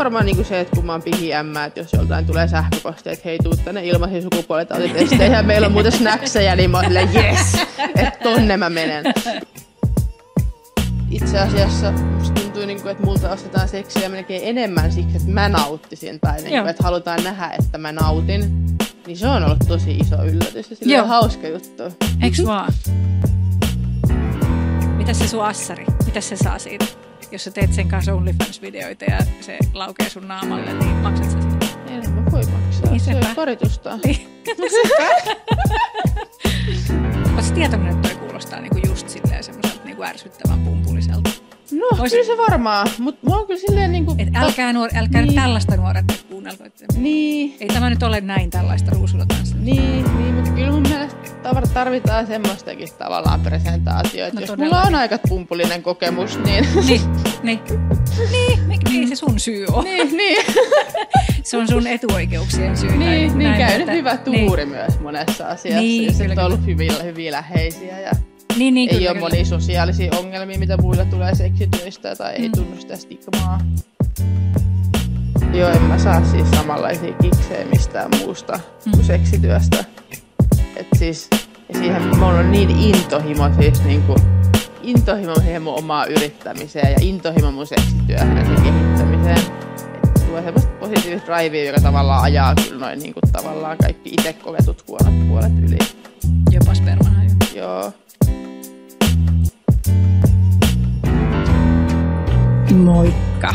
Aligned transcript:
varmaan 0.00 0.26
niinku 0.26 0.44
se, 0.44 0.60
että 0.60 0.76
kun 0.76 0.86
mä 0.86 0.92
oon 0.92 1.02
pihi 1.02 1.34
ämmä, 1.34 1.64
että 1.64 1.80
jos 1.80 1.92
joltain 1.92 2.26
tulee 2.26 2.48
sähköposti, 2.48 3.10
että 3.10 3.22
hei 3.24 3.38
tuu 3.38 3.56
tänne 3.56 3.86
ilmaisiin 3.86 4.22
sukupuolitautitesteihin 4.22 5.32
ja 5.32 5.42
meillä 5.42 5.66
on 5.66 5.72
muuten 5.72 5.92
snackseja, 5.92 6.56
niin 6.56 6.70
mä 6.70 6.78
oon 6.78 6.84
silleen, 6.84 7.08
yes, 7.14 7.66
että 7.96 8.18
tonne 8.22 8.56
mä 8.56 8.70
menen. 8.70 9.04
Itse 11.10 11.38
asiassa 11.38 11.92
musta 11.92 12.40
tuntuu, 12.40 12.66
niinku, 12.66 12.88
että 12.88 13.04
multa 13.04 13.30
ostetaan 13.30 13.68
seksiä 13.68 14.08
melkein 14.08 14.42
enemmän 14.44 14.92
siksi, 14.92 15.16
että 15.16 15.30
mä 15.30 15.48
nauttisin 15.48 16.20
tai 16.20 16.42
niinku, 16.42 16.68
että 16.68 16.82
halutaan 16.82 17.24
nähdä, 17.24 17.50
että 17.58 17.78
mä 17.78 17.92
nautin. 17.92 18.66
Niin 19.06 19.16
se 19.16 19.28
on 19.28 19.44
ollut 19.44 19.68
tosi 19.68 19.96
iso 19.96 20.24
yllätys 20.24 20.70
ja 20.70 20.76
sillä 20.76 21.02
on 21.02 21.08
hauska 21.08 21.48
juttu. 21.48 21.82
Eiks 22.22 22.44
vaan? 22.46 22.72
Mitäs 24.96 25.18
se 25.18 25.28
sun 25.28 25.44
assari? 25.44 25.86
Mitä 26.06 26.20
se 26.20 26.36
saa 26.36 26.58
siitä? 26.58 27.09
Jos 27.32 27.44
sä 27.44 27.50
teet 27.50 27.72
sen 27.72 27.88
kanssa 27.88 28.12
OnlyFans-videoita 28.14 29.04
ja 29.04 29.18
se 29.40 29.58
laukee 29.74 30.08
sun 30.08 30.28
naamalle, 30.28 30.72
niin 30.74 30.96
maksat 30.96 31.30
sä 31.30 31.40
sitä? 31.42 31.66
En 31.86 32.10
mä 32.10 32.24
voi 32.32 32.42
maksaa. 32.46 32.90
Niin 32.90 33.00
se 33.00 33.16
on 33.16 33.36
paritusta. 33.36 33.98
Niin. 34.04 34.42
Oletko 37.34 37.54
tietoinen, 37.54 37.92
että 37.92 38.08
toi 38.08 38.18
kuulostaa 38.18 38.60
niinku 38.60 38.80
just 38.88 39.08
silleen 39.08 39.44
semmoiselta 39.44 39.84
niinku 39.84 40.02
ärsyttävän 40.02 40.60
pumpuliselta? 40.60 41.30
No, 41.72 41.98
Vois... 41.98 42.12
kyllä 42.12 42.24
se 42.24 42.36
varmaan, 42.36 42.88
mutta 42.98 43.26
mua 43.26 43.36
on 43.36 43.46
kyllä 43.46 43.60
silleen 43.60 43.92
niin 43.92 44.06
kuin... 44.06 44.20
Et 44.20 44.28
älkää, 44.34 44.72
nuor, 44.72 44.90
älkää 44.94 45.22
niin. 45.22 45.34
tällaista 45.34 45.76
nuoret 45.76 46.04
nyt 46.08 46.22
kuunnelko. 46.22 46.64
Että... 46.64 46.84
Niin. 46.96 47.56
Ei 47.60 47.68
tämä 47.68 47.90
nyt 47.90 48.02
ole 48.02 48.20
näin 48.20 48.50
tällaista 48.50 48.90
ruusulotansa. 48.90 49.56
Niin, 49.58 50.04
niin, 50.18 50.34
mutta 50.34 50.50
kyllä 50.50 50.70
mun 50.70 50.82
mielestä 50.82 51.20
tarvitaan 51.74 52.26
semmoistakin 52.26 52.88
tavallaan 52.98 53.40
presentaatioita. 53.40 54.40
No, 54.40 54.46
Jos 54.46 54.58
mulla 54.58 54.82
on 54.82 54.94
aika 54.94 55.18
pumpulinen 55.28 55.82
kokemus, 55.82 56.38
niin... 56.38 56.66
Niin, 56.86 57.00
niin. 57.42 57.60
niin, 58.30 58.68
niin, 58.68 58.80
niin 58.88 59.08
se 59.08 59.16
sun 59.16 59.40
syy 59.40 59.66
on. 59.72 59.84
Niin, 59.84 60.16
niin. 60.16 60.44
se 61.42 61.56
on 61.56 61.68
sun 61.68 61.86
etuoikeuksien 61.86 62.76
syy. 62.76 62.96
Niin, 62.96 63.38
niin 63.38 63.54
käynyt 63.54 63.88
hyvä 63.88 64.16
tuuri 64.16 64.64
niin. 64.64 64.68
myös 64.68 65.00
monessa 65.00 65.46
asiassa. 65.46 65.80
Niin, 65.80 66.06
ja 66.06 66.12
sitten 66.12 66.38
on 66.38 66.44
ollut 66.44 66.66
hyvin, 66.66 66.92
hyvin 67.04 67.32
läheisiä 67.32 68.00
ja 68.00 68.10
niin, 68.56 68.74
niin, 68.74 68.90
ei 68.90 68.96
kyllä, 68.96 69.10
ole 69.10 69.18
kyllä. 69.18 69.28
monia 69.28 69.44
sosiaalisia 69.44 70.12
ongelmia, 70.18 70.58
mitä 70.58 70.76
muilla 70.76 71.04
tulee 71.04 71.34
seksityöstä 71.34 72.16
tai 72.16 72.38
mm. 72.38 72.42
ei 72.42 72.50
tunnu 72.50 72.80
sitä 72.80 72.96
stigmaa. 72.96 73.60
Joo, 75.52 75.70
en 75.70 75.82
mä 75.82 75.98
saa 75.98 76.24
siis 76.24 76.50
samanlaisia 76.50 77.12
kiksejä 77.12 77.64
mistään 77.64 78.10
muusta 78.18 78.60
mm. 78.86 78.92
kuin 78.92 79.04
seksityöstä. 79.04 79.84
Et 80.76 80.86
siis, 80.96 81.28
ja 81.68 81.78
siihen 81.78 82.02
mulla 82.02 82.26
on 82.26 82.52
niin 82.52 82.70
intohimo 82.70 83.50
siis 83.60 83.84
niinku, 83.84 84.14
intohimo 84.82 85.34
siihen 85.34 85.62
mun 85.62 85.78
omaa 85.78 86.04
yrittämiseen 86.04 86.92
ja 86.92 86.98
intohimo 87.00 87.50
mun 87.50 87.66
seksityöhön 87.66 88.36
ja 88.36 88.44
sen 88.44 88.62
kehittämiseen. 88.62 89.38
Että 90.04 90.20
tuo 90.26 90.42
semmoista 90.42 90.70
positiivista 90.80 91.32
drivea, 91.32 91.64
joka 91.64 91.80
tavallaan 91.80 92.22
ajaa 92.22 92.54
kyllä 92.54 92.86
noin 92.86 92.98
niinku, 92.98 93.20
tavallaan 93.32 93.78
kaikki 93.78 94.10
itse 94.10 94.32
koetut 94.32 94.84
huonot 94.88 95.28
puolet 95.28 95.52
yli. 95.62 95.78
Jopa 96.50 96.74
spermana 96.74 97.24
jo. 97.24 97.30
Joo. 97.54 97.92
Moikka! 102.84 103.54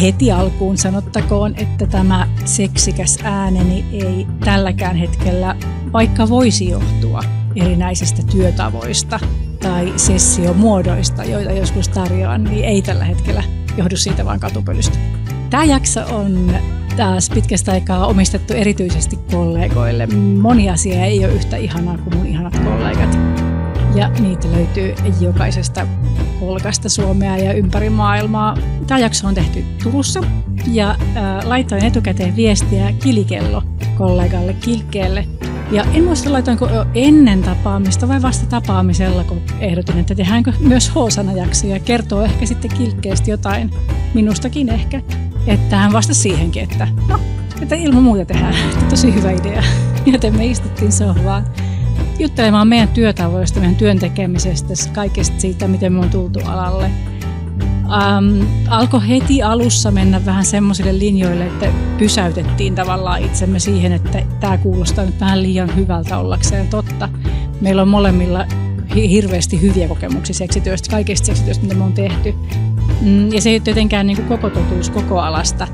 Heti 0.00 0.32
alkuun 0.32 0.78
sanottakoon, 0.78 1.54
että 1.56 1.86
tämä 1.86 2.28
seksikäs 2.44 3.18
ääneni 3.22 3.84
ei 3.92 4.26
tälläkään 4.44 4.96
hetkellä, 4.96 5.56
vaikka 5.92 6.28
voisi 6.28 6.68
johtua 6.68 7.20
erinäisistä 7.56 8.22
työtavoista 8.22 9.20
tai 9.60 9.92
sessiomuodoista, 9.96 11.24
joita 11.24 11.52
joskus 11.52 11.88
tarjoan, 11.88 12.44
niin 12.44 12.64
ei 12.64 12.82
tällä 12.82 13.04
hetkellä 13.04 13.42
johdu 13.76 13.96
siitä 13.96 14.24
vaan 14.24 14.40
katupölystä. 14.40 14.98
Tämä 15.50 15.64
jakso 15.64 16.16
on 16.16 16.54
taas 16.96 17.30
pitkästä 17.30 17.72
aikaa 17.72 18.06
omistettu 18.06 18.52
erityisesti 18.52 19.16
kollegoille. 19.30 20.06
Moni 20.40 20.70
asia 20.70 21.04
ei 21.04 21.24
ole 21.24 21.34
yhtä 21.34 21.56
ihanaa 21.56 21.98
kuin 21.98 22.16
mun 22.16 22.26
ihanat 22.26 22.58
kollegat 22.58 23.47
ja 23.98 24.08
niitä 24.08 24.52
löytyy 24.52 24.94
jokaisesta 25.20 25.86
kolkasta 26.40 26.88
Suomea 26.88 27.36
ja 27.36 27.52
ympäri 27.52 27.90
maailmaa. 27.90 28.56
Tämä 28.86 29.00
jakso 29.00 29.28
on 29.28 29.34
tehty 29.34 29.64
Turussa 29.82 30.20
ja 30.72 30.90
äh, 30.90 31.44
laitoin 31.44 31.84
etukäteen 31.84 32.36
viestiä 32.36 32.92
Kilikello 33.02 33.62
kollegalle 33.96 34.52
Kilkkeelle. 34.54 35.26
Ja 35.70 35.84
en 35.94 36.04
muista 36.04 36.32
laitoinko 36.32 36.68
jo 36.68 36.86
ennen 36.94 37.42
tapaamista 37.42 38.08
vai 38.08 38.22
vasta 38.22 38.46
tapaamisella, 38.46 39.24
kun 39.24 39.40
ehdotin, 39.60 39.98
että 39.98 40.14
tehdäänkö 40.14 40.52
myös 40.60 40.90
H-sanajakso 40.90 41.66
ja 41.66 41.80
kertoo 41.80 42.22
ehkä 42.22 42.46
sitten 42.46 42.70
Kilkkeestä 42.70 43.30
jotain, 43.30 43.70
minustakin 44.14 44.68
ehkä. 44.68 45.02
Että 45.46 45.76
hän 45.76 45.92
vastasi 45.92 46.20
siihenkin, 46.20 46.62
että 46.62 46.88
no, 47.08 47.20
että 47.62 47.74
ilman 47.74 48.02
muuta 48.02 48.24
tehdään. 48.24 48.54
Tosi 48.90 49.14
hyvä 49.14 49.30
idea. 49.30 49.62
Joten 50.06 50.36
me 50.36 50.46
istuttiin 50.46 50.92
sohvaan 50.92 51.44
juttelemaan 52.18 52.68
meidän 52.68 52.88
työtavoista, 52.88 53.60
meidän 53.60 53.76
työn 53.76 53.98
tekemisestä, 53.98 54.74
kaikesta 54.94 55.40
siitä, 55.40 55.68
miten 55.68 55.92
me 55.92 56.00
on 56.00 56.10
tultu 56.10 56.40
alalle. 56.44 56.90
Um, 57.88 58.46
alkoi 58.68 59.08
heti 59.08 59.42
alussa 59.42 59.90
mennä 59.90 60.24
vähän 60.24 60.44
semmoisille 60.44 60.98
linjoille, 60.98 61.46
että 61.46 61.72
pysäytettiin 61.98 62.74
tavallaan 62.74 63.22
itsemme 63.22 63.58
siihen, 63.58 63.92
että 63.92 64.22
tämä 64.40 64.58
kuulostaa 64.58 65.04
nyt 65.04 65.20
vähän 65.20 65.42
liian 65.42 65.76
hyvältä 65.76 66.18
ollakseen 66.18 66.68
totta. 66.68 67.08
Meillä 67.60 67.82
on 67.82 67.88
molemmilla 67.88 68.46
hirveästi 68.94 69.60
hyviä 69.60 69.88
kokemuksia 69.88 70.34
seksityöstä, 70.34 70.90
kaikista 70.90 71.26
seksityöstä, 71.26 71.62
mitä 71.64 71.74
me 71.74 71.84
on 71.84 71.92
tehty. 71.92 72.34
Mm, 73.00 73.32
ja 73.32 73.40
se 73.40 73.50
ei 73.50 73.54
ole 73.54 73.62
tietenkään 73.62 74.06
niin 74.06 74.24
koko 74.24 74.50
totuus 74.50 74.90
koko 74.90 75.20
alasta. 75.20 75.68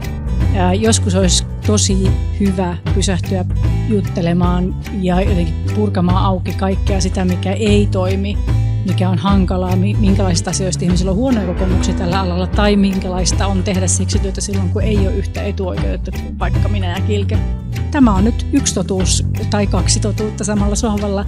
Joskus 0.79 1.15
olisi 1.15 1.45
tosi 1.67 2.11
hyvä 2.41 2.77
pysähtyä 2.95 3.45
juttelemaan 3.89 4.75
ja 5.01 5.21
jotenkin 5.21 5.55
purkamaan 5.75 6.25
auki 6.25 6.53
kaikkea 6.53 7.01
sitä, 7.01 7.25
mikä 7.25 7.53
ei 7.53 7.89
toimi, 7.91 8.39
mikä 8.87 9.09
on 9.09 9.19
hankalaa, 9.19 9.77
minkälaisista 9.77 10.51
asioista 10.51 10.85
ihmisillä 10.85 11.11
on 11.11 11.17
huonoja 11.17 11.47
kokemuksia 11.47 11.95
tällä 11.95 12.21
alalla 12.21 12.47
tai 12.47 12.77
minkälaista 12.77 13.47
on 13.47 13.63
tehdä 13.63 13.87
seksityötä 13.87 14.41
silloin, 14.41 14.71
kun 14.71 14.83
ei 14.83 14.99
ole 14.99 15.17
yhtä 15.17 15.43
etuoikeutettu 15.43 16.11
kuin 16.23 16.39
vaikka 16.39 16.69
minä 16.69 16.99
ja 16.99 17.01
Kilke. 17.07 17.39
Tämä 17.91 18.15
on 18.15 18.25
nyt 18.25 18.47
yksi 18.53 18.75
totuus 18.75 19.27
tai 19.51 19.67
kaksi 19.67 20.01
totuutta 20.01 20.45
samalla 20.45 20.75
sohvalla 20.75 21.27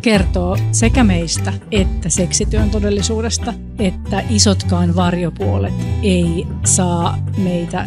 kertoo 0.00 0.56
sekä 0.72 1.04
meistä 1.04 1.52
että 1.70 2.08
seksityön 2.08 2.70
todellisuudesta, 2.70 3.54
että 3.78 4.22
isotkaan 4.30 4.96
varjopuolet 4.96 5.74
ei 6.02 6.46
saa 6.64 7.18
meitä 7.38 7.86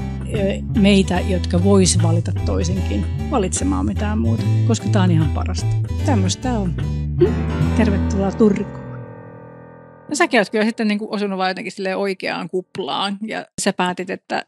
meitä, 0.79 1.19
jotka 1.19 1.63
vois 1.63 2.03
valita 2.03 2.31
toisinkin, 2.45 3.05
valitsemaan 3.31 3.85
mitään 3.85 4.17
muuta, 4.17 4.43
koska 4.67 4.87
tämä 4.91 5.03
on 5.03 5.11
ihan 5.11 5.29
parasta. 5.29 5.67
Tämmöistä 6.05 6.51
on. 6.51 6.73
Tervetuloa 7.77 8.31
Turkuun. 8.31 8.83
No 10.09 10.15
säkin 10.15 10.39
oot 10.39 10.49
kyllä 10.49 10.65
sitten 10.65 10.87
niin 10.87 10.99
kuin 10.99 11.11
osunut 11.11 11.37
vaan 11.37 11.49
jotenkin 11.49 11.95
oikeaan 11.95 12.49
kuplaan 12.49 13.17
ja 13.27 13.45
sä 13.61 13.73
päätit, 13.73 14.09
että 14.09 14.45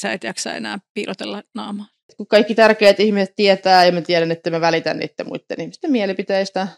sä 0.00 0.12
et 0.12 0.24
jaksa 0.24 0.52
enää 0.52 0.78
piilotella 0.94 1.42
naamaa. 1.54 1.86
Kun 2.16 2.26
kaikki 2.26 2.54
tärkeät 2.54 3.00
ihmiset 3.00 3.36
tietää 3.36 3.84
ja 3.84 3.92
mä 3.92 4.00
tiedän, 4.00 4.32
että 4.32 4.50
mä 4.50 4.60
välitän 4.60 4.98
niiden 4.98 5.26
muiden 5.28 5.60
ihmisten 5.60 5.92
mielipiteistä, 5.92 6.68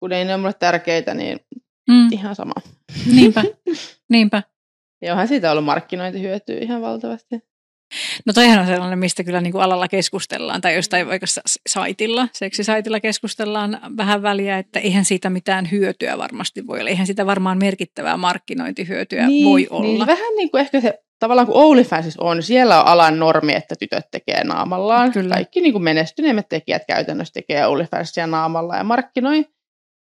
kun 0.00 0.12
ei 0.12 0.24
ne 0.24 0.34
ole 0.34 0.40
mulle 0.40 0.54
tärkeitä, 0.58 1.14
niin 1.14 1.40
mm. 1.90 2.12
ihan 2.12 2.34
sama. 2.34 2.54
Niinpä, 3.12 3.42
niinpä. 4.12 4.42
Ja 5.02 5.12
onhan 5.12 5.28
siitä 5.28 5.52
ollut 5.52 5.64
markkinointihyötyä 5.64 6.58
ihan 6.60 6.82
valtavasti. 6.82 7.40
No 8.26 8.32
toihan 8.32 8.58
on 8.58 8.66
sellainen, 8.66 8.98
mistä 8.98 9.24
kyllä 9.24 9.40
niin 9.40 9.52
kuin 9.52 9.62
alalla 9.62 9.88
keskustellaan, 9.88 10.60
tai 10.60 10.74
jostain 10.74 11.08
vaikka 11.08 11.26
saitilla, 11.68 12.28
seksisaitilla 12.32 13.00
keskustellaan 13.00 13.80
vähän 13.96 14.22
väliä, 14.22 14.58
että 14.58 14.80
eihän 14.80 15.04
siitä 15.04 15.30
mitään 15.30 15.70
hyötyä 15.70 16.18
varmasti 16.18 16.66
voi 16.66 16.80
olla. 16.80 16.90
Eihän 16.90 17.06
sitä 17.06 17.26
varmaan 17.26 17.58
merkittävää 17.58 18.16
markkinointihyötyä 18.16 19.26
niin, 19.26 19.44
voi 19.44 19.66
olla. 19.70 19.82
Niin, 19.82 20.06
vähän 20.06 20.36
niin 20.36 20.50
kuin 20.50 20.60
ehkä 20.60 20.80
se, 20.80 20.98
tavallaan 21.18 21.46
kuin 21.46 21.56
OnlyFans 21.56 22.16
on, 22.18 22.42
siellä 22.42 22.80
on 22.80 22.86
alan 22.86 23.18
normi, 23.18 23.54
että 23.54 23.74
tytöt 23.78 24.06
tekee 24.10 24.44
naamallaan. 24.44 25.12
Kyllä. 25.12 25.34
Kaikki 25.34 25.60
niin 25.60 25.72
kuin 25.72 25.84
menestyneimmät 25.84 26.48
tekijät 26.48 26.82
käytännössä 26.86 27.34
tekee 27.34 27.66
OnlyFansia 27.66 28.26
naamalla 28.26 28.76
ja 28.76 28.84
markkinoi. 28.84 29.44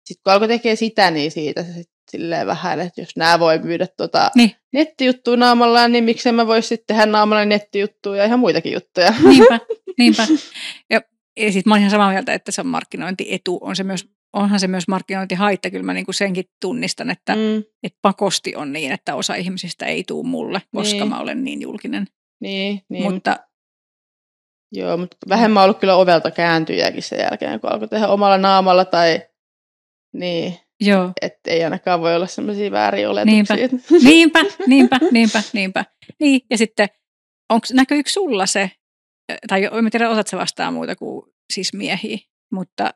Sitten 0.04 0.22
kun 0.24 0.32
alkoi 0.32 0.48
tekee 0.48 0.76
sitä, 0.76 1.10
niin 1.10 1.30
siitä 1.30 1.62
se 1.62 1.84
silleen 2.10 2.46
vähän, 2.46 2.80
että 2.80 3.00
jos 3.00 3.16
nämä 3.16 3.38
voi 3.38 3.58
myydä 3.58 3.86
tuota 3.96 4.30
niin. 4.34 4.52
nettijuttua 4.72 5.36
naamallaan, 5.36 5.92
niin 5.92 6.04
miksei 6.04 6.32
mä 6.32 6.46
voisi 6.46 6.68
sitten 6.68 6.86
tehdä 6.86 7.06
naamalla 7.06 7.44
nettijuttuja 7.44 8.18
ja 8.18 8.24
ihan 8.24 8.38
muitakin 8.38 8.72
juttuja. 8.72 9.14
Niinpä, 9.28 9.60
niinpä. 9.98 10.26
Ja, 10.90 11.00
ja 11.36 11.52
sitten 11.52 11.70
mä 11.70 11.74
olen 11.74 11.80
ihan 11.80 11.90
samaa 11.90 12.10
mieltä, 12.10 12.34
että 12.34 12.52
se 12.52 12.60
on 12.60 12.66
markkinointietu, 12.66 13.58
on 13.62 13.76
se 13.76 13.84
myös, 13.84 14.08
onhan 14.32 14.60
se 14.60 14.68
myös 14.68 14.88
markkinointihaitta, 14.88 15.70
kyllä 15.70 15.84
mä 15.84 15.94
niinku 15.94 16.12
senkin 16.12 16.44
tunnistan, 16.60 17.10
että 17.10 17.34
mm. 17.34 17.64
et 17.82 17.94
pakosti 18.02 18.56
on 18.56 18.72
niin, 18.72 18.92
että 18.92 19.14
osa 19.14 19.34
ihmisistä 19.34 19.86
ei 19.86 20.04
tule 20.04 20.26
mulle, 20.26 20.62
koska 20.74 20.98
niin. 20.98 21.08
mä 21.08 21.20
olen 21.20 21.44
niin 21.44 21.62
julkinen. 21.62 22.06
Niin, 22.40 22.82
niin. 22.88 23.12
Mutta 23.12 23.36
Joo, 24.74 24.96
mutta 24.96 25.16
vähemmän 25.28 25.60
on 25.60 25.64
ollut 25.64 25.78
kyllä 25.78 25.96
ovelta 25.96 26.30
kääntyjäkin 26.30 27.02
sen 27.02 27.18
jälkeen, 27.18 27.60
kun 27.60 27.72
alkoi 27.72 27.88
tehdä 27.88 28.08
omalla 28.08 28.38
naamalla 28.38 28.84
tai 28.84 29.20
niin. 30.12 30.58
Joo. 30.80 31.12
Että 31.22 31.50
ei 31.50 31.64
ainakaan 31.64 32.00
voi 32.00 32.16
olla 32.16 32.26
semmoisia 32.26 32.70
vääriä 32.70 33.10
oletuksia. 33.10 33.56
Niinpä, 33.56 33.78
niinpä, 34.04 34.40
niinpä, 34.66 34.98
niinpä, 35.10 35.42
niinpä. 35.52 35.84
Niin, 36.20 36.40
ja 36.50 36.58
sitten 36.58 36.88
onko, 37.48 37.66
näkyykö 37.72 38.10
sulla 38.10 38.46
se, 38.46 38.70
tai 39.48 39.64
en 39.64 39.90
tiedä, 39.90 40.10
osaat 40.10 40.26
sä 40.26 40.36
vastaa 40.36 40.70
muuta 40.70 40.96
kuin 40.96 41.32
siis 41.52 41.74
miehiä, 41.74 42.18
mutta, 42.52 42.94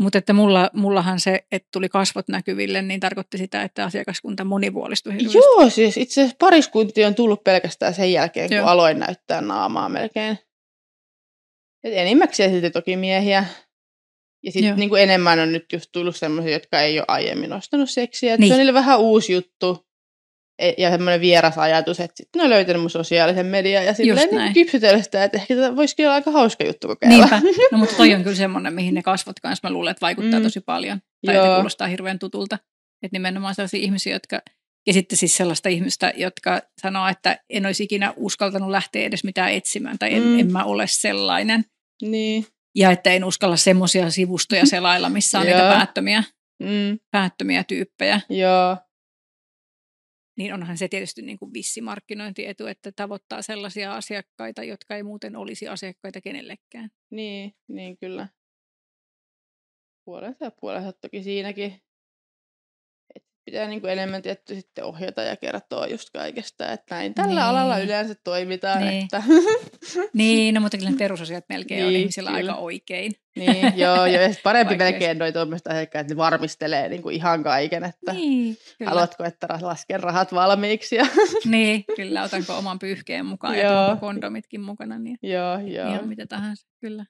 mutta 0.00 0.18
että 0.18 0.32
mulla, 0.32 0.70
mullahan 0.72 1.20
se, 1.20 1.46
että 1.52 1.68
tuli 1.72 1.88
kasvot 1.88 2.28
näkyville, 2.28 2.82
niin 2.82 3.00
tarkoitti 3.00 3.38
sitä, 3.38 3.62
että 3.62 3.84
asiakaskunta 3.84 4.44
monipuolistui 4.44 5.12
hirveästi. 5.12 5.38
Joo, 5.38 5.70
siis 5.70 5.96
itse 5.96 6.20
asiassa 6.20 6.36
pariskunti 6.38 7.04
on 7.04 7.14
tullut 7.14 7.44
pelkästään 7.44 7.94
sen 7.94 8.12
jälkeen, 8.12 8.48
kun 8.48 8.56
Joo. 8.56 8.66
aloin 8.66 8.98
näyttää 8.98 9.40
naamaa 9.40 9.88
melkein. 9.88 10.38
Et 11.84 11.92
enimmäkseen 11.92 12.50
silti 12.50 12.70
toki 12.70 12.96
miehiä. 12.96 13.44
Ja 14.44 14.52
sitten 14.52 14.76
niin 14.76 14.96
enemmän 14.98 15.38
on 15.38 15.52
nyt 15.52 15.72
just 15.72 15.90
tullut 15.92 16.16
sellaisia, 16.16 16.52
jotka 16.52 16.80
ei 16.80 16.98
ole 16.98 17.04
aiemmin 17.08 17.52
ostanut 17.52 17.90
seksiä. 17.90 18.36
niin. 18.36 18.48
Se 18.48 18.54
on 18.54 18.58
niille 18.58 18.74
vähän 18.74 19.00
uusi 19.00 19.32
juttu 19.32 19.86
e, 20.58 20.72
ja 20.78 20.90
semmoinen 20.90 21.20
vieras 21.20 21.58
ajatus, 21.58 22.00
että 22.00 22.16
sitten 22.16 22.40
ne 22.40 22.44
on 22.44 22.50
löytänyt 22.50 22.82
mun 22.82 22.90
sosiaalisen 22.90 23.46
median 23.46 23.84
ja 23.84 23.94
silleen 23.94 24.28
niin 24.30 24.54
kypsytellä 24.54 25.02
sitä, 25.02 25.24
että 25.24 25.38
ehkä 25.38 25.56
tämä 25.56 25.76
voisikin 25.76 26.06
olla 26.06 26.14
aika 26.14 26.30
hauska 26.30 26.64
juttu 26.64 26.88
kokeilla. 26.88 27.16
Niinpä. 27.16 27.40
No 27.72 27.78
mutta 27.78 27.96
toi 27.96 28.14
on 28.14 28.22
kyllä 28.22 28.36
semmoinen, 28.36 28.74
mihin 28.74 28.94
ne 28.94 29.02
kasvot 29.02 29.40
kanssa 29.40 29.68
mä 29.68 29.72
luulen, 29.72 29.90
että 29.90 30.06
vaikuttaa 30.06 30.40
mm. 30.40 30.44
tosi 30.44 30.60
paljon. 30.60 31.00
Tai 31.26 31.34
Joo. 31.34 31.44
että 31.44 31.56
kuulostaa 31.56 31.88
hirveän 31.88 32.18
tutulta. 32.18 32.58
Että 33.02 33.14
nimenomaan 33.14 33.54
sellaisia 33.54 33.80
ihmisiä, 33.80 34.12
jotka 34.12 34.40
ja 34.86 34.92
sitten 34.92 35.18
siis 35.18 35.36
sellaista 35.36 35.68
ihmistä, 35.68 36.12
jotka 36.16 36.62
sanoo, 36.82 37.08
että 37.08 37.38
en 37.50 37.66
olisi 37.66 37.84
ikinä 37.84 38.12
uskaltanut 38.16 38.70
lähteä 38.70 39.02
edes 39.02 39.24
mitään 39.24 39.52
etsimään, 39.52 39.98
tai 39.98 40.14
en, 40.14 40.22
mm. 40.22 40.38
en 40.38 40.52
mä 40.52 40.64
ole 40.64 40.86
sellainen. 40.86 41.64
Niin. 42.02 42.46
Ja 42.76 42.90
että 42.90 43.10
en 43.10 43.24
uskalla 43.24 43.56
semmoisia 43.56 44.10
sivustoja 44.10 44.66
selailla, 44.76 45.08
missä 45.08 45.38
on 45.38 45.46
niitä 45.46 45.58
päättömiä, 45.58 46.24
mm. 46.62 46.98
päättömiä 47.10 47.64
tyyppejä. 47.64 48.20
Joo. 48.28 48.76
Niin 50.38 50.54
onhan 50.54 50.78
se 50.78 50.88
tietysti 50.88 51.22
niin 51.22 51.38
kuin 51.38 51.52
vissi 51.52 51.80
markkinointietu, 51.80 52.66
että 52.66 52.92
tavoittaa 52.92 53.42
sellaisia 53.42 53.94
asiakkaita, 53.94 54.64
jotka 54.64 54.96
ei 54.96 55.02
muuten 55.02 55.36
olisi 55.36 55.68
asiakkaita 55.68 56.20
kenellekään. 56.20 56.90
Niin, 57.10 57.54
niin 57.68 57.98
kyllä. 57.98 58.28
Puolensa 60.04 60.44
ja 60.44 60.50
puolensa 60.60 60.92
toki 60.92 61.22
siinäkin 61.22 61.80
pitää 63.46 63.68
niin 63.68 63.80
kuin 63.80 63.92
enemmän 63.92 64.22
tietty 64.22 64.54
sitten 64.54 64.84
ohjata 64.84 65.22
ja 65.22 65.36
kertoa 65.36 65.86
just 65.86 66.10
kaikesta, 66.10 66.72
että 66.72 66.94
näin 66.94 67.14
tällä 67.14 67.30
niin. 67.30 67.42
alalla 67.42 67.78
yleensä 67.78 68.14
toimitaan. 68.24 68.80
Niin, 68.80 69.04
että. 69.04 69.22
niin 70.12 70.54
no 70.54 70.60
mutta 70.60 70.78
kyllä 70.78 70.90
ne 70.90 70.96
perusasiat 70.96 71.44
melkein 71.48 71.78
niin, 71.78 71.88
on 71.88 72.00
ihmisillä 72.00 72.30
kyllä. 72.30 72.52
aika 72.52 72.62
oikein. 72.62 73.12
Niin, 73.36 73.72
joo, 73.82 73.96
joo, 73.96 74.06
ja 74.06 74.34
parempi 74.42 74.76
melkein 74.76 75.18
noin 75.18 75.32
tuommoista 75.32 75.70
asiakkaat, 75.70 76.00
että 76.00 76.14
ne 76.14 76.16
varmistelee 76.16 76.88
niin 76.88 77.02
kuin 77.02 77.14
ihan 77.14 77.42
kaiken, 77.42 77.84
että 77.84 78.12
niin, 78.12 78.56
kyllä. 78.78 78.90
haluatko, 78.90 79.24
että 79.24 79.46
lasken 79.60 80.00
rahat 80.00 80.34
valmiiksi. 80.34 80.96
Ja... 80.96 81.06
niin, 81.44 81.84
kyllä, 81.96 82.22
otanko 82.22 82.58
oman 82.58 82.78
pyyhkeen 82.78 83.26
mukaan 83.26 83.58
joo. 83.58 83.88
ja 83.88 83.96
kondomitkin 84.00 84.60
mukana, 84.60 84.98
niin 84.98 85.18
joo, 85.22 85.58
joo. 85.58 85.88
ihan 85.88 86.08
mitä 86.08 86.26
tahansa, 86.26 86.68
kyllä. 86.80 87.06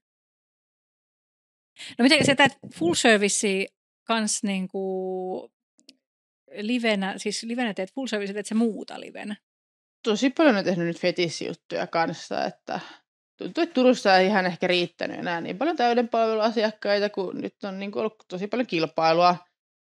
No 1.98 2.02
miten 2.02 2.26
se 2.26 2.36
full 2.74 2.94
service 2.94 3.66
kans 4.04 4.42
niin 4.42 4.68
kuin 4.68 5.50
livenä, 6.60 7.14
siis 7.16 7.42
livenä 7.42 7.74
teet 7.74 7.92
full 7.92 8.06
service, 8.06 8.32
teet 8.32 8.46
se 8.46 8.54
muuta 8.54 9.00
livenä? 9.00 9.36
Tosi 10.02 10.30
paljon 10.30 10.56
on 10.56 10.64
tehnyt 10.64 10.86
nyt 10.86 11.00
fetissijuttuja 11.00 11.86
kanssa, 11.86 12.44
että 12.44 12.80
tuntuu, 13.36 13.62
että 13.62 13.74
Turussa 13.74 14.16
ei 14.16 14.26
ihan 14.26 14.46
ehkä 14.46 14.66
riittänyt 14.66 15.18
enää 15.18 15.40
niin 15.40 15.58
paljon 15.58 15.76
täyden 15.76 16.08
palveluasiakkaita, 16.08 17.10
kun 17.10 17.40
nyt 17.40 17.64
on 17.64 17.78
niin 17.78 17.92
kuin 17.92 18.00
ollut 18.00 18.24
tosi 18.28 18.46
paljon 18.46 18.66
kilpailua, 18.66 19.36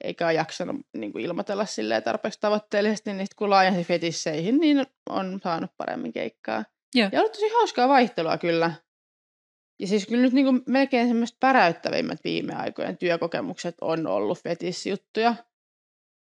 eikä 0.05 0.27
ole 0.27 0.35
jaksanut 0.35 0.77
niin 0.97 1.13
kuin 1.13 1.25
ilmoitella 1.25 1.67
silleen 1.67 2.03
tarpeeksi 2.03 2.41
tavoitteellisesti, 2.41 3.13
niin 3.13 3.27
kun 3.37 3.51
laajensi 3.51 3.85
fetisseihin, 3.85 4.61
niin 4.61 4.87
on 5.09 5.41
saanut 5.43 5.71
paremmin 5.77 6.13
keikkaa. 6.13 6.65
Joo. 6.95 7.09
Ja 7.13 7.21
ollut 7.21 7.33
tosi 7.33 7.49
hauskaa 7.49 7.89
vaihtelua 7.89 8.39
kyllä. 8.39 8.73
Ja 9.81 9.87
siis 9.87 10.07
kyllä 10.07 10.23
nyt 10.23 10.33
niin 10.33 10.47
kuin 10.47 10.63
melkein 10.67 11.09
semmoiset 11.09 11.37
päräyttävimmät 11.41 12.19
viime 12.25 12.55
aikojen 12.55 12.99
työkokemukset 12.99 13.75
on 13.81 14.07
ollut 14.07 14.43
fetissijuttuja 14.43 15.35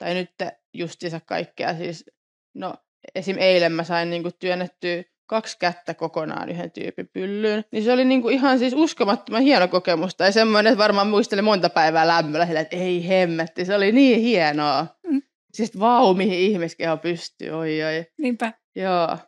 tai 0.03 0.15
nyt 0.15 0.31
justiinsa 0.75 1.21
kaikkea 1.21 1.75
siis, 1.75 2.11
no 2.55 2.75
esim. 3.15 3.37
eilen 3.39 3.73
mä 3.73 3.85
sain 3.85 4.11
niinku 4.11 4.31
työnnettyä 4.39 5.03
kaksi 5.27 5.59
kättä 5.59 5.95
kokonaan 5.95 6.49
yhden 6.49 6.71
tyypin 6.71 7.09
pyllyyn. 7.13 7.65
Niin 7.73 7.85
se 7.85 7.93
oli 7.93 8.05
niinku 8.05 8.29
ihan 8.29 8.59
siis 8.59 8.73
uskomattoman 8.73 9.43
hieno 9.43 9.69
kokemus. 9.69 10.15
Tai 10.15 10.33
semmoinen, 10.33 10.73
että 10.73 10.83
varmaan 10.83 11.07
muistelin 11.07 11.45
monta 11.45 11.71
päivää 11.71 12.07
lämmöllä 12.07 12.47
sillä, 12.47 12.61
että 12.61 12.77
ei 12.77 13.09
hemmetti, 13.09 13.65
se 13.65 13.75
oli 13.75 13.93
niin 13.93 14.21
hienoa. 14.21 14.87
Mm. 15.07 15.23
Siis 15.55 15.79
vau, 15.79 16.15
mihin 16.15 16.39
ihmiskeho 16.39 16.97
pystyy, 16.97 17.51
oi 17.51 17.83
oi. 17.83 18.07
Niinpä. 18.19 18.53
Joo. 18.77 19.19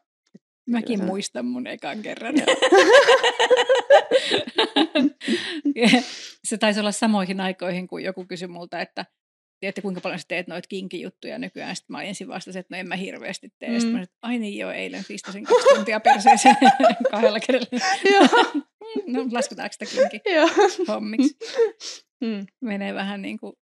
Mäkin 0.68 0.98
Kyllä. 0.98 1.10
muistan 1.10 1.46
mun 1.46 1.66
ekan 1.66 2.02
kerran. 2.02 2.34
se 6.48 6.58
taisi 6.58 6.80
olla 6.80 6.92
samoihin 6.92 7.40
aikoihin, 7.40 7.86
kun 7.86 8.02
joku 8.02 8.24
kysyi 8.24 8.48
multa, 8.48 8.80
että 8.80 9.04
että 9.68 9.82
kuinka 9.82 10.00
paljon 10.00 10.18
sä 10.18 10.24
teet 10.28 10.46
noita 10.46 10.68
kinkijuttuja 10.68 11.38
nykyään. 11.38 11.76
Sitten 11.76 11.94
mä 11.94 12.02
ensin 12.02 12.28
vastasin, 12.28 12.60
että 12.60 12.74
no 12.74 12.80
en 12.80 12.88
mä 12.88 12.96
hirveästi 12.96 13.52
tee. 13.58 13.68
Mm. 13.68 13.74
Sitten 13.74 13.90
mä 13.90 13.96
sanoin, 13.96 14.02
että 14.02 14.16
ai 14.22 14.38
niin 14.38 14.58
joo, 14.58 14.70
eilen 14.70 15.04
pistäsin 15.08 15.44
kaksi 15.44 15.74
tuntia 15.74 16.00
perseeseen 16.00 16.56
kahdella 17.10 17.40
kädellä. 17.40 17.66
no 19.06 19.26
lasketaanko 19.32 19.72
sitä 19.72 20.08
kinki 20.10 20.20
hommiksi. 20.88 21.36
Mm. 22.20 22.46
Menee 22.60 22.94
vähän 22.94 23.22
niin 23.22 23.38
kuin 23.38 23.56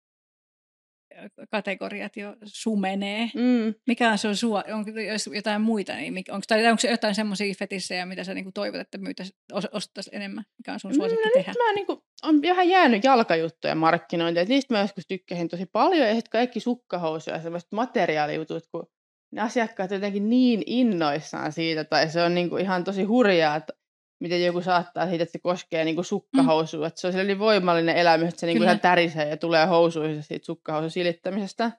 kategoriat 1.52 2.18
jo 2.18 2.36
sumenee. 2.46 3.30
Mm. 3.36 3.74
Mikä 3.88 4.12
on 4.12 4.18
sun 4.18 4.36
sua, 4.36 4.64
onko 4.74 4.92
jotain 5.36 5.62
muita, 5.62 5.94
niin 5.94 6.24
onko, 6.30 6.44
tai 6.48 6.68
onko 6.68 6.82
jotain 6.90 7.16
semmoisia 7.16 7.54
fetissejä, 7.60 8.06
mitä 8.06 8.24
sä 8.24 8.34
niinku 8.34 8.52
toivot, 8.54 8.82
että 8.82 8.98
myytäisi, 8.98 9.34
ostettaisiin 9.72 10.16
enemmän? 10.16 10.44
Mikä 10.58 10.74
on 10.74 10.80
sun 10.80 10.96
suosikki 10.96 11.26
no, 11.26 11.32
tehdä? 11.34 11.54
Mä 11.58 11.74
niinku, 11.74 12.04
on 12.24 12.42
vähän 12.42 12.70
jäänyt 12.70 13.04
jalkajuttuja 13.04 13.76
markkinointia, 13.76 14.42
että 14.42 14.54
niistä 14.54 14.74
mä 14.74 14.82
joskus 14.82 15.08
tykkäsin 15.08 15.48
tosi 15.48 15.66
paljon, 15.66 16.08
ja 16.08 16.14
sitten 16.14 16.32
kaikki 16.32 16.60
sukkahousuja 16.60 17.36
ja 17.36 17.42
semmoiset 17.42 17.72
materiaalijutut, 17.72 18.64
kun 18.72 18.88
ne 19.32 19.42
asiakkaat 19.42 19.92
jotenkin 19.92 20.30
niin 20.30 20.64
innoissaan 20.66 21.52
siitä, 21.52 21.84
tai 21.84 22.10
se 22.10 22.24
on 22.24 22.36
niinku 22.36 22.58
ihan 22.58 22.84
tosi 22.84 23.04
hurjaa, 23.04 23.56
että 23.56 23.74
miten 24.20 24.46
joku 24.46 24.62
saattaa 24.62 25.08
siitä, 25.08 25.24
että 25.24 25.32
se 25.32 25.40
koskee 25.40 25.86
niin 25.86 26.06
sukkahousua. 26.06 26.80
Mm. 26.80 26.88
Että 26.88 27.02
se 27.02 27.08
on 27.08 27.28
niin 27.28 27.40
voimallinen 27.40 27.98
elämys, 27.98 28.30
että 28.30 28.40
se 28.40 28.48
niin 28.48 28.64
ihan 28.64 28.80
tärisee 28.80 29.30
ja 29.30 29.38
tulee 29.38 29.66
housuissa 29.66 30.28
siitä 30.28 30.46
sukkahousun 30.46 30.92
silittämisestä. 30.92 31.72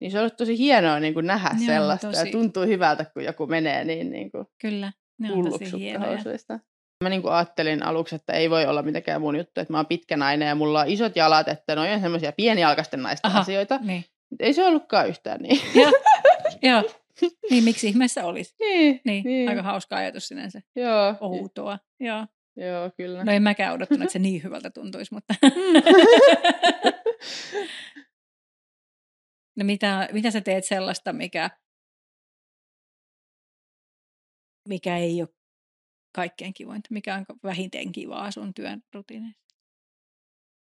Niin 0.00 0.10
se 0.10 0.18
on 0.18 0.22
ollut 0.22 0.36
tosi 0.36 0.58
hienoa 0.58 1.00
niin 1.00 1.14
kuin 1.14 1.26
nähdä 1.26 1.50
ne 1.60 1.66
sellaista 1.66 2.06
tosi... 2.06 2.26
ja 2.26 2.32
tuntuu 2.32 2.66
hyvältä, 2.66 3.04
kun 3.04 3.24
joku 3.24 3.46
menee 3.46 3.84
niin, 3.84 4.10
niin 4.10 4.30
kuin 4.30 4.46
Kyllä, 4.60 4.92
ne 5.18 5.32
on 5.32 5.50
tosi 5.50 5.78
hienoja. 5.78 6.18
Mä 7.04 7.08
niin 7.10 7.22
kuin 7.22 7.34
ajattelin 7.34 7.82
aluksi, 7.82 8.14
että 8.14 8.32
ei 8.32 8.50
voi 8.50 8.66
olla 8.66 8.82
mitenkään 8.82 9.20
mun 9.20 9.36
juttu, 9.36 9.60
että 9.60 9.72
mä 9.72 9.78
oon 9.78 9.86
pitkä 9.86 10.16
nainen 10.16 10.48
ja 10.48 10.54
mulla 10.54 10.80
on 10.80 10.88
isot 10.88 11.16
jalat, 11.16 11.48
että 11.48 11.74
ne 11.74 11.94
on 11.94 12.00
semmoisia 12.00 12.32
pienijalkaisten 12.32 13.02
naisten 13.02 13.30
Aha, 13.30 13.40
asioita. 13.40 13.78
Niin. 13.82 14.04
Ei 14.40 14.52
se 14.52 14.64
ollutkaan 14.64 15.08
yhtään 15.08 15.40
niin. 15.40 15.60
Joo, 15.74 15.92
joo. 16.70 16.82
niin 17.50 17.64
miksi 17.64 17.88
ihmeessä 17.88 18.24
olisi? 18.24 18.54
Niin, 18.60 19.00
niin, 19.04 19.24
niin. 19.24 19.48
Aika 19.48 19.62
hauska 19.62 19.96
ajatus 19.96 20.28
sinänsä. 20.28 20.60
Joo. 20.76 21.14
Outoa. 21.20 21.78
Joo. 22.00 22.26
Joo, 22.56 22.90
kyllä. 22.96 23.24
No 23.24 23.32
en 23.32 23.42
mäkään 23.42 23.74
odottanut, 23.74 24.02
että 24.02 24.12
se 24.12 24.18
niin 24.18 24.42
hyvältä 24.42 24.70
tuntuisi, 24.70 25.14
mutta... 25.14 25.34
no 29.56 29.64
mitä, 29.64 30.08
mitä 30.12 30.30
sä 30.30 30.40
teet 30.40 30.64
sellaista, 30.64 31.12
mikä, 31.12 31.50
mikä 34.68 34.96
ei 34.96 35.22
ole 35.22 35.28
kaikkein 36.14 36.54
kivointa, 36.54 36.88
mikä 36.90 37.14
on 37.14 37.24
vähintään 37.42 37.92
kivaa 37.92 38.30
sun 38.30 38.54
työn 38.54 38.82
rutiineissa? 38.94 39.45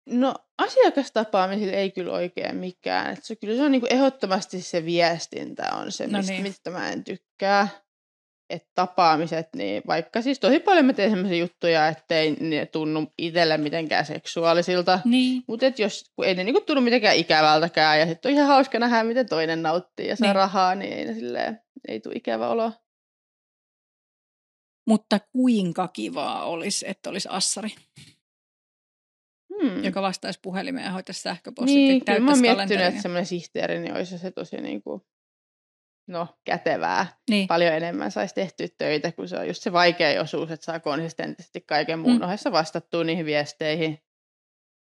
No 0.05 0.35
asiakastapaamisilla 0.57 1.73
ei 1.73 1.91
kyllä 1.91 2.13
oikein 2.13 2.55
mikään. 2.55 3.13
Et 3.13 3.23
se, 3.23 3.35
kyllä 3.35 3.55
se 3.55 3.63
on 3.63 3.71
niinku 3.71 3.87
ehdottomasti 3.89 4.61
se 4.61 4.85
viestintä 4.85 5.69
on 5.73 5.91
se, 5.91 6.07
no 6.07 6.17
mistä, 6.17 6.33
niin. 6.33 6.43
mistä 6.43 6.69
mä 6.69 6.89
en 6.89 7.03
tykkää. 7.03 7.67
Että 8.49 8.69
tapaamiset, 8.75 9.47
niin 9.55 9.83
vaikka 9.87 10.21
siis 10.21 10.39
tosi 10.39 10.59
paljon 10.59 10.85
mä 10.85 10.93
teen 10.93 11.11
sellaisia 11.11 11.37
juttuja, 11.37 11.87
ettei 11.87 12.31
ne 12.31 12.65
tunnu 12.65 13.07
itselle 13.17 13.57
mitenkään 13.57 14.05
seksuaalisilta. 14.05 14.99
Niin. 15.05 15.43
Mutta 15.47 15.65
jos 15.77 16.11
kun 16.15 16.25
ei 16.25 16.35
ne 16.35 16.43
niinku 16.43 16.61
tunnu 16.61 16.81
mitenkään 16.81 17.15
ikävältäkään 17.15 17.99
ja 17.99 18.05
sitten 18.05 18.29
on 18.29 18.35
ihan 18.35 18.47
hauska 18.47 18.79
nähdä, 18.79 19.03
miten 19.03 19.29
toinen 19.29 19.61
nauttii 19.61 20.07
ja 20.07 20.15
saa 20.15 20.27
niin. 20.27 20.35
rahaa, 20.35 20.75
niin 20.75 20.93
ei, 20.93 21.13
silleen, 21.13 21.59
ei 21.87 21.99
tule 21.99 22.15
ikävä 22.15 22.49
olo. 22.49 22.71
Mutta 24.87 25.19
kuinka 25.31 25.87
kivaa 25.87 26.45
olisi, 26.45 26.85
että 26.89 27.09
olisi 27.09 27.27
assari? 27.31 27.69
Hmm. 29.61 29.83
joka 29.83 30.01
vastaisi 30.01 30.39
puhelimeen 30.43 30.85
ja 30.85 30.91
hoitaisi 30.91 31.21
sähköpostit. 31.21 31.75
Niin, 31.75 32.05
kyllä 32.05 32.19
mä 32.19 32.31
oon 32.31 32.39
miettinyt, 32.39 32.85
että 32.85 33.01
semmoinen 33.01 33.25
sihteeri 33.25 33.79
niin 33.79 33.95
olisi 33.95 34.17
se 34.17 34.31
tosi 34.31 34.57
niin 34.57 34.83
kuin, 34.83 35.01
no, 36.07 36.27
kätevää. 36.45 37.07
Niin. 37.29 37.47
Paljon 37.47 37.73
enemmän 37.73 38.11
saisi 38.11 38.35
tehtyä 38.35 38.67
töitä, 38.77 39.11
kun 39.11 39.27
se 39.27 39.37
on 39.37 39.47
just 39.47 39.63
se 39.63 39.71
vaikea 39.71 40.21
osuus, 40.21 40.51
että 40.51 40.65
saa 40.65 40.79
konsistentisesti 40.79 41.61
kaiken 41.61 41.99
muun 41.99 42.15
hmm. 42.15 42.23
ohessa 42.23 42.51
vastattua 42.51 43.03
niihin 43.03 43.25
viesteihin. 43.25 43.99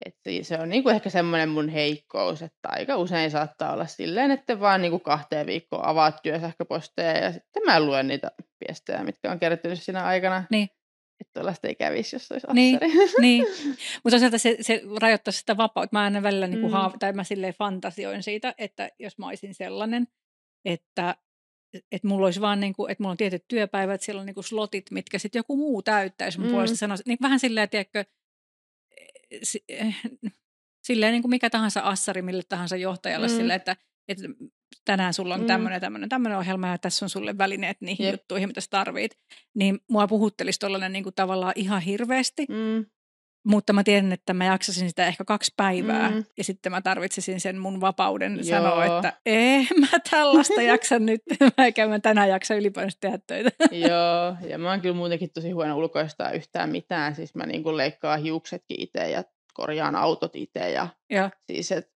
Et 0.07 0.17
se 0.43 0.59
on 0.59 0.69
niinku 0.69 0.89
ehkä 0.89 1.11
semmoinen 1.11 1.49
mun 1.49 1.69
heikkous, 1.69 2.43
että 2.43 2.69
aika 2.69 2.97
usein 2.97 3.31
saattaa 3.31 3.73
olla 3.73 3.87
silleen, 3.87 4.31
että 4.31 4.61
vaan 4.61 4.83
niinku 4.83 4.99
kahteen 4.99 5.47
viikkoon 5.47 5.85
avaat 5.85 6.23
työsähköposteja 6.23 7.19
ja 7.19 7.33
sitten 7.33 7.63
mä 7.67 7.81
luen 7.81 8.09
niitä 8.09 8.31
viestejä, 8.61 9.05
mitkä 9.05 9.31
on 9.31 9.39
kertynyt 9.39 9.83
siinä 9.83 10.05
aikana. 10.05 10.45
Niin. 10.51 10.69
Että 11.23 11.33
tuollaista 11.41 11.69
ei 11.69 11.75
kävisi, 11.75 12.17
jos 12.17 12.33
olisi 12.33 12.47
niin, 12.53 12.79
niin. 13.21 13.45
Mutta 14.05 14.39
se, 14.39 14.57
se 14.61 14.83
rajoittaa 15.01 15.33
sitä 15.33 15.57
vapautta. 15.57 15.97
Mä 15.97 16.03
aina 16.03 16.23
välillä 16.23 16.47
niinku 16.47 16.69
mm. 16.69 16.75
haav- 16.75 16.99
tai 16.99 17.13
mä 17.13 17.25
silleen 17.25 17.55
fantasioin 17.55 18.23
siitä, 18.23 18.55
että 18.59 18.91
jos 18.99 19.19
mä 19.19 19.27
olisin 19.27 19.55
sellainen, 19.55 20.07
että 20.65 21.17
että 21.93 22.09
mulla 22.09 22.27
olisi 22.27 22.41
vaan 22.41 22.61
niin 22.61 22.73
kuin, 22.73 22.91
että 22.91 23.03
mulla 23.03 23.11
on 23.11 23.17
tietyt 23.17 23.45
työpäivät, 23.49 24.03
siellä 24.03 24.21
on 24.21 24.27
niin 24.27 24.35
kuin 24.35 24.45
slotit, 24.45 24.91
mitkä 24.91 25.19
sitten 25.19 25.39
joku 25.39 25.57
muu 25.57 25.83
täyttäisi 25.83 26.39
mun 26.39 26.49
mm. 26.49 26.53
puolesta 26.53 26.77
sanoisi, 26.77 27.03
niin 27.07 27.19
vähän 27.23 27.41
silleen, 27.41 27.69
tiedätkö, 27.69 28.05
eh, 29.69 29.97
silleen 30.83 31.13
niin 31.13 31.23
kuin 31.23 31.31
mikä 31.31 31.51
tahansa 31.51 31.81
assari 31.81 32.23
mille 32.23 32.43
tahansa 32.49 32.77
johtajalle 32.77 33.29
mm. 33.29 33.35
silleen, 33.35 33.57
että, 33.57 33.77
että 34.09 34.23
tänään 34.85 35.15
sulla 35.15 35.35
on 35.35 35.41
mm. 35.41 35.47
tämmöinen, 35.47 35.81
tämmöinen, 35.81 36.09
tämmöinen 36.09 36.39
ohjelma 36.39 36.69
ja 36.69 36.79
tässä 36.79 37.05
on 37.05 37.11
sulle 37.11 37.39
välineet 37.39 37.77
niihin 37.81 38.07
Jep. 38.07 38.15
juttuihin, 38.15 38.49
mitä 38.49 38.61
sä 38.61 38.67
tarvit. 38.71 39.19
Niin 39.55 39.79
mua 39.91 40.07
puhuttelisi 40.07 40.59
tuollainen 40.59 40.93
niin 40.93 41.03
kuin 41.03 41.15
tavallaan 41.15 41.53
ihan 41.57 41.83
hirveästi. 41.83 42.47
Mm. 42.49 42.87
Mutta 43.47 43.73
mä 43.73 43.85
tiedän, 43.85 44.13
että 44.13 44.35
mä 44.35 44.45
jaksasin 44.45 44.89
sitä 44.89 45.07
ehkä 45.07 45.25
kaksi 45.25 45.53
päivää 45.57 46.11
mm. 46.11 46.25
ja 46.37 46.45
sitten 46.45 46.73
mä 46.73 46.83
tarvitsisin 46.83 47.41
sen 47.41 47.59
mun 47.59 47.81
vapauden 47.81 48.35
Joo. 48.35 48.45
sanoa, 48.45 48.85
että 48.85 49.13
ei 49.27 49.67
mä 49.81 49.87
tällaista 50.11 50.63
jaksa 50.63 50.99
nyt, 50.99 51.23
mä 51.41 51.87
mä 51.89 51.99
tänään 51.99 52.29
jaksa 52.29 52.55
ylipäänsä 52.55 52.99
tehdä 53.01 53.19
töitä. 53.27 53.51
Joo, 53.71 54.37
ja 54.49 54.59
mä 54.59 54.71
oon 54.71 54.81
kyllä 54.81 54.95
muutenkin 54.95 55.31
tosi 55.35 55.51
huono 55.51 55.77
ulkoistaa 55.77 56.31
yhtään 56.31 56.71
mitään, 56.71 57.15
siis 57.15 57.35
mä 57.35 57.47
niin 57.47 57.77
leikkaan 57.77 58.23
hiuksetkin 58.23 58.81
itse 58.81 59.11
ja 59.11 59.25
korjaan 59.53 59.97
autot 59.97 60.37
itse 60.37 60.71
ja, 60.71 60.89
ja. 61.11 61.31
siis 61.41 61.73
et, 61.73 61.91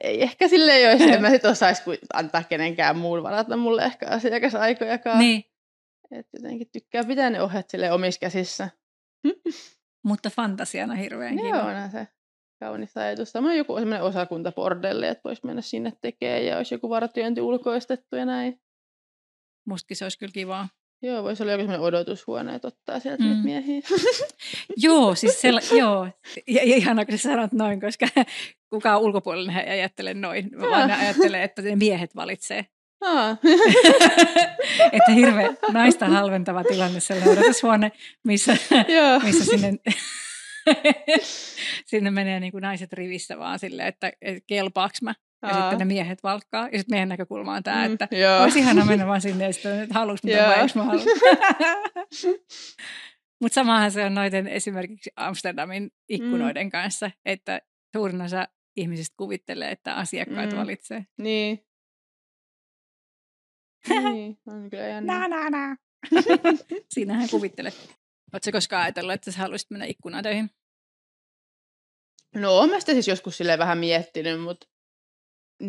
ei 0.00 0.22
ehkä 0.22 0.48
silleen, 0.48 0.82
jos 0.82 1.10
en 1.10 1.22
mä 1.22 1.30
sit 1.34 1.44
osaisi 1.44 1.82
antaa 2.12 2.42
kenenkään 2.42 2.96
muun 2.96 3.22
varata 3.22 3.56
mulle 3.56 3.82
ehkä 3.82 4.06
asiakasaikojakaan. 4.08 5.18
Niin. 5.18 5.44
Et 6.10 6.26
jotenkin 6.32 6.68
tykkää 6.72 7.04
pitää 7.04 7.30
ne 7.30 7.42
ohjat 7.42 7.70
sille 7.70 7.92
omissa 7.92 8.20
käsissä. 8.20 8.70
Mutta 10.08 10.30
fantasiana 10.30 10.94
hirveän 10.94 11.36
kiva. 11.36 11.48
Joo, 11.48 11.66
on 11.66 11.90
se 11.90 12.08
kaunis 12.60 12.96
ajatus. 12.96 13.32
Tämä 13.32 13.48
on 13.48 13.56
joku 13.56 13.74
sellainen 13.74 14.02
osakuntabordelli, 14.02 15.06
että 15.06 15.24
voisi 15.24 15.46
mennä 15.46 15.62
sinne 15.62 15.92
tekemään 16.00 16.44
ja 16.44 16.56
olisi 16.56 16.74
joku 16.74 16.90
varatyönti 16.90 17.40
ulkoistettu 17.40 18.16
ja 18.16 18.24
näin. 18.24 18.60
Mustakin 19.66 19.96
se 19.96 20.04
olisi 20.04 20.18
kyllä 20.18 20.32
kivaa. 20.32 20.68
Joo, 21.04 21.22
voisi 21.22 21.42
olla 21.42 21.52
joku 21.52 21.62
sellainen 21.62 21.86
odotushuone, 21.86 22.54
että 22.54 22.68
ottaa 22.68 23.00
sieltä 23.00 23.22
mm. 23.22 23.36
miehiä. 23.44 23.80
joo, 24.76 25.14
siis 25.14 25.40
sella, 25.40 25.60
joo. 25.80 26.08
Ja, 26.46 26.64
ja 26.64 26.76
ihana, 26.76 27.04
kun 27.04 27.18
sä 27.18 27.22
sanot 27.22 27.52
noin, 27.52 27.80
koska 27.80 28.06
kukaan 28.70 29.00
ulkopuolella 29.00 29.52
ei 29.52 29.70
ajattele 29.70 30.14
noin, 30.14 30.50
vaan 30.60 30.88
ne 30.88 30.94
ajattelee, 30.94 31.42
että 31.42 31.62
ne 31.62 31.76
miehet 31.76 32.16
valitsee. 32.16 32.66
että 34.92 35.12
hirveä 35.14 35.54
naista 35.72 36.06
halventava 36.06 36.64
tilanne 36.64 37.00
sellainen 37.00 37.38
odotushuone, 37.38 37.92
missä, 38.22 38.56
missä 39.24 39.44
sinne, 39.44 39.72
sinne 41.86 42.10
menee 42.10 42.40
niin 42.40 42.52
kuin 42.52 42.62
naiset 42.62 42.92
rivissä 42.92 43.38
vaan 43.38 43.58
silleen, 43.58 43.88
että, 43.88 44.12
että 44.22 44.44
kelpaaks 44.46 45.02
mä. 45.02 45.14
Ja 45.44 45.50
Aa. 45.50 45.60
sitten 45.60 45.78
ne 45.78 45.84
miehet 45.94 46.22
valkkaa. 46.22 46.68
Ja 46.72 46.78
sitten 46.78 46.94
meidän 46.94 47.08
näkökulma 47.08 47.54
on 47.54 47.62
tämä, 47.62 47.88
mm, 47.88 47.92
että 47.92 48.08
joo. 48.10 48.42
olisi 48.42 48.58
ihana 48.58 48.84
mennä 48.84 49.06
vaan 49.06 49.20
sinne 49.20 49.52
sitten, 49.52 49.80
että 49.80 49.94
haluais 49.94 50.22
mitä 50.22 50.36
vai 50.36 50.66
mä 50.74 50.84
halua. 50.84 51.04
Mutta 53.40 53.54
samahan 53.54 53.90
se 53.90 54.04
on 54.04 54.14
noiden 54.14 54.46
esimerkiksi 54.46 55.10
Amsterdamin 55.16 55.90
ikkunoiden 56.08 56.66
mm. 56.66 56.70
kanssa, 56.70 57.10
että 57.24 57.60
suurin 57.96 58.20
osa 58.20 58.48
ihmisistä 58.76 59.14
kuvittelee, 59.16 59.70
että 59.70 59.94
asiakkaat 59.94 60.50
mm. 60.50 60.56
valitsee. 60.56 61.06
Niin. 61.18 61.66
niin, 63.88 64.38
on 64.46 64.70
kyllä 64.70 64.86
jännä. 64.86 65.18
Na, 65.18 65.28
na, 65.28 65.50
na. 65.50 65.76
Siinähän 66.94 67.28
kuvittelet. 67.30 67.74
Oletko 68.32 68.52
koskaan 68.52 68.82
ajatellut, 68.82 69.14
että 69.14 69.32
sä 69.32 69.38
haluaisit 69.38 69.70
mennä 69.70 69.86
ikkunatöihin? 69.86 70.50
No, 72.34 72.66
mä 72.66 72.80
sitä 72.80 72.92
siis 72.92 73.08
joskus 73.08 73.36
sille 73.36 73.58
vähän 73.58 73.78
miettinyt, 73.78 74.40
mutta 74.40 74.66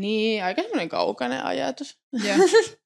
niin, 0.01 0.43
aika 0.43 0.61
semmoinen 0.61 0.89
kaukainen 0.89 1.45
ajatus. 1.45 1.99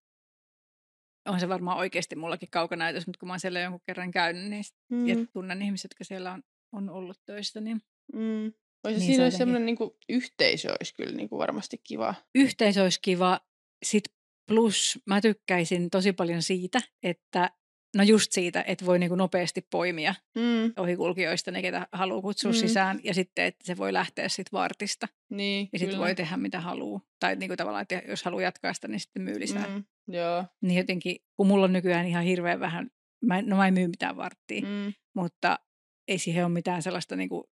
on 1.30 1.40
se 1.40 1.50
varmaan 1.50 1.78
oikeasti 1.78 2.16
mullakin 2.16 2.50
kaukana 2.52 2.86
ajatus, 2.86 3.08
mutta 3.08 3.20
kun 3.20 3.28
mä 3.28 3.34
oon 3.34 3.40
siellä 3.40 3.60
jonkun 3.60 3.82
kerran 3.86 4.12
käynyt 4.12 4.50
niin 4.50 4.64
mm. 4.90 5.08
ja 5.08 5.16
tunnen 5.34 5.62
ihmiset, 5.62 5.84
jotka 5.92 6.04
siellä 6.04 6.32
on, 6.32 6.44
on 6.72 6.90
ollut 6.90 7.22
töissä, 7.26 7.62
niin... 7.62 7.82
Mm. 8.14 8.54
Olisi 8.84 9.00
niin 9.00 9.08
siinä 9.08 9.24
olisi 9.24 9.38
semmoinen 9.38 9.66
niin 9.66 9.76
kuin, 9.76 9.92
yhteisö 10.10 10.72
olisi 10.80 10.94
kyllä 10.94 11.12
niin 11.12 11.30
kuin 11.30 11.40
varmasti 11.40 11.82
kiva. 11.84 12.16
Yhteisö 12.36 12.84
olisi 12.84 13.00
kiva. 13.02 13.40
Sitten 13.86 14.14
plus 14.48 15.00
mä 15.06 15.22
tykkäisin 15.22 15.90
tosi 15.90 16.14
paljon 16.14 16.42
siitä, 16.42 16.82
että 17.04 17.52
No 17.96 18.04
just 18.04 18.32
siitä, 18.32 18.64
että 18.68 18.86
voi 18.86 19.00
niin 19.00 19.10
kuin 19.10 19.18
nopeasti 19.18 19.68
poimia 19.72 20.16
mm. 20.36 20.74
ohikulkijoista 20.78 21.52
ne, 21.52 21.62
ketä 21.62 21.88
haluaa 21.92 22.22
kutsua 22.22 22.52
mm. 22.52 22.56
sisään, 22.56 23.00
ja 23.04 23.14
sitten, 23.14 23.46
että 23.46 23.66
se 23.66 23.78
voi 23.78 23.94
lähteä 23.94 24.30
sitten 24.30 24.52
vartista. 24.52 25.08
Niin, 25.30 25.70
ja 25.74 25.80
sitten 25.80 26.00
voi 26.00 26.16
tehdä 26.16 26.38
mitä 26.38 26.62
haluaa. 26.62 27.02
Tai 27.20 27.36
niin 27.36 27.50
kuin 27.50 27.58
tavallaan, 27.58 27.82
että 27.82 28.02
jos 28.08 28.24
haluaa 28.24 28.44
jatkaa 28.44 28.74
sitä, 28.74 28.88
niin 28.88 29.00
sitten 29.00 29.22
myy 29.22 29.40
lisää. 29.40 29.68
Mm. 29.68 29.84
Joo. 30.08 30.46
Niin 30.62 30.78
jotenkin, 30.78 31.16
kun 31.38 31.48
mulla 31.48 31.66
on 31.66 31.74
nykyään 31.74 32.08
ihan 32.08 32.24
hirveän 32.24 32.60
vähän, 32.60 32.90
mä, 33.26 33.42
no 33.42 33.58
mä 33.58 33.68
en 33.68 33.74
myy 33.74 33.88
mitään 33.88 34.18
varttia, 34.18 34.62
mm. 34.62 34.94
mutta 35.16 35.60
ei 36.08 36.20
siihen 36.20 36.46
ole 36.46 36.54
mitään 36.54 36.84
sellaista 36.84 37.16
niin 37.16 37.30
kuin, 37.30 37.44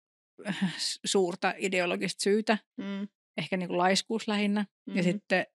suurta 1.05 1.55
ideologista 1.59 2.23
syytä. 2.23 2.59
Mm. 2.77 3.09
Ehkä 3.37 3.57
niin 3.57 3.69
kuin 3.69 3.79
laiskuus 3.79 4.29
lähinnä. 4.29 4.67
Mm. 4.87 4.97
Ja 4.97 5.03
sitten, 5.03 5.47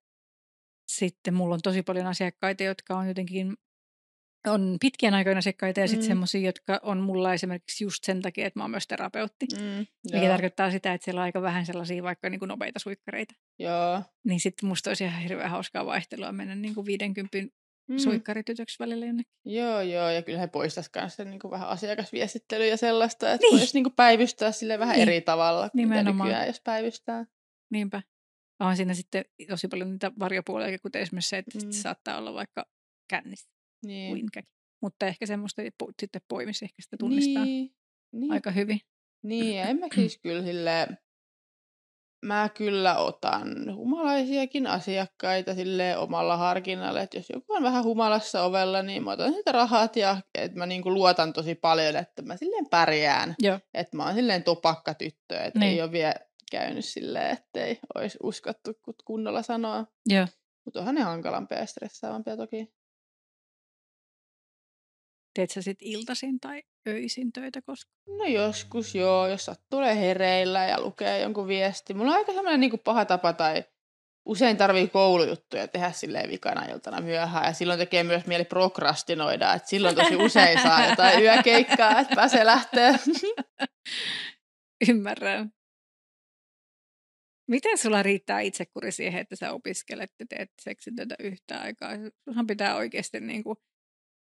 sitten 0.87 1.33
mulla 1.33 1.55
on 1.55 1.61
tosi 1.63 1.83
paljon 1.83 2.07
asiakkaita, 2.07 2.63
jotka 2.63 2.97
on 2.97 3.07
jotenkin 3.07 3.57
on 4.47 4.77
pitkien 4.81 5.13
aikoina 5.13 5.37
asiakkaita 5.37 5.79
ja 5.79 5.87
sitten 5.87 6.05
mm. 6.05 6.07
semmoisia, 6.07 6.41
jotka 6.41 6.79
on 6.83 6.97
mulla 6.97 7.33
esimerkiksi 7.33 7.83
just 7.83 8.03
sen 8.03 8.21
takia, 8.21 8.47
että 8.47 8.59
mä 8.59 8.63
oon 8.63 8.71
myös 8.71 8.87
terapeutti. 8.87 9.45
Mm, 9.59 9.85
mikä 10.13 10.27
tarkoittaa 10.27 10.71
sitä, 10.71 10.93
että 10.93 11.05
siellä 11.05 11.19
on 11.19 11.23
aika 11.23 11.41
vähän 11.41 11.65
sellaisia 11.65 12.03
vaikka 12.03 12.29
niin 12.29 12.39
kuin 12.39 12.49
nopeita 12.49 12.79
suikkareita. 12.79 13.33
Joo. 13.59 14.01
Niin 14.23 14.39
sitten 14.39 14.69
musta 14.69 14.89
olisi 14.89 15.03
ihan 15.03 15.21
hirveän 15.21 15.49
hauskaa 15.49 15.85
vaihtelua 15.85 16.31
mennä 16.31 16.55
niin 16.55 16.75
kuin 16.75 16.85
50 16.85 17.37
mm. 17.87 17.97
suikkaritytöksi 17.97 18.79
välillä 18.79 19.05
jonnekin. 19.05 19.33
Joo, 19.45 19.81
joo, 19.81 20.09
ja 20.09 20.21
kyllä 20.21 20.39
he 20.39 20.47
poistaisivat 20.47 20.95
myös 20.95 21.15
sen 21.15 21.29
niin 21.29 21.39
kuin 21.39 21.51
vähän 21.51 21.69
asiakasviestittelyä 21.69 22.65
ja 22.65 22.77
sellaista, 22.77 23.31
että 23.31 23.47
niin. 23.47 23.59
voisi 23.59 23.73
niin 23.73 23.83
kuin 23.83 23.95
päivystää 23.95 24.51
sille 24.51 24.79
vähän 24.79 24.95
niin. 24.95 25.09
eri 25.09 25.21
tavalla 25.21 25.69
kuin 25.69 25.79
Nimenomaan. 25.79 26.27
nykyään, 26.27 26.47
jos 26.47 26.61
päivystää. 26.61 27.25
Niinpä. 27.71 28.01
On 28.59 28.77
siinä 28.77 28.93
sitten 28.93 29.25
tosi 29.49 29.67
paljon 29.67 29.91
niitä 29.91 30.11
varjopuolia, 30.19 30.79
kuten 30.79 31.01
esimerkiksi 31.01 31.29
se, 31.29 31.37
että 31.37 31.59
mm. 31.65 31.71
saattaa 31.71 32.17
olla 32.17 32.33
vaikka 32.33 32.65
kännissä 33.09 33.49
niin. 33.85 34.13
Winkäkin. 34.13 34.51
Mutta 34.81 35.05
ehkä 35.05 35.25
semmoista 35.25 35.61
sitten 35.99 36.21
poimisi 36.27 36.65
ehkä 36.65 36.81
sitä 36.81 36.97
tunnistaa 36.97 37.45
niin. 37.45 37.71
Niin. 38.11 38.31
aika 38.31 38.51
hyvin. 38.51 38.79
Niin, 39.23 39.59
en 39.59 39.79
mä 39.79 39.85
siis 39.95 40.17
kyllä 40.17 40.43
sille, 40.43 40.87
mä 42.25 42.49
kyllä 42.49 42.97
otan 42.97 43.75
humalaisiakin 43.75 44.67
asiakkaita 44.67 45.55
sille 45.55 45.97
omalla 45.97 46.37
harkinnalla, 46.37 47.01
että 47.01 47.17
jos 47.17 47.29
joku 47.29 47.53
on 47.53 47.63
vähän 47.63 47.83
humalassa 47.83 48.43
ovella, 48.43 48.83
niin 48.83 49.03
mä 49.03 49.11
otan 49.11 49.33
sitä 49.33 49.51
rahat 49.51 49.95
ja 49.95 50.17
että 50.35 50.57
mä 50.57 50.65
niinku 50.65 50.93
luotan 50.93 51.33
tosi 51.33 51.55
paljon, 51.55 51.95
että 51.95 52.21
mä 52.21 52.37
silleen 52.37 52.69
pärjään. 52.69 53.35
Joo. 53.39 53.59
Että 53.73 53.97
mä 53.97 54.05
oon 54.05 54.15
silleen 54.15 54.43
topakka 54.43 54.93
tyttö, 54.93 55.39
että 55.39 55.59
niin. 55.59 55.71
ei 55.71 55.81
ole 55.81 55.91
vielä 55.91 56.15
käynyt 56.51 56.85
silleen, 56.85 57.31
ettei 57.31 57.79
olisi 57.95 58.17
uskottu 58.23 58.71
kunnolla 59.05 59.41
sanoa. 59.41 59.85
Joo. 60.05 60.27
Mutta 60.65 60.79
onhan 60.79 60.95
ne 60.95 61.01
hankalampia 61.01 61.59
ja 61.59 61.65
stressaavampia 61.65 62.37
toki. 62.37 62.73
Teet 65.33 65.51
sä 65.51 65.61
sitten 65.61 65.87
iltaisin 65.87 66.39
tai 66.39 66.63
öisin 66.87 67.33
töitä 67.33 67.61
koskaan? 67.61 68.17
No 68.17 68.25
joskus 68.25 68.95
joo, 68.95 69.27
jos 69.27 69.51
tulee 69.69 69.99
hereillä 69.99 70.65
ja 70.65 70.81
lukee 70.81 71.21
jonkun 71.21 71.47
viesti. 71.47 71.93
Mulla 71.93 72.11
on 72.11 72.17
aika 72.17 72.33
semmoinen 72.33 72.59
niin 72.59 72.79
paha 72.79 73.05
tapa 73.05 73.33
tai 73.33 73.63
usein 74.25 74.57
tarvii 74.57 74.87
koulujuttuja 74.87 75.67
tehdä 75.67 75.91
silleen 75.91 76.29
vikana 76.29 76.65
iltana 76.65 77.01
myöhään 77.01 77.45
ja 77.45 77.53
silloin 77.53 77.79
tekee 77.79 78.03
myös 78.03 78.25
mieli 78.25 78.45
prokrastinoida, 78.45 79.53
että 79.53 79.69
silloin 79.69 79.95
tosi 79.95 80.15
usein 80.15 80.61
saa 80.61 80.89
jotain 80.89 81.23
yökeikkaa, 81.23 81.99
että 81.99 82.15
pääsee 82.15 82.45
lähteä. 82.45 82.99
Ymmärrän. 84.89 85.53
Miten 87.47 87.77
sulla 87.77 88.03
riittää 88.03 88.39
itsekuri 88.39 88.91
siihen, 88.91 89.21
että 89.21 89.35
sä 89.35 89.51
opiskelet 89.51 90.11
ja 90.19 90.25
teet 90.29 90.51
seksityötä 90.61 91.15
yhtä 91.19 91.59
aikaa? 91.59 91.91
Sunhan 92.23 92.47
pitää 92.47 92.75
oikeasti 92.75 93.19
niin 93.19 93.43
kuin 93.43 93.57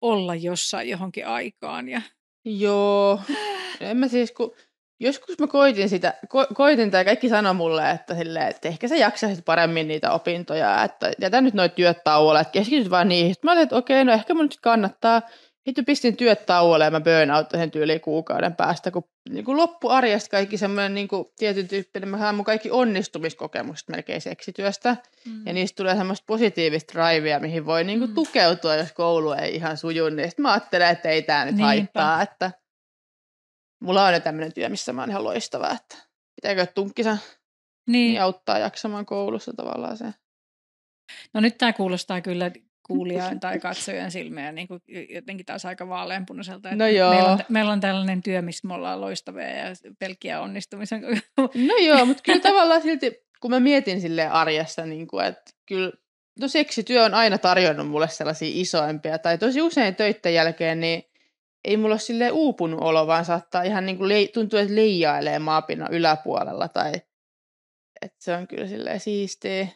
olla 0.04 0.36
jossain 0.36 0.90
johonkin 0.90 1.28
aikaan. 1.28 1.90
Ja... 1.90 2.02
Joo, 2.46 3.20
en 3.80 3.98
mä 3.98 4.08
siis, 4.08 4.32
kun 4.32 4.56
joskus 5.00 5.40
mä 5.40 5.48
koitin 5.48 5.90
sitä, 5.90 6.14
ko, 6.30 6.48
koitin 6.54 6.92
tai 6.92 7.06
kaikki 7.06 7.30
sanoi 7.30 7.54
mulle, 7.54 7.92
että, 7.92 8.16
silleen, 8.16 8.48
että 8.48 8.68
ehkä 8.68 8.88
sä 8.88 8.96
jaksaisit 8.96 9.46
paremmin 9.46 9.88
niitä 9.88 10.12
opintoja, 10.12 10.84
että 10.84 11.12
jätä 11.22 11.42
nyt 11.42 11.54
noita 11.54 11.76
työt 11.76 12.04
tauolle, 12.04 12.40
että 12.40 12.52
keskityt 12.52 12.90
vaan 12.90 13.10
niihin. 13.10 13.34
Sitten 13.34 13.48
mä 13.48 13.52
olin, 13.52 13.64
että 13.64 13.76
okei, 13.76 14.06
no 14.06 14.14
ehkä 14.14 14.34
mun 14.34 14.46
nyt 14.46 14.60
kannattaa. 14.62 15.22
Hitto 15.68 15.84
pistin 15.86 16.18
työt 16.18 16.46
tauolle 16.46 16.86
ja 16.86 16.92
mä 16.92 17.02
sen 17.52 17.72
tyyliin 17.72 18.02
kuukauden 18.02 18.56
päästä, 18.56 18.92
kun 18.92 19.04
niin 19.30 19.46
kuin 19.46 19.58
loppu 19.58 19.90
arjesta 19.90 20.30
kaikki 20.30 20.58
semmoinen 20.58 20.94
niin 20.94 21.08
kuin 21.08 21.26
tietyn 21.38 21.68
tyyppinen, 21.68 22.10
mä 22.10 22.18
saan 22.18 22.36
mun 22.36 22.46
kaikki 22.46 22.72
onnistumiskokemukset 22.72 23.90
melkein 23.90 24.22
seksityöstä, 24.22 24.98
mm. 25.26 25.48
ja 25.48 25.54
niistä 25.54 25.76
tulee 25.76 25.96
semmoista 25.96 26.24
positiivista 26.28 26.94
drivea, 26.94 27.40
mihin 27.40 27.66
voi 27.66 27.84
niin 27.84 28.00
kuin 28.00 28.12
mm. 28.12 28.16
tukeutua, 28.16 28.76
jos 28.76 28.92
koulu 28.92 29.32
ei 29.32 29.56
ihan 29.56 29.78
suju, 29.78 30.10
niin 30.10 30.30
sitten 30.30 30.44
mä 30.44 30.52
ajattelen, 30.52 30.90
että 30.90 31.10
ei 31.10 31.22
tämä 31.22 31.46
nyt 31.46 31.56
Niinpä. 31.56 31.66
haittaa, 31.66 32.22
että 32.22 32.52
mulla 33.82 34.06
on 34.06 34.14
jo 34.14 34.20
tämmöinen 34.20 34.54
työ, 34.54 34.70
missä 34.70 34.94
mä 34.94 35.02
oon 35.02 35.10
ihan 35.10 35.24
loistava, 35.24 35.72
että 35.72 35.98
pitääkö 36.36 36.66
tunkkisa 36.66 37.18
niin. 37.88 38.10
niin 38.10 38.22
auttaa 38.22 38.60
jaksamaan 38.60 39.06
koulussa 39.06 39.54
tavallaan 39.54 39.98
se. 39.98 40.14
No 41.34 41.42
nyt 41.42 41.58
tämä 41.58 41.74
kuulostaa 41.74 42.22
kyllä 42.22 42.52
kuulijan 42.88 43.40
tai 43.40 43.60
katsojan 43.60 44.12
silmiä 44.12 44.52
niin 44.52 44.68
kuin 44.68 44.82
jotenkin 45.10 45.46
taas 45.46 45.66
aika 45.66 45.90
vaaleanpunaiselta. 45.90 46.76
No 46.76 46.88
joo. 46.88 47.14
Meillä 47.14 47.32
on, 47.32 47.40
meillä 47.50 47.72
on 47.72 47.80
tällainen 47.80 48.24
työ, 48.24 48.42
missä 48.42 48.68
me 48.68 48.74
ollaan 48.74 49.02
loistavia 49.02 49.50
ja 49.50 49.66
pelkkiä 50.00 50.42
onnistumisen. 50.42 51.02
No 51.68 51.76
joo, 51.86 52.06
mutta 52.06 52.24
kyllä 52.24 52.40
tavallaan 52.40 52.82
silti, 52.82 53.26
kun 53.42 53.52
mä 53.52 53.60
mietin 53.60 54.02
sille 54.02 54.28
arjessa, 54.28 54.86
niin 54.86 55.08
kuin, 55.08 55.26
että 55.26 55.52
kyllä 55.66 55.92
no 56.40 56.48
seksityö 56.48 57.04
on 57.04 57.14
aina 57.14 57.38
tarjonnut 57.38 57.88
mulle 57.88 58.08
sellaisia 58.08 58.50
isoimpia, 58.52 59.20
tai 59.20 59.38
tosi 59.38 59.62
usein 59.62 59.96
töiden 59.96 60.34
jälkeen, 60.34 60.80
niin 60.80 61.04
ei 61.66 61.78
mulla 61.78 61.94
ole 61.94 62.00
sille 62.00 62.32
uupunut 62.32 62.82
olo, 62.82 63.08
vaan 63.08 63.26
saattaa 63.26 63.64
ihan 63.64 63.86
niin 63.86 63.98
kuin 63.98 64.10
le- 64.10 64.28
tuntua, 64.28 64.60
että 64.60 64.76
leijailee 64.76 65.40
maapinnan 65.40 65.94
yläpuolella, 65.94 66.68
tai 66.68 66.94
että 68.02 68.18
se 68.20 68.34
on 68.36 68.48
kyllä 68.48 68.68
silleen 68.68 69.00
siistiä. 69.00 69.68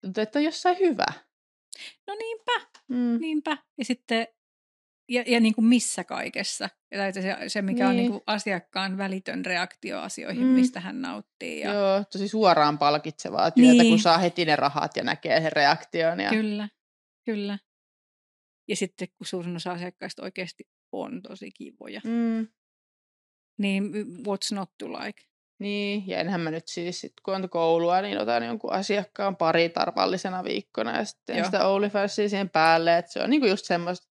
Tuntuu, 0.00 0.22
että 0.22 0.38
on 0.38 0.44
jossain 0.44 0.78
hyvä. 0.78 1.06
No 2.06 2.14
niinpä, 2.14 2.60
mm. 2.88 3.20
niinpä. 3.20 3.56
Ja 3.78 3.84
sitten, 3.84 4.26
ja, 5.08 5.24
ja 5.26 5.40
niin 5.40 5.54
kuin 5.54 5.64
missä 5.64 6.04
kaikessa. 6.04 6.68
Ja 6.90 7.12
se, 7.12 7.36
se 7.48 7.62
mikä 7.62 7.84
niin. 7.84 7.90
on 7.90 7.96
niin 7.96 8.10
kuin 8.10 8.22
asiakkaan 8.26 8.98
välitön 8.98 9.44
reaktio 9.44 10.00
asioihin, 10.00 10.46
mm. 10.46 10.48
mistä 10.48 10.80
hän 10.80 11.02
nauttii. 11.02 11.60
Ja... 11.60 11.72
Joo, 11.72 12.04
tosi 12.12 12.28
suoraan 12.28 12.78
palkitsevaa 12.78 13.50
työtä, 13.50 13.82
niin. 13.82 13.92
kun 13.92 13.98
saa 13.98 14.18
heti 14.18 14.44
ne 14.44 14.56
rahat 14.56 14.96
ja 14.96 15.04
näkee 15.04 15.40
sen 15.40 15.52
reaktion. 15.52 16.20
Ja... 16.20 16.30
Kyllä, 16.30 16.68
kyllä. 17.24 17.58
Ja 18.68 18.76
sitten 18.76 19.08
kun 19.08 19.26
suurin 19.26 19.56
osa 19.56 19.72
asiakkaista 19.72 20.22
oikeasti 20.22 20.68
on 20.92 21.22
tosi 21.22 21.50
kivoja. 21.50 22.00
Mm. 22.04 22.48
Niin 23.58 23.92
what's 24.18 24.54
not 24.54 24.70
to 24.78 24.92
like? 24.92 25.22
Niin, 25.60 26.04
ja 26.06 26.18
enhän 26.18 26.40
mä 26.40 26.50
nyt 26.50 26.68
siis, 26.68 27.00
sit, 27.00 27.12
kun 27.22 27.34
on 27.34 27.50
koulua, 27.50 28.00
niin 28.00 28.18
otan 28.18 28.46
jonkun 28.46 28.72
asiakkaan 28.72 29.36
pari 29.36 29.68
tarvallisena 29.68 30.44
viikkona 30.44 30.96
ja 30.96 31.04
sitten 31.04 31.36
Joo. 31.36 31.44
sitä 31.44 31.68
OnlyFansia 31.68 32.28
siihen 32.28 32.50
päälle, 32.50 32.98
että 32.98 33.12
se 33.12 33.22
on 33.22 33.30
niinku 33.30 33.46
just 33.46 33.64
semmoista, 33.64 34.06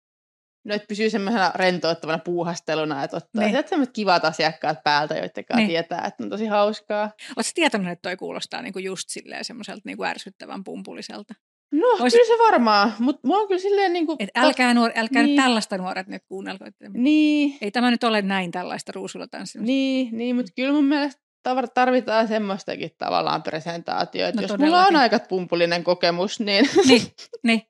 no, 0.65 0.75
että 0.75 0.87
pysyy 0.87 1.09
semmoisena 1.09 1.51
rentouttavana 1.55 2.19
puuhasteluna, 2.19 3.03
että 3.03 3.17
ottaa 3.17 3.43
niin. 3.43 3.63
semmoiset 3.67 3.93
kivat 3.93 4.25
asiakkaat 4.25 4.77
päältä, 4.83 5.15
joiden 5.15 5.45
niin. 5.55 5.67
tietää, 5.67 6.05
että 6.07 6.23
on 6.23 6.29
tosi 6.29 6.45
hauskaa. 6.45 7.11
Oletko 7.37 7.51
tietoinen, 7.55 7.91
että 7.91 8.09
toi 8.09 8.17
kuulostaa 8.17 8.61
niinku 8.61 8.79
just 8.79 9.09
silleen 9.09 9.45
semmoiselta 9.45 9.81
niinku 9.85 10.03
ärsyttävän 10.03 10.63
pumpuliselta? 10.63 11.33
No, 11.71 11.87
Ois... 11.99 12.13
kyllä 12.13 12.27
se 12.27 12.43
varmaan, 12.43 12.93
mutta 12.99 13.27
mua 13.27 13.37
on 13.37 13.47
kyllä 13.47 13.61
silleen 13.61 13.93
niin 13.93 14.05
kuin... 14.05 14.15
Et 14.19 14.29
älkää, 14.35 14.73
nuor, 14.73 14.91
älkää 14.95 15.23
niin. 15.23 15.35
nyt 15.35 15.43
tällaista 15.43 15.77
nuoret 15.77 16.07
nyt 16.07 16.23
kuunnelko. 16.27 16.65
Niin. 16.93 17.57
Ei 17.61 17.71
tämä 17.71 17.91
nyt 17.91 18.03
ole 18.03 18.21
näin 18.21 18.51
tällaista 18.51 18.91
ruusulla 18.91 19.27
tanssimista. 19.27 19.67
Niin, 19.67 20.17
niin 20.17 20.35
mutta 20.35 20.51
kyllä 20.55 20.71
mun 20.71 20.85
mielestä 20.85 21.26
tarvitaan 21.73 22.27
semmoistakin 22.27 22.91
tavallaan 22.97 23.43
presentaatioita. 23.43 24.35
No, 24.35 24.41
Jos 24.41 24.51
todellakin. 24.51 24.65
mulla 24.65 24.85
on 24.85 24.95
aika 24.95 25.19
pumpulinen 25.19 25.83
kokemus, 25.83 26.39
niin... 26.39 26.69
Niin, 26.87 27.01
niin. 27.43 27.61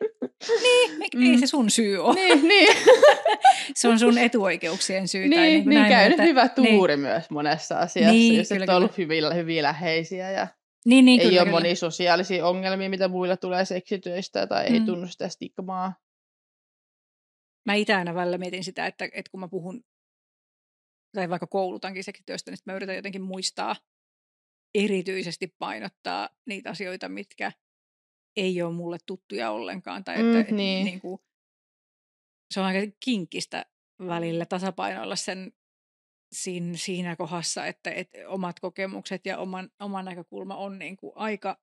niin 0.63 1.09
mm. 1.15 1.31
ei 1.31 1.37
se 1.37 1.47
sun 1.47 1.69
syy 1.69 1.97
ole. 1.97 2.15
Niin, 2.15 2.47
niin. 2.47 2.77
se 3.75 3.87
on 3.87 3.99
sun 3.99 4.17
etuoikeuksien 4.17 5.07
syy. 5.07 5.21
Niin, 5.21 5.33
tai 5.33 5.45
niin, 5.45 5.69
niin 5.69 5.79
näin, 5.79 5.91
käynyt 5.91 6.11
että, 6.19 6.23
hyvä 6.23 6.49
tuuri 6.49 6.93
niin. 6.93 6.99
myös 6.99 7.29
monessa 7.29 7.79
asiassa, 7.79 8.11
niin, 8.11 8.37
jos 8.37 8.47
kyllä, 8.49 8.63
et 8.63 8.69
ollut 8.69 8.97
hyvin, 8.97 9.35
hyvin 9.35 9.63
läheisiä 9.63 10.31
ja 10.31 10.47
niin, 10.85 11.05
niin, 11.05 11.21
ei 11.21 11.27
kyllä, 11.27 11.41
ole 11.41 11.45
kyllä. 11.45 11.59
monia 11.59 11.75
sosiaalisia 11.75 12.47
ongelmia, 12.47 12.89
mitä 12.89 13.07
muilla 13.07 13.37
tulee 13.37 13.65
seksityöstä 13.65 14.47
tai 14.47 14.69
mm. 14.69 14.73
ei 14.73 14.81
tunnu 14.81 15.07
sitä 15.07 15.29
stigmaa. 15.29 15.93
Mä 17.65 17.73
itse 17.73 17.93
aina 17.93 18.15
välillä 18.15 18.37
mietin 18.37 18.63
sitä, 18.63 18.85
että, 18.85 19.05
että 19.05 19.31
kun 19.31 19.39
mä 19.39 19.47
puhun 19.47 19.83
tai 21.17 21.29
vaikka 21.29 21.47
koulutankin 21.47 22.03
seksityöstä, 22.03 22.51
niin 22.51 22.59
mä 22.65 22.73
yritän 22.73 22.95
jotenkin 22.95 23.21
muistaa 23.21 23.75
erityisesti 24.75 25.55
painottaa 25.59 26.29
niitä 26.45 26.69
asioita, 26.69 27.09
mitkä 27.09 27.51
ei 28.35 28.61
ole 28.61 28.73
mulle 28.73 28.97
tuttuja 29.05 29.51
ollenkaan. 29.51 30.03
Tai 30.03 30.15
että, 30.15 30.33
mm, 30.33 30.39
et, 30.39 30.51
niin. 30.51 30.85
niin 30.85 31.01
kuin, 31.01 31.21
se 32.53 32.59
on 32.59 32.65
aika 32.65 32.91
kinkkistä 33.05 33.65
välillä 34.07 34.45
tasapainoilla 34.45 35.15
sen 35.15 35.53
siinä, 36.31 36.77
siinä 36.77 37.15
kohdassa, 37.15 37.65
että, 37.65 37.91
että 37.91 38.17
omat 38.27 38.59
kokemukset 38.59 39.25
ja 39.25 39.37
oman, 39.37 39.69
oman 39.79 40.05
näkökulma 40.05 40.55
on 40.55 40.79
niin 40.79 40.97
kuin 40.97 41.13
aika 41.15 41.57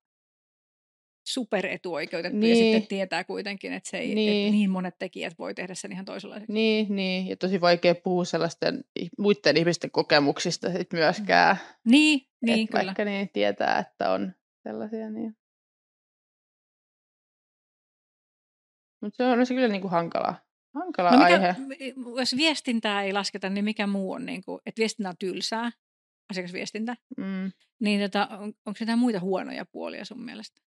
superetuoikeutettu 1.27 2.37
niin. 2.37 2.49
ja 2.49 2.55
sitten 2.55 2.79
niin. 2.79 2.87
tietää 2.87 3.23
kuitenkin, 3.23 3.73
että, 3.73 3.89
se 3.89 3.97
ei, 3.97 4.15
niin. 4.15 4.45
että 4.45 4.51
niin 4.51 4.69
monet 4.69 4.95
tekijät 4.99 5.33
voi 5.39 5.53
tehdä 5.53 5.75
sen 5.75 5.91
ihan 5.91 6.05
toisenlaiseksi. 6.05 6.53
Niin, 6.53 6.95
niin. 6.95 7.27
ja 7.27 7.37
tosi 7.37 7.61
vaikea 7.61 7.95
puhua 7.95 8.25
sellaisten 8.25 8.83
muiden 9.17 9.57
ihmisten 9.57 9.91
kokemuksista 9.91 10.71
sit 10.71 10.93
myöskään. 10.93 11.57
Niin, 11.85 12.21
niin 12.41 12.67
kyllä. 12.67 12.85
Vaikka 12.85 13.05
niin 13.05 13.29
tietää, 13.33 13.79
että 13.79 14.11
on 14.11 14.33
sellaisia. 14.63 15.09
Niin. 15.09 15.37
Mutta 19.01 19.17
se 19.17 19.23
on 19.23 19.45
se 19.45 19.53
kyllä 19.53 19.67
niin 19.67 19.81
kuin 19.81 19.91
hankala, 19.91 20.35
hankala 20.75 21.11
no 21.11 21.17
mikä, 21.17 21.33
aihe. 21.33 21.55
Jos 22.19 22.37
viestintää 22.37 23.03
ei 23.03 23.13
lasketa, 23.13 23.49
niin 23.49 23.65
mikä 23.65 23.87
muu 23.87 24.11
on, 24.11 24.25
niin 24.25 24.43
kuin, 24.43 24.61
että 24.65 24.79
viestintä 24.79 25.09
on 25.09 25.17
tylsää, 25.19 25.71
asiakasviestintä, 26.29 26.95
mm. 27.17 27.51
niin 27.79 28.01
tota, 28.01 28.27
on, 28.27 28.53
onko 28.65 28.77
jotain 28.79 28.99
muita 28.99 29.19
huonoja 29.19 29.65
puolia 29.65 30.05
sun 30.05 30.25
mielestä? 30.25 30.61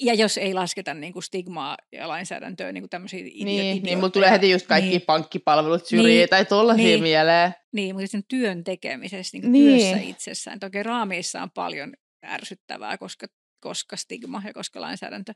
Ja 0.00 0.14
jos 0.14 0.38
ei 0.38 0.54
lasketa 0.54 0.94
niin 0.94 1.12
kuin 1.12 1.22
stigmaa 1.22 1.76
ja 1.92 2.08
lainsäädäntöä 2.08 2.72
niin 2.72 2.82
kuin 2.82 2.90
tämmöisiä 2.90 3.22
Niin, 3.22 3.82
niin 3.82 3.98
mulla 3.98 4.10
tulee 4.10 4.30
heti 4.30 4.50
just 4.50 4.66
kaikki 4.66 4.90
niin. 4.90 5.02
pankkipalvelut 5.02 5.86
syrjiä 5.86 6.06
niin, 6.06 6.28
tai 6.28 6.44
tollaisia 6.44 6.84
niin, 6.84 7.02
mieleen. 7.02 7.54
Niin, 7.72 7.94
mutta 7.94 8.10
sen 8.10 8.24
työn 8.28 8.64
tekemisessä, 8.64 9.36
niin 9.36 9.42
kuin 9.42 9.52
niin. 9.52 9.78
työssä 9.78 9.96
itsessään. 9.96 10.60
Toki 10.60 10.82
raameissa 10.82 11.42
on 11.42 11.50
paljon 11.50 11.92
ärsyttävää, 12.26 12.98
koska, 12.98 13.26
koska 13.60 13.96
stigma 13.96 14.42
ja 14.46 14.52
koska 14.52 14.80
lainsäädäntö. 14.80 15.32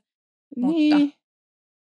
Niin. 0.55 0.97
Mutta... 0.97 1.17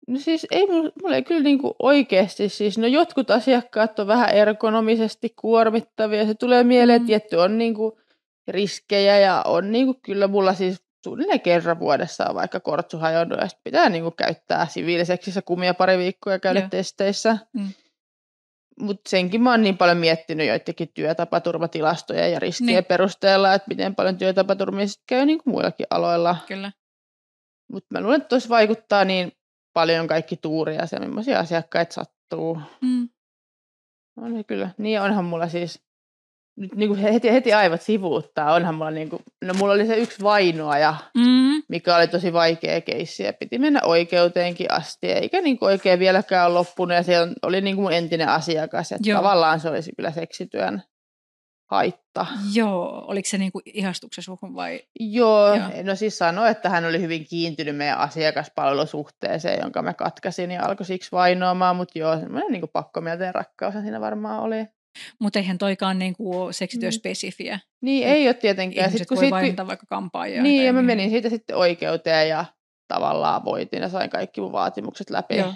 No 0.08 0.20
siis 0.20 0.48
ei 0.52 0.68
mulla, 0.68 0.92
mulla 1.02 1.16
ei 1.16 1.24
kyllä 1.24 1.44
niinku 1.44 1.76
oikeasti, 1.80 2.50
siis 2.50 2.78
no 2.78 2.88
jotkut 2.88 3.32
asiakkaat 3.32 4.00
on 4.00 4.08
vähän 4.08 4.30
ergonomisesti 4.30 5.34
kuormittavia, 5.42 6.26
se 6.26 6.34
tulee 6.34 6.64
mieleen, 6.64 7.02
mm. 7.02 7.04
että 7.04 7.08
tietty 7.08 7.36
on 7.36 7.58
niinku 7.58 8.00
riskejä 8.48 9.20
ja 9.20 9.44
on 9.46 9.72
niinku 9.72 10.00
kyllä 10.06 10.28
mulla 10.28 10.54
siis 10.54 10.87
suunnilleen 11.08 11.42
kerran 11.42 11.80
vuodessa 11.80 12.30
on 12.30 12.36
vaikka 12.36 12.60
kortsu 12.60 12.98
hajonnut 12.98 13.40
ja 13.40 13.48
pitää 13.64 13.90
niin 13.90 14.04
kuin 14.04 14.16
käyttää 14.16 14.68
siviiliseksissä 14.68 15.42
kumia 15.42 15.74
pari 15.74 15.98
viikkoa 15.98 16.34
ja 16.34 16.40
käydä 16.40 16.60
Joo. 16.60 16.70
testeissä. 16.70 17.38
Mm. 17.54 17.70
Mutta 18.80 19.10
senkin 19.10 19.42
mä 19.42 19.52
oon 19.52 19.62
niin 19.62 19.78
paljon 19.78 19.98
miettinyt 19.98 20.48
joidenkin 20.48 20.92
työtapaturmatilastoja 20.94 22.28
ja 22.28 22.40
riskien 22.40 22.68
niin. 22.68 22.86
perusteella, 22.86 23.54
että 23.54 23.68
miten 23.68 23.96
paljon 23.96 24.18
työtapaturmia 24.18 24.86
käy 25.08 25.26
niin 25.26 25.44
kuin 25.44 25.54
muillakin 25.54 25.86
aloilla. 25.90 26.36
Kyllä. 26.48 26.72
Mutta 27.72 27.88
mä 27.92 28.02
luulen, 28.02 28.18
että 28.18 28.30
tuossa 28.30 28.50
vaikuttaa 28.50 29.06
niin 29.06 29.32
paljon 29.74 30.08
kaikki 30.08 30.38
tuuria 30.38 30.82
ja 30.92 31.00
millaisia 31.00 31.40
asiakkaita 31.40 31.94
sattuu. 31.94 32.62
Mm. 32.82 33.10
On 34.18 34.46
kyllä. 34.46 34.70
Niin 34.78 35.02
onhan 35.02 35.26
mulla 35.26 35.48
siis 35.48 35.87
nyt 36.58 36.76
niin 36.76 36.90
kuin 36.90 37.00
heti, 37.00 37.32
heti 37.32 37.54
aivot 37.54 37.82
sivuuttaa. 37.82 38.54
Onhan 38.54 38.76
mulla 38.76 38.92
niin 38.92 39.10
kuin, 39.10 39.24
no 39.46 39.54
mulla 39.54 39.74
oli 39.74 39.88
se 39.88 39.98
yksi 39.98 40.24
vainoaja, 40.24 40.96
mm. 41.18 41.64
mikä 41.70 41.96
oli 41.96 42.08
tosi 42.08 42.34
vaikea 42.34 42.82
keissi 42.82 43.24
ja 43.24 43.34
piti 43.34 43.58
mennä 43.60 43.80
oikeuteenkin 43.84 44.72
asti, 44.72 45.08
eikä 45.08 45.42
niin 45.42 45.60
kuin 45.60 45.68
oikein 45.68 46.00
vieläkään 46.00 46.46
ole 46.46 46.54
loppunut 46.54 46.96
ja 46.96 47.04
se 47.04 47.16
oli 47.42 47.62
niin 47.62 47.76
kuin 47.76 47.84
mun 47.84 47.94
entinen 47.94 48.30
asiakas, 48.30 48.92
että 48.92 49.10
Joo. 49.10 49.18
tavallaan 49.18 49.60
se 49.60 49.70
olisi 49.70 49.92
kyllä 49.96 50.12
seksityön 50.12 50.82
haitta. 51.72 52.26
Joo, 52.54 53.06
oliko 53.08 53.30
se 53.30 53.38
niinku 53.38 53.62
ihastuksen 53.66 54.24
suhun 54.24 54.56
vai? 54.56 54.82
Joo, 55.00 55.56
Joo, 55.56 55.84
no 55.84 55.96
siis 55.96 56.18
sanoi, 56.18 56.52
että 56.52 56.70
hän 56.70 56.86
oli 56.86 57.02
hyvin 57.02 57.26
kiintynyt 57.30 57.76
meidän 57.76 57.98
asiakaspalvelusuhteeseen, 57.98 59.60
jonka 59.62 59.82
mä 59.82 59.94
katkasin 59.94 60.52
ja 60.52 60.66
alkoi 60.66 60.86
siksi 60.86 61.12
vainoamaan, 61.12 61.76
mutta 61.76 62.00
joo, 62.00 62.20
semmoinen 62.20 62.52
niinku 62.52 62.68
pakkomielteen 62.68 63.36
rakkaus 63.36 63.74
siinä 63.74 64.02
varmaan 64.02 64.40
oli. 64.40 64.68
Mutta 65.20 65.40
eihän 65.40 65.58
toikaan 65.58 66.00
niinku 66.00 66.48
seksityöspesifiä. 66.52 67.56
Mm. 67.56 67.62
Niin, 67.82 68.08
ei 68.08 68.28
ole 68.28 68.34
tietenkään. 68.34 68.86
Ihmiset 68.88 69.08
sit, 69.08 69.32
voi 69.32 69.46
sit, 69.48 69.58
vaikka 69.68 69.86
kampaajia. 69.90 70.44
Niin, 70.44 70.66
ja 70.66 70.74
mä 70.74 70.82
menin 70.82 71.10
siitä 71.10 71.30
sitten 71.30 71.56
oikeuteen 71.56 72.30
ja 72.30 72.46
tavallaan 72.88 73.46
voitin 73.46 73.82
ja 73.82 73.90
sain 73.90 74.10
kaikki 74.10 74.42
mun 74.42 74.52
vaatimukset 74.52 75.10
läpi. 75.10 75.36
Joo. 75.36 75.54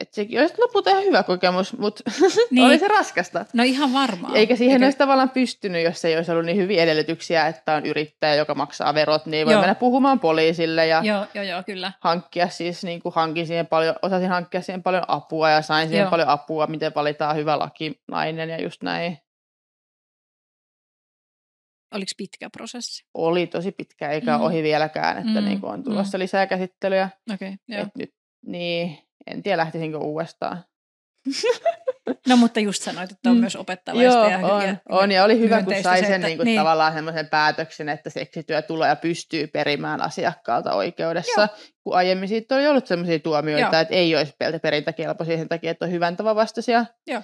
Että 0.00 0.14
sekin 0.14 0.40
olisi 0.40 0.54
lopulta 0.58 0.90
ihan 0.90 1.04
hyvä 1.04 1.22
kokemus, 1.22 1.78
mutta 1.78 2.02
niin. 2.50 2.66
oli 2.66 2.78
se 2.78 2.88
raskasta. 2.88 3.44
No 3.52 3.62
ihan 3.62 3.92
varmaan. 3.92 4.36
Eikä 4.36 4.56
siihen 4.56 4.74
Eikä... 4.74 4.86
olisi 4.86 4.98
tavallaan 4.98 5.30
pystynyt, 5.30 5.84
jos 5.84 6.04
ei 6.04 6.16
olisi 6.16 6.32
ollut 6.32 6.44
niin 6.44 6.56
hyviä 6.56 6.82
edellytyksiä, 6.82 7.46
että 7.46 7.74
on 7.74 7.86
yrittäjä, 7.86 8.34
joka 8.34 8.54
maksaa 8.54 8.94
verot, 8.94 9.26
niin 9.26 9.46
voi 9.46 9.52
joo. 9.52 9.60
mennä 9.60 9.74
puhumaan 9.74 10.20
poliisille 10.20 10.86
ja 10.86 11.02
joo, 11.04 11.26
joo, 11.34 11.44
joo, 11.44 11.62
kyllä. 11.62 11.92
hankkia 12.00 12.48
siis, 12.48 12.84
niin 12.84 13.00
kuin 13.02 13.14
hankin 13.14 13.46
siihen 13.46 13.66
paljon, 13.66 13.94
osasin 14.02 14.28
hankkia 14.28 14.62
siihen 14.62 14.82
paljon 14.82 15.04
apua 15.08 15.50
ja 15.50 15.62
sain 15.62 15.88
siihen 15.88 16.02
joo. 16.02 16.10
paljon 16.10 16.28
apua, 16.28 16.66
miten 16.66 16.92
valitaan 16.94 17.36
hyvä 17.36 17.58
lakinainen 17.58 18.50
ja 18.50 18.62
just 18.62 18.82
näin. 18.82 19.18
Oliko 21.94 22.12
pitkä 22.16 22.50
prosessi? 22.50 23.04
Oli 23.14 23.46
tosi 23.46 23.72
pitkä, 23.72 24.10
eikä 24.10 24.38
mm. 24.38 24.44
ohi 24.44 24.62
vieläkään, 24.62 25.18
että 25.18 25.40
mm. 25.40 25.46
niin 25.46 25.60
on 25.62 25.84
tulossa 25.84 26.18
mm. 26.18 26.22
lisää 26.22 26.46
käsittelyjä. 26.46 27.10
Okay, 27.34 27.52
joo. 27.68 27.82
Et 27.82 27.88
nyt, 27.98 28.10
niin, 28.46 28.98
en 29.26 29.42
tiedä 29.42 29.56
lähtisinkö 29.56 29.98
uudestaan. 29.98 30.64
No 32.28 32.36
mutta 32.36 32.60
just 32.60 32.82
sanoit, 32.82 33.10
että 33.10 33.30
on 33.30 33.36
mm. 33.36 33.40
myös 33.40 33.56
opettavaista. 33.56 34.18
Joo, 34.18 34.28
ja, 34.28 34.38
on, 34.38 34.62
ja, 34.62 34.76
on, 34.88 35.12
ja 35.12 35.24
oli 35.24 35.38
hyvä, 35.38 35.62
kun 35.62 35.74
sai 35.82 36.00
sen 36.00 36.12
että, 36.12 36.26
niin 36.26 36.36
kuin, 36.36 36.44
niin. 36.44 36.58
tavallaan 36.58 36.92
semmoisen 36.92 37.28
päätöksen, 37.28 37.88
että 37.88 38.10
seksityötuloja 38.10 38.96
pystyy 38.96 39.46
perimään 39.46 40.02
asiakkaalta 40.02 40.74
oikeudessa, 40.74 41.40
Joo. 41.40 41.48
kun 41.84 41.94
aiemmin 41.94 42.28
siitä 42.28 42.54
oli 42.54 42.68
ollut 42.68 42.86
semmoisia 42.86 43.18
tuomioita, 43.18 43.76
Joo. 43.76 43.82
että 43.82 43.94
ei 43.94 44.16
olisi 44.16 44.34
perintäkelpoisia 44.62 45.36
sen 45.36 45.48
takia, 45.48 45.70
että 45.70 45.84
on 45.84 45.90
hyvän 45.90 46.16
tavan 46.16 46.36
vastaisia. 46.36 46.84
Joo. 47.06 47.22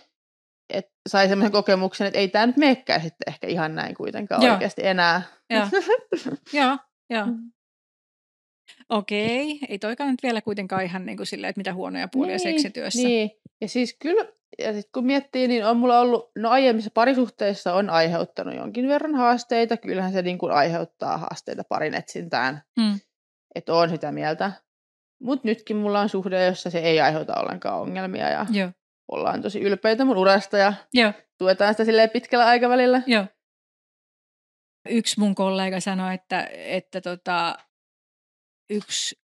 Et 0.70 0.86
sai 1.08 1.28
semmoisen 1.28 1.52
kokemuksen, 1.52 2.06
että 2.06 2.18
ei 2.18 2.28
tämä 2.28 2.46
nyt 2.46 2.56
menekään 2.56 3.00
sitten 3.00 3.32
ehkä 3.32 3.46
ihan 3.46 3.74
näin 3.74 3.94
kuitenkaan 3.94 4.42
Joo. 4.42 4.54
oikeasti 4.54 4.86
enää. 4.86 5.22
Joo, 5.50 5.66
Joo. 6.52 6.78
Joo. 7.10 7.26
Okei, 8.88 9.58
ei 9.68 9.78
toikaan 9.78 10.10
nyt 10.10 10.22
vielä 10.22 10.40
kuitenkaan 10.40 10.84
ihan 10.84 11.06
niin 11.06 11.16
kuin 11.16 11.26
silleen, 11.26 11.48
että 11.48 11.60
mitä 11.60 11.74
huonoja 11.74 12.08
puolia 12.08 12.30
niin, 12.30 12.40
seksityössä. 12.40 13.02
Niin, 13.02 13.30
ja 13.60 13.68
siis 13.68 13.96
kyllä, 13.98 14.24
ja 14.58 14.72
sit 14.72 14.88
kun 14.94 15.06
miettii, 15.06 15.48
niin 15.48 15.66
on 15.66 15.76
mulla 15.76 16.00
ollut, 16.00 16.30
no 16.38 16.50
aiemmissa 16.50 16.90
parisuhteissa 16.94 17.74
on 17.74 17.90
aiheuttanut 17.90 18.54
jonkin 18.54 18.88
verran 18.88 19.14
haasteita. 19.14 19.76
Kyllähän 19.76 20.12
se 20.12 20.22
niin 20.22 20.38
kuin 20.38 20.52
aiheuttaa 20.52 21.18
haasteita 21.18 21.62
parin 21.68 21.94
etsintään, 21.94 22.62
mm. 22.78 23.00
että 23.54 23.74
on 23.74 23.90
sitä 23.90 24.12
mieltä. 24.12 24.52
Mutta 25.22 25.48
nytkin 25.48 25.76
mulla 25.76 26.00
on 26.00 26.08
suhde, 26.08 26.46
jossa 26.46 26.70
se 26.70 26.78
ei 26.78 27.00
aiheuta 27.00 27.40
ollenkaan 27.40 27.80
ongelmia 27.80 28.30
ja 28.30 28.46
Joo. 28.50 28.70
ollaan 29.08 29.42
tosi 29.42 29.60
ylpeitä 29.60 30.04
mun 30.04 30.16
urasta 30.16 30.58
ja 30.58 30.72
Joo. 30.92 31.12
tuetaan 31.38 31.74
sitä 31.74 31.84
silleen 31.84 32.10
pitkällä 32.10 32.46
aikavälillä. 32.46 33.02
Joo. 33.06 33.24
Yksi 34.88 35.20
mun 35.20 35.34
kollega 35.34 35.80
sanoi, 35.80 36.14
että, 36.14 36.48
että 36.52 37.00
tota, 37.00 37.54
yksi 38.70 39.18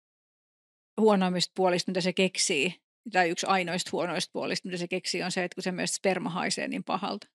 huonoimmista 1.01 1.53
puolista, 1.57 1.91
mitä 1.91 2.01
se 2.01 2.13
keksii, 2.13 2.83
tai 3.13 3.31
yksi 3.31 3.47
ainoista 3.47 3.89
huonoista 3.93 4.31
puolista, 4.33 4.69
mitä 4.69 4.79
se 4.79 4.89
keksii, 4.89 5.23
on 5.23 5.33
se, 5.33 5.45
että 5.45 5.55
kun 5.55 5.63
se 5.63 5.73
myös 5.73 5.95
sperma 5.95 6.31
haisee 6.31 6.69
niin 6.69 6.85
pahalta. 6.85 7.27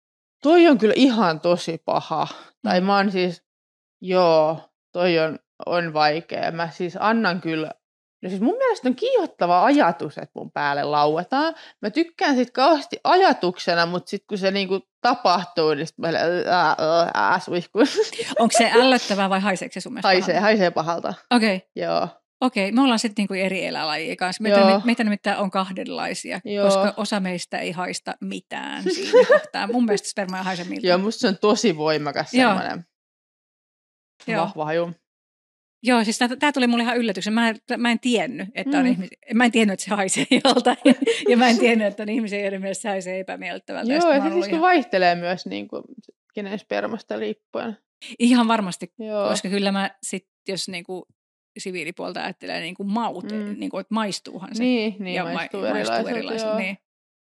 Toi 0.44 0.68
on 0.68 0.78
kyllä 0.78 0.94
ihan 0.98 1.40
tosi 1.40 1.78
paha. 1.86 2.26
Mm. 2.26 2.54
Tai 2.62 2.82
mä 2.82 2.98
oon 2.98 3.12
siis, 3.12 3.44
joo, 4.02 4.70
toi 4.92 5.20
on, 5.20 5.40
on 5.66 5.94
vaikea. 5.94 6.52
Mä 6.52 6.70
siis 6.70 6.98
annan 7.00 7.42
kyllä 7.42 7.72
No 8.22 8.30
siis 8.30 8.42
mun 8.42 8.58
mielestä 8.58 8.90
on 8.90 8.96
kiihottava 8.96 9.66
ajatus, 9.66 10.18
että 10.18 10.32
mun 10.36 10.52
päälle 10.52 10.84
lauetaan. 10.84 11.56
Mä 11.82 11.90
tykkään 11.90 12.36
siitä 12.36 12.52
kauheasti 12.52 13.00
ajatuksena, 13.04 13.86
mutta 13.86 14.10
sitten 14.10 14.28
kun 14.28 14.38
se 14.38 14.52
niinku 14.52 14.80
tapahtuu, 15.02 15.74
niin 15.74 15.88
sitten 15.88 16.12
mä 16.12 16.18
ää, 17.14 17.40
Onko 18.40 18.58
se 18.58 18.72
ällöttävää 18.76 19.30
vai 19.30 19.40
haiseeko 19.40 19.74
se 19.74 19.82
sun 19.82 19.94
mielestä 19.94 20.08
Haisee, 20.08 20.34
pahalta? 20.34 20.42
haisee 20.42 20.72
pahalta. 20.72 21.14
Okei. 21.32 21.56
Okay. 21.56 21.68
Joo. 21.76 22.08
Okei, 22.42 22.72
me 22.72 22.82
ollaan 22.82 23.00
sitten 23.00 23.24
niinku 23.24 23.34
eri 23.34 23.66
elälajia 23.66 24.16
kanssa. 24.16 24.44
Meitä, 24.44 24.82
meitä 24.84 25.04
nimittäin 25.04 25.38
on 25.38 25.52
kahdenlaisia, 25.52 26.42
Joo. 26.46 26.66
koska 26.66 26.94
osa 26.98 27.20
meistä 27.20 27.60
ei 27.60 27.72
haista 27.72 28.14
mitään 28.22 28.84
siinä 28.84 29.28
kohtaa. 29.34 29.68
Mun 29.68 29.86
mielestä 29.86 30.10
sperma 30.10 30.38
ei 30.38 30.44
haise 30.44 30.64
miltään. 30.64 30.90
Joo, 30.90 30.98
musta 30.98 31.20
se 31.20 31.28
on 31.28 31.38
tosi 31.38 31.78
voimakas 31.78 32.32
semmoinen 32.32 32.86
vahva 34.36 34.66
haju. 34.66 34.92
Joo, 35.84 36.04
siis 36.04 36.20
tämä 36.40 36.52
tuli 36.52 36.68
mulle 36.68 36.84
ihan 36.84 36.98
yllätyksen. 36.98 37.34
Mä, 37.34 37.54
mä 37.78 37.92
en 37.92 38.00
tiennyt, 38.00 38.50
että 38.56 38.78
on 38.78 38.86
mm. 38.86 38.92
ihmisiä, 38.92 39.18
mä 39.34 39.46
en 39.46 39.52
tiennyt, 39.52 39.74
että 39.74 39.84
se 39.84 39.96
haisee 39.96 40.26
joltain. 40.44 40.78
ja 41.30 41.38
mä 41.38 41.50
en 41.50 41.60
tiennyt, 41.66 41.88
että 41.88 42.04
on 42.04 42.10
ihmisiä, 42.10 42.42
joiden 42.42 42.62
mielestä 42.62 42.82
se 42.82 42.90
haisee 42.90 43.20
epämiellyttävältä. 43.20 43.94
Joo, 43.94 44.14
ja 44.14 44.22
se 44.22 44.34
siis 44.34 44.48
ihan... 44.48 44.62
vaihtelee 44.62 45.16
myös 45.16 45.46
niin 45.46 45.68
kuin, 45.68 45.84
kenen 46.34 46.60
spermasta 46.60 47.16
riippuen. 47.18 47.78
Ihan 48.20 48.48
varmasti, 48.48 48.94
Joo. 49.00 49.30
koska 49.30 49.50
kyllä 49.50 49.72
mä 49.72 49.92
sit, 50.04 50.28
jos 50.48 50.70
niin 50.70 50.84
kuin, 50.84 51.04
siviilipuolta 51.58 52.24
ajattelee 52.24 52.62
niin 52.62 52.76
kuin 52.76 52.90
maut, 52.90 53.32
mm. 53.32 53.60
niin 53.60 53.70
kuin, 53.70 53.82
että 53.82 53.94
maistuuhan 53.94 54.56
se. 54.56 54.64
Niin, 54.64 54.96
niin 55.00 55.16
ja 55.16 55.24
maistuu, 55.24 55.62
ma- 55.62 55.70
maistuu 55.70 56.08
erilaiset. 56.08 56.58
Niin. 56.58 56.78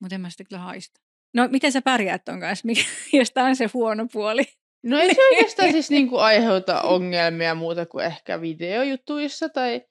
Mutta 0.01 0.15
en 0.15 0.21
mä 0.21 0.29
sitä 0.29 0.43
kyllä 0.43 0.62
haista. 0.62 1.01
No 1.34 1.47
miten 1.51 1.71
sä 1.71 1.82
pärjäät 1.82 2.25
ton 2.25 2.39
kanssa, 2.39 2.67
jos 3.13 3.32
tämä 3.32 3.47
on 3.47 3.56
se 3.56 3.69
huono 3.73 4.08
puoli? 4.13 4.43
No 4.83 4.99
ei 4.99 5.15
se 5.15 5.21
oikeastaan 5.31 5.71
siis 5.71 5.89
niinku 5.89 6.17
aiheuta 6.17 6.81
ongelmia 6.81 7.55
muuta 7.55 7.85
kuin 7.85 8.05
ehkä 8.05 8.41
videojutuissa 8.41 9.49
tai 9.49 9.81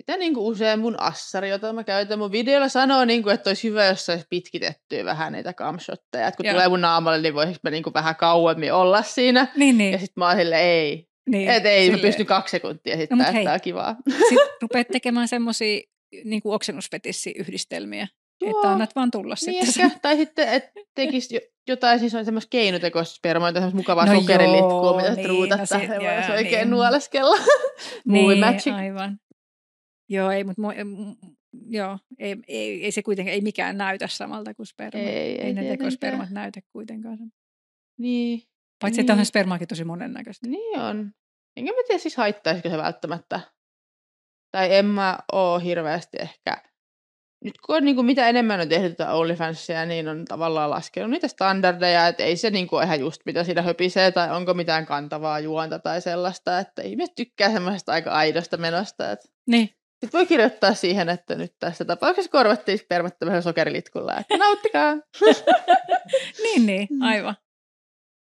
sitä 0.00 0.16
niinku 0.16 0.48
usein 0.48 0.80
mun 0.80 1.00
assari, 1.00 1.50
jota 1.50 1.72
mä 1.72 1.84
käytän 1.84 2.18
mun 2.18 2.32
videolla, 2.32 2.68
sanoo, 2.68 3.04
niinku, 3.04 3.28
että 3.28 3.50
olisi 3.50 3.68
hyvä, 3.68 3.86
jos 3.86 4.06
saisi 4.06 4.26
pitkitettyä 4.30 5.04
vähän 5.04 5.32
niitä 5.32 5.52
camshotteja. 5.52 6.28
Että 6.28 6.36
kun 6.36 6.46
Joo. 6.46 6.52
tulee 6.52 6.68
mun 6.68 6.80
naamalle, 6.80 7.20
niin 7.20 7.34
voisi 7.34 7.60
mä 7.62 7.70
niinku 7.70 7.90
vähän 7.94 8.16
kauemmin 8.16 8.72
olla 8.72 9.02
siinä. 9.02 9.46
Niin, 9.56 9.78
niin. 9.78 9.92
Ja 9.92 9.98
sitten 9.98 10.20
mä 10.20 10.28
oon 10.28 10.36
silleen, 10.36 10.64
ei. 10.64 11.08
Niin, 11.28 11.50
että 11.50 11.68
ei, 11.68 11.84
silleen. 11.84 12.00
mä 12.00 12.08
pystyn 12.08 12.26
kaksi 12.26 12.50
sekuntia 12.50 12.96
sitten, 12.96 13.18
no, 13.18 13.24
että 13.34 13.58
kivaa. 13.58 13.96
Sitten 14.28 14.48
rupeat 14.62 14.88
tekemään 14.92 15.28
semmoisia 15.28 15.80
niin 16.24 16.42
oksennusfetissiyhdistelmiä. 16.44 18.08
Joo. 18.40 18.50
Että 18.50 18.72
annat 18.72 18.96
vaan 18.96 19.10
tulla 19.10 19.34
niin 19.46 19.66
sitten. 19.66 19.84
Ehkä. 19.84 19.98
Tai 20.02 20.16
sitten, 20.16 20.48
että 20.48 20.70
tekisi 20.94 21.40
jotain, 21.68 22.00
siis 22.00 22.14
on 22.14 22.24
semmoista 22.24 22.50
keinotekoista 22.50 23.14
spermoita, 23.14 23.58
semmoista 23.58 23.76
mukavaa 23.76 24.06
no 24.06 24.20
sokerilitkua, 24.20 24.96
mitä 24.96 25.14
niin, 25.14 25.28
ruutata, 25.28 25.62
no 25.62 25.66
se, 25.66 25.84
joo, 25.84 26.26
se 26.26 26.32
oikein 26.32 26.52
niin. 26.52 26.70
nuoleskella. 26.70 27.36
niin, 28.04 28.38
magic. 28.38 28.74
aivan. 28.74 29.18
Joo, 30.08 30.30
ei, 30.30 30.44
mutta 30.44 30.62
joo, 31.68 31.98
ei, 32.18 32.36
ei, 32.48 32.84
ei, 32.84 32.92
se 32.92 33.02
kuitenkaan, 33.02 33.34
ei 33.34 33.40
mikään 33.40 33.78
näytä 33.78 34.08
samalta 34.08 34.54
kuin 34.54 34.66
sperma. 34.66 35.00
Ei, 35.00 35.08
ei, 35.08 35.40
ei 35.40 35.52
ne 35.52 35.64
tekospermat 35.64 36.30
näytä 36.30 36.60
kuitenkaan. 36.72 37.18
Niin. 37.98 38.42
Paitsi, 38.80 38.96
niin. 38.96 39.04
että 39.04 39.12
onhan 39.12 39.26
spermaakin 39.26 39.68
tosi 39.68 39.84
monennäköistä. 39.84 40.48
Niin 40.48 40.80
on. 40.80 41.12
Enkä 41.56 41.72
mä 41.72 41.78
tiedä 41.86 41.98
siis 41.98 42.16
haittaisiko 42.16 42.70
se 42.70 42.76
välttämättä. 42.76 43.40
Tai 44.50 44.74
en 44.74 44.86
mä 44.86 45.18
oo 45.32 45.58
hirveästi 45.58 46.16
ehkä 46.20 46.62
nyt 47.44 47.54
kun 47.66 47.76
on, 47.76 47.84
niin 47.84 47.96
kuin, 47.96 48.06
mitä 48.06 48.28
enemmän 48.28 48.60
on 48.60 48.68
tehty 48.68 48.90
tätä 48.90 49.12
OnlyFansia, 49.12 49.86
niin 49.86 50.08
on 50.08 50.24
tavallaan 50.24 50.70
laskenut 50.70 51.10
niitä 51.10 51.28
standardeja, 51.28 52.08
että 52.08 52.22
ei 52.22 52.36
se 52.36 52.50
niin 52.50 52.66
kuin, 52.66 52.84
ihan 52.84 53.00
just 53.00 53.22
mitä 53.26 53.44
siinä 53.44 53.62
höpisee, 53.62 54.12
tai 54.12 54.36
onko 54.36 54.54
mitään 54.54 54.86
kantavaa 54.86 55.40
juonta 55.40 55.78
tai 55.78 56.00
sellaista, 56.00 56.58
että 56.58 56.82
ihmiset 56.82 57.14
tykkää 57.14 57.52
semmoisesta 57.52 57.92
aika 57.92 58.10
aidosta 58.10 58.56
menosta. 58.56 59.12
Että... 59.12 59.28
Niin. 59.46 59.70
Sitten 60.00 60.18
voi 60.18 60.26
kirjoittaa 60.26 60.74
siihen, 60.74 61.08
että 61.08 61.34
nyt 61.34 61.54
tässä 61.58 61.84
tapauksessa 61.84 62.30
korvattiin 62.30 62.78
spermat 62.78 63.14
sokerilitkulla, 63.40 64.16
että 64.16 64.36
nauttikaa. 64.36 64.94
niin, 66.42 66.66
niin, 66.66 66.88
mm. 66.90 67.02
aivan. 67.02 67.36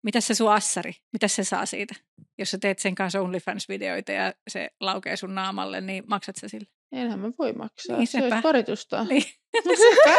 Mitäs 0.04 0.28
se 0.28 0.36
sun 0.36 0.54
assari? 0.54 0.94
Mitä 1.14 1.28
se 1.28 1.44
saa 1.44 1.66
siitä? 1.66 1.96
Jos 2.38 2.52
sä 2.52 2.58
teet 2.58 2.80
sen 2.80 2.96
kanssa 2.96 3.20
OnlyFans-videoita 3.20 4.12
ja 4.12 4.34
se 4.48 4.70
laukee 4.80 5.16
sun 5.16 5.36
naamalle, 5.36 5.82
niin 5.82 6.04
maksat 6.08 6.36
sä 6.36 6.48
sille? 6.48 6.68
Enhän 6.92 7.20
mä 7.20 7.32
voi 7.40 7.54
maksaa. 7.54 7.98
Niin, 7.98 8.08
sepä. 8.08 8.22
Se 8.22 8.34
olisi 8.34 8.42
paritusta. 8.42 9.04
Niin. 9.04 9.24
sepä. 9.64 10.16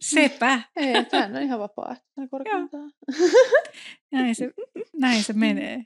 sepä. 0.00 0.62
Ei, 0.76 1.04
tämä 1.04 1.24
on 1.24 1.42
ihan 1.42 1.60
vapaaehtoinen 1.60 2.30
korkeintaan. 2.30 2.92
näin, 4.12 4.34
se, 4.34 4.50
näin 4.92 5.24
se 5.24 5.32
menee. 5.32 5.82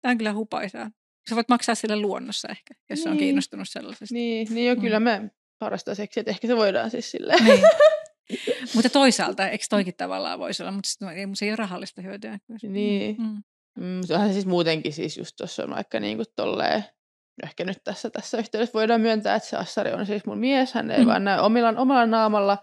Tämä 0.00 0.10
on 0.10 0.18
kyllä 0.18 0.32
hupaisaa. 0.32 0.90
Sä 1.28 1.36
voit 1.36 1.48
maksaa 1.48 1.74
sille 1.74 1.96
luonnossa 1.96 2.48
ehkä, 2.48 2.74
jos 2.90 2.98
niin. 2.98 3.08
on 3.08 3.18
kiinnostunut 3.18 3.68
sellaisesta. 3.68 4.14
Niin, 4.14 4.48
niin 4.50 4.68
jo, 4.68 4.76
kyllä 4.76 5.00
mm. 5.00 5.04
me 5.04 5.30
harrastaa 5.60 5.94
seksiä, 5.94 6.20
että 6.20 6.30
ehkä 6.30 6.46
se 6.46 6.56
voidaan 6.56 6.90
siis 6.90 7.10
silleen. 7.10 7.44
Niin. 7.44 7.60
mutta 8.74 8.90
toisaalta, 8.90 9.48
eikö 9.48 9.64
toikin 9.70 9.94
tavallaan 9.96 10.38
voisi 10.38 10.62
olla, 10.62 10.72
mutta 10.72 10.88
se 11.34 11.44
ei 11.44 11.50
ole 11.50 11.56
rahallista 11.56 12.02
hyötyä. 12.02 12.38
Niin. 12.62 13.16
Mm. 13.18 13.42
Mm, 13.78 14.02
se 14.02 14.14
onhan 14.14 14.32
siis 14.32 14.46
muutenkin 14.46 14.92
siis 14.92 15.18
just 15.18 15.36
tuossa 15.36 15.62
on 15.62 15.70
vaikka 15.70 16.00
niin 16.00 16.16
kuin 16.16 16.26
tolleen, 16.36 16.84
ehkä 17.42 17.64
nyt 17.64 17.78
tässä, 17.84 18.10
tässä 18.10 18.38
yhteydessä 18.38 18.72
voidaan 18.74 19.00
myöntää, 19.00 19.34
että 19.34 19.48
se 19.48 19.56
Assari 19.56 19.92
on 19.92 20.06
siis 20.06 20.26
mun 20.26 20.38
mies, 20.38 20.74
hän 20.74 20.90
ei 20.90 21.00
mm. 21.00 21.06
vaan 21.06 21.24
näy 21.24 21.40
omilla, 21.40 21.68
omalla 21.68 22.06
naamalla, 22.06 22.58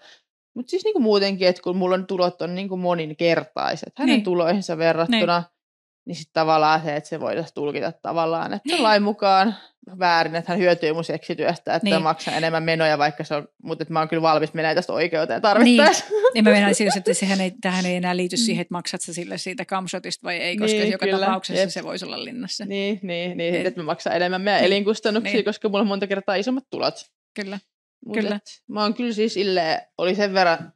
mutta 0.54 0.70
siis 0.70 0.84
niin 0.84 0.94
kuin 0.94 1.04
muutenkin, 1.04 1.48
että 1.48 1.62
kun 1.62 1.78
mulla 1.78 1.96
on 1.96 2.08
tulot 2.08 2.42
on 2.42 2.56
niin 2.56 2.70
kuin 2.70 2.82
moninkertaiset 2.82 3.94
hänen 3.98 4.16
niin. 4.16 4.24
tuloihinsa 4.24 4.78
verrattuna, 4.78 5.40
niin 5.40 5.61
niin 6.06 6.16
sitten 6.16 6.34
tavallaan 6.34 6.82
se, 6.82 6.96
että 6.96 7.10
se 7.10 7.20
voitaisiin 7.20 7.54
tulkita 7.54 7.92
tavallaan, 7.92 8.54
että 8.54 8.70
niin. 8.70 8.84
lain 8.84 9.04
mukaan 9.04 9.56
väärin, 10.00 10.36
että 10.36 10.52
hän 10.52 10.60
hyötyy 10.60 10.94
mun 10.94 11.04
seksityöstä, 11.04 11.76
että 11.76 11.90
niin. 11.90 12.02
maksaa 12.02 12.36
enemmän 12.36 12.64
menoja, 12.64 12.98
vaikka 12.98 13.24
se 13.24 13.36
on, 13.36 13.48
mutta 13.64 13.82
että 13.82 13.94
mä 13.94 14.00
oon 14.00 14.08
kyllä 14.08 14.22
valmis 14.22 14.54
menemään 14.54 14.76
tästä 14.76 14.94
oikeuteen 14.94 15.42
tarvittaessa. 15.42 16.06
Niin, 16.10 16.24
niin 16.34 16.44
mä 16.44 16.50
menen 16.50 16.76
siis, 16.76 16.98
että 16.98 17.14
sehän 17.14 17.42
ei, 17.42 17.52
tähän 17.62 17.86
ei 17.86 17.96
enää 17.96 18.18
liity 18.18 18.36
mm. 18.36 18.40
siihen, 18.40 18.62
että 18.62 18.74
maksat 18.74 19.02
sä 19.02 19.14
sille 19.14 19.38
siitä 19.38 19.66
kamshotista 19.66 20.24
vai 20.24 20.38
ei, 20.38 20.58
koska 20.58 20.78
niin, 20.78 20.92
joka 20.92 21.06
kyllä. 21.06 21.26
tapauksessa 21.26 21.62
Jep. 21.62 21.70
se 21.70 21.84
voisi 21.84 22.06
olla 22.06 22.24
linnassa. 22.24 22.66
Niin, 22.66 23.00
niin, 23.04 23.38
niin, 23.38 23.54
niin. 23.54 23.68
että 23.68 23.80
mä 23.80 23.86
maksaa 23.86 24.14
enemmän 24.14 24.42
meidän 24.42 24.62
niin. 24.62 24.68
elinkustannuksia, 24.68 25.34
niin. 25.34 25.46
koska 25.46 25.70
mulla 25.70 25.82
on 25.82 25.88
monta 25.88 26.08
kertaa 26.08 26.36
isommat 26.36 26.66
tulot. 26.70 27.06
Kyllä. 27.36 27.60
Mut 28.06 28.18
kyllä. 28.18 28.36
Et, 28.36 28.64
mä 28.70 28.82
oon 28.82 28.94
kyllä 28.94 29.14
siis 29.14 29.34
sille 29.34 29.88
oli 29.98 30.16
sen 30.16 30.34
verran 30.34 30.74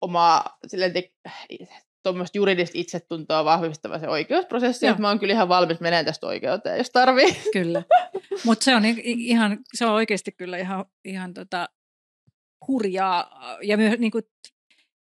omaa 0.00 0.58
silleen 0.66 0.92
te, 0.92 1.10
tuommoista 2.02 2.38
juridista 2.38 2.78
itsetuntoa 2.78 3.44
vahvistava 3.44 3.98
se 3.98 4.08
oikeusprosessi, 4.08 4.86
Joo. 4.86 4.90
että 4.90 5.02
mä 5.02 5.08
oon 5.08 5.18
kyllä 5.18 5.34
ihan 5.34 5.48
valmis 5.48 5.80
menemään 5.80 6.04
tästä 6.04 6.26
oikeuteen, 6.26 6.78
jos 6.78 6.90
tarvii. 6.90 7.36
Kyllä, 7.52 7.82
mutta 8.44 8.64
se 8.64 8.74
on 8.74 8.82
ihan, 9.04 9.58
se 9.74 9.86
on 9.86 9.92
oikeasti 9.92 10.32
kyllä 10.32 10.58
ihan, 10.58 10.84
ihan 11.04 11.34
tota 11.34 11.68
hurjaa 12.68 13.58
ja 13.62 13.76
myös 13.76 13.98
niin 13.98 14.12
kuin, 14.12 14.24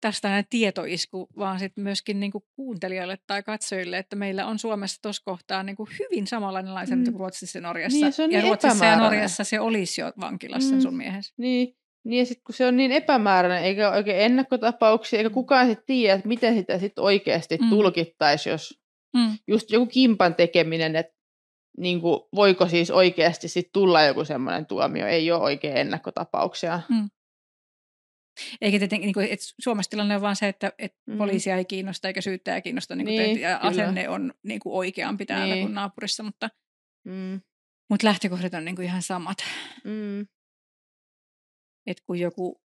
tästä 0.02 0.30
näin 0.30 0.46
tietoisku, 0.50 1.28
vaan 1.38 1.60
sitten 1.60 1.84
myöskin 1.84 2.20
niin 2.20 2.32
kuin 2.32 2.44
kuuntelijoille 2.56 3.18
tai 3.28 3.44
katsojille, 3.44 3.98
että 3.98 4.16
meillä 4.16 4.46
on 4.46 4.60
Suomessa 4.60 5.02
tuossa 5.02 5.22
kohtaa 5.26 5.64
niin 5.64 5.76
kuin 5.76 5.90
hyvin 6.00 6.28
samanlainen 6.28 6.74
lainsäädäntö 6.74 7.12
mm. 7.12 7.14
kuin 7.14 7.20
Ruotsissa 7.20 7.58
ja 7.58 7.62
Norjassa. 7.62 8.00
Niin, 8.00 8.14
se 8.14 8.24
on 8.24 8.32
ja 8.32 8.40
niin 8.40 8.48
Ruotsissa 8.48 8.86
ja 8.86 8.98
Norjassa 8.98 9.44
se 9.44 9.60
olisi 9.60 10.02
jo 10.02 10.12
vankilassa 10.22 10.76
mm. 10.76 10.82
sun 10.82 10.98
miehessä. 10.98 11.34
Niin, 11.38 11.76
niin 12.06 12.20
ja 12.20 12.26
sitten 12.26 12.44
kun 12.44 12.56
se 12.56 12.68
on 12.68 12.78
niin 12.78 12.92
epämääräinen, 12.92 13.64
eikä 13.64 13.92
oikein 13.92 14.20
ennakkotapauksia, 14.20 15.20
eikä 15.20 15.30
kukaan 15.30 15.68
sitten 15.68 15.86
tiedä, 15.86 16.14
että 16.14 16.28
miten 16.28 16.56
sitä 16.56 16.80
sitten 16.80 17.04
oikeasti 17.04 17.58
mm. 17.58 17.70
tulkittaisi, 17.70 18.50
jos 18.50 18.82
mm. 19.16 19.38
just 19.48 19.72
joku 19.72 19.86
kimpan 19.86 20.36
tekeminen, 20.36 20.96
että 20.96 21.14
niin 21.78 22.02
kuin, 22.02 22.22
voiko 22.36 22.68
siis 22.68 22.92
oikeasti 22.92 23.48
sit 23.48 23.70
tulla 23.74 24.04
joku 24.04 24.26
semmoinen 24.26 24.66
tuomio, 24.66 25.08
ei 25.08 25.32
ole 25.32 25.44
oikein 25.44 25.78
ennakkotapauksia. 25.78 26.80
Mm. 26.90 27.10
Eikä 28.62 28.80
tietenkin, 28.80 29.08
niin 29.08 29.14
kuin, 29.14 29.28
että 29.30 29.46
Suomessa 29.62 29.90
tilanne 29.90 30.16
on 30.16 30.22
vaan 30.22 30.36
se, 30.36 30.48
että, 30.48 30.72
että 30.78 31.02
mm. 31.08 31.18
poliisia 31.18 31.58
ei 31.58 31.66
kiinnosta 31.66 32.08
eikä 32.08 32.22
syyttäjä 32.22 32.62
kiinnosta, 32.62 32.96
niin 32.96 33.06
kuin 33.06 33.18
niin, 33.18 33.42
ja 33.42 33.58
asenne 33.58 34.10
on 34.10 34.34
niin 34.44 34.60
kuin 34.60 34.74
oikeampi 34.74 35.26
täällä 35.26 35.56
niin. 35.56 35.66
kuin 35.66 35.74
naapurissa, 35.74 36.24
mutta, 36.24 36.50
mm. 37.04 37.42
mutta 37.90 38.08
lähtökohdat 38.08 38.54
on 38.54 38.66
niin 38.66 38.76
kuin 38.76 38.86
ihan 38.86 39.02
samat. 39.02 39.38
Mm. 39.84 40.28
Että 41.86 42.04
kun 42.06 42.20
joku 42.20 42.62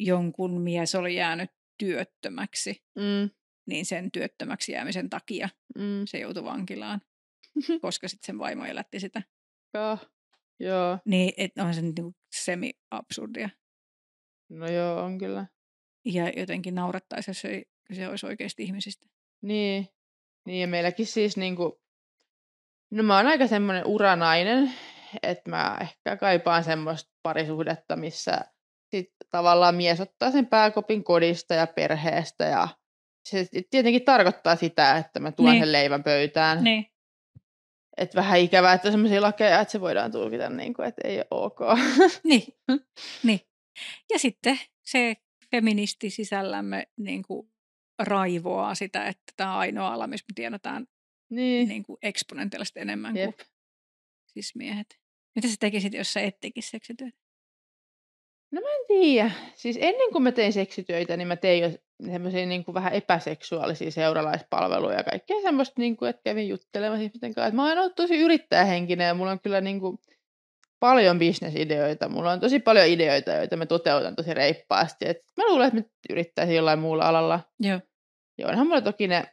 jonkun 0.00 0.60
mies 0.60 0.94
oli 0.94 1.16
jäänyt 1.16 1.50
työttömäksi, 1.78 2.84
mm. 2.96 3.30
niin 3.66 3.86
sen 3.86 4.12
työttömäksi 4.12 4.72
jäämisen 4.72 5.10
takia 5.10 5.48
mm. 5.78 6.02
se 6.04 6.18
joutui 6.18 6.44
vankilaan, 6.44 7.00
koska 7.82 8.08
sitten 8.08 8.26
sen 8.26 8.38
vaimo 8.38 8.64
elätti 8.64 9.00
sitä. 9.00 9.22
Ja, 9.74 9.98
joo. 10.60 10.98
Niin, 11.04 11.32
että 11.36 11.64
on 11.64 11.74
se 11.74 11.82
niin 11.82 12.16
semi-absurdia. 12.36 13.50
No 14.50 14.70
joo, 14.70 15.02
on 15.04 15.18
kyllä. 15.18 15.46
Ja 16.04 16.28
jotenkin 16.28 16.74
naurattaisi, 16.74 17.30
jos 17.30 17.40
se, 17.40 17.64
se 17.92 18.08
olisi 18.08 18.26
oikeasti 18.26 18.62
ihmisistä. 18.62 19.06
Niin. 19.42 19.88
Niin 20.46 20.60
ja 20.60 20.68
meilläkin 20.68 21.06
siis 21.06 21.36
niinku, 21.36 21.82
no 22.90 23.02
mä 23.02 23.16
oon 23.16 23.26
aika 23.26 23.46
semmoinen 23.46 23.86
uranainen, 23.86 24.72
että 25.22 25.50
mä 25.50 25.78
ehkä 25.80 26.16
kaipaan 26.16 26.64
semmoista 26.64 27.10
parisuhdetta, 27.22 27.96
missä 27.96 28.40
sit 28.90 29.12
tavallaan 29.30 29.74
mies 29.74 30.00
ottaa 30.00 30.30
sen 30.30 30.46
pääkopin 30.46 31.04
kodista 31.04 31.54
ja 31.54 31.66
perheestä 31.66 32.44
ja 32.44 32.68
se 33.28 33.46
tietenkin 33.70 34.04
tarkoittaa 34.04 34.56
sitä, 34.56 34.96
että 34.96 35.20
mä 35.20 35.32
tuon 35.32 35.50
niin. 35.50 35.62
sen 35.62 35.72
leivän 35.72 36.02
pöytään. 36.02 36.64
Niin. 36.64 36.86
Että 37.96 38.16
vähän 38.16 38.40
ikävää, 38.40 38.72
että 38.72 38.88
on 38.88 38.92
sellaisia 38.92 39.22
lakeja, 39.22 39.60
että 39.60 39.72
se 39.72 39.80
voidaan 39.80 40.12
tulkita 40.12 40.50
niin 40.50 40.74
kuin, 40.74 40.88
että 40.88 41.08
ei 41.08 41.18
ole 41.18 41.26
ok. 41.30 41.58
Niin. 42.24 42.42
niin. 43.22 43.40
Ja 44.12 44.18
sitten 44.18 44.58
se 44.82 45.16
feministi 45.50 46.10
sisällämme 46.10 46.86
niin 46.96 47.22
kuin 47.22 47.50
raivoaa 47.98 48.74
sitä, 48.74 49.06
että 49.06 49.32
tämä 49.36 49.52
on 49.52 49.58
ainoa 49.58 49.94
ala, 49.94 50.06
missä 50.06 50.24
me 50.28 50.34
tienataan 50.34 50.86
niin. 51.30 51.68
Niin 51.68 51.82
kuin 51.82 51.98
eksponentiaalisesti 52.02 52.80
enemmän 52.80 53.16
Jep. 53.16 53.36
kuin 53.36 53.46
siis 54.42 54.54
miehet. 54.54 54.98
Mitä 55.34 55.48
sä 55.48 55.54
tekisit, 55.60 55.94
jos 55.94 56.12
sä 56.12 56.20
et 56.20 56.40
tekisi 56.40 56.70
seksityötä? 56.70 57.16
No 58.50 58.60
mä 58.60 58.68
en 58.68 58.86
tiedä. 58.86 59.30
Siis 59.54 59.78
ennen 59.80 60.12
kuin 60.12 60.22
mä 60.22 60.32
tein 60.32 60.52
seksityötä, 60.52 61.16
niin 61.16 61.28
mä 61.28 61.36
tein 61.36 61.62
jo 61.62 61.70
semmoisia 62.10 62.46
niin 62.46 62.64
kuin 62.64 62.74
vähän 62.74 62.92
epäseksuaalisia 62.92 63.90
seuralaispalveluja 63.90 64.96
ja 64.96 65.04
kaikkea 65.04 65.40
semmoista, 65.42 65.80
niin 65.80 65.96
kuin, 65.96 66.10
että 66.10 66.22
kävin 66.24 66.48
juttelemaan 66.48 67.02
ihmisten 67.02 67.34
kanssa. 67.34 67.56
Mä 67.56 67.68
oon 67.68 67.78
ollut 67.78 67.94
tosi 67.94 68.16
yrittäjähenkinen 68.16 69.06
ja 69.06 69.14
mulla 69.14 69.30
on 69.30 69.40
kyllä 69.40 69.60
niin 69.60 69.80
kuin, 69.80 69.98
paljon 70.80 71.18
bisnesideoita. 71.18 72.08
Mulla 72.08 72.32
on 72.32 72.40
tosi 72.40 72.60
paljon 72.60 72.86
ideoita, 72.86 73.30
joita 73.30 73.56
me 73.56 73.66
toteutan 73.66 74.16
tosi 74.16 74.34
reippaasti. 74.34 75.08
Et 75.08 75.18
mä 75.36 75.48
luulen, 75.48 75.66
että 75.66 75.80
mä 75.80 75.86
yrittäisin 76.10 76.56
jollain 76.56 76.78
muulla 76.78 77.08
alalla. 77.08 77.40
Joo. 77.60 77.80
Ja 78.38 78.48
onhan 78.48 78.66
mulla 78.66 78.80
toki 78.80 79.08
ne 79.08 79.24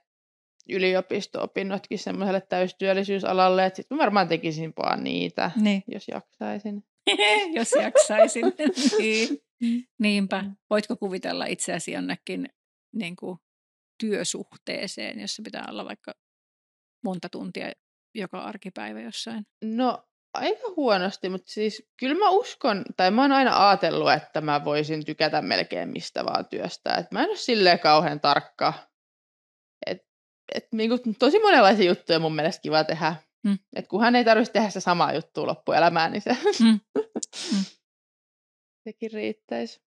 yliopisto-opinnotkin 0.69 1.99
semmoiselle 1.99 2.41
täystyöllisyysalalle, 2.41 3.65
että 3.65 3.78
sitten 3.78 3.97
varmaan 3.97 4.28
tekisin 4.28 4.73
vaan 4.84 5.04
niitä, 5.04 5.51
niin. 5.62 5.84
jos 5.88 6.08
jaksaisin. 6.08 6.84
jos 7.56 7.71
jaksaisin. 7.71 8.45
niin. 8.99 9.39
Niinpä. 9.99 10.43
Voitko 10.69 10.95
kuvitella 10.95 11.45
itseäsi 11.45 11.91
jonnekin 11.91 12.49
niin 12.93 13.15
kuin, 13.15 13.38
työsuhteeseen, 13.99 15.19
jossa 15.19 15.41
pitää 15.45 15.65
olla 15.69 15.86
vaikka 15.86 16.13
monta 17.04 17.30
tuntia 17.30 17.71
joka 18.15 18.39
arkipäivä 18.39 19.01
jossain? 19.01 19.45
No 19.63 20.08
aika 20.34 20.67
huonosti, 20.75 21.30
mutta 21.30 21.51
siis 21.51 21.88
kyllä 21.99 22.15
mä 22.15 22.30
uskon, 22.30 22.86
tai 22.97 23.12
mä 23.12 23.21
oon 23.21 23.32
aina 23.32 23.69
ajatellut, 23.69 24.12
että 24.12 24.41
mä 24.41 24.65
voisin 24.65 25.06
tykätä 25.06 25.41
melkein 25.41 25.89
mistä 25.89 26.25
vaan 26.25 26.45
työstä. 26.45 26.95
Et 26.95 27.12
mä 27.12 27.23
en 27.23 27.30
ole 27.30 27.38
silleen 27.38 27.80
kauhean 27.80 28.19
tarkka. 28.19 28.73
Et, 29.86 30.06
et 30.53 30.67
niinku, 30.71 30.97
tosi 31.19 31.39
monenlaisia 31.39 31.86
juttuja 31.86 32.19
mun 32.19 32.36
mielestä 32.36 32.62
kiva 32.62 32.84
tehdä. 32.84 33.15
Mm. 33.43 33.58
Et 33.75 33.88
kunhan 33.88 34.15
ei 34.15 34.25
tarvitsisi 34.25 34.53
tehdä 34.53 34.69
se 34.69 34.79
sama 34.79 35.13
juttu 35.13 35.47
loppuelämään, 35.47 36.12
niin 36.12 36.21
se 36.21 36.38
mm. 36.63 36.79
Mm. 37.53 37.63
sekin 38.88 39.12
riittäisi. 39.13 39.86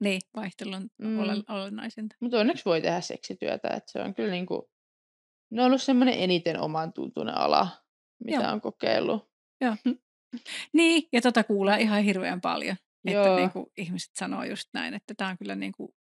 Niin, 0.00 0.20
vaihtelun 0.36 0.90
mm. 0.98 1.18
olennaisinta. 1.48 2.16
Mutta 2.20 2.38
onneksi 2.38 2.64
voi 2.64 2.80
tehdä 2.80 3.00
seksityötä, 3.00 3.68
että 3.68 3.92
se 3.92 4.02
on 4.02 4.14
kyllä 4.14 4.30
niinku, 4.30 4.70
ne 5.50 5.62
on 5.62 5.66
ollut 5.66 5.82
semmoinen 5.82 6.14
eniten 6.18 6.60
oman 6.60 6.92
tuntunen 6.92 7.34
ala, 7.34 7.68
mitä 8.24 8.42
Joo. 8.42 8.52
on 8.52 8.60
kokeillut. 8.60 9.30
Joo. 9.60 9.76
Niin, 10.72 11.08
ja 11.12 11.20
tota 11.20 11.44
kuulee 11.44 11.80
ihan 11.80 12.02
hirveän 12.02 12.40
paljon. 12.40 12.76
Joo. 13.04 13.24
Että 13.24 13.36
niin 13.36 13.50
kuin 13.50 13.66
ihmiset 13.76 14.10
sanoo 14.16 14.44
just 14.44 14.68
näin, 14.74 14.94
että 14.94 15.14
tämä 15.16 15.30
on 15.30 15.38
kyllä 15.38 15.54
niin 15.54 15.72
kuin 15.72 15.94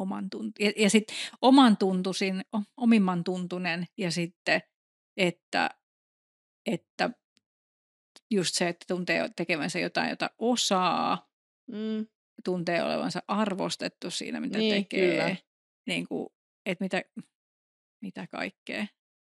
oman 0.00 0.30
tuntu. 0.30 0.62
Ja, 0.62 0.72
ja 0.76 0.90
sitten 0.90 1.16
oman 1.42 1.76
tuntusin, 1.76 2.42
omimman 2.76 3.24
tuntunen 3.24 3.86
ja 3.98 4.10
sitten, 4.10 4.62
että, 5.16 5.70
että 6.66 7.10
just 8.30 8.54
se, 8.54 8.68
että 8.68 8.84
tuntee 8.88 9.30
tekevänsä 9.36 9.78
jotain, 9.78 10.10
jota 10.10 10.30
osaa, 10.38 11.28
mm. 11.66 12.06
tuntee 12.44 12.82
olevansa 12.82 13.22
arvostettu 13.28 14.10
siinä, 14.10 14.40
mitä 14.40 14.58
niin, 14.58 14.74
tekee. 14.74 15.10
Kyllä. 15.10 15.36
Niin 15.86 16.08
kuin, 16.08 16.28
että 16.66 16.84
mitä, 16.84 17.02
mitä 18.02 18.26
kaikkea 18.26 18.86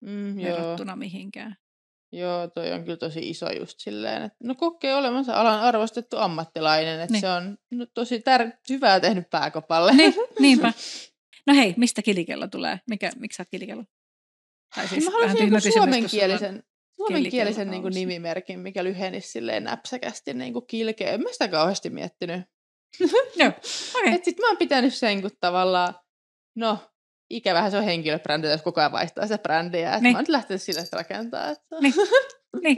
mm, 0.02 0.36
verrattuna 0.36 0.92
joo. 0.92 0.98
mihinkään. 0.98 1.58
Joo, 2.16 2.48
toi 2.48 2.72
on 2.72 2.84
kyllä 2.84 2.98
tosi 2.98 3.30
iso 3.30 3.52
just 3.52 3.80
silleen, 3.80 4.24
että 4.24 4.38
no 4.44 4.56
kokee 4.56 4.96
olevansa 4.96 5.34
alan 5.34 5.60
arvostettu 5.60 6.18
ammattilainen, 6.18 7.00
että 7.00 7.12
niin. 7.12 7.22
se 7.22 7.30
on 7.30 7.58
no, 7.72 7.86
tosi 7.94 8.18
tär- 8.18 8.58
hyvää 8.70 9.00
tehnyt 9.00 9.30
pääkopalle. 9.30 9.92
Niin, 9.92 10.14
niinpä. 10.40 10.74
No 11.48 11.56
hei, 11.56 11.74
mistä 11.78 12.02
kilikello 12.02 12.48
tulee? 12.48 12.80
Mikä, 12.90 13.12
miksi 13.20 13.38
sä 13.38 13.42
oot 13.42 13.50
kilikello? 13.52 13.84
Tai 14.76 14.88
siis 14.88 15.06
Mä 15.06 15.12
haluaisin 15.12 15.54
joku 15.54 15.72
suomenkielisen, 15.74 16.64
suomenkielisen 16.96 17.72
niin 17.72 17.84
nimimerkin, 17.94 18.60
mikä 18.60 18.84
lyhenisi 18.84 19.32
silleen 19.32 19.64
näpsäkästi 19.64 20.34
niin 20.34 20.54
kuin 20.54 20.68
kilkeä. 20.68 21.12
En 21.12 21.22
mä 21.22 21.30
sitä 21.32 21.48
kauheasti 21.48 21.90
miettinyt. 21.90 22.42
Joo, 23.36 23.52
okay. 24.00 24.14
Et 24.16 24.26
sit 24.26 24.40
mä 24.40 24.48
oon 24.48 24.58
pitänyt 24.58 24.94
sen, 24.94 25.22
kun 25.22 25.32
tavallaan, 25.40 25.94
no, 26.56 26.80
ikävähän 27.30 27.72
se 27.72 27.78
on 27.78 27.84
henkilöbrändi, 27.84 28.48
jos 28.48 28.62
koko 28.62 28.82
ajan 28.82 28.92
vaihtaa 28.92 29.28
sitä 29.28 29.38
brändiä. 29.38 29.90
Että 29.90 30.02
niin. 30.02 30.14
Mä 30.14 30.18
oon 30.18 30.24
nyt 30.24 30.30
lähtenyt 30.30 30.62
sille 30.62 30.84
rakentaa. 30.92 31.50
Että... 31.50 31.76
Niin. 31.82 31.94
niin. 32.64 32.78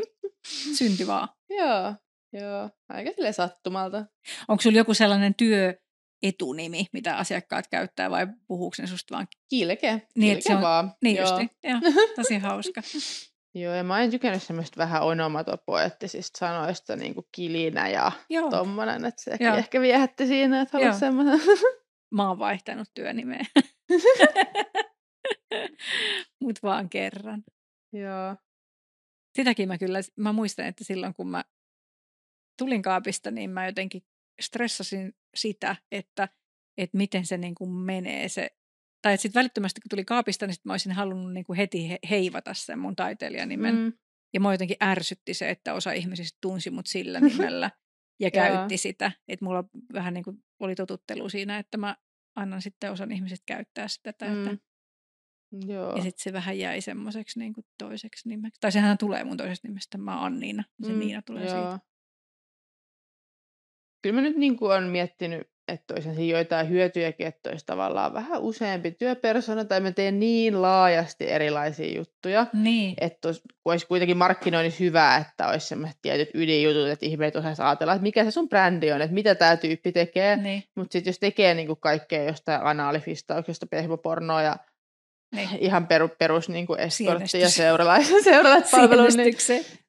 Synti 0.78 1.08
vaan. 1.08 1.30
joo, 1.50 1.94
joo. 2.34 2.70
Aika 2.90 3.12
sille 3.16 3.34
sattumalta. 3.34 4.06
Onko 4.48 4.62
sulla 4.62 4.78
joku 4.78 4.94
sellainen 4.94 5.36
työ, 5.36 5.74
etunimi, 6.24 6.86
mitä 6.94 7.18
asiakkaat 7.18 7.68
käyttää, 7.68 8.12
vai 8.12 8.28
puhuuko 8.48 8.76
ne 8.80 8.88
susta 8.88 9.16
vaan? 9.16 9.28
Kilke. 9.50 10.02
Niin, 10.16 10.34
Kilke 10.34 10.42
se 10.42 10.56
on, 10.56 10.62
vaan. 10.62 10.94
Niin 11.04 11.16
Joo. 11.16 11.40
Joo, 11.64 11.80
tosi 12.16 12.38
hauska. 12.48 12.82
Joo, 13.56 13.74
ja 13.74 13.84
mä 13.84 14.00
oon 14.00 14.12
tykännyt 14.12 14.44
semmoista 14.44 14.78
vähän 14.78 15.02
onomatopoettisista 15.04 16.38
sanoista, 16.38 16.96
niin 16.96 17.14
kuin 17.14 17.26
kilinä 17.36 17.90
ja 17.90 18.12
Joo. 18.30 18.50
tommonen, 18.50 19.06
että 19.06 19.22
se 19.22 19.38
ehkä 19.58 19.82
viehätti 19.82 20.28
siinä, 20.28 20.62
että 20.62 20.78
haluaisi 20.78 21.00
semmoisen. 21.00 21.40
Mä 22.16 22.28
oon 22.28 22.40
vaihtanut 22.40 22.88
työnimeä. 22.94 23.46
Mut 26.42 26.64
vaan 26.64 26.90
kerran. 26.90 27.44
Joo. 27.94 28.36
Sitäkin 29.38 29.68
mä 29.68 29.78
kyllä, 29.78 30.00
mä 30.16 30.34
muistan, 30.34 30.66
että 30.66 30.84
silloin 30.84 31.14
kun 31.14 31.30
mä 31.30 31.44
tulin 32.60 32.82
kaapista, 32.82 33.32
niin 33.32 33.50
mä 33.50 33.66
jotenkin 33.66 34.04
stressasin 34.42 35.14
sitä, 35.36 35.76
että, 35.92 36.30
että 36.78 36.98
miten 36.98 37.26
se 37.26 37.38
niin 37.38 37.56
kuin 37.56 37.70
menee 37.70 38.30
se, 38.30 38.50
tai 39.02 39.14
että 39.14 39.22
sitten 39.22 39.40
välittömästi 39.40 39.82
kun 39.82 39.90
tuli 39.90 40.06
kaapista, 40.06 40.48
niin 40.48 40.54
sit 40.54 40.66
mä 40.66 40.74
olisin 40.74 40.92
halunnut 40.92 41.34
niin 41.34 41.46
kuin 41.46 41.58
heti 41.58 41.90
he, 41.90 42.00
heivata 42.10 42.54
sen 42.54 42.80
mun 42.80 42.96
taiteilijanimen. 42.96 43.76
Mm. 43.76 43.94
Ja 44.34 44.40
mä 44.40 44.54
jotenkin 44.54 44.78
ärsytti 44.84 45.34
se, 45.34 45.50
että 45.50 45.74
osa 45.74 45.92
ihmisistä 45.92 46.38
tunsi 46.42 46.70
mut 46.70 46.88
sillä 46.88 47.20
nimellä. 47.30 47.72
ja 48.20 48.32
käytti 48.32 48.78
sitä. 48.78 49.12
Että 49.28 49.46
mulla 49.46 49.64
vähän 49.94 50.14
niin 50.14 50.24
kuin 50.24 50.44
oli 50.60 50.76
totuttelu 50.76 51.30
siinä, 51.30 51.58
että 51.58 51.78
mä 51.78 51.98
annan 52.38 52.62
sitten 52.62 52.92
osan 52.92 53.12
ihmiset 53.12 53.42
käyttää 53.46 53.88
sitä. 53.88 54.14
Mm. 54.22 54.48
Että 54.48 54.68
Joo. 55.68 55.96
Ja 55.96 56.04
sitten 56.04 56.24
se 56.24 56.34
vähän 56.34 56.60
jäi 56.60 56.82
semmoiseksi 56.82 57.40
niin 57.40 57.54
toiseksi 57.78 58.30
nimeksi. 58.30 58.62
Tai 58.62 58.72
sehän 58.72 58.98
tulee 58.98 59.24
mun 59.24 59.38
toisesta 59.38 59.68
nimestä, 59.68 59.98
mä 59.98 60.16
oon 60.16 60.26
Anniina. 60.26 60.64
Se 60.84 60.92
mm, 60.92 61.00
Niina 61.00 61.22
tulee 61.22 61.46
joo. 61.46 61.72
siitä. 61.72 61.80
Kyllä 64.02 64.16
mä 64.16 64.22
nyt 64.22 64.38
niin 64.38 64.58
kuin 64.58 64.72
olen 64.72 64.90
miettinyt, 64.90 65.52
että 65.68 65.94
olisi 65.94 66.30
joitain 66.30 66.70
hyötyjäkin, 66.70 67.28
että 67.28 67.50
olisi 67.50 67.66
tavallaan 67.66 68.14
vähän 68.14 68.42
useampi 68.42 68.92
työpersona, 68.92 69.66
tai 69.66 69.80
mä 69.80 69.92
teen 69.92 70.20
niin 70.20 70.62
laajasti 70.62 71.30
erilaisia 71.30 71.98
juttuja, 71.98 72.46
niin. 72.54 72.96
että 73.02 73.28
olisi, 73.28 73.42
olisi 73.66 73.88
kuitenkin 73.88 74.18
markkinoinnissa 74.18 74.84
hyvä, 74.84 75.18
että 75.18 75.48
olisi 75.48 75.68
sellaiset 75.68 76.00
tietyt 76.02 76.30
ydinjutut, 76.34 76.88
että 76.88 77.06
ihmiset 77.06 77.36
osaisi 77.36 77.62
ajatella, 77.62 77.94
että 77.94 78.04
mikä 78.04 78.24
se 78.24 78.32
sun 78.32 78.50
brändi 78.50 78.92
on, 78.92 79.02
että 79.02 79.14
mitä 79.14 79.36
tämä 79.36 79.58
tyyppi 79.58 79.92
tekee, 79.92 80.36
niin. 80.36 80.64
mutta 80.76 80.94
sitten 80.94 81.10
jos 81.12 81.20
tekee 81.20 81.54
niin 81.54 81.68
kuin 81.68 81.80
kaikkea 81.80 82.24
jostain 82.24 82.62
anaalifistauksesta, 82.62 83.68
pehmopornoa 83.68 84.42
ja 84.42 84.58
niin. 85.36 85.50
ihan 85.68 85.88
peru, 85.88 86.10
perus 86.20 86.50
niin 86.50 86.68
kuin 86.68 86.80
eskortti 86.80 87.40
ja 87.40 87.50
seuralaiset, 87.50 88.24
seuralaiset 88.24 88.72
palvelu, 88.82 89.04
niin 89.04 89.36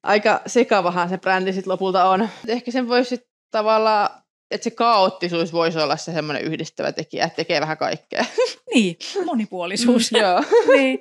aika 0.03 0.41
sekavahan 0.47 1.09
se 1.09 1.17
brändi 1.17 1.53
sitten 1.53 1.71
lopulta 1.71 2.09
on. 2.09 2.29
Ehkä 2.47 2.71
sen 2.71 2.87
voisi 2.87 3.29
tavallaan 3.51 4.09
että 4.51 4.63
se 4.63 4.71
kaoottisuus 4.71 5.53
voisi 5.53 5.79
olla 5.79 5.97
se 5.97 6.13
semmoinen 6.13 6.43
yhdistävä 6.43 6.91
tekijä, 6.91 7.25
että 7.25 7.35
tekee 7.35 7.61
vähän 7.61 7.77
kaikkea. 7.77 8.25
Niin, 8.73 8.95
monipuolisuus. 9.25 10.11
Mm, 10.11 10.19
joo. 10.21 10.43
niin. 10.75 10.99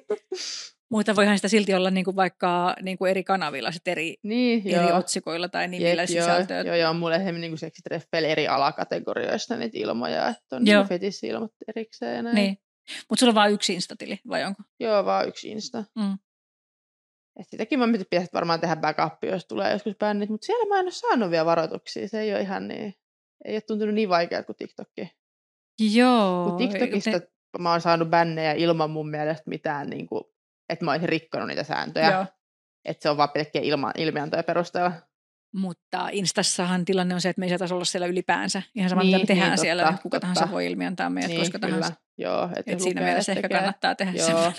Mutta 0.91 1.17
voihan 1.17 1.39
sitä 1.39 1.49
silti 1.49 1.75
olla 1.75 1.91
niinku 1.91 2.17
vaikka 2.17 2.75
niinku 2.83 3.07
eri 3.07 3.25
kanavilla, 3.25 3.73
sit 3.73 3.89
eri, 3.89 4.15
niin, 4.23 4.63
eri 4.65 4.89
joo. 4.89 4.99
otsikoilla 4.99 5.49
tai 5.49 5.69
nimillä 5.69 6.03
Jep, 6.03 6.09
sisältöä. 6.09 6.61
Joo, 6.61 6.75
joo, 6.75 6.95
mulle 6.95 7.15
esimerkiksi 7.15 7.41
niinku 7.41 7.57
seksitreffeillä 7.57 8.29
eri 8.29 8.49
alakategorioista 8.49 9.57
niitä 9.57 9.79
ilmoja, 9.79 10.29
että 10.29 10.57
on 10.57 10.65
niinku 10.65 10.89
fetissi-ilmat 10.89 11.51
erikseen 11.69 12.17
ja 12.17 12.23
näin. 12.23 12.35
Niin. 12.35 12.59
Mutta 13.11 13.21
sulla 13.21 13.31
on 13.31 13.35
vain 13.35 13.55
yksi 13.55 13.75
instatili, 13.75 14.19
vai 14.29 14.45
onko? 14.45 14.63
Joo, 14.81 15.05
vaan 15.05 15.29
yksi 15.29 15.49
insta. 15.49 15.85
Mm. 15.95 16.19
Et 17.41 17.49
sitäkin 17.49 17.79
mä 17.79 17.87
pitäisi 18.11 18.33
varmaan 18.35 18.61
tehdä 18.61 18.77
backup, 18.77 19.25
jos 19.25 19.47
tulee 19.47 19.73
joskus 19.73 19.95
bännit, 19.99 20.31
mutta 20.31 20.47
siellä 20.47 20.69
mä 20.69 20.81
en 20.81 20.87
ole 20.87 20.91
saanut 20.91 21.31
vielä 21.31 21.47
varoituksia. 21.47 22.09
Se 22.09 22.21
ei 22.21 22.33
ole 22.33 22.41
ihan 22.41 22.69
niin 22.69 22.95
ei 23.44 23.55
ole 23.55 23.61
tuntunut 23.61 23.94
niin 23.94 24.09
vaikealta 24.09 24.46
kuin 24.46 24.57
TikTokki. 24.57 25.11
Joo. 25.94 26.44
Kun 26.48 26.59
TikTokista 26.59 27.20
te... 27.20 27.29
mä 27.59 27.70
oon 27.70 27.81
saanut 27.81 28.11
bännejä 28.11 28.53
ilman 28.53 28.90
mun 28.90 29.11
mielestä 29.11 29.42
mitään, 29.46 29.90
niin 29.90 30.07
kuin, 30.07 30.24
että 30.68 30.85
mä 30.85 30.90
olisin 30.90 31.09
rikkonut 31.09 31.48
niitä 31.48 31.64
sääntöjä. 31.64 32.11
Joo. 32.11 32.27
Että 32.85 33.03
se 33.03 33.11
on 33.11 33.16
vaan 33.16 33.31
pelkkiä 33.31 33.62
ilma, 33.62 33.92
ilmiantoja 33.98 34.42
perusteella. 34.42 34.92
Mutta 35.55 36.09
Instassahan 36.12 36.85
tilanne 36.85 37.14
on 37.14 37.20
se, 37.20 37.29
että 37.29 37.40
me 37.40 37.46
ei 37.46 37.51
saataisi 37.51 37.74
olla 37.74 37.85
siellä 37.85 38.07
ylipäänsä. 38.07 38.62
Ihan 38.74 38.90
sama, 38.90 39.03
niin, 39.03 39.11
mitä 39.11 39.22
me 39.22 39.27
tehdään 39.27 39.51
niin, 39.51 39.59
siellä. 39.59 39.83
Totta, 39.83 40.03
kuka 40.03 40.20
totta. 40.20 40.35
tahansa 40.35 40.55
voi 40.55 40.66
ilmiantaa 40.66 41.11
meidät 41.11 41.29
niin, 41.29 41.40
koska 41.40 41.59
kyllä. 41.59 41.77
tahansa. 41.77 42.01
Joo, 42.18 42.48
et 42.57 42.68
et 42.68 42.81
siinä 42.81 43.01
mielessä 43.03 43.33
ehkä 43.33 43.42
tekee. 43.42 43.59
kannattaa 43.59 43.94
tehdä 43.94 44.12
Joo. 44.18 44.29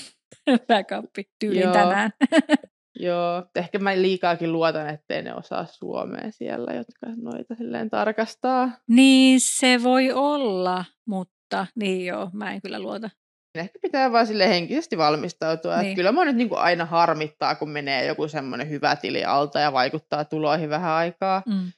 se 0.50 0.58
backup 0.68 1.12
tyyliin 1.40 1.72
tänään. 1.72 2.12
Joo, 3.00 3.46
ehkä 3.56 3.80
mä 3.80 3.96
liikaakin 3.96 4.52
luotan, 4.52 4.90
ettei 4.90 5.22
ne 5.24 5.34
osaa 5.36 5.66
suomea 5.66 6.32
siellä, 6.32 6.74
jotka 6.74 7.08
noita 7.22 7.56
silleen 7.56 7.90
tarkastaa. 7.90 8.72
Niin, 8.88 9.40
se 9.42 9.84
voi 9.84 10.12
olla, 10.12 10.86
mutta 11.08 11.68
niin 11.76 12.06
joo, 12.06 12.30
mä 12.34 12.52
en 12.52 12.62
kyllä 12.62 12.80
luota. 12.80 13.10
Ehkä 13.56 13.80
pitää 13.82 14.12
vaan 14.12 14.28
sille 14.28 14.50
henkisesti 14.50 14.98
valmistautua. 14.98 15.78
Niin. 15.78 15.86
Että 15.86 15.96
kyllä 15.96 16.12
mä 16.12 16.26
nyt 16.26 16.36
niin 16.36 16.50
kuin 16.50 16.60
aina 16.60 16.86
harmittaa, 16.86 17.56
kun 17.56 17.70
menee 17.70 18.06
joku 18.06 18.28
semmoinen 18.28 18.70
hyvä 18.70 18.96
tili 18.96 19.26
alta 19.26 19.60
ja 19.60 19.74
vaikuttaa 19.74 20.26
tuloihin 20.26 20.70
vähän 20.70 20.92
aikaa. 20.92 21.44
Mm. 21.46 21.72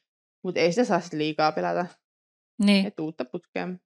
Mutta 0.44 0.60
ei 0.60 0.72
sitä 0.72 0.86
saa 0.86 1.02
liikaa 1.14 1.52
pelätä. 1.52 1.86
Niin. 2.64 2.86
Et 2.86 3.00
uutta 3.00 3.26
putkeen 3.26 3.80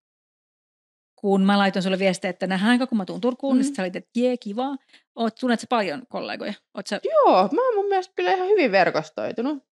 kun 1.26 1.46
mä 1.46 1.58
laitoin 1.58 1.84
sulle 1.84 2.00
viestiä, 2.00 2.30
että 2.30 2.48
nähdäänkö, 2.48 2.88
kun 2.88 2.98
mä 2.98 3.06
tuun 3.06 3.22
Turkuun, 3.22 3.56
mm. 3.56 3.62
niin 3.62 3.76
sä 3.76 3.82
olit, 3.82 3.96
että 3.96 4.10
jee, 4.16 4.38
kiva. 4.38 4.76
Oot, 5.16 5.36
tunnet 5.40 5.60
sä 5.60 5.68
paljon 5.70 6.04
kollegoja? 6.10 6.54
Oot 6.74 6.88
sä... 6.88 7.00
Joo, 7.04 7.50
mä 7.52 7.66
oon 7.66 7.76
mun 7.76 7.86
mielestä 7.86 8.14
kyllä 8.16 8.34
ihan 8.34 8.48
hyvin 8.48 8.72
verkostoitunut. 8.72 9.64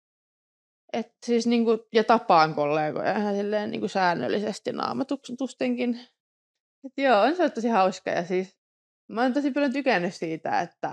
Et 0.93 1.12
siis 1.27 1.47
niinku, 1.47 1.71
ja 1.93 2.05
tapaan 2.05 2.55
kollegoja 2.55 3.19
ihan 3.19 3.35
silleen 3.35 3.71
niinku 3.71 3.88
säännöllisesti 3.88 4.73
naamatustenkin. 4.73 6.01
Et 6.85 6.93
joo, 6.97 7.21
on 7.21 7.37
se 7.37 7.51
tosi 7.51 7.69
hauska 7.69 8.11
ja 8.11 8.25
siis 8.25 8.59
mä 9.09 9.23
oon 9.23 9.33
tosi 9.33 9.51
paljon 9.51 9.73
tykännyt 9.73 10.15
siitä, 10.15 10.61
että 10.61 10.91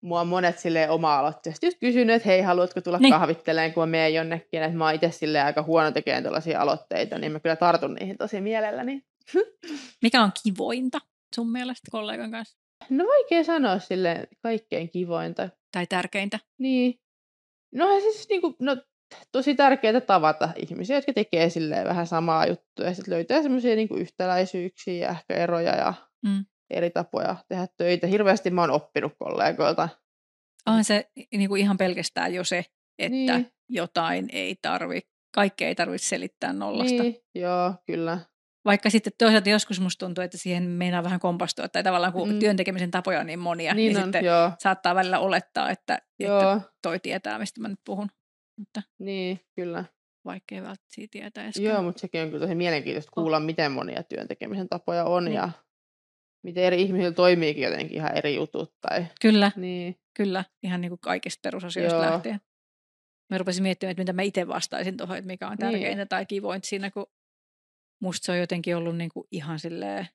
mua 0.00 0.20
on 0.20 0.28
monet 0.28 0.58
sille 0.58 0.90
oma-aloitteisesti 0.90 1.66
just 1.66 1.78
kysynyt, 1.80 2.16
että 2.16 2.28
hei, 2.28 2.42
haluatko 2.42 2.80
tulla 2.80 2.98
niin. 2.98 3.12
kahvitteleen, 3.12 3.72
kun 3.74 3.82
mä 3.82 3.86
menen 3.86 4.14
jonnekin, 4.14 4.62
että 4.62 4.78
mä 4.78 4.84
oon 4.84 4.94
itse 4.94 5.40
aika 5.44 5.62
huono 5.62 5.90
tekemään 5.90 6.22
tällaisia 6.22 6.60
aloitteita, 6.60 7.18
niin 7.18 7.32
mä 7.32 7.40
kyllä 7.40 7.56
tartun 7.56 7.94
niihin 7.94 8.18
tosi 8.18 8.40
mielelläni. 8.40 9.02
Mikä 10.02 10.22
on 10.22 10.32
kivointa 10.42 10.98
sun 11.34 11.52
mielestä 11.52 11.90
kollegan 11.90 12.30
kanssa? 12.30 12.58
No 12.90 13.04
vaikea 13.04 13.44
sanoa 13.44 13.78
sille 13.78 14.28
kaikkein 14.42 14.90
kivointa. 14.90 15.48
Tai 15.72 15.86
tärkeintä. 15.86 16.38
Niin. 16.58 17.00
No 17.74 18.00
siis 18.00 18.28
niinku, 18.28 18.56
no, 18.60 18.76
tosi 19.32 19.54
tärkeää 19.54 20.00
tavata 20.00 20.48
ihmisiä, 20.56 20.96
jotka 20.96 21.12
tekee 21.12 21.50
silleen 21.50 21.86
vähän 21.86 22.06
samaa 22.06 22.46
juttua 22.46 22.86
ja 22.86 22.94
sitten 22.94 23.14
löytää 23.14 23.42
semmoisia 23.42 23.76
niinku 23.76 23.96
yhtäläisyyksiä 23.96 25.06
ja 25.06 25.10
ehkä 25.10 25.34
eroja 25.34 25.76
ja 25.76 25.94
mm. 26.26 26.44
eri 26.70 26.90
tapoja 26.90 27.36
tehdä 27.48 27.66
töitä. 27.76 28.06
Hirveästi 28.06 28.50
mä 28.50 28.60
oon 28.60 28.70
oppinut 28.70 29.12
kollegoilta. 29.18 29.88
On 30.66 30.84
se 30.84 31.10
niinku 31.32 31.56
ihan 31.56 31.76
pelkästään 31.76 32.34
jo 32.34 32.44
se, 32.44 32.64
että 32.98 33.10
niin. 33.10 33.52
jotain 33.68 34.28
ei 34.32 34.56
tarvi, 34.62 35.00
kaikkea 35.34 35.68
ei 35.68 35.74
tarvitse 35.74 36.08
selittää 36.08 36.52
nollasta. 36.52 37.02
Niin, 37.02 37.16
joo, 37.34 37.74
kyllä. 37.86 38.18
Vaikka 38.66 38.90
sitten 38.90 39.12
toisaalta 39.18 39.50
joskus 39.50 39.80
musta 39.80 40.06
tuntuu, 40.06 40.24
että 40.24 40.38
siihen 40.38 40.62
meinaa 40.62 41.02
vähän 41.02 41.20
kompastua, 41.20 41.68
tai 41.68 41.82
tavallaan 41.82 42.12
kun 42.12 42.32
mm. 42.32 42.38
työntekemisen 42.38 42.90
tapoja 42.90 43.20
on 43.20 43.26
niin 43.26 43.38
monia, 43.38 43.74
niin, 43.74 43.88
niin 43.88 43.96
on, 43.96 44.02
sitten 44.02 44.24
joo. 44.24 44.52
saattaa 44.58 44.94
välillä 44.94 45.18
olettaa, 45.18 45.70
että, 45.70 45.98
että 46.20 46.60
toi 46.82 47.00
tietää, 47.00 47.38
mistä 47.38 47.60
mä 47.60 47.68
nyt 47.68 47.80
puhun. 47.84 48.08
Mutta 48.58 48.82
niin, 48.98 49.40
kyllä. 49.56 49.84
Vaikka 50.24 50.54
ei 50.54 50.62
välttämättä 50.62 51.06
tietää 51.10 51.44
edes. 51.44 51.56
Joo, 51.56 51.82
mutta 51.82 52.00
sekin 52.00 52.22
on 52.22 52.28
kyllä 52.28 52.44
tosi 52.44 52.54
mielenkiintoista 52.54 53.10
kuulla, 53.14 53.36
oh. 53.36 53.42
miten 53.42 53.72
monia 53.72 54.02
työntekemisen 54.02 54.68
tapoja 54.68 55.04
on 55.04 55.24
niin. 55.24 55.34
ja 55.34 55.50
miten 56.44 56.64
eri 56.64 56.82
ihmisillä 56.82 57.12
toimiikin 57.12 57.64
jotenkin 57.64 57.96
ihan 57.96 58.16
eri 58.16 58.34
jutut. 58.34 58.74
Tai... 58.80 59.06
Kyllä, 59.20 59.52
niin. 59.56 59.96
kyllä, 60.16 60.44
ihan 60.62 60.80
niin 60.80 60.90
kuin 60.90 61.00
kaikista 61.00 61.40
perusasioista 61.42 62.02
Joo. 62.02 62.12
lähtien. 62.12 62.40
Mä 63.30 63.38
rupesin 63.38 63.62
miettimään, 63.62 63.90
että 63.90 64.00
mitä 64.00 64.12
mä 64.12 64.22
itse 64.22 64.48
vastaisin 64.48 64.96
tuohon, 64.96 65.16
että 65.16 65.26
mikä 65.26 65.46
on 65.46 65.50
niin. 65.50 65.58
tärkeintä 65.58 66.02
niin. 66.02 66.08
tai 66.08 66.26
kivointa 66.26 66.68
siinä, 66.68 66.90
kun 66.90 67.06
musta 68.00 68.26
se 68.26 68.32
on 68.32 68.38
jotenkin 68.38 68.76
ollut 68.76 68.96
niin 68.96 69.10
kuin 69.10 69.28
ihan 69.30 69.58
silleen, 69.58 70.08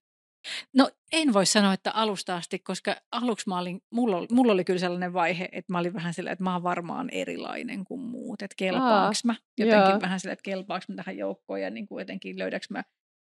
No 0.76 0.90
en 1.12 1.34
voi 1.34 1.46
sanoa, 1.46 1.74
että 1.74 1.92
alusta 1.92 2.36
asti, 2.36 2.60
koska 2.60 2.96
aluksi 3.12 3.50
mä 3.50 3.60
olin, 3.60 3.82
mulla, 3.92 4.18
oli, 4.18 4.28
mulla 4.32 4.52
oli 4.54 4.64
kyllä 4.64 4.80
sellainen 4.80 5.14
vaihe, 5.14 5.50
että 5.52 5.74
mä 5.74 5.80
olin 5.80 5.94
vähän 5.94 6.14
silleen, 6.14 6.34
että 6.34 6.44
mä 6.44 6.54
oon 6.54 6.64
varmaan 6.64 7.10
erilainen 7.10 7.86
kuin 7.86 8.02
muut, 8.02 8.42
että 8.42 8.56
kelpaaks 8.58 9.24
mä 9.24 9.36
jotenkin 9.58 9.90
joo. 9.90 10.02
vähän 10.02 10.20
silleen, 10.20 10.34
että 10.34 10.44
kelpaaks 10.44 10.90
mä 10.90 10.96
tähän 10.96 11.18
joukkoon 11.18 11.62
ja 11.62 11.70
niin 11.70 11.86
kuin 11.86 12.02
jotenkin 12.02 12.40
löydäks 12.40 12.70
mä 12.70 12.84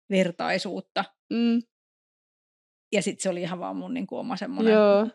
vertaisuutta. 0.09 1.05
Mm. 1.33 1.61
Ja 2.91 3.01
sitten 3.01 3.23
se 3.23 3.29
oli 3.29 3.41
ihan 3.41 3.59
vaan 3.59 3.75
mun 3.75 3.93
niin 3.93 4.07
kuin 4.07 4.19
oma 4.19 4.37
semmoinen 4.37 4.73
joo. 4.73 5.09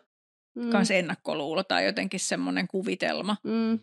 Mm. 0.55 0.69
kans 0.69 0.91
ennakkoluulo 0.91 1.63
tai 1.63 1.85
jotenkin 1.85 2.19
semmoinen 2.19 2.67
kuvitelma. 2.67 3.37
Mm. 3.43 3.79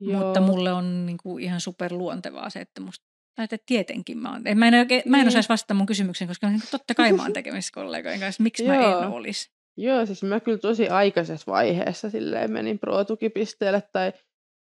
Mutta 0.00 0.40
mulle 0.40 0.72
on 0.72 1.06
niin 1.06 1.18
kuin 1.22 1.44
ihan 1.44 1.60
superluontevaa 1.60 2.50
se, 2.50 2.60
että 2.60 2.80
musta 2.80 3.09
tai 3.48 3.54
että 3.54 3.66
tietenkin 3.66 4.18
mä 4.18 4.32
oon. 4.32 4.42
Mä 4.54 4.68
en, 4.68 4.74
oikein, 4.74 5.02
mä 5.06 5.16
en 5.16 5.20
niin. 5.20 5.28
osaisi 5.28 5.48
vastata 5.48 5.74
mun 5.74 5.86
kysymykseen, 5.86 6.28
koska 6.28 6.46
totta 6.70 6.94
kai 6.94 7.12
mä 7.12 7.22
oon 7.22 7.32
tekemisissä 7.32 7.72
kollegojen 7.74 8.20
kanssa. 8.20 8.42
Miksi 8.42 8.66
mä 8.66 8.74
en 8.74 9.08
olisi? 9.08 9.50
Joo, 9.76 10.06
siis 10.06 10.22
mä 10.22 10.40
kyllä 10.40 10.58
tosi 10.58 10.88
aikaisessa 10.88 11.52
vaiheessa 11.52 12.10
silleen 12.10 12.52
menin 12.52 12.78
pro-tukipisteelle 12.78 13.82
tai 13.92 14.12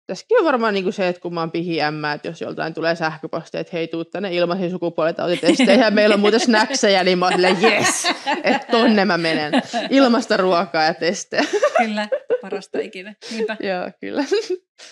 Tässäkin 0.09 0.39
on 0.39 0.45
varmaan 0.45 0.75
niin 0.75 0.85
kuin 0.85 0.93
se, 0.93 1.09
että 1.09 1.23
kun 1.23 1.35
mä 1.35 1.41
oon 1.41 1.51
pihi 1.51 1.83
ämmä, 1.83 2.13
että 2.13 2.29
jos 2.29 2.41
joltain 2.41 2.75
tulee 2.75 2.97
sähköposti, 2.97 3.59
että 3.59 3.71
hei, 3.73 3.89
tuu 3.89 4.05
tänne 4.05 4.35
ilmaisiin 4.35 4.71
sukupuolitautitesteihin 4.71 5.81
ja 5.81 5.91
meillä 5.91 6.15
on 6.15 6.21
muuten 6.21 6.41
snackseja, 6.41 7.05
niin 7.05 7.19
mä 7.19 7.27
oon 7.27 7.33
silleen, 7.33 7.57
yes, 7.63 8.07
että 8.45 8.67
tonne 8.71 9.05
mä 9.05 9.19
menen. 9.19 9.53
Ilmasta 9.91 10.37
ruokaa 10.37 10.85
ja 10.85 10.95
testejä. 10.95 11.45
Kyllä, 11.79 12.09
parasta 12.43 12.79
ikinä. 12.79 13.15
Niinpä. 13.31 13.57
Joo, 13.61 13.91
kyllä. 14.01 14.25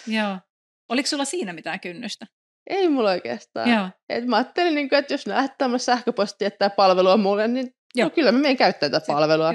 Joo. 0.07 0.39
Oliko 0.89 1.07
sulla 1.07 1.25
siinä 1.25 1.53
mitään 1.53 1.81
kynnystä? 1.81 2.27
Ei 2.67 2.89
mulla 2.89 3.11
oikeastaan. 3.11 3.71
Joo. 3.71 3.89
Et 4.09 4.27
mä 4.27 4.37
ajattelin, 4.37 4.75
niin 4.75 4.89
kuin, 4.89 4.99
että 4.99 5.15
jos 5.15 5.27
lähettää 5.27 5.79
sähköposti 5.79 6.51
tämä 6.51 6.71
palvelua 6.71 7.17
mulle, 7.17 7.49
niin 7.49 7.77
Joo. 7.97 8.09
No, 8.09 8.11
kyllä 8.11 8.33
mä 8.33 8.39
menen 8.39 8.57
käyttää 8.57 8.91
tätä 8.91 9.07
palvelua. 9.07 9.53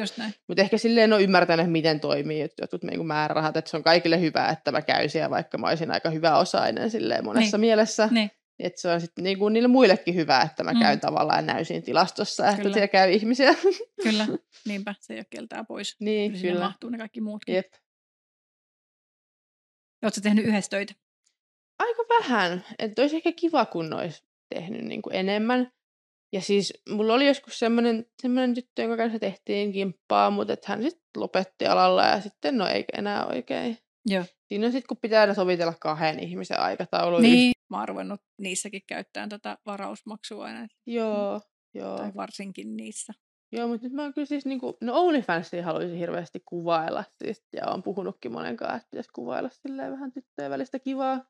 Mutta 0.47 0.61
ehkä 0.61 0.77
silleen 0.77 1.13
on 1.13 1.21
ymmärtänyt, 1.21 1.71
miten 1.71 1.99
toimii 1.99 2.41
että 2.41 2.63
jotkut 2.63 2.83
niin 2.83 3.05
määrärahat, 3.05 3.57
että 3.57 3.71
se 3.71 3.77
on 3.77 3.83
kaikille 3.83 4.21
hyvä, 4.21 4.49
että 4.49 4.71
mä 4.71 4.81
käyn 4.81 5.09
siellä, 5.09 5.29
vaikka 5.29 5.57
mä 5.57 5.67
olisin 5.67 5.91
aika 5.91 6.09
hyvä 6.09 6.37
osainen 6.37 6.91
silleen 6.91 7.25
monessa 7.25 7.57
niin. 7.57 7.67
mielessä. 7.67 8.09
Niin. 8.11 8.31
Että 8.59 8.81
se 8.81 8.89
on 8.89 9.01
sitten 9.01 9.23
niin 9.23 9.39
kuin 9.39 9.53
niille 9.53 9.67
muillekin 9.67 10.15
hyvä, 10.15 10.41
että 10.41 10.63
mä 10.63 10.73
käyn 10.79 10.97
mm. 10.97 11.01
tavallaan 11.01 11.45
näyn 11.45 11.65
siinä 11.65 11.85
tilastossa, 11.85 12.47
että 12.47 12.61
kyllä. 12.61 12.73
siellä 12.73 12.87
käy 12.87 13.11
ihmisiä. 13.11 13.55
Kyllä, 14.03 14.27
niinpä, 14.67 14.95
se 14.99 15.13
ei 15.13 15.19
ole 15.19 15.25
keltää 15.29 15.63
pois. 15.63 15.95
Niin, 15.99 16.41
kyllä. 16.41 16.59
mahtuu 16.59 16.89
ne 16.89 16.97
kaikki 16.97 17.21
muutkin. 17.21 17.55
Jep. 17.55 17.73
Oletko 20.03 20.21
tehnyt 20.21 20.45
yhdessä 20.45 20.69
töitä? 20.69 20.93
Aika 21.81 22.03
vähän. 22.09 22.65
Että 22.79 23.01
olisi 23.01 23.15
ehkä 23.15 23.31
kiva, 23.31 23.65
kun 23.65 23.93
olisi 23.93 24.23
tehnyt 24.55 24.81
niin 24.81 25.01
kuin 25.01 25.15
enemmän. 25.15 25.71
Ja 26.33 26.41
siis 26.41 26.73
mulla 26.89 27.13
oli 27.13 27.27
joskus 27.27 27.59
semmoinen, 27.59 28.05
semmoinen 28.21 28.53
tyttö, 28.53 28.81
jonka 28.81 28.97
kanssa 28.97 29.19
tehtiin 29.19 29.71
kimppaa, 29.71 30.29
mutta 30.29 30.53
että 30.53 30.67
hän 30.69 30.83
sitten 30.83 31.01
lopetti 31.17 31.65
alalla 31.65 32.03
ja 32.03 32.21
sitten 32.21 32.57
no 32.57 32.67
ei 32.67 32.85
enää 32.97 33.25
oikein. 33.25 33.77
Joo. 34.05 34.23
Siinä 34.47 34.65
on 34.65 34.71
sitten, 34.71 34.87
kun 34.87 34.97
pitää 35.01 35.33
sovitella 35.33 35.73
kahden 35.81 36.19
ihmisen 36.19 36.59
aikataulu. 36.59 37.19
Niin, 37.19 37.51
mä 37.69 37.79
oon 37.79 37.87
ruvennut 37.87 38.21
niissäkin 38.41 38.81
käyttämään 38.87 39.29
tätä 39.29 39.57
varausmaksua 39.65 40.45
aina. 40.45 40.67
Joo, 40.87 41.41
joo. 41.73 41.97
Tai 41.97 42.11
varsinkin 42.15 42.77
niissä. 42.77 43.13
Joo, 43.51 43.67
mutta 43.67 43.85
nyt 43.85 43.93
mä 43.93 44.11
kyllä 44.13 44.25
siis 44.25 44.45
niinku, 44.45 44.77
no 44.81 44.93
OnlyFansia 45.01 45.63
haluaisin 45.63 45.97
hirveästi 45.97 46.39
kuvailla 46.45 47.03
siis, 47.23 47.43
ja 47.53 47.67
on 47.67 47.83
puhunutkin 47.83 48.31
monen 48.31 48.57
kanssa, 48.57 48.75
että 48.75 48.87
pitäisi 48.91 49.09
kuvailla 49.15 49.49
silleen 49.49 49.91
vähän 49.91 50.11
tyttöjen 50.11 50.51
välistä 50.51 50.79
kivaa. 50.79 51.25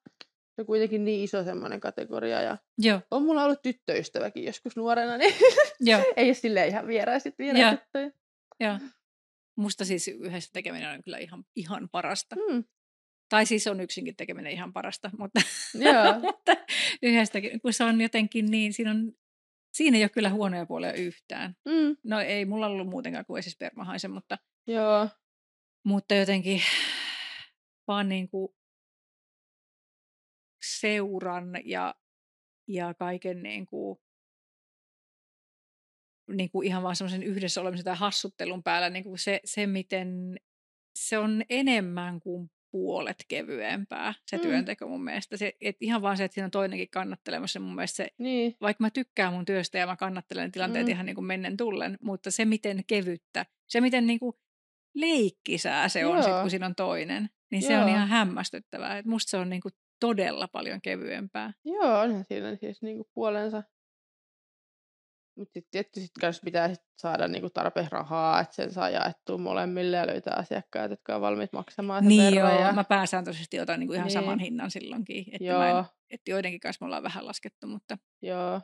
Se 0.55 0.61
on 0.61 0.65
kuitenkin 0.65 1.05
niin 1.05 1.23
iso 1.23 1.43
semmoinen 1.43 1.79
kategoria. 1.79 2.41
Ja 2.41 2.57
Joo. 2.77 3.01
On 3.11 3.23
mulla 3.23 3.43
ollut 3.43 3.61
tyttöystäväkin 3.61 4.43
joskus 4.43 4.75
nuorena, 4.75 5.17
niin 5.17 5.33
Joo. 5.79 6.03
ei 6.15 6.25
ole 6.25 6.33
silleen 6.33 6.67
ihan 6.67 6.87
vieraisit 6.87 7.37
vieraiset 7.39 7.79
tyttöjä. 7.79 8.11
Joo. 8.59 8.79
Musta 9.57 9.85
siis 9.85 10.07
yhdessä 10.07 10.49
tekeminen 10.53 10.89
on 10.89 11.03
kyllä 11.03 11.17
ihan, 11.17 11.43
ihan 11.55 11.89
parasta. 11.91 12.35
Mm. 12.35 12.63
Tai 13.29 13.45
siis 13.45 13.67
on 13.67 13.81
yksinkin 13.81 14.15
tekeminen 14.15 14.51
ihan 14.51 14.73
parasta, 14.73 15.09
mutta, 15.17 15.41
Joo. 15.85 16.19
mutta 16.19 16.55
yhdestäkin, 17.01 17.61
kun 17.61 17.73
se 17.73 17.83
on 17.83 18.01
jotenkin 18.01 18.51
niin, 18.51 18.73
siinä, 18.73 18.91
on, 18.91 19.11
siinä 19.73 19.97
ei 19.97 20.03
ole 20.03 20.09
kyllä 20.09 20.29
huonoja 20.29 20.65
puolia 20.65 20.93
yhtään. 20.93 21.55
Mm. 21.65 21.97
No 22.03 22.19
ei 22.19 22.45
mulla 22.45 22.67
ollut 22.67 22.87
muutenkaan 22.87 23.25
kuin 23.25 23.39
esispermahaise, 23.39 24.07
mutta, 24.07 24.37
Joo. 24.67 25.09
mutta 25.85 26.15
jotenkin 26.15 26.61
vaan 27.87 28.09
niin 28.09 28.29
kuin 28.29 28.53
seuran 30.63 31.45
ja, 31.65 31.95
ja 32.67 32.93
kaiken 32.93 33.43
niin 33.43 33.65
kuin, 33.65 33.99
niin 36.31 36.51
kuin 36.51 36.67
ihan 36.67 36.83
vaan 36.83 36.95
semmoisen 36.95 37.23
yhdessä 37.23 37.61
olemisen 37.61 37.85
tai 37.85 37.95
hassuttelun 37.95 38.63
päällä 38.63 38.89
niin 38.89 39.03
kuin 39.03 39.19
se, 39.19 39.39
se, 39.45 39.67
miten 39.67 40.39
se 40.99 41.17
on 41.17 41.43
enemmän 41.49 42.19
kuin 42.19 42.51
puolet 42.71 43.25
kevyempää 43.27 44.13
se 44.27 44.37
mm. 44.37 44.41
työnteko 44.41 44.87
mun 44.87 45.03
mielestä. 45.03 45.37
Se, 45.37 45.53
et 45.61 45.77
ihan 45.79 46.01
vaan 46.01 46.17
se, 46.17 46.23
että 46.23 46.33
siinä 46.35 46.45
on 46.45 46.51
toinenkin 46.51 46.89
kannattelemassa 46.89 47.59
mun 47.59 47.75
mielestä 47.75 47.95
se, 47.95 48.09
niin. 48.17 48.55
vaikka 48.61 48.83
mä 48.83 48.89
tykkään 48.89 49.33
mun 49.33 49.45
työstä 49.45 49.77
ja 49.77 49.87
mä 49.87 49.95
kannattelen 49.95 50.51
tilanteet 50.51 50.85
mm. 50.85 50.91
ihan 50.91 51.05
niin 51.05 51.15
kuin 51.15 51.25
mennen 51.25 51.57
tullen, 51.57 51.97
mutta 52.01 52.31
se 52.31 52.45
miten 52.45 52.83
kevyttä, 52.87 53.45
se 53.67 53.81
miten 53.81 54.07
niin 54.07 54.19
kuin 54.19 54.33
leikkisää 54.95 55.89
se 55.89 56.05
on 56.05 56.23
sit, 56.23 56.33
kun 56.41 56.49
siinä 56.49 56.65
on 56.65 56.75
toinen, 56.75 57.29
niin 57.51 57.61
Joo. 57.61 57.67
se 57.67 57.77
on 57.77 57.89
ihan 57.89 58.07
hämmästyttävää. 58.07 58.97
Et 58.97 59.05
musta 59.05 59.29
se 59.29 59.37
on 59.37 59.49
niin 59.49 59.61
kuin 59.61 59.73
todella 60.01 60.47
paljon 60.47 60.81
kevyempää. 60.81 61.53
Joo, 61.65 61.99
onhan 61.99 62.25
siinä 62.25 62.55
siis 62.55 62.81
niinku 62.81 63.09
puolensa. 63.13 63.63
Mutta 65.37 65.53
sitten 65.53 65.71
tietysti 65.71 66.01
sit 66.01 66.43
pitää 66.45 66.73
sit 66.73 66.83
saada 66.97 67.27
niinku 67.27 67.49
tarpeeksi 67.49 67.91
rahaa, 67.91 68.39
että 68.39 68.55
sen 68.55 68.73
saa 68.73 68.89
jaettua 68.89 69.37
molemmille 69.37 69.97
ja 69.97 70.07
löytää 70.07 70.35
asiakkaat, 70.37 70.91
jotka 70.91 71.15
on 71.15 71.21
valmiit 71.21 71.53
maksamaan 71.53 72.03
sen 72.03 72.09
Niin 72.09 72.35
joo, 72.35 72.59
ja... 72.59 72.73
mä 72.73 72.83
pääsääntöisesti 72.83 73.59
otan 73.59 73.79
niinku 73.79 73.93
ihan 73.93 74.07
niin. 74.07 74.13
saman 74.13 74.39
hinnan 74.39 74.71
silloinkin. 74.71 75.25
Että, 75.31 75.43
joo. 75.43 75.59
mä 75.59 75.69
en, 75.69 75.85
että 76.09 76.31
joidenkin 76.31 76.59
kanssa 76.59 76.85
me 76.85 76.85
ollaan 76.85 77.03
vähän 77.03 77.25
laskettu, 77.25 77.67
mutta... 77.67 77.97
Joo. 78.21 78.61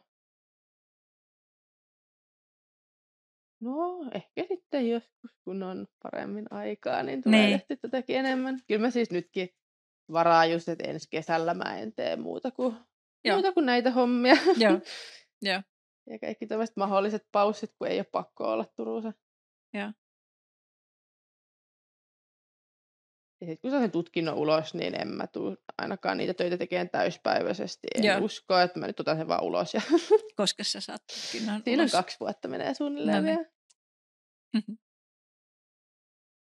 No, 3.61 4.09
ehkä 4.13 4.43
sitten 4.47 4.89
joskus, 4.89 5.31
kun 5.43 5.63
on 5.63 5.88
paremmin 6.03 6.45
aikaa, 6.51 7.03
niin 7.03 7.23
tulee 7.23 7.47
Niin. 7.47 7.59
tehty 7.59 7.77
tätäkin 7.77 8.15
enemmän. 8.15 8.59
Kyllä 8.67 8.81
mä 8.81 8.91
siis 8.91 9.11
nytkin 9.11 9.49
varaa 10.12 10.45
just, 10.45 10.70
että 10.70 10.84
ensi 10.88 11.08
kesällä 11.12 11.53
mä 11.53 11.78
en 11.80 11.93
tee 11.93 12.16
muuta 12.16 12.51
kuin, 12.51 12.76
Joo. 13.26 13.36
muuta 13.36 13.51
kuin 13.53 13.66
näitä 13.66 13.91
hommia. 13.91 14.36
Joo, 14.58 14.80
joo. 15.41 15.62
Ja 16.10 16.20
kaikki 16.20 16.47
tämmöiset 16.47 16.76
mahdolliset 16.78 17.28
paussit, 17.32 17.72
kun 17.78 17.88
ei 17.88 17.99
ole 17.99 18.05
pakko 18.12 18.51
olla 18.51 18.66
Turussa. 18.76 19.14
Joo. 19.74 19.91
Ja 23.41 23.47
sitten 23.47 23.58
kun 23.62 23.72
saan 23.72 23.84
sen 23.84 23.91
tutkinnon 23.91 24.36
ulos, 24.36 24.74
niin 24.74 25.01
en 25.01 25.08
mä 25.08 25.28
tuu 25.28 25.58
ainakaan 25.78 26.18
niitä 26.18 26.34
töitä 26.34 26.58
tekemään 26.58 26.89
täyspäiväisesti. 26.89 27.88
En 27.95 28.03
Joo. 28.03 28.18
usko, 28.20 28.60
että 28.60 28.80
mä 28.80 28.88
nyt 28.88 28.99
otan 28.99 29.18
sen 29.18 29.28
vaan 29.28 29.43
ulos. 29.43 29.74
Ja 29.74 29.82
Koska 30.38 30.64
sä 30.64 30.82
saat 30.82 31.03
tutkinnon 31.08 31.62
siinä 31.64 31.82
on 31.82 31.86
ulos. 31.86 31.91
kaksi 31.91 32.18
vuotta 32.20 32.47
menee 32.47 32.74
suunnilleen 32.74 33.18
No 33.18 33.22
niin. 33.24 33.38
vielä. 33.38 33.49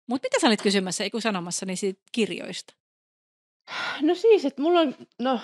Mutta 0.09 0.25
mitä 0.25 0.39
sä 0.41 0.47
olit 0.47 0.61
kysymässä, 0.61 1.03
ei 1.03 1.09
kun 1.09 1.21
sanomassa, 1.21 1.65
niin 1.65 1.77
siitä 1.77 2.01
kirjoista? 2.11 2.73
No 4.01 4.15
siis, 4.15 4.45
että 4.45 4.61
mulla 4.61 4.79
on, 4.79 4.95
no, 5.21 5.39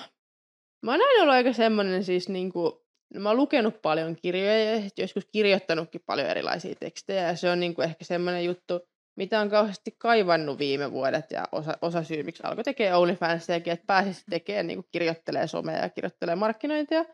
mä 0.86 0.91
oon 0.91 1.01
aina 1.01 1.22
ollut 1.22 1.36
aika 1.36 1.53
semmoinen 1.53 2.03
siis 2.03 2.30
niinku, 2.30 2.86
no 3.13 3.22
mä 3.22 3.30
oon 3.30 3.38
lukenut 3.38 3.82
paljon 3.82 4.15
kirjoja 4.15 4.76
ja 4.76 4.89
joskus 4.97 5.26
kirjoittanutkin 5.32 6.01
paljon 6.05 6.28
erilaisia 6.28 6.76
tekstejä 6.76 7.28
ja 7.28 7.36
se 7.36 7.49
on 7.49 7.59
niinku 7.59 7.82
ehkä 7.82 8.05
semmoinen 8.05 8.45
juttu, 8.45 8.80
mitä 9.17 9.39
on 9.39 9.49
kauheasti 9.49 9.95
kaivannut 9.97 10.59
viime 10.59 10.91
vuodet 10.91 11.32
ja 11.32 11.43
osa, 11.51 11.78
osa 11.82 12.03
syy, 12.03 12.24
miksi 12.24 12.43
alkoi 12.43 12.63
tekee 12.63 12.95
OnlyFansiakin, 12.95 13.74
että 13.74 13.86
pääsisi 13.88 14.24
tekemään, 14.30 14.67
niinku 14.67 14.88
kirjoittelee 14.91 15.47
somea 15.47 15.78
ja 15.78 15.89
kirjoittelee 15.89 16.36
markkinointia. 16.36 17.05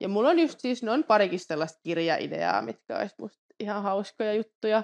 Ja 0.00 0.08
mulla 0.08 0.28
on 0.28 0.38
just 0.38 0.60
siis, 0.60 0.82
ne 0.82 0.90
on 0.90 1.04
parikin 1.04 1.38
sellaista 1.38 1.80
kirjaideaa, 1.82 2.62
mitkä 2.62 2.98
olisi 2.98 3.14
musta 3.18 3.40
ihan 3.60 3.82
hauskoja 3.82 4.34
juttuja. 4.34 4.82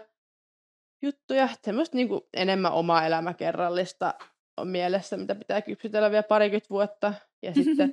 juttuja. 1.03 1.49
Semmoista 1.63 1.97
niinku 1.97 2.29
enemmän 2.35 2.73
omaa 2.73 3.07
elämäkerrallista 3.07 4.15
on 4.57 4.69
mielessä, 4.69 5.17
mitä 5.17 5.35
pitää 5.35 5.63
kypsytellä 5.63 6.11
vielä 6.11 6.23
parikymmentä 6.23 6.71
vuotta. 6.71 7.15
Ja 7.43 7.55
sitten 7.65 7.93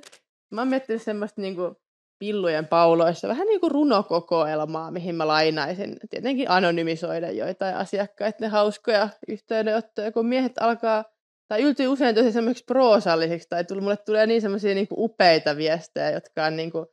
mä 0.50 0.60
oon 0.60 0.68
miettinyt 0.68 1.02
semmoista 1.02 1.40
niinku 1.40 1.76
pillujen 2.18 2.66
pauloissa 2.66 3.28
vähän 3.28 3.46
niin 3.46 3.60
kuin 3.60 3.70
runokokoelmaa, 3.70 4.90
mihin 4.90 5.14
mä 5.14 5.26
lainaisin 5.26 5.96
tietenkin 6.10 6.50
anonymisoida 6.50 7.30
joitain 7.30 7.76
asiakkaiden 7.76 8.50
hauskoja 8.50 9.08
yhteydenottoja, 9.28 10.12
kun 10.12 10.26
miehet 10.26 10.52
alkaa, 10.60 11.04
tai 11.48 11.62
yltyy 11.62 11.86
usein 11.86 12.14
tosi 12.14 12.32
semmoiksi 12.32 12.64
proosallisiksi, 12.64 13.48
tai 13.48 13.64
tuli, 13.64 13.80
mulle 13.80 13.96
tulee 13.96 14.26
niin 14.26 14.40
semmoisia 14.40 14.74
niin 14.74 14.86
upeita 14.92 15.56
viestejä, 15.56 16.10
jotka 16.10 16.44
on 16.44 16.56
niin 16.56 16.72
kuin 16.72 16.86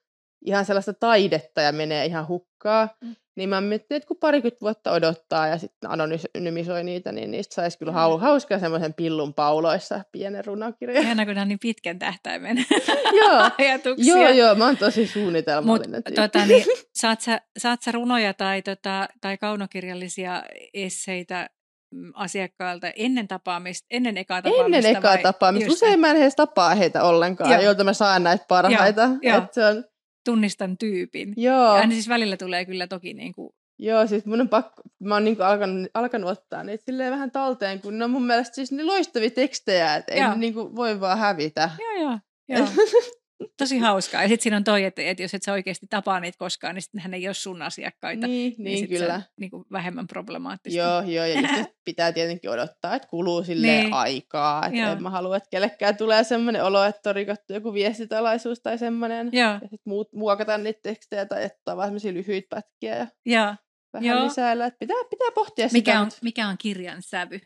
ihan 0.46 0.66
sellaista 0.66 0.94
taidetta 0.94 1.62
ja 1.62 1.72
menee 1.72 2.06
ihan 2.06 2.28
hukkaa. 2.28 2.90
Mm. 3.02 3.16
Niin 3.38 3.50
mä 3.50 3.62
miettinyt, 3.62 3.98
että 4.04 4.08
kun 4.08 4.18
parikymmentä 4.18 4.62
vuotta 4.62 4.92
odottaa 4.92 5.48
ja 5.48 5.58
sitten 5.58 5.90
anonymisoi 5.92 6.84
niitä, 6.84 7.12
niin 7.12 7.32
niistä 7.32 7.56
saisi 7.56 7.78
kyllä 7.80 7.92
hau- 7.92 8.20
hauskaa 8.20 8.60
semmoisen 8.60 8.94
pillun 8.94 9.34
pauloissa 9.34 10.02
pienen 10.12 10.46
runokirjan. 10.46 11.04
Ihana, 11.04 11.26
kun 11.26 11.38
on 11.38 11.48
niin 11.48 11.60
pitkän 11.60 12.00
tähtäimen 12.00 12.58
joo, 13.22 13.50
ajatuksia. 13.60 14.16
joo, 14.18 14.30
joo, 14.30 14.56
mä 14.56 14.66
oon 14.66 14.78
tosi 14.78 15.08
suunnitelmallinen 15.08 15.96
Mut, 15.98 16.06
tyyppi. 16.06 16.22
tota, 16.22 16.46
niin, 16.46 16.66
saat, 17.02 17.22
sä, 17.22 17.42
saat 17.58 17.82
sä 17.82 17.92
runoja 17.92 18.34
tai, 18.34 18.62
tota, 18.62 19.08
tai 19.22 19.38
kaunokirjallisia 19.38 20.44
esseitä 20.74 21.50
mm, 21.94 22.12
asiakkailta 22.16 22.88
ennen 22.96 23.28
tapaamista, 23.28 23.88
ennen 23.92 24.18
ekaa 24.18 24.42
tapaamista? 24.42 24.78
Ennen 24.78 24.98
ekaa 24.98 25.14
vai- 25.14 25.24
tapaamista. 25.24 25.70
just 25.70 25.84
Usein 25.84 26.00
mä 26.00 26.10
en 26.12 26.18
edes 26.18 26.36
tapaa 26.36 26.76
heitä 26.76 27.04
ollenkaan, 27.04 27.52
Joo. 27.52 27.62
joilta 27.62 27.84
mä 27.84 27.94
saan 27.94 28.24
näitä 28.24 28.46
parhaita. 28.48 29.02
Joo, 29.02 29.18
joo. 29.22 29.38
Et 29.38 29.54
se 29.54 29.66
on, 29.66 29.84
Tunnistan 30.26 30.78
tyypin. 30.78 31.34
joo, 31.38 31.66
Ja 31.66 31.72
aina 31.72 31.92
siis 31.94 32.10
välillä 32.10 32.38
tulee 32.38 32.66
kyllä 32.66 32.88
toki 32.88 33.14
niin 33.14 33.34
kuin, 33.34 33.54
joo, 33.80 34.08
siis 34.08 34.26
mun 34.26 34.42
on 34.42 34.50
pakko, 34.50 34.82
mä 35.00 35.16
oon 35.16 35.24
niinku 35.24 35.44
alkanut, 35.44 35.88
alkanut 35.94 36.30
ottaa 36.30 36.64
niitä 36.64 36.84
silleen 36.86 37.12
vähän 37.12 37.32
talteen, 37.32 37.82
kun 37.82 37.98
ne 37.98 38.06
on 38.06 38.12
mun 38.12 38.26
mielestä 38.26 38.56
siis 38.56 38.72
niin 38.72 38.88
loistavia 38.88 39.30
tekstejä, 39.32 39.96
että 39.96 40.14
ei 40.14 40.22
ne 40.22 40.36
niinku 40.36 40.76
voi 40.76 41.00
vaan 41.02 41.18
hävitä. 41.18 41.70
joo 41.80 42.10
joo, 42.10 42.20
joo. 42.50 42.68
Tosi 43.58 43.78
hauskaa. 43.78 44.22
Ja 44.22 44.28
sitten 44.28 44.44
siinä 44.44 44.58
on 44.58 44.64
toi, 44.64 44.84
että, 44.84 45.02
että 45.02 45.24
jos 45.24 45.34
et 45.34 45.44
sä 45.44 45.52
oikeasti 45.52 45.88
tapaa 45.90 46.20
niitä 46.20 46.38
koskaan, 46.38 46.76
niin 46.76 46.82
sitten 46.84 47.02
hän 47.02 47.14
ei 47.14 47.28
ole 47.28 47.34
sun 47.34 47.62
asiakkaita. 47.62 48.28
Niin, 48.28 48.56
niin 48.58 48.80
Se 48.80 48.88
kyllä. 48.88 49.16
on 49.16 49.22
niin 49.40 49.52
kuin 49.52 49.64
vähemmän 49.72 50.08
problemaattista. 50.08 50.80
Joo, 50.80 51.02
joo, 51.02 51.26
ja 51.26 51.42
just, 51.42 51.54
pitää 51.86 52.12
tietenkin 52.12 52.50
odottaa, 52.50 52.96
että 52.96 53.08
kuluu 53.08 53.44
silleen 53.44 53.84
Niin. 53.84 53.94
aikaa. 53.94 54.66
Että 54.66 54.80
Joo. 54.80 54.92
en 54.92 55.04
mä 55.04 55.10
halua, 55.10 55.38
että 55.38 55.50
kellekään 55.50 55.98
tulee 55.98 56.24
semmoinen 56.24 56.64
olo, 56.64 56.84
että 56.84 57.10
on 57.10 57.16
rikottu 57.16 57.54
joku 57.54 57.74
viestitalaisuus 57.74 58.60
tai 58.60 58.78
semmoinen. 58.78 59.30
Joo, 59.32 59.52
Ja 59.52 59.60
sitten 59.60 59.80
muut, 59.86 60.14
muokata 60.14 60.58
niitä 60.58 60.80
tekstejä 60.84 61.26
tai 61.26 61.46
ottaa 61.46 61.78
vaan 61.78 61.88
semmoisia 61.88 62.14
lyhyitä 62.14 62.48
pätkiä 62.56 62.96
ja 62.96 63.08
joo. 63.26 63.56
vähän 63.94 64.06
Joo. 64.18 64.24
lisäillä. 64.26 64.66
Että 64.66 64.78
pitää, 64.80 64.98
pitää 65.10 65.32
pohtia 65.36 65.68
sitä. 65.70 65.78
Mikä 65.78 66.02
on, 66.02 66.10
mikä 66.22 66.48
on 66.48 66.56
kirjan 66.58 67.02
sävy? 67.02 67.40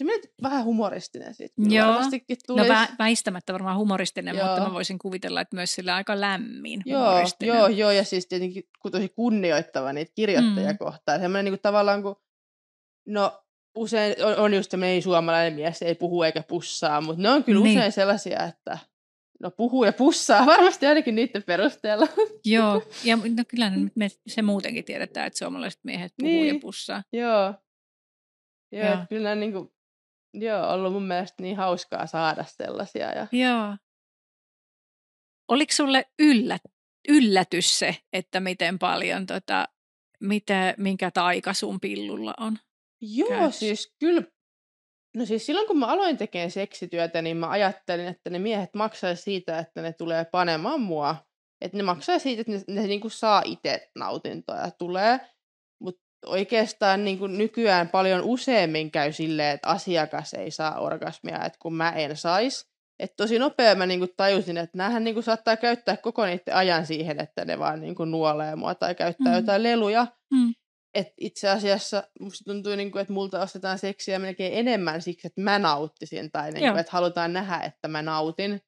Se 0.00 0.04
meni 0.04 0.22
vähän 0.42 0.64
humoristinen 0.64 1.34
siitä. 1.34 1.54
Joo. 1.68 1.88
Varmastikin 1.88 2.36
No 2.48 2.68
vä, 2.68 2.88
väistämättä 2.98 3.52
varmaan 3.52 3.76
humoristinen, 3.76 4.36
Joo. 4.36 4.46
mutta 4.46 4.62
mä 4.62 4.72
voisin 4.72 4.98
kuvitella, 4.98 5.40
että 5.40 5.56
myös 5.56 5.74
sillä 5.74 5.94
aika 5.94 6.20
lämmin 6.20 6.82
Joo, 6.86 7.08
humoristinen. 7.10 7.56
joo, 7.56 7.66
joo, 7.68 7.90
ja 7.90 8.04
siis 8.04 8.26
tietenkin 8.26 8.62
tosi 8.92 9.08
kunnioittava 9.08 9.92
niitä 9.92 10.12
kirjoittajia 10.14 10.72
Mm. 10.72 10.78
kohtaan. 10.78 11.20
Semmoinen 11.20 11.44
niin 11.44 11.52
kuin 11.52 11.62
tavallaan, 11.62 12.02
kun, 12.02 12.16
no 13.08 13.42
usein 13.74 14.24
on, 14.24 14.36
on 14.36 14.54
just 14.54 14.70
semmoinen 14.70 14.94
ei 14.94 15.02
suomalainen 15.02 15.52
mies, 15.54 15.82
ei 15.82 15.94
puhu 15.94 16.22
eikä 16.22 16.42
pussaa, 16.42 17.00
mutta 17.00 17.22
ne 17.22 17.30
on 17.30 17.44
kyllä 17.44 17.62
Niin. 17.62 17.78
usein 17.78 17.92
sellaisia, 17.92 18.42
että 18.44 18.78
no 19.40 19.50
puhuu 19.50 19.84
ja 19.84 19.92
pussaa, 19.92 20.46
varmasti 20.56 20.86
ainakin 20.86 21.14
niiden 21.14 21.42
perusteella. 21.42 22.06
Joo, 22.44 22.82
ja 23.04 23.16
no 23.16 23.44
kyllä 23.48 23.72
me 23.94 24.08
se 24.26 24.42
muutenkin 24.42 24.84
tiedetään, 24.84 25.26
että 25.26 25.38
suomalaiset 25.38 25.80
miehet 25.84 26.12
puhuu 26.20 26.32
Niin. 26.42 26.54
ja 26.54 26.60
pussaa. 26.60 27.02
joo. 27.12 27.54
Joo, 28.72 28.86
Joo. 28.86 28.96
kyllä 29.08 29.22
nämä 29.22 29.34
niin 29.34 29.52
kuin, 29.52 29.72
joo, 30.34 30.72
ollut 30.72 30.92
mun 30.92 31.06
mielestä 31.06 31.42
niin 31.42 31.56
hauskaa 31.56 32.06
saada 32.06 32.44
sellaisia. 32.48 33.12
Ja... 33.12 33.26
Joo. 33.32 33.76
Oliko 35.48 35.72
sulle 35.72 36.04
yllät, 36.18 36.62
yllätys 37.08 37.78
se, 37.78 37.96
että 38.12 38.40
miten 38.40 38.78
paljon, 38.78 39.26
tota, 39.26 39.68
mitä, 40.20 40.74
minkä 40.78 41.10
taika 41.10 41.52
sun 41.52 41.80
pillulla 41.80 42.34
on? 42.40 42.58
Joo, 43.00 43.28
käytössä? 43.28 43.58
siis 43.58 43.94
kyllä. 43.98 44.22
No 45.16 45.26
siis 45.26 45.46
silloin 45.46 45.66
kun 45.66 45.78
mä 45.78 45.86
aloin 45.86 46.16
tekemään 46.16 46.50
seksityötä, 46.50 47.22
niin 47.22 47.36
mä 47.36 47.50
ajattelin, 47.50 48.06
että 48.06 48.30
ne 48.30 48.38
miehet 48.38 48.74
maksaisi 48.74 49.22
siitä, 49.22 49.58
että 49.58 49.82
ne 49.82 49.92
tulee 49.92 50.24
panemaan 50.24 50.80
mua. 50.80 51.16
Että 51.60 51.76
ne 51.76 51.82
maksaa 51.82 52.18
siitä, 52.18 52.40
että 52.40 52.52
ne, 52.52 52.80
ne 52.80 52.86
niinku 52.86 53.08
saa 53.08 53.42
itse 53.44 53.90
nautintoa 53.98 54.56
ja 54.56 54.70
tulee. 54.70 55.20
Oikeastaan 56.26 57.04
niinku 57.04 57.26
nykyään 57.26 57.88
paljon 57.88 58.22
useammin 58.24 58.90
käy 58.90 59.12
silleen, 59.12 59.54
että 59.54 59.68
asiakas 59.68 60.34
ei 60.34 60.50
saa 60.50 60.80
orgasmia, 60.80 61.44
että 61.44 61.58
kun 61.62 61.74
mä 61.74 61.90
en 61.90 62.16
sais. 62.16 62.70
Että 62.98 63.16
tosi 63.16 63.38
nopea 63.38 63.74
mä 63.74 63.86
niinku 63.86 64.06
tajusin, 64.16 64.56
että 64.56 64.78
näähän 64.78 65.04
niinku 65.04 65.22
saattaa 65.22 65.56
käyttää 65.56 65.96
koko 65.96 66.26
niiden 66.26 66.54
ajan 66.54 66.86
siihen, 66.86 67.20
että 67.20 67.44
ne 67.44 67.58
vaan 67.58 67.80
niinku 67.80 68.04
nuolee 68.04 68.56
mua 68.56 68.74
tai 68.74 68.94
käyttää 68.94 69.32
mm. 69.32 69.36
jotain 69.36 69.62
leluja. 69.62 70.06
Mm. 70.32 70.54
Et 70.94 71.08
itse 71.20 71.48
asiassa 71.48 72.02
musta 72.20 72.44
tuntuu, 72.44 72.76
niinku, 72.76 72.98
että 72.98 73.12
multa 73.12 73.42
ostetaan 73.42 73.78
seksiä 73.78 74.18
melkein 74.18 74.52
enemmän 74.54 75.02
siksi, 75.02 75.26
että 75.26 75.40
mä 75.40 75.58
nauttisin 75.58 76.30
tai 76.30 76.50
niinku, 76.50 76.78
että 76.78 76.92
halutaan 76.92 77.32
nähdä, 77.32 77.58
että 77.58 77.88
mä 77.88 78.02
nautin. 78.02 78.60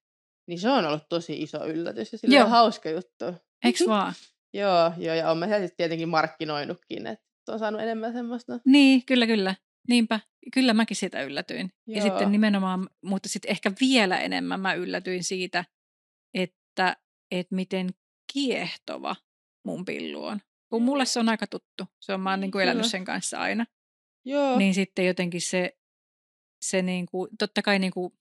Niin 0.48 0.60
se 0.60 0.70
on 0.70 0.86
ollut 0.86 1.08
tosi 1.08 1.42
iso 1.42 1.66
yllätys 1.66 2.12
ja 2.12 2.18
sillä 2.18 2.44
on 2.44 2.50
hauska 2.50 2.90
juttu. 2.90 3.24
Eiks 3.64 3.84
vaan? 3.88 4.12
joo, 4.54 4.92
joo, 4.96 5.14
ja 5.14 5.30
on 5.30 5.38
mä 5.38 5.46
tietenkin 5.76 6.08
markkinoinutkin, 6.08 7.06
että 7.06 7.31
on 7.52 7.58
saanut 7.58 7.80
enemmän 7.80 8.12
semmoista. 8.12 8.60
Niin, 8.66 9.06
kyllä, 9.06 9.26
kyllä. 9.26 9.54
Niinpä, 9.88 10.20
kyllä 10.54 10.74
mäkin 10.74 10.96
siitä 10.96 11.22
yllätyin. 11.22 11.72
Joo. 11.86 11.96
Ja 11.96 12.02
sitten 12.02 12.32
nimenomaan, 12.32 12.88
mutta 13.04 13.28
sitten 13.28 13.50
ehkä 13.50 13.72
vielä 13.80 14.18
enemmän 14.20 14.60
mä 14.60 14.74
yllätyin 14.74 15.24
siitä, 15.24 15.64
että, 16.34 16.96
että 17.30 17.54
miten 17.54 17.88
kiehtova 18.32 19.16
mun 19.64 19.84
pillu 19.84 20.24
on. 20.24 20.40
Kun 20.68 20.82
mulle 20.82 21.06
se 21.06 21.20
on 21.20 21.28
aika 21.28 21.46
tuttu. 21.46 21.84
Se 22.00 22.14
on, 22.14 22.20
mä 22.20 22.30
oon 22.30 22.40
niin 22.40 22.50
kuin 22.50 22.62
elänyt 22.62 22.86
sen 22.86 23.04
kanssa 23.04 23.38
aina. 23.38 23.66
Joo. 24.24 24.58
Niin 24.58 24.74
sitten 24.74 25.06
jotenkin 25.06 25.40
se, 25.40 25.78
se 26.62 26.82
niin 26.82 27.06
kuin, 27.06 27.28
totta 27.38 27.62
kai 27.62 27.78
niin 27.78 27.92
kuin, 27.92 28.12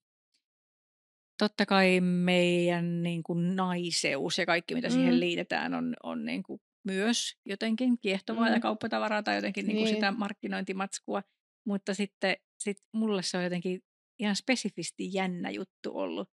totta 1.38 1.66
kai 1.66 2.02
meidän 2.02 3.04
niin 3.04 3.24
kuin 3.24 3.56
naiseus 3.56 4.38
ja 4.38 4.46
kaikki, 4.46 4.76
mitä 4.76 4.88
mm. 4.88 4.94
siihen 4.94 5.20
liitetään, 5.20 5.74
on, 5.74 5.96
on 6.04 6.26
niin 6.26 6.44
kuin 6.44 6.62
myös 6.84 7.36
jotenkin 7.46 8.00
kiehtovaa 8.00 8.48
mm. 8.48 8.54
ja 8.54 8.60
kauppatavaraa 8.60 9.24
tai 9.24 9.36
jotenkin 9.36 9.66
niin. 9.66 9.76
Niin 9.76 9.86
kuin 9.86 9.94
sitä 9.94 10.12
markkinointimatskua. 10.12 11.22
Mutta 11.68 11.94
sitten 11.94 12.36
sit 12.60 12.78
mulle 12.94 13.24
se 13.24 13.38
on 13.38 13.44
jotenkin 13.44 13.82
ihan 14.20 14.36
spesifisti 14.36 15.14
jännä 15.14 15.50
juttu 15.50 15.98
ollut. 15.98 16.30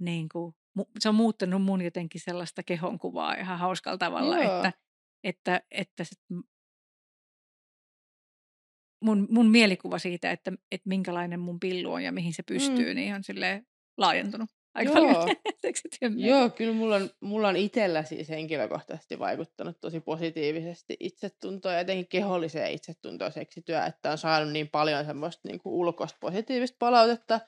Niin 0.00 0.28
kuin, 0.28 0.54
se 0.98 1.08
on 1.08 1.14
muuttanut 1.14 1.62
mun 1.62 1.82
jotenkin 1.82 2.20
sellaista 2.20 2.62
kehonkuvaa 2.62 3.34
ihan 3.34 3.58
hauskalla 3.58 3.98
tavalla, 3.98 4.38
Joo. 4.38 4.56
että, 4.56 4.72
että, 5.24 5.60
että 5.70 6.04
sit 6.04 6.18
mun, 9.04 9.26
mun 9.30 9.50
mielikuva 9.50 9.98
siitä, 9.98 10.30
että, 10.30 10.52
että 10.72 10.88
minkälainen 10.88 11.40
mun 11.40 11.60
pillu 11.60 11.92
on 11.92 12.02
ja 12.02 12.12
mihin 12.12 12.34
se 12.34 12.42
pystyy, 12.42 12.88
mm. 12.88 12.94
niin 12.94 13.14
on 13.14 13.24
sille 13.24 13.66
laajentunut 13.98 14.50
Joo. 14.82 14.94
paljon 14.94 15.36
Joo, 16.28 16.50
kyllä 16.50 16.72
mulla 16.72 16.96
on, 16.96 17.10
mulla 17.20 17.48
on 17.48 17.56
itsellä 17.56 18.02
siis 18.02 18.28
henkilökohtaisesti 18.28 19.18
vaikuttanut 19.18 19.80
tosi 19.80 20.00
positiivisesti 20.00 20.96
itsetuntoa 21.00 21.72
ja 21.72 21.80
etenkin 21.80 22.08
keholliseen 22.08 22.72
itsetuntoon 22.72 23.32
seksityö, 23.32 23.84
että 23.84 24.10
on 24.10 24.18
saanut 24.18 24.52
niin 24.52 24.68
paljon 24.68 25.04
semmoista 25.04 25.48
niin 25.48 25.58
kuin 25.58 25.72
ulkoista 25.72 26.18
positiivista 26.20 26.76
palautetta, 26.78 27.40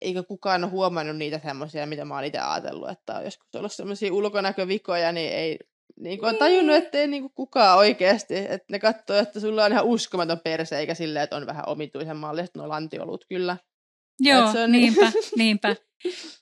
eikä 0.00 0.22
kukaan 0.22 0.64
ole 0.64 0.70
huomannut 0.70 1.16
niitä 1.16 1.40
semmoisia, 1.44 1.86
mitä 1.86 2.04
mä 2.04 2.14
oon 2.14 2.24
itse 2.24 2.38
ajatellut, 2.38 2.90
että 2.90 3.14
on 3.14 3.24
joskus 3.24 3.54
ollut 3.54 3.72
semmoisia 3.72 4.12
ulkonäkövikoja, 4.12 5.12
niin 5.12 5.32
ei 5.32 5.58
niin 6.00 6.18
kuin 6.18 6.28
on 6.28 6.36
tajunnut, 6.36 6.76
että 6.76 6.98
ei 6.98 7.06
niin 7.06 7.22
kuin 7.22 7.32
kukaan 7.34 7.78
oikeasti, 7.78 8.36
että 8.36 8.66
ne 8.70 8.78
katsoo, 8.78 9.16
että 9.16 9.40
sulla 9.40 9.64
on 9.64 9.72
ihan 9.72 9.84
uskomaton 9.84 10.40
perse, 10.44 10.78
eikä 10.78 10.94
silleen, 10.94 11.22
että 11.22 11.36
on 11.36 11.46
vähän 11.46 11.68
omituisen 11.68 12.16
mallista 12.16 12.58
nuo 12.58 12.68
lantiolut 12.68 13.24
kyllä. 13.28 13.56
Joo, 14.20 14.52
se 14.52 14.62
on 14.62 14.72
niin- 14.72 14.94
niinpä, 14.94 15.12
niinpä. 15.36 15.76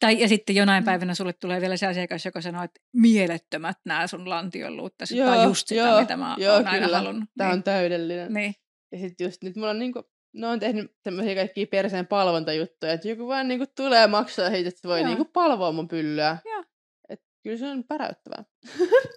Tai, 0.00 0.20
ja 0.20 0.28
sitten 0.28 0.56
jonain 0.56 0.82
mm. 0.82 0.84
päivänä 0.84 1.14
sulle 1.14 1.32
tulee 1.32 1.60
vielä 1.60 1.76
se 1.76 1.86
asiakas, 1.86 2.24
joka 2.24 2.40
sanoo, 2.40 2.62
että 2.62 2.80
mielettömät 2.92 3.78
nämä 3.84 4.06
sun 4.06 4.30
lantionluuttasi. 4.30 5.16
Tämä 5.16 5.40
on 5.40 5.48
just 5.48 5.68
sitä, 5.68 5.80
joo, 5.80 6.00
mitä 6.00 6.16
mä 6.16 6.36
joo, 6.38 6.54
oon 6.54 6.66
aina 6.66 6.88
halunnut. 6.88 7.28
Tämä 7.36 7.50
niin. 7.50 7.56
on 7.58 7.62
täydellinen. 7.62 8.32
Niin. 8.32 8.54
Ja 8.92 8.98
sitten 8.98 9.24
just 9.24 9.42
nyt 9.42 9.56
mulla 9.56 9.70
on 9.70 9.78
niinku, 9.78 10.02
ne 10.34 10.46
on 10.46 10.60
tehnyt 10.60 10.96
tämmöisiä 11.02 11.34
kaikkia 11.34 11.66
perseen 11.66 12.06
palvontajuttuja, 12.06 12.92
että 12.92 13.08
joku 13.08 13.28
vaan 13.28 13.48
niinku 13.48 13.66
tulee 13.76 14.06
maksaa 14.06 14.50
heitä, 14.50 14.68
että 14.68 14.88
voi 14.88 15.04
niinku 15.04 15.24
palvoa 15.24 15.72
mun 15.72 15.88
pyllyä. 15.88 16.38
Joo. 16.44 16.64
Et 17.08 17.20
kyllä 17.42 17.58
se 17.58 17.66
on 17.66 17.84
päräyttävää. 17.84 18.44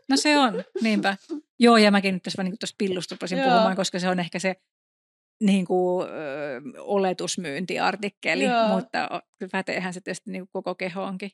No 0.09 0.17
se 0.17 0.38
on, 0.38 0.63
niinpä. 0.81 1.17
Joo, 1.59 1.77
ja 1.77 1.91
mäkin 1.91 2.13
nyt 2.13 2.23
tässä, 2.23 2.43
niin 2.43 2.57
tässä 2.59 2.75
pillusta 2.77 3.15
puhumaan, 3.19 3.75
koska 3.75 3.99
se 3.99 4.09
on 4.09 4.19
ehkä 4.19 4.39
se 4.39 4.55
niin 5.39 5.65
kuin, 5.65 6.07
ö, 6.09 6.61
oletusmyyntiartikkeli, 6.81 8.43
Joo. 8.43 8.67
mutta 8.67 9.21
päteehän 9.51 9.93
se 9.93 10.01
tietysti 10.01 10.31
niin 10.31 10.47
koko 10.47 10.75
kehoonkin. 10.75 11.31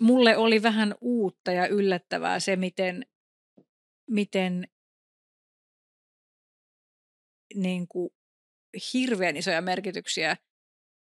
Mulle 0.00 0.36
oli 0.36 0.62
vähän 0.62 0.94
uutta 1.00 1.52
ja 1.52 1.66
yllättävää 1.66 2.40
se, 2.40 2.56
miten, 2.56 3.06
miten 4.10 4.68
niin 7.54 7.88
kuin, 7.88 8.10
hirveän 8.94 9.36
isoja 9.36 9.62
merkityksiä 9.62 10.36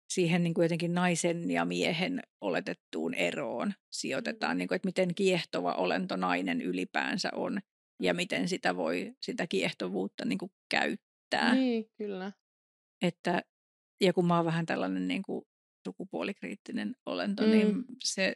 siihen 0.09 0.43
niin 0.43 0.53
kuin 0.53 0.65
jotenkin 0.65 0.93
naisen 0.93 1.51
ja 1.51 1.65
miehen 1.65 2.21
oletettuun 2.41 3.13
eroon 3.13 3.73
sijoitetaan, 3.91 4.57
niin 4.57 4.67
kuin, 4.67 4.75
että 4.75 4.87
miten 4.87 5.15
kiehtova 5.15 5.73
olento 5.73 6.15
nainen 6.15 6.61
ylipäänsä 6.61 7.29
on 7.35 7.59
ja 8.01 8.13
miten 8.13 8.47
sitä 8.47 8.75
voi 8.75 9.15
sitä 9.21 9.47
kiehtovuutta 9.47 10.25
niin 10.25 10.37
kuin 10.37 10.51
käyttää 10.69 11.04
riittää. 11.31 11.55
Niin, 11.55 11.89
kyllä. 11.97 12.31
Että, 13.01 13.41
ja 14.01 14.13
kun 14.13 14.25
mä 14.25 14.35
oon 14.35 14.45
vähän 14.45 14.65
tällainen 14.65 15.07
niin 15.07 15.23
kuin 15.23 15.45
sukupuolikriittinen 15.87 16.95
olento, 17.05 17.43
niin 17.43 17.67
mm. 17.67 17.73
niin 17.73 17.85
se, 18.03 18.35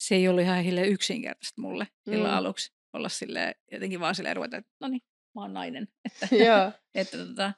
se 0.00 0.14
ei 0.14 0.28
ollut 0.28 0.42
ihan 0.42 0.64
hille 0.64 0.86
yksinkertaista 0.86 1.60
mulle 1.60 1.88
mm. 2.06 2.24
aluksi 2.24 2.72
olla 2.92 3.08
sille 3.08 3.54
jotenkin 3.72 4.00
vaan 4.00 4.14
silleen 4.14 4.36
ruveta, 4.36 4.56
että 4.56 4.70
no 4.80 4.88
niin, 4.88 5.00
mä 5.34 5.42
oon 5.42 5.54
nainen, 5.54 5.88
että, 6.04 6.36
Joo. 6.46 6.72
että 6.94 7.18
tota, 7.18 7.52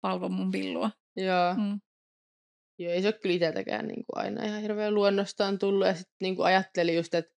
palvo 0.00 0.28
mun 0.28 0.50
pillua. 0.50 0.90
Joo. 1.16 1.54
Mm. 1.54 1.80
Joo, 2.78 2.92
ei 2.92 3.02
se 3.02 3.08
ole 3.08 3.18
kyllä 3.22 3.34
itseltäkään 3.34 3.88
niin 3.88 4.04
kuin 4.06 4.24
aina 4.24 4.44
ihan 4.44 4.62
hirveän 4.62 4.94
luonnostaan 4.94 5.58
tullut. 5.58 5.86
Ja 5.86 5.94
sitten 5.94 6.14
niin 6.20 6.36
ajattelin 6.42 6.96
just, 6.96 7.14
että 7.14 7.33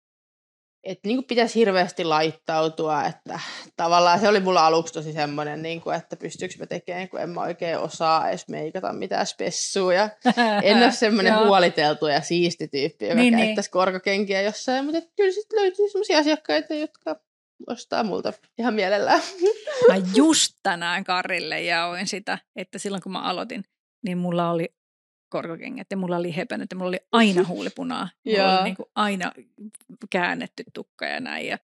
että 0.87 1.09
niin 1.09 1.17
kuin 1.17 1.27
pitäisi 1.27 1.55
hirveästi 1.55 2.05
laittautua, 2.05 3.05
että 3.05 3.41
tavallaan 3.77 4.21
se 4.21 4.29
oli 4.29 4.41
mulla 4.41 4.67
aluksi 4.67 4.95
tosi 4.95 5.13
semmoinen, 5.13 5.63
niin 5.63 5.81
kuin, 5.81 5.97
että 5.97 6.17
pystyykö 6.17 6.55
mä 6.59 6.67
tekemään, 6.67 7.09
kun 7.09 7.21
en 7.21 7.31
mä 7.31 7.41
oikein 7.41 7.79
osaa 7.79 8.29
edes 8.29 8.49
meikata 8.49 8.93
mitään 8.93 9.27
spessua. 9.27 9.95
Ja 9.95 10.11
en 10.63 10.77
ole 10.77 10.93
semmoinen 10.93 11.39
huoliteltu 11.39 12.07
ja 12.07 12.21
siisti 12.21 12.69
tyyppi, 12.69 13.09
joka 13.09 13.21
niin. 13.21 13.37
käyttäisi 13.37 13.69
niin. 13.69 13.73
korkokenkiä 13.73 14.43
jossain, 14.43 14.85
mutta 14.85 15.01
kyllä 15.17 15.33
sitten 15.33 15.61
löytyy 15.61 15.89
semmoisia 15.89 16.19
asiakkaita, 16.19 16.75
jotka 16.75 17.17
ostaa 17.67 18.03
multa 18.03 18.33
ihan 18.59 18.75
mielellään. 18.75 19.23
Mä 19.89 19.95
just 20.15 20.53
tänään 20.63 21.05
Karille 21.05 21.61
jaoin 21.61 22.07
sitä, 22.07 22.39
että 22.57 22.79
silloin 22.79 23.03
kun 23.03 23.13
mä 23.13 23.23
aloitin, 23.23 23.65
niin 24.05 24.19
mulla 24.19 24.51
oli 24.51 24.76
korkokengät 25.37 25.87
ja 25.91 25.97
mulla 25.97 26.17
oli 26.17 26.37
hepen, 26.37 26.63
että 26.63 26.77
mulla 26.77 26.89
oli 26.89 27.01
aina 27.13 27.45
huulipunaa. 27.53 28.09
mulla 28.27 28.55
oli 28.55 28.65
niin 28.65 28.77
kuin 28.77 28.89
aina 28.95 29.33
käännetty 30.11 30.65
tukka 30.75 31.07
ja 31.07 31.21
näin. 31.21 31.47
Ja, 31.47 31.59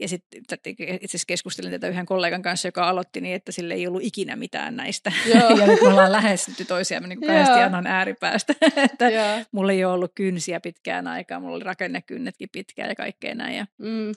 ja 0.00 0.08
sitten 0.08 0.40
itse 0.40 1.04
asiassa 1.04 1.26
keskustelin 1.26 1.70
tätä 1.70 1.88
yhden 1.88 2.06
kollegan 2.06 2.42
kanssa, 2.42 2.68
joka 2.68 2.88
aloitti 2.88 3.20
niin, 3.20 3.34
että 3.34 3.52
sille 3.52 3.74
ei 3.74 3.86
ollut 3.86 4.02
ikinä 4.04 4.36
mitään 4.36 4.76
näistä. 4.76 5.12
ja 5.60 5.66
nyt 5.66 5.80
me 5.80 5.88
ollaan 5.88 6.12
lähestytty 6.12 6.64
toisiamme 6.64 7.08
niin 7.08 7.20
kahdesti 7.20 7.60
annan 7.60 7.86
ääripäästä. 7.86 8.54
että 8.84 9.06
mulla 9.52 9.72
ei 9.72 9.84
ole 9.84 9.94
ollut 9.94 10.12
kynsiä 10.14 10.60
pitkään 10.60 11.06
aikaa, 11.06 11.40
mulla 11.40 11.56
oli 11.56 11.64
rakennekynnetkin 11.64 12.48
pitkään 12.52 12.88
ja 12.88 12.94
kaikkea 12.94 13.34
näin. 13.34 13.56
Ja 13.56 13.66
mm. 13.78 14.12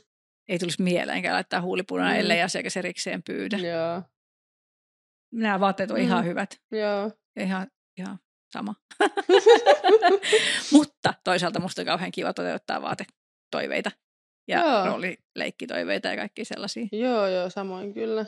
Ei 0.48 0.60
tulisi 0.60 0.82
mieleenkään 0.82 1.36
laittaa 1.36 1.62
huulipunaa, 1.62 2.14
mm. 2.14 2.20
ellei 2.20 2.42
asiakas 2.42 2.78
erikseen 2.78 3.24
pyydä. 3.24 3.58
Joo. 3.58 4.02
Nämä 5.32 5.60
vaatteet 5.60 5.92
on 5.92 5.98
mm. 5.98 6.04
ihan 6.04 6.26
hyvät. 6.26 6.62
Joo. 6.72 7.12
Ihan, 7.40 7.68
ihan 7.98 8.20
sama. 8.54 8.76
Mutta 10.74 11.14
toisaalta 11.24 11.60
musta 11.60 11.82
on 11.82 11.86
kauhean 11.86 12.12
kiva 12.12 12.34
toteuttaa 12.34 12.82
vaatetoiveita 12.82 13.92
ja 14.48 14.60
joo. 14.60 14.86
roolileikkitoiveita 14.86 16.08
ja 16.08 16.16
kaikki 16.16 16.46
sellaisia. 16.46 16.88
Joo, 16.92 17.28
joo, 17.28 17.50
samoin 17.50 17.94
kyllä. 17.94 18.26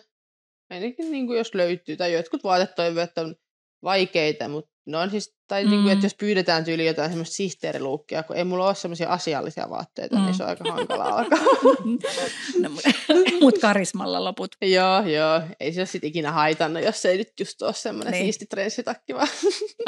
Ainakin 0.69 1.11
niin 1.11 1.27
kuin 1.27 1.37
jos 1.37 1.53
löytyy, 1.53 1.97
tai 1.97 2.13
jotkut 2.13 2.43
vaatetoiveet 2.43 3.17
on 3.17 3.35
vaikeita, 3.84 4.47
mutta 4.47 4.73
ne 4.86 4.97
on 4.97 5.09
siis, 5.09 5.36
tai 5.47 5.63
mm. 5.63 5.69
niin 5.69 5.81
kuin, 5.81 5.93
että 5.93 6.05
jos 6.05 6.15
pyydetään 6.15 6.65
tyyli 6.65 6.86
jotain 6.86 7.09
semmoista 7.09 7.36
sihteeriluukkia, 7.36 8.23
kun 8.23 8.36
ei 8.36 8.43
mulla 8.43 8.67
ole 8.67 8.75
semmoisia 8.75 9.09
asiallisia 9.09 9.69
vaatteita, 9.69 10.15
mm. 10.15 10.23
niin 10.23 10.34
se 10.34 10.43
on 10.43 10.49
aika 10.49 10.71
hankalaa 10.71 11.07
alkaa. 11.17 11.39
no, 12.59 12.69
mut 13.41 13.57
karismalla 13.61 14.23
loput. 14.23 14.55
joo, 14.75 15.01
joo. 15.01 15.41
Ei 15.59 15.73
se 15.73 15.79
ole 15.79 15.86
sit 15.86 16.03
ikinä 16.03 16.31
haitannut, 16.31 16.84
jos 16.84 17.01
se 17.01 17.09
ei 17.09 17.17
nyt 17.17 17.31
just 17.39 17.61
ole 17.61 17.73
semmoinen 17.73 18.11
niin. 18.11 18.23
siisti 18.23 18.45
trenssitakki 18.45 19.13
vaan. 19.13 19.27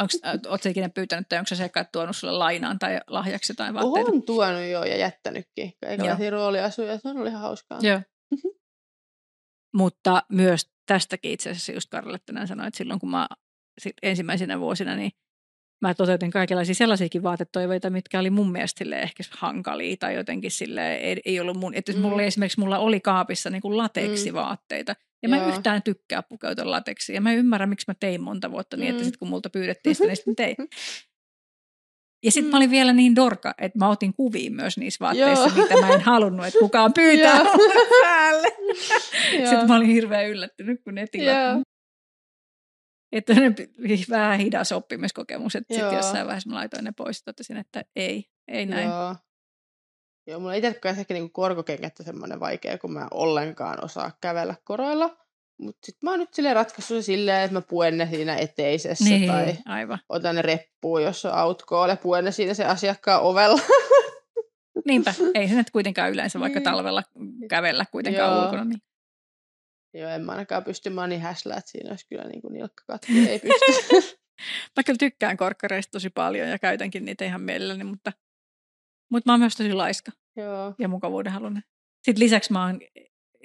Oletko 0.00 0.58
sä 0.62 0.70
ikinä 0.70 0.88
pyytänyt, 0.88 1.28
tai 1.28 1.38
onko 1.38 1.48
se 1.48 1.56
sekä 1.56 1.84
tuonut 1.92 2.16
sulle 2.16 2.32
lainaan 2.32 2.78
tai 2.78 3.00
lahjaksi 3.06 3.54
tai 3.54 3.74
vaatteita? 3.74 4.12
On 4.12 4.22
tuonut 4.22 4.64
joo 4.70 4.84
ja 4.84 4.96
jättänytkin. 4.96 5.72
Kaikenlaisia 5.84 6.30
rooliasuja, 6.30 6.98
se 6.98 7.08
on 7.08 7.16
ollut 7.16 7.28
ihan 7.28 7.42
hauskaa. 7.42 7.78
Joo. 7.82 8.00
Mutta 9.74 10.22
myös 10.28 10.70
tästäkin 10.86 11.30
itse 11.30 11.50
asiassa 11.50 11.72
just 11.72 11.90
Karle 11.90 12.18
tänään 12.26 12.48
sanoi, 12.48 12.66
että 12.66 12.78
silloin 12.78 13.00
kun 13.00 13.10
mä 13.10 13.26
ensimmäisenä 14.02 14.60
vuosina, 14.60 14.96
niin 14.96 15.12
mä 15.82 15.94
toteutin 15.94 16.30
kaikenlaisia 16.30 16.74
sellaisiakin 16.74 17.22
vaatetoiveita, 17.22 17.90
mitkä 17.90 18.18
oli 18.18 18.30
mun 18.30 18.52
mielestä 18.52 18.84
ehkä 18.96 19.22
hankalia 19.30 19.96
tai 19.96 20.14
jotenkin 20.14 20.50
sille 20.50 20.94
ei, 20.94 21.20
ei 21.24 21.40
ollut 21.40 21.56
mun, 21.56 21.74
että 21.74 21.92
mm. 21.92 21.98
mulla 21.98 22.22
esimerkiksi 22.22 22.60
mulla 22.60 22.78
oli 22.78 23.00
kaapissa 23.00 23.50
niin 23.50 23.62
kuin 23.62 23.76
lateksivaatteita 23.76 24.94
ja 25.22 25.28
mä 25.28 25.36
en 25.36 25.48
yhtään 25.48 25.82
tykkää 25.82 26.22
pukeutua 26.22 26.70
lateksiin 26.70 27.14
ja 27.14 27.20
mä 27.20 27.32
en 27.32 27.38
ymmärrä, 27.38 27.66
miksi 27.66 27.84
mä 27.88 27.94
tein 28.00 28.22
monta 28.22 28.50
vuotta 28.50 28.76
niin, 28.76 28.90
että 28.90 29.02
mm. 29.02 29.04
sitten 29.04 29.18
kun 29.18 29.28
multa 29.28 29.50
pyydettiin 29.50 29.94
sitä, 29.94 30.06
niin 30.06 30.16
sitten 30.16 30.36
tein. 30.36 30.56
Ja 32.24 32.32
sitten 32.32 32.48
mm. 32.48 32.50
mä 32.50 32.56
olin 32.56 32.70
vielä 32.70 32.92
niin 32.92 33.16
dorka, 33.16 33.54
että 33.58 33.78
mä 33.78 33.88
otin 33.88 34.14
kuviin 34.14 34.54
myös 34.54 34.78
niissä 34.78 35.04
vaatteissa, 35.04 35.48
Joo. 35.48 35.62
mitä 35.62 35.80
mä 35.80 35.94
en 35.94 36.00
halunnut, 36.00 36.46
että 36.46 36.58
kukaan 36.58 36.92
pyytää 37.00 37.40
päälle. 38.02 38.48
sitten 39.48 39.68
mä 39.68 39.76
olin 39.76 39.88
hirveän 39.88 40.28
yllättynyt, 40.28 40.80
kun 40.84 40.94
ne 40.94 41.06
tilat. 41.06 41.62
Että 43.12 43.34
ne 43.34 43.54
vähän 44.10 44.38
hidas 44.38 44.72
oppimiskokemus, 44.72 45.56
että 45.56 45.74
sitten 45.74 45.96
jossain 45.96 46.26
vaiheessa 46.26 46.50
mä 46.50 46.56
laitoin 46.56 46.84
ne 46.84 46.92
pois, 46.96 47.22
totesin, 47.22 47.56
että 47.56 47.84
ei, 47.96 48.24
ei 48.48 48.66
näin. 48.66 48.88
Joo. 48.88 49.16
Joo, 50.26 50.40
mulla 50.40 50.54
itse 50.54 50.74
kanssa 50.74 51.00
ehkä 51.00 51.14
niinku 51.14 51.32
korkokengät 51.32 52.00
on 52.00 52.06
semmoinen 52.06 52.40
vaikea, 52.40 52.78
kun 52.78 52.92
mä 52.92 53.08
ollenkaan 53.10 53.84
osaa 53.84 54.10
kävellä 54.20 54.54
koroilla. 54.64 55.16
Mutta 55.58 55.86
sitten 55.86 56.06
mä 56.06 56.10
oon 56.10 56.20
nyt 56.20 56.34
sille 56.34 56.54
ratkaissut 56.54 57.04
silleen, 57.04 57.42
että 57.42 57.52
mä 57.52 57.60
puen 57.60 57.98
ne 57.98 58.08
siinä 58.10 58.36
eteisessä 58.36 59.04
niin, 59.04 59.30
tai 59.30 59.56
aivan. 59.66 59.98
otan 60.08 60.34
ne 60.34 60.42
reppuun, 60.42 61.02
jos 61.02 61.24
on 61.24 61.88
ja 61.88 61.96
puen 61.96 62.24
ne 62.24 62.32
siinä 62.32 62.54
se 62.54 62.64
asiakkaan 62.64 63.22
ovella. 63.22 63.60
Niinpä, 64.86 65.14
ei 65.34 65.48
se 65.48 65.54
nyt 65.54 65.70
kuitenkaan 65.70 66.10
yleensä 66.10 66.40
vaikka 66.40 66.58
niin. 66.58 66.64
talvella 66.64 67.02
kävellä 67.48 67.84
kuitenkaan 67.92 68.32
Joo. 68.32 68.44
ulkona. 68.44 68.64
Niin. 68.64 68.82
Joo, 69.98 70.10
en 70.10 70.24
mä 70.24 70.32
ainakaan 70.32 70.64
pysty, 70.64 70.90
mä 70.90 71.00
oon 71.00 71.10
niin 71.10 71.20
häslä, 71.20 71.54
että 71.56 71.70
siinä 71.70 71.90
olisi 71.90 72.06
kyllä 72.08 72.24
niin 72.24 72.42
kuin 72.42 72.56
ei 73.28 73.38
pysty. 73.38 74.18
mä 74.76 74.82
kyllä 74.82 74.98
tykkään 74.98 75.36
korkkareista 75.36 75.90
tosi 75.90 76.10
paljon 76.10 76.48
ja 76.48 76.58
käytänkin 76.58 77.04
niitä 77.04 77.24
ihan 77.24 77.40
mielelläni, 77.40 77.84
mutta, 77.84 78.12
mutta 79.10 79.28
mä 79.28 79.32
oon 79.32 79.40
myös 79.40 79.56
tosi 79.56 79.72
laiska 79.72 80.12
Joo. 80.36 80.74
ja 80.78 80.88
mukavuuden 80.88 81.32
halunnut. 81.32 81.64
Sitten 82.02 82.24
lisäksi 82.24 82.52
mä 82.52 82.66
oon 82.66 82.80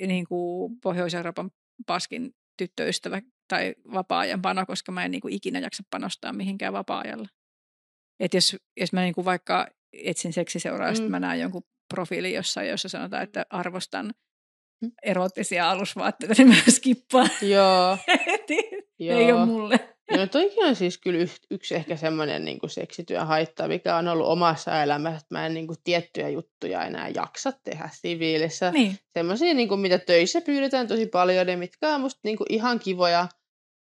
niin 0.08 0.28
kuin 0.28 0.80
Pohjois-Euroopan 0.80 1.52
paskin 1.88 2.36
tyttöystävä 2.58 3.22
tai 3.48 3.76
vapaa-ajan 3.94 4.42
pano, 4.42 4.66
koska 4.66 4.92
mä 4.92 5.06
en 5.06 5.12
niin 5.12 5.22
kuin 5.22 5.34
ikinä 5.34 5.60
jaksa 5.60 5.84
panostaa 5.90 6.34
mihinkään 6.34 6.74
vapaa-ajalla. 6.74 7.28
Et 8.20 8.34
jos, 8.34 8.56
jos 8.80 8.94
mä 8.94 9.02
niin 9.02 9.14
kuin 9.14 9.26
vaikka 9.26 9.68
etsin 9.94 10.34
seksiseuraa, 10.34 10.92
mm. 10.92 11.12
mä 11.12 11.20
näen 11.20 11.40
jonkun 11.40 11.64
profiilin 11.94 12.34
jossain, 12.34 12.70
jossa 12.70 12.90
sanotaan, 12.90 13.24
että 13.24 13.46
arvostan 13.50 14.14
erottisia 15.04 15.72
alusvaatteita, 15.72 16.34
niin 16.38 16.48
mä 16.48 16.56
skippaan. 16.70 17.30
Joo. 17.42 17.98
Joo. 19.00 19.20
Ei 19.20 19.32
ole 19.32 19.46
mulle. 19.46 19.80
No 20.18 20.28
toikin 20.28 20.66
on 20.66 20.76
siis 20.76 20.98
kyllä 20.98 21.26
yksi 21.52 21.76
ehkä 21.76 21.96
semmoinen 21.96 22.46
niin 22.46 22.60
seksityön 22.68 23.28
haitta, 23.28 23.68
mikä 23.68 23.96
on 23.96 24.08
ollut 24.08 24.28
omassa 24.28 24.84
elämässä, 24.84 25.18
että 25.18 25.36
mä 25.36 25.46
en 25.46 25.54
niin 25.54 25.68
kuin, 25.68 25.78
tiettyjä 25.84 26.30
juttuja 26.30 26.86
enää 26.86 27.10
jaksa 27.10 27.52
tehdä 27.52 27.90
siviilissä. 27.94 28.72
Niin. 28.72 28.98
Semmoisia, 29.14 29.54
niin 29.54 29.80
mitä 29.80 30.00
töissä 30.00 30.42
pyydetään 30.42 30.88
tosi 30.88 31.06
paljon, 31.06 31.48
ja 31.48 31.58
mitkä 31.58 31.96
on 31.96 32.02
musta 32.02 32.20
niin 32.24 32.38
kuin, 32.38 32.48
ihan 32.50 32.80
kivoja, 32.80 33.28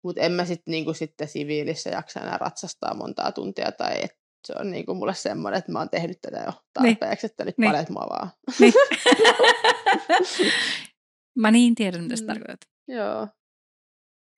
mutta 0.03 0.21
en 0.21 0.31
mä 0.31 0.45
sit, 0.45 0.61
niin 0.67 0.85
kuin, 0.85 0.95
sitten 0.95 1.27
siviilissä 1.27 1.89
jaksa 1.89 2.19
enää 2.19 2.37
ratsastaa 2.37 2.93
montaa 2.93 3.31
tuntia, 3.31 3.71
tai 3.71 3.93
et, 4.03 4.17
se 4.47 4.53
on 4.59 4.71
niin 4.71 4.85
kuin 4.85 4.97
mulle 4.97 5.13
semmoinen, 5.13 5.57
että 5.57 5.71
mä 5.71 5.79
oon 5.79 5.89
tehnyt 5.89 6.21
tätä 6.21 6.37
jo 6.37 6.51
niin. 6.51 6.97
tarpeeksi, 6.97 7.27
niin. 7.27 7.31
että 7.31 7.45
nyt 7.45 7.57
niin. 7.57 7.71
palet 7.71 7.89
mua 7.89 8.07
vaan. 8.09 8.29
Niin. 8.59 8.73
mä 11.41 11.51
niin 11.51 11.75
tiedän, 11.75 12.03
mitä 12.03 12.15
sä 12.15 12.23
mm. 12.23 12.27
tarkoitat. 12.27 12.69
Joo. 12.87 13.27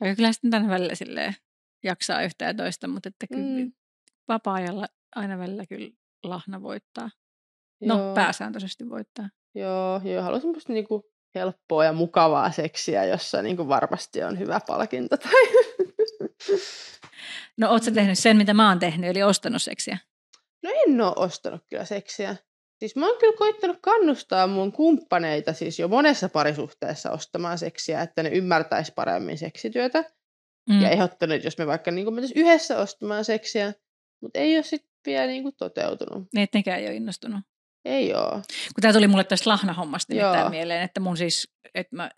Ja 0.03 0.15
kyllä 0.15 0.31
sitten 0.31 0.51
tänne 0.51 0.69
välillä 0.69 0.95
silleen 0.95 1.35
jaksaa 1.83 2.21
yhtä 2.21 2.45
ja 2.45 2.53
toista, 2.53 2.87
mutta 2.87 3.09
että 3.09 3.27
kyllä 3.27 3.63
mm. 3.63 3.71
vapaa-ajalla 4.27 4.87
aina 5.15 5.37
välillä 5.37 5.65
kyllä 5.65 5.91
lahna 6.23 6.61
voittaa. 6.61 7.09
No, 7.81 7.99
joo. 7.99 8.15
pääsääntöisesti 8.15 8.89
voittaa. 8.89 9.29
Joo, 9.55 10.01
joo 10.03 10.23
haluaisin 10.23 10.49
musta 10.49 10.73
niinku 10.73 11.11
helppoa 11.35 11.85
ja 11.85 11.93
mukavaa 11.93 12.51
seksiä, 12.51 13.05
jossa 13.05 13.41
niinku 13.41 13.67
varmasti 13.67 14.23
on 14.23 14.39
hyvä 14.39 14.59
palkinto. 14.67 15.17
Tai... 15.17 15.31
no, 17.57 17.71
ootko 17.71 17.91
tehnyt 17.91 18.19
sen, 18.19 18.37
mitä 18.37 18.53
mä 18.53 18.69
oon 18.69 18.79
tehnyt, 18.79 19.09
eli 19.09 19.23
ostanut 19.23 19.61
seksiä? 19.61 19.97
No 20.63 20.69
en 20.87 21.01
ole 21.01 21.13
ostanut 21.15 21.61
kyllä 21.69 21.85
seksiä. 21.85 22.35
Siis 22.79 22.95
mä 22.95 23.07
oon 23.07 23.19
kyllä 23.19 23.37
koittanut 23.37 23.77
kannustaa 23.81 24.47
mun 24.47 24.71
kumppaneita 24.71 25.53
siis 25.53 25.79
jo 25.79 25.87
monessa 25.87 26.29
parisuhteessa 26.29 27.11
ostamaan 27.11 27.57
seksiä, 27.57 28.01
että 28.01 28.23
ne 28.23 28.29
ymmärtäisi 28.29 28.91
paremmin 28.95 29.37
seksityötä. 29.37 30.03
Mm. 30.69 30.81
Ja 30.81 30.89
ehdottanut, 30.89 31.43
jos 31.43 31.57
me 31.57 31.67
vaikka 31.67 31.91
niin 31.91 32.13
mentäisiin 32.13 32.45
yhdessä 32.45 32.77
ostamaan 32.77 33.25
seksiä, 33.25 33.73
mutta 34.21 34.39
ei 34.39 34.55
ole 34.55 34.63
sitten 34.63 34.91
vielä 35.05 35.27
niin 35.27 35.43
kuin 35.43 35.55
toteutunut. 35.57 36.27
Niin, 36.33 36.43
että 36.43 36.57
nekään 36.57 36.79
ei 36.79 36.87
ole 36.87 36.95
innostunut. 36.95 37.39
Ei 37.85 38.13
ole. 38.13 38.31
Kun 38.75 38.81
tämä 38.81 38.93
tuli 38.93 39.07
mulle 39.07 39.23
tästä 39.23 39.49
lahnahommasta 39.49 40.13
nimittäin 40.13 40.51
mieleen, 40.51 40.81
että 40.81 40.99
mun 40.99 41.17
siis, 41.17 41.53
että 41.75 41.95
mä 41.95 42.11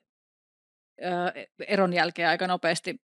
ää, 1.01 1.34
eron 1.68 1.93
jälkeen 1.93 2.30
aika 2.30 2.47
nopeasti 2.47 3.01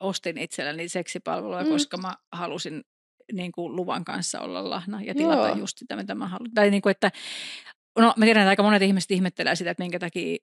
ostin 0.00 0.38
itselleni 0.38 0.88
seksipalvelua, 0.88 1.62
mm. 1.62 1.68
koska 1.68 1.96
mä 1.96 2.14
halusin 2.32 2.84
niin 3.32 3.52
kuin 3.52 3.76
luvan 3.76 4.04
kanssa 4.04 4.40
olla 4.40 4.70
lahna 4.70 5.02
ja 5.02 5.14
tilata 5.14 5.48
Joo. 5.48 5.56
just 5.56 5.78
sitä, 5.78 5.96
mitä 5.96 6.14
mä 6.14 6.28
haluan. 6.28 6.50
Tai 6.54 6.70
niin 6.70 6.82
kuin, 6.82 6.90
että, 6.90 7.10
no 7.98 8.14
mä 8.16 8.24
tiedän, 8.24 8.40
että 8.42 8.50
aika 8.50 8.62
monet 8.62 8.82
ihmiset 8.82 9.10
ihmettelee 9.10 9.56
sitä, 9.56 9.70
että 9.70 9.82
minkä 9.82 9.98
takia 9.98 10.36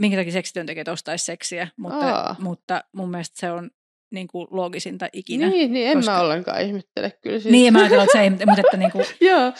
minkä 0.00 0.16
takia 0.16 0.32
seksityöntekijät 0.32 0.88
ostaisi 0.88 1.24
seksiä, 1.24 1.68
mutta, 1.76 2.14
Aa. 2.14 2.36
mutta 2.38 2.84
mun 2.92 3.10
mielestä 3.10 3.40
se 3.40 3.52
on 3.52 3.70
niin 4.10 4.28
kuin 4.28 4.46
loogisinta 4.50 5.08
ikinä. 5.12 5.48
Niin, 5.48 5.72
niin 5.72 5.88
en 5.88 5.98
koska... 5.98 6.12
mä 6.12 6.20
ollenkaan 6.20 6.60
ihmettele 6.60 7.12
kyllä. 7.22 7.38
Siis. 7.38 7.52
Niin, 7.52 7.72
mä 7.72 7.78
ajattelen, 7.78 8.04
että 8.04 8.18
se 8.18 8.22
ei, 8.22 8.30
mutta 8.30 8.60
että, 8.60 8.76
niin 8.76 8.92
kuin, 8.92 9.04
Joo. 9.30 9.52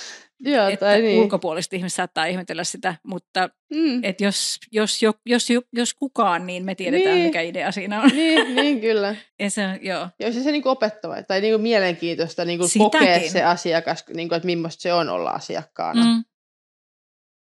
Joo, 0.44 0.68
että 0.68 0.86
tai 0.86 1.02
niin. 1.02 1.22
ulkopuoliset 1.22 1.72
ihmiset 1.72 1.96
saattaa 1.96 2.24
ihmetellä 2.24 2.64
sitä, 2.64 2.94
mutta 3.02 3.50
mm. 3.74 4.04
että 4.04 4.24
jos, 4.24 4.58
jos, 4.72 5.02
jos, 5.02 5.12
jos, 5.26 5.48
jos 5.72 5.94
kukaan, 5.94 6.46
niin 6.46 6.64
me 6.64 6.74
tiedetään, 6.74 7.14
niin. 7.14 7.26
mikä 7.26 7.40
idea 7.40 7.72
siinä 7.72 8.02
on. 8.02 8.10
Niin, 8.10 8.54
niin 8.54 8.80
kyllä. 8.80 9.16
ja 9.40 9.50
se, 9.50 9.62
joo. 9.82 10.08
Ja 10.18 10.32
se, 10.32 10.42
se 10.42 10.52
niin 10.52 10.68
opettava 10.68 11.22
tai 11.22 11.40
niin 11.40 11.52
kuin 11.52 11.62
mielenkiintoista 11.62 12.44
niin 12.44 12.58
kuin 12.58 12.70
kokea 12.78 13.30
se 13.30 13.42
asiakas, 13.42 14.04
niin 14.14 14.28
kuin, 14.28 14.36
että 14.36 14.46
millaista 14.46 14.82
se 14.82 14.92
on 14.92 15.08
olla 15.08 15.30
asiakkaana. 15.30 16.04
Mm. 16.04 16.24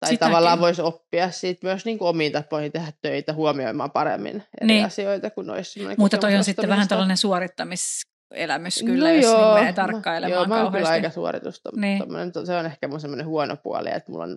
Tai 0.05 0.12
Sitäkin. 0.12 0.32
tavallaan 0.32 0.61
voisi 0.61 0.82
oppia 0.82 1.30
siitä 1.30 1.66
myös 1.66 1.84
niin 1.84 1.98
kuin 1.98 2.09
omiin 2.09 2.32
tapoihin 2.32 2.72
tehdä 2.72 2.92
töitä 3.02 3.32
huomioimaan 3.32 3.90
paremmin 3.90 4.42
eri 4.61 4.66
niin. 4.66 4.84
asioita, 4.84 5.30
kun 5.30 5.50
olisi 5.50 5.80
Mutta 5.98 6.18
toi 6.18 6.36
on 6.36 6.44
sitten 6.44 6.68
vähän 6.68 6.88
tällainen 6.88 7.16
suorittamiselämys 7.16 8.82
kyllä, 8.86 9.09
no 9.09 9.14
jos 9.14 9.24
joo, 9.24 9.55
menee 9.55 9.72
tarkkailemaan 9.72 10.32
Joo, 10.32 10.46
mä 10.46 10.62
oon 10.62 10.72
kyllä 10.72 10.88
aika 10.88 11.11
suoritusta, 11.11 11.70
niin. 11.76 12.02
se 12.44 12.57
on 12.57 12.66
ehkä 12.66 12.88
mun 12.88 13.00
semmoinen 13.00 13.26
huono 13.26 13.57
puoli, 13.57 13.88
että 13.92 14.12
mulla 14.12 14.24
on 14.24 14.36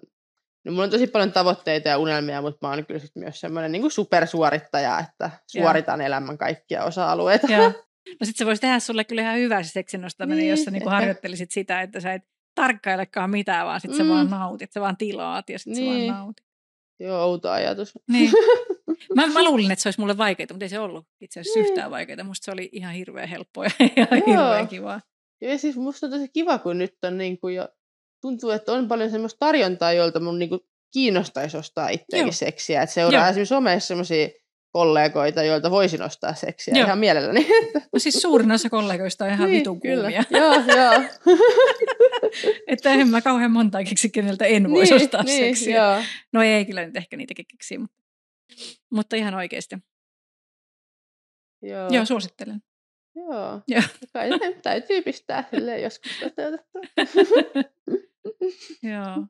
No, 0.67 0.71
mulla 0.71 0.83
on 0.83 0.89
tosi 0.89 1.07
paljon 1.07 1.31
tavoitteita 1.31 1.89
ja 1.89 1.97
unelmia, 1.97 2.41
mutta 2.41 2.67
mä 2.67 2.73
oon 2.73 2.85
kyllä 2.85 2.99
sit 2.99 3.15
myös 3.15 3.39
semmoinen 3.39 3.71
niin 3.71 3.91
supersuorittaja, 3.91 4.99
että 4.99 5.31
suoritan 5.47 5.99
Joo. 5.99 6.07
elämän 6.07 6.37
kaikkia 6.37 6.83
osa-alueita. 6.83 7.47
Joo. 7.53 7.73
No 8.19 8.25
sit 8.25 8.35
se 8.35 8.45
voisi 8.45 8.61
tehdä 8.61 8.79
sulle 8.79 9.03
kyllä 9.03 9.21
ihan 9.21 9.37
hyvä 9.37 9.63
se 9.63 9.69
seksin 9.69 10.01
nostaminen, 10.01 10.37
niin, 10.37 10.49
jos 10.49 10.63
sä 10.63 10.71
niinku 10.71 10.89
harjoittelisit 10.89 11.51
sitä, 11.51 11.81
että 11.81 11.99
sä 11.99 12.13
et 12.13 12.21
tarkkailekaan 12.57 13.29
mitään, 13.29 13.65
vaan 13.65 13.81
sitten 13.81 14.01
mm. 14.01 14.07
sä 14.07 14.13
vaan 14.13 14.29
nautit, 14.29 14.71
sä 14.71 14.81
vaan 14.81 14.97
tilaat 14.97 15.49
ja 15.49 15.59
sitten 15.59 15.73
niin. 15.73 15.85
sä 15.85 15.89
vaan 15.89 15.99
niin. 15.99 16.13
nautit. 16.13 16.45
Joo, 16.99 17.23
outo 17.23 17.49
ajatus. 17.49 17.93
Niin. 18.11 18.31
Mä, 19.15 19.27
mä 19.27 19.43
luulin, 19.43 19.71
että 19.71 19.83
se 19.83 19.87
olisi 19.87 19.99
mulle 19.99 20.17
vaikeaa, 20.17 20.47
mutta 20.51 20.65
ei 20.65 20.69
se 20.69 20.79
ollut 20.79 21.05
itse 21.21 21.39
asiassa 21.39 21.59
niin. 21.59 21.69
yhtään 21.69 21.91
vaikeaa. 21.91 22.23
Musta 22.23 22.45
se 22.45 22.51
oli 22.51 22.69
ihan 22.71 22.93
hirveän 22.93 23.29
helppoa 23.29 23.63
ja 23.63 23.71
ihan 23.97 24.23
hirveän 24.27 24.67
kivaa. 24.67 25.01
Joo, 25.41 25.51
ja 25.51 25.57
siis 25.57 25.75
musta 25.75 26.05
on 26.05 26.11
tosi 26.11 26.29
kiva, 26.29 26.57
kun 26.57 26.77
nyt 26.77 26.95
on 27.03 27.17
niin 27.17 27.39
kuin 27.39 27.55
jo, 27.55 27.69
tuntuu, 28.21 28.49
että 28.49 28.71
on 28.71 28.87
paljon 28.87 29.11
semmoista 29.11 29.39
tarjontaa, 29.39 29.93
joilta 29.93 30.19
mun 30.19 30.39
niin 30.39 30.49
kuin 30.49 30.61
kiinnostaisi 30.93 31.57
ostaa 31.57 31.89
itseäkin 31.89 32.33
seksiä. 32.33 32.81
Että 32.81 32.93
seuraa 32.93 33.21
Joo. 33.21 33.29
esimerkiksi 33.29 33.49
somessa 33.49 33.87
semmoisia 33.87 34.27
kollegoita, 34.77 35.43
joilta 35.43 35.71
voisin 35.71 36.01
ostaa 36.01 36.33
seksiä 36.33 36.73
Joo. 36.77 36.85
ihan 36.85 36.99
mielelläni. 36.99 37.47
No 37.93 37.99
siis 37.99 38.21
suurin 38.21 38.51
osa 38.51 38.69
kollegoista 38.69 39.25
on 39.25 39.31
ihan 39.31 39.49
niin, 39.49 39.59
vitun 39.59 39.79
kuumia. 39.79 40.23
Joo, 40.39 40.53
joo. 40.53 41.03
että 42.67 42.89
en 42.89 43.07
mä 43.07 43.21
kauhean 43.21 43.51
montaa 43.51 43.83
keksi, 43.83 44.09
keneltä 44.09 44.45
en 44.45 44.71
voisi 44.71 44.93
niin, 44.93 45.03
ostaa 45.03 45.23
niin, 45.23 45.45
seksiä. 45.45 45.75
Joo. 45.75 46.03
No 46.33 46.41
ei 46.41 46.65
kyllä 46.65 46.85
nyt 46.85 46.97
ehkä 46.97 47.17
niitäkin 47.17 47.45
keksiä, 47.47 47.79
mutta, 47.79 47.97
mutta 48.89 49.15
ihan 49.15 49.33
oikeasti. 49.33 49.75
Joo. 51.61 51.89
joo, 51.89 52.05
suosittelen. 52.05 52.61
Joo. 53.15 53.61
Joo. 53.67 53.83
Kai 54.13 54.29
täytyy 54.63 55.01
pistää 55.01 55.49
joskus 55.81 56.11
toteutettua. 56.19 56.81
Joo. 58.83 59.27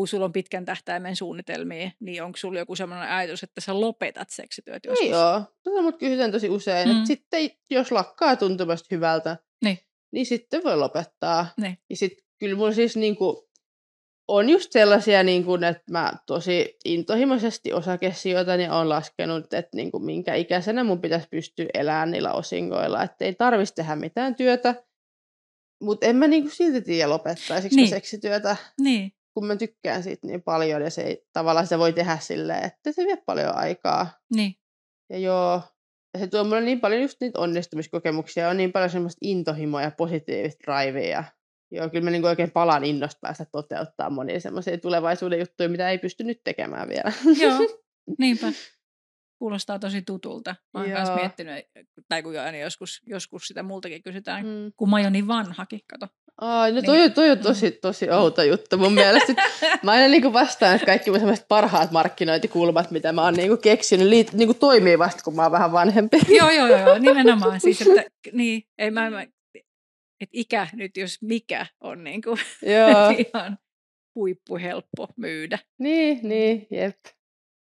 Kun 0.00 0.08
sulla 0.08 0.24
on 0.24 0.32
pitkän 0.32 0.64
tähtäimen 0.64 1.16
suunnitelmia, 1.16 1.90
niin 2.00 2.22
onko 2.22 2.36
sulla 2.36 2.58
joku 2.58 2.76
sellainen 2.76 3.08
ajatus, 3.08 3.42
että 3.42 3.60
sä 3.60 3.80
lopetat 3.80 4.30
seksityöt 4.30 4.84
joskus? 4.84 5.04
Ei 5.04 5.10
joo. 5.10 5.42
Tätä 5.62 5.82
mut 5.82 5.98
kysytään 5.98 6.32
tosi 6.32 6.48
usein. 6.48 6.88
Mm. 6.88 6.94
Että 6.96 7.06
sitten 7.06 7.50
jos 7.70 7.92
lakkaa 7.92 8.36
tuntumasta 8.36 8.86
hyvältä, 8.90 9.36
niin, 9.64 9.78
niin 10.12 10.26
sitten 10.26 10.64
voi 10.64 10.76
lopettaa. 10.76 11.46
Niin. 11.60 11.78
Ja 11.90 11.96
sitten 11.96 12.24
kyllä 12.38 12.56
mulla 12.56 12.72
siis 12.72 12.96
niinku, 12.96 13.48
on 14.28 14.50
just 14.50 14.72
sellaisia, 14.72 15.22
niin 15.22 15.44
kuin, 15.44 15.64
että 15.64 15.82
mä 15.90 16.12
tosi 16.26 16.76
intohimoisesti 16.84 17.72
osakesijoitan 17.72 18.70
on 18.70 18.88
laskenut, 18.88 19.54
että 19.54 19.76
niin 19.76 19.90
kuin, 19.90 20.04
minkä 20.04 20.34
ikäisenä 20.34 20.84
mun 20.84 21.00
pitäisi 21.00 21.28
pystyä 21.30 21.66
elämään 21.74 22.10
niillä 22.10 22.32
osingoilla, 22.32 23.02
että 23.02 23.24
ei 23.24 23.34
tarvitsisi 23.34 23.74
tehdä 23.74 23.96
mitään 23.96 24.34
työtä, 24.34 24.74
mutta 25.82 26.06
en 26.06 26.16
mä 26.16 26.26
niin 26.26 26.42
kuin, 26.42 26.52
silti 26.52 26.82
tiedä 26.82 27.10
lopettaisiko 27.10 27.76
niin. 27.76 27.88
seksityötä, 27.88 28.56
niin. 28.80 29.12
Kun 29.34 29.46
mä 29.46 29.56
tykkään 29.56 30.02
siitä 30.02 30.26
niin 30.26 30.42
paljon 30.42 30.82
ja 30.82 30.90
se 30.90 31.02
ei, 31.02 31.26
tavallaan 31.32 31.66
se 31.66 31.78
voi 31.78 31.92
tehdä 31.92 32.18
silleen, 32.18 32.64
että 32.64 32.92
se 32.92 33.04
vie 33.04 33.16
paljon 33.26 33.56
aikaa. 33.56 34.06
Niin. 34.34 34.54
Ja 35.10 35.18
joo, 35.18 35.62
ja 36.14 36.20
se 36.20 36.26
tuo 36.26 36.44
mulle 36.44 36.60
niin 36.60 36.80
paljon 36.80 37.02
just 37.02 37.20
niitä 37.20 37.40
onnistumiskokemuksia, 37.40 38.48
on 38.48 38.56
niin 38.56 38.72
paljon 38.72 38.90
semmoista 38.90 39.18
intohimoa 39.22 39.82
ja 39.82 39.90
positiivista 39.90 40.64
drivea 40.66 41.24
Joo, 41.72 41.90
kyllä 41.90 42.04
mä 42.04 42.10
niin 42.10 42.24
oikein 42.24 42.50
palan 42.50 42.84
innosta 42.84 43.18
päästä 43.20 43.44
toteuttaa 43.44 44.10
monia 44.10 44.40
semmoisia 44.40 44.78
tulevaisuuden 44.78 45.38
juttuja, 45.38 45.68
mitä 45.68 45.90
ei 45.90 45.98
pysty 45.98 46.24
nyt 46.24 46.40
tekemään 46.44 46.88
vielä. 46.88 47.12
Joo, 47.40 47.58
niinpä. 48.18 48.46
Kuulostaa 49.38 49.78
tosi 49.78 50.02
tutulta. 50.02 50.56
Mä 50.74 50.80
oon 50.80 50.88
myös 50.88 51.08
miettinyt, 51.14 51.64
tai 52.08 52.22
kun 52.22 52.40
aina 52.40 52.58
joskus, 52.58 53.02
joskus 53.06 53.46
sitä 53.46 53.62
multakin 53.62 54.02
kysytään, 54.02 54.46
mm. 54.46 54.72
kun 54.76 54.90
mä 54.90 54.96
oon 54.96 55.04
jo 55.04 55.10
niin 55.10 55.26
vanhakin, 55.26 55.80
kato. 55.86 56.08
Ai, 56.40 56.72
no 56.72 56.82
toi, 56.82 56.98
niin. 56.98 57.12
toi 57.12 57.30
on 57.30 57.38
tosi, 57.38 57.70
tosi 57.70 58.10
outo 58.10 58.42
juttu 58.42 58.78
mun 58.78 58.92
mielestä. 58.92 59.34
Mä 59.82 59.90
aina 59.90 60.08
niin 60.08 60.32
vastaan, 60.32 60.74
että 60.74 60.86
kaikki 60.86 61.10
mun 61.10 61.20
parhaat 61.48 61.90
markkinointikulmat, 61.90 62.90
mitä 62.90 63.12
mä 63.12 63.24
oon 63.24 63.34
niin 63.34 63.58
keksinyt, 63.58 64.06
liit, 64.06 64.32
niin 64.32 64.56
toimii 64.56 64.98
vasta, 64.98 65.22
kun 65.22 65.36
mä 65.36 65.42
oon 65.42 65.52
vähän 65.52 65.72
vanhempi. 65.72 66.18
joo, 66.28 66.50
joo, 66.50 66.66
joo, 66.66 66.98
nimenomaan. 66.98 67.60
Siis, 67.60 67.80
että, 67.80 68.10
niin, 68.32 68.62
ei, 68.78 68.90
mä, 68.90 69.10
mä 69.10 69.24
että 70.20 70.32
ikä 70.32 70.68
nyt 70.72 70.96
jos 70.96 71.22
mikä 71.22 71.66
on 71.80 72.04
niin 72.04 72.22
kuin 72.22 72.38
Joo. 72.76 73.10
ihan 73.34 73.58
huippuhelppo 74.14 75.08
myydä. 75.16 75.58
Niin, 75.78 76.20
niin, 76.22 76.66
jep. 76.70 76.96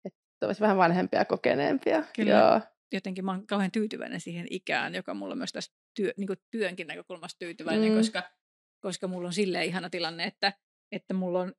Että 0.04 0.46
olisi 0.46 0.60
vähän 0.60 0.76
vanhempia, 0.76 1.24
kokeneempia. 1.24 2.04
Kyllä. 2.16 2.30
Joo. 2.30 2.60
Jotenkin 2.92 3.24
mä 3.24 3.30
oon 3.30 3.46
kauhean 3.46 3.70
tyytyväinen 3.70 4.20
siihen 4.20 4.46
ikään, 4.50 4.94
joka 4.94 5.14
mulla 5.14 5.32
on 5.32 5.38
myös 5.38 5.52
tässä 5.52 5.72
työ, 5.96 6.12
niin 6.16 6.26
kuin 6.26 6.38
työnkin 6.50 6.86
näkökulmasta 6.86 7.38
tyytyväinen, 7.38 7.90
mm. 7.90 7.96
koska, 7.96 8.22
koska 8.87 9.09
mulla 9.09 9.26
on 9.26 9.32
silleen 9.32 9.64
ihana 9.64 9.91
tilanne, 9.91 10.24
että, 10.24 10.53
että 10.93 11.14
mulla 11.14 11.41
on, 11.41 11.53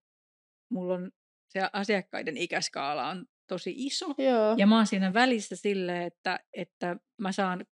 mulla 0.71 0.93
on 0.93 1.11
se 1.49 1.69
asiakkaiden 1.73 2.37
ikäskaala 2.37 3.07
on 3.07 3.25
tosi 3.47 3.73
iso. 3.75 4.05
Joo. 4.17 4.55
Ja 4.57 4.67
mä 4.67 4.75
oon 4.75 4.87
siinä 4.87 5.13
välissä 5.13 5.55
silleen, 5.55 6.03
että, 6.03 6.39
että 6.53 6.95
mä 7.21 7.31
saan 7.31 7.65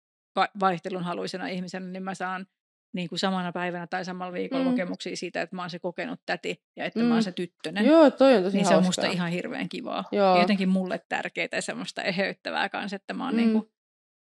vaihtelun 0.61 1.03
haluisena 1.03 1.47
ihmisenä, 1.47 1.87
niin 1.87 2.03
mä 2.03 2.15
saan 2.15 2.47
niin 2.95 3.09
kuin 3.09 3.19
samana 3.19 3.53
päivänä 3.53 3.87
tai 3.87 4.05
samalla 4.05 4.33
viikolla 4.33 4.65
mm. 4.65 4.71
kokemuksia 4.71 5.17
siitä, 5.17 5.43
että 5.43 5.57
mä 5.57 5.63
oon 5.63 5.71
se 5.71 5.79
kokenut 5.79 6.21
täti 6.27 6.63
ja 6.77 6.85
että 6.85 7.01
mm. 7.01 7.07
mä 7.07 7.15
oon 7.15 7.21
mm. 7.21 7.25
se 7.25 7.33
tyttönen. 7.33 7.87
Joo, 7.87 8.11
toi 8.11 8.37
on 8.37 8.43
tosi 8.43 8.57
Niin 8.57 8.65
hauskaa. 8.65 8.71
se 8.71 8.79
on 8.79 8.85
musta 8.85 9.07
ihan 9.07 9.31
hirveän 9.31 9.69
kivaa. 9.69 10.05
Joo. 10.13 10.35
Ja 10.35 10.41
jotenkin 10.41 10.69
mulle 10.69 11.01
tärkeää 11.09 11.49
ja 11.53 11.63
semmoista 11.63 12.03
eheyttävää 12.03 12.69
kanssa, 12.69 12.97
että 12.97 13.15
mä 13.15 13.25
oon 13.25 13.35
mm. 13.35 13.37
niin 13.37 13.53
kuin, 13.53 13.71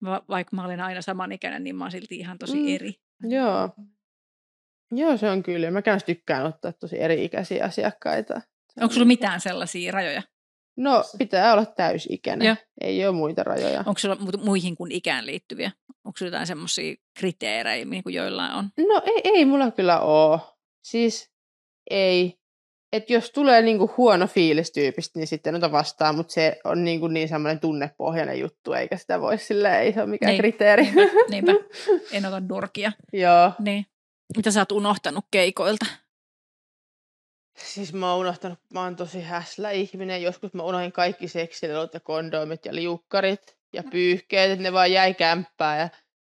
va- 0.04 0.24
vaikka 0.28 0.56
mä 0.56 0.64
olen 0.64 0.80
aina 0.80 1.02
samanikäinen, 1.02 1.64
niin 1.64 1.76
mä 1.76 1.84
oon 1.84 1.90
silti 1.90 2.16
ihan 2.16 2.38
tosi 2.38 2.56
mm. 2.56 2.74
eri. 2.74 2.94
Joo. 3.22 3.70
Joo, 4.92 5.16
se 5.16 5.30
on 5.30 5.42
kyllä. 5.42 5.70
Mä 5.70 5.82
myös 5.86 6.04
tykkään 6.04 6.46
ottaa 6.46 6.72
tosi 6.72 7.00
eri-ikäisiä 7.00 7.64
asiakkaita. 7.64 8.40
Onko 8.80 8.92
sulla 8.94 9.06
mitään 9.06 9.40
sellaisia 9.40 9.92
rajoja? 9.92 10.22
No, 10.76 11.04
pitää 11.18 11.52
olla 11.52 11.66
täysikäinen. 11.66 12.46
Joo. 12.46 12.56
Ei 12.80 13.06
ole 13.06 13.16
muita 13.16 13.42
rajoja. 13.42 13.78
Onko 13.86 13.98
sulla 13.98 14.16
muihin 14.44 14.76
kuin 14.76 14.92
ikään 14.92 15.26
liittyviä? 15.26 15.70
Onko 16.04 16.16
sulla 16.18 16.28
jotain 16.28 16.46
semmoisia 16.46 16.94
kriteerejä, 17.18 17.84
niin 17.84 18.02
kuin 18.02 18.14
joillain 18.14 18.52
on? 18.52 18.70
No 18.88 19.02
ei, 19.06 19.20
ei 19.24 19.44
mulla 19.44 19.70
kyllä 19.70 20.00
ole. 20.00 20.40
Siis 20.84 21.30
ei. 21.90 22.38
että 22.92 23.12
jos 23.12 23.30
tulee 23.30 23.62
niinku 23.62 23.90
huono 23.96 24.26
fiilis 24.26 24.72
tyypistä, 24.72 25.18
niin 25.18 25.26
sitten 25.26 25.54
ota 25.54 25.72
vastaan, 25.72 26.14
mutta 26.14 26.32
se 26.32 26.60
on 26.64 26.84
niinku 26.84 27.08
niin 27.08 27.28
semmoinen 27.28 27.60
tunnepohjainen 27.60 28.40
juttu, 28.40 28.72
eikä 28.72 28.96
sitä 28.96 29.20
voi 29.20 29.38
silleen, 29.38 29.80
ei 29.80 29.92
se 29.92 30.00
ole 30.00 30.10
mikään 30.10 30.30
niin, 30.30 30.40
kriteeri. 30.40 30.82
Niinpä, 30.84 31.12
niinpä. 31.30 31.52
En 32.16 32.26
ota 32.26 32.48
dorkia. 32.48 32.92
Joo. 33.12 33.52
Niin. 33.58 33.86
Mitä 34.36 34.50
sä 34.50 34.60
oot 34.60 34.72
unohtanut 34.72 35.24
keikoilta? 35.30 35.86
Siis 37.58 37.92
mä 37.92 38.12
oon 38.12 38.20
unohtanut, 38.20 38.58
mä 38.72 38.80
oon 38.80 38.96
tosi 38.96 39.20
häslä 39.20 39.70
ihminen. 39.70 40.22
Joskus 40.22 40.54
mä 40.54 40.62
unohdin 40.62 40.92
kaikki 40.92 41.28
seksilelut 41.28 41.94
ja 41.94 42.00
kondomit 42.00 42.64
ja 42.64 42.74
liukkarit 42.74 43.56
ja 43.72 43.82
pyyhkeet, 43.90 44.50
että 44.50 44.62
ne 44.62 44.72
vaan 44.72 44.92
jäi 44.92 45.14
kämppään 45.14 45.78
ja 45.78 45.88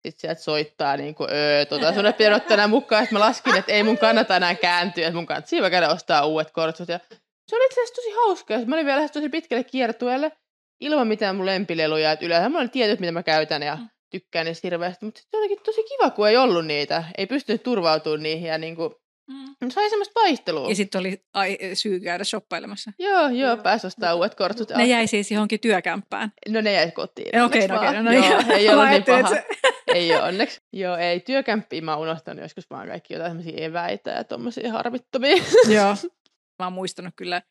sitten 0.05 0.21
sieltä 0.21 0.41
soittaa 0.41 0.97
niin 0.97 1.15
kuin, 1.15 1.29
öö, 1.31 1.65
tota, 1.65 1.93
sun 1.93 2.05
ei 2.05 2.33
ottaa 2.33 2.67
mukaan, 2.67 3.03
että 3.03 3.15
mä 3.15 3.19
laskin, 3.19 3.55
että 3.55 3.71
ei 3.71 3.83
mun 3.83 3.97
kannata 3.97 4.35
enää 4.35 4.55
kääntyä, 4.55 5.07
että 5.07 5.15
mun 5.15 5.25
kannattaa 5.25 5.49
siinä 5.49 5.69
käydä 5.69 5.89
ostaa 5.89 6.25
uudet 6.25 6.51
kortsut. 6.51 6.89
Ja 6.89 6.99
se 7.47 7.55
oli 7.55 7.65
itse 7.65 7.81
asiassa 7.81 7.95
tosi 7.95 8.11
hauskaa. 8.11 8.65
Mä 8.65 8.75
olin 8.75 8.85
vielä 8.85 9.09
tosi 9.09 9.29
pitkälle 9.29 9.63
kiertueelle 9.63 10.31
ilman 10.79 11.07
mitään 11.07 11.35
mun 11.35 11.45
lempileluja. 11.45 12.11
Että 12.11 12.25
yleensä 12.25 12.49
mulla 12.49 12.61
oli 12.61 12.69
tietyt, 12.69 12.99
mitä 12.99 13.11
mä 13.11 13.23
käytän 13.23 13.63
ja 13.63 13.75
mm. 13.75 13.89
Tykkään 14.09 14.45
niistä 14.45 14.67
hirveästi, 14.67 15.05
mutta 15.05 15.21
se 15.21 15.37
olikin 15.37 15.59
tosi 15.65 15.83
kiva, 15.83 16.09
kun 16.09 16.27
ei 16.27 16.37
ollut 16.37 16.65
niitä. 16.65 17.03
Ei 17.17 17.27
pystynyt 17.27 17.63
turvautumaan 17.63 18.23
niihin 18.23 18.47
ja 18.47 18.57
niin 18.57 18.75
kuin, 18.75 18.91
Mm. 19.27 19.69
Se 19.69 19.79
oli 19.79 19.89
semmoista 19.89 20.19
vaihtelua. 20.21 20.69
Ja 20.69 20.75
sitten 20.75 20.99
oli 20.99 21.21
ai, 21.33 21.57
syy 21.73 21.99
käydä 21.99 22.23
shoppailemassa. 22.23 22.91
Joo, 22.99 23.27
joo, 23.27 23.57
pääsi 23.57 23.87
ostaa 23.87 24.15
uudet 24.15 24.35
kortut. 24.35 24.69
Ne 24.69 24.85
jäi 24.85 25.07
siis 25.07 25.31
johonkin 25.31 25.59
työkämppään? 25.59 26.31
No 26.49 26.61
ne 26.61 26.73
jäi 26.73 26.91
kotiin. 26.91 27.41
Okei, 27.41 27.65
okay, 27.65 27.77
no, 27.77 27.89
okay, 27.89 28.03
no, 28.03 28.11
joo, 28.11 28.41
ei 28.49 28.69
ollut 28.69 28.89
niin 28.89 29.03
paha. 29.03 29.29
Se... 29.29 29.45
ei 29.93 30.15
ole 30.15 30.23
onneksi. 30.23 30.61
Joo, 30.73 30.97
ei. 30.97 31.19
Työkämppiä 31.19 31.81
mä 31.81 31.95
oon 31.95 32.01
unohtanut 32.01 32.43
joskus 32.43 32.69
vaan 32.69 32.87
kaikki 32.87 33.13
jotain 33.13 33.29
semmoisia 33.29 33.65
eväitä 33.65 34.11
ja 34.11 34.23
tommosia 34.23 34.71
harmittomia. 34.71 35.43
joo. 35.69 35.95
Mä 36.59 36.65
oon 36.65 36.73
muistanut 36.73 37.13
kyllä 37.15 37.41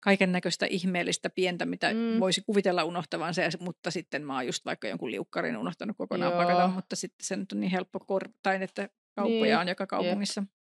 kaiken 0.00 0.32
näköistä 0.32 0.66
ihmeellistä 0.66 1.30
pientä, 1.30 1.66
mitä 1.66 1.94
mm. 1.94 2.20
voisi 2.20 2.40
kuvitella 2.40 2.84
unohtavansa, 2.84 3.42
mutta 3.60 3.90
sitten 3.90 4.26
mä 4.26 4.34
oon 4.34 4.46
just 4.46 4.64
vaikka 4.64 4.88
jonkun 4.88 5.10
liukkarin 5.10 5.56
unohtanut 5.56 5.96
kokonaan 5.96 6.32
pakata, 6.32 6.68
mutta 6.68 6.96
sitten 6.96 7.26
se 7.26 7.36
nyt 7.36 7.52
on 7.52 7.60
niin 7.60 7.70
helppo 7.70 8.00
kortain, 8.00 8.62
että 8.62 8.88
kauppoja 9.14 9.56
niin. 9.56 9.60
on 9.60 9.68
joka 9.68 9.86
kaupungissa. 9.86 10.40
Jep. 10.40 10.57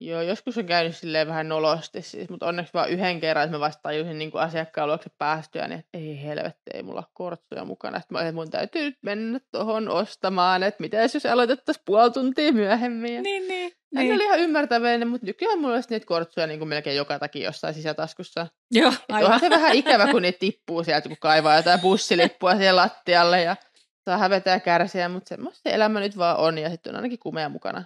Joo, 0.00 0.22
joskus 0.22 0.58
on 0.58 0.66
käynyt 0.66 0.96
silleen 0.96 1.28
vähän 1.28 1.48
nolosti 1.48 2.02
siis, 2.02 2.28
mutta 2.28 2.46
onneksi 2.46 2.74
vaan 2.74 2.90
yhden 2.90 3.20
kerran, 3.20 3.44
että 3.44 3.56
mä 3.56 3.60
vasta 3.60 3.82
tajusin 3.82 4.18
niin 4.18 4.30
asiakkaan 4.34 4.88
luokse 4.88 5.10
päästyä, 5.18 5.68
niin 5.68 5.78
että 5.78 5.98
ei 5.98 6.22
helvetti, 6.22 6.70
ei 6.74 6.82
mulla 6.82 7.04
kortsuja 7.12 7.64
mukana. 7.64 7.96
Että 7.96 8.14
mä 8.14 8.20
että 8.20 8.32
mun 8.32 8.50
täytyy 8.50 8.82
nyt 8.82 8.98
mennä 9.02 9.40
tuohon 9.52 9.88
ostamaan, 9.88 10.62
että 10.62 10.80
mitä 10.80 10.96
jos 10.96 11.26
aloitettaisiin 11.26 11.82
puoli 11.86 12.10
tuntia 12.10 12.52
myöhemmin. 12.52 13.22
Niin, 13.22 13.48
niin. 13.48 13.72
Hän 13.96 14.04
niin. 14.04 14.14
oli 14.14 14.24
ihan 14.24 14.40
ymmärtäväinen, 14.40 15.08
mutta 15.08 15.26
nykyään 15.26 15.58
mulla 15.58 15.74
olisi 15.74 15.90
niitä 15.90 16.06
kortsuja 16.06 16.46
niin 16.46 16.58
kuin 16.58 16.68
melkein 16.68 16.96
joka 16.96 17.18
takia 17.18 17.44
jossain 17.44 17.74
sisätaskussa. 17.74 18.46
Joo, 18.70 18.92
aivan. 19.08 19.24
Onhan 19.24 19.40
se 19.40 19.50
vähän 19.50 19.74
ikävä, 19.74 20.06
kun 20.10 20.22
niitä 20.22 20.38
tippuu 20.38 20.84
sieltä, 20.84 21.08
kun 21.08 21.16
kaivaa 21.20 21.56
jotain 21.56 21.80
bussilippua 21.80 22.56
siellä 22.56 22.82
lattialle 22.82 23.42
ja 23.42 23.56
saa 24.04 24.18
hävetä 24.18 24.50
ja 24.50 24.60
kärsiä, 24.60 25.08
mutta 25.08 25.28
semmoista 25.28 25.60
se 25.62 25.74
elämä 25.74 26.00
nyt 26.00 26.18
vaan 26.18 26.36
on 26.36 26.58
ja 26.58 26.70
sitten 26.70 26.90
on 26.90 26.96
ainakin 26.96 27.18
kumea 27.18 27.48
mukana. 27.48 27.84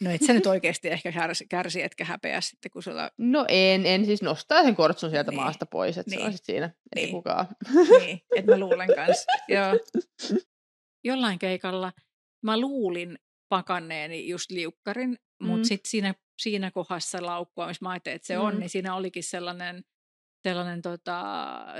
No 0.00 0.10
et 0.10 0.22
sä 0.26 0.32
nyt 0.32 0.46
oikeasti 0.46 0.88
ehkä 0.88 1.12
kärsi, 1.12 1.46
kärsi 1.46 1.82
etkä 1.82 2.04
häpeä 2.04 2.40
sitten, 2.40 2.70
kun 2.70 2.82
sulla... 2.82 3.10
No 3.18 3.44
en, 3.48 3.86
en 3.86 4.06
siis 4.06 4.22
nostaa 4.22 4.62
sen 4.62 4.76
kortsun 4.76 5.10
sieltä 5.10 5.30
niin. 5.30 5.40
maasta 5.40 5.66
pois, 5.66 5.98
että 5.98 6.10
niin. 6.10 6.20
se 6.20 6.26
on 6.26 6.32
sitten 6.32 6.54
siinä, 6.54 6.66
niin. 6.66 7.06
ei 7.06 7.10
kukaan. 7.12 7.46
Niin, 8.00 8.20
että 8.36 8.52
mä 8.52 8.58
luulen 8.58 8.88
kanssa. 8.94 9.26
Joo. 9.48 9.78
Jollain 11.04 11.38
keikalla 11.38 11.92
mä 12.42 12.60
luulin 12.60 13.18
pakanneeni 13.48 14.28
just 14.28 14.50
liukkarin, 14.50 15.10
mm. 15.10 15.46
mutta 15.46 15.68
sitten 15.68 15.90
siinä, 15.90 16.14
siinä 16.38 16.70
kohdassa 16.70 17.26
laukkua, 17.26 17.66
missä 17.66 17.84
mä 17.84 17.90
ajattelin, 17.90 18.16
että 18.16 18.26
se 18.26 18.36
mm. 18.36 18.42
on, 18.42 18.58
niin 18.58 18.70
siinä 18.70 18.94
olikin 18.94 19.24
sellainen 19.24 19.84
sellainen 20.48 20.82
tota, 20.82 21.24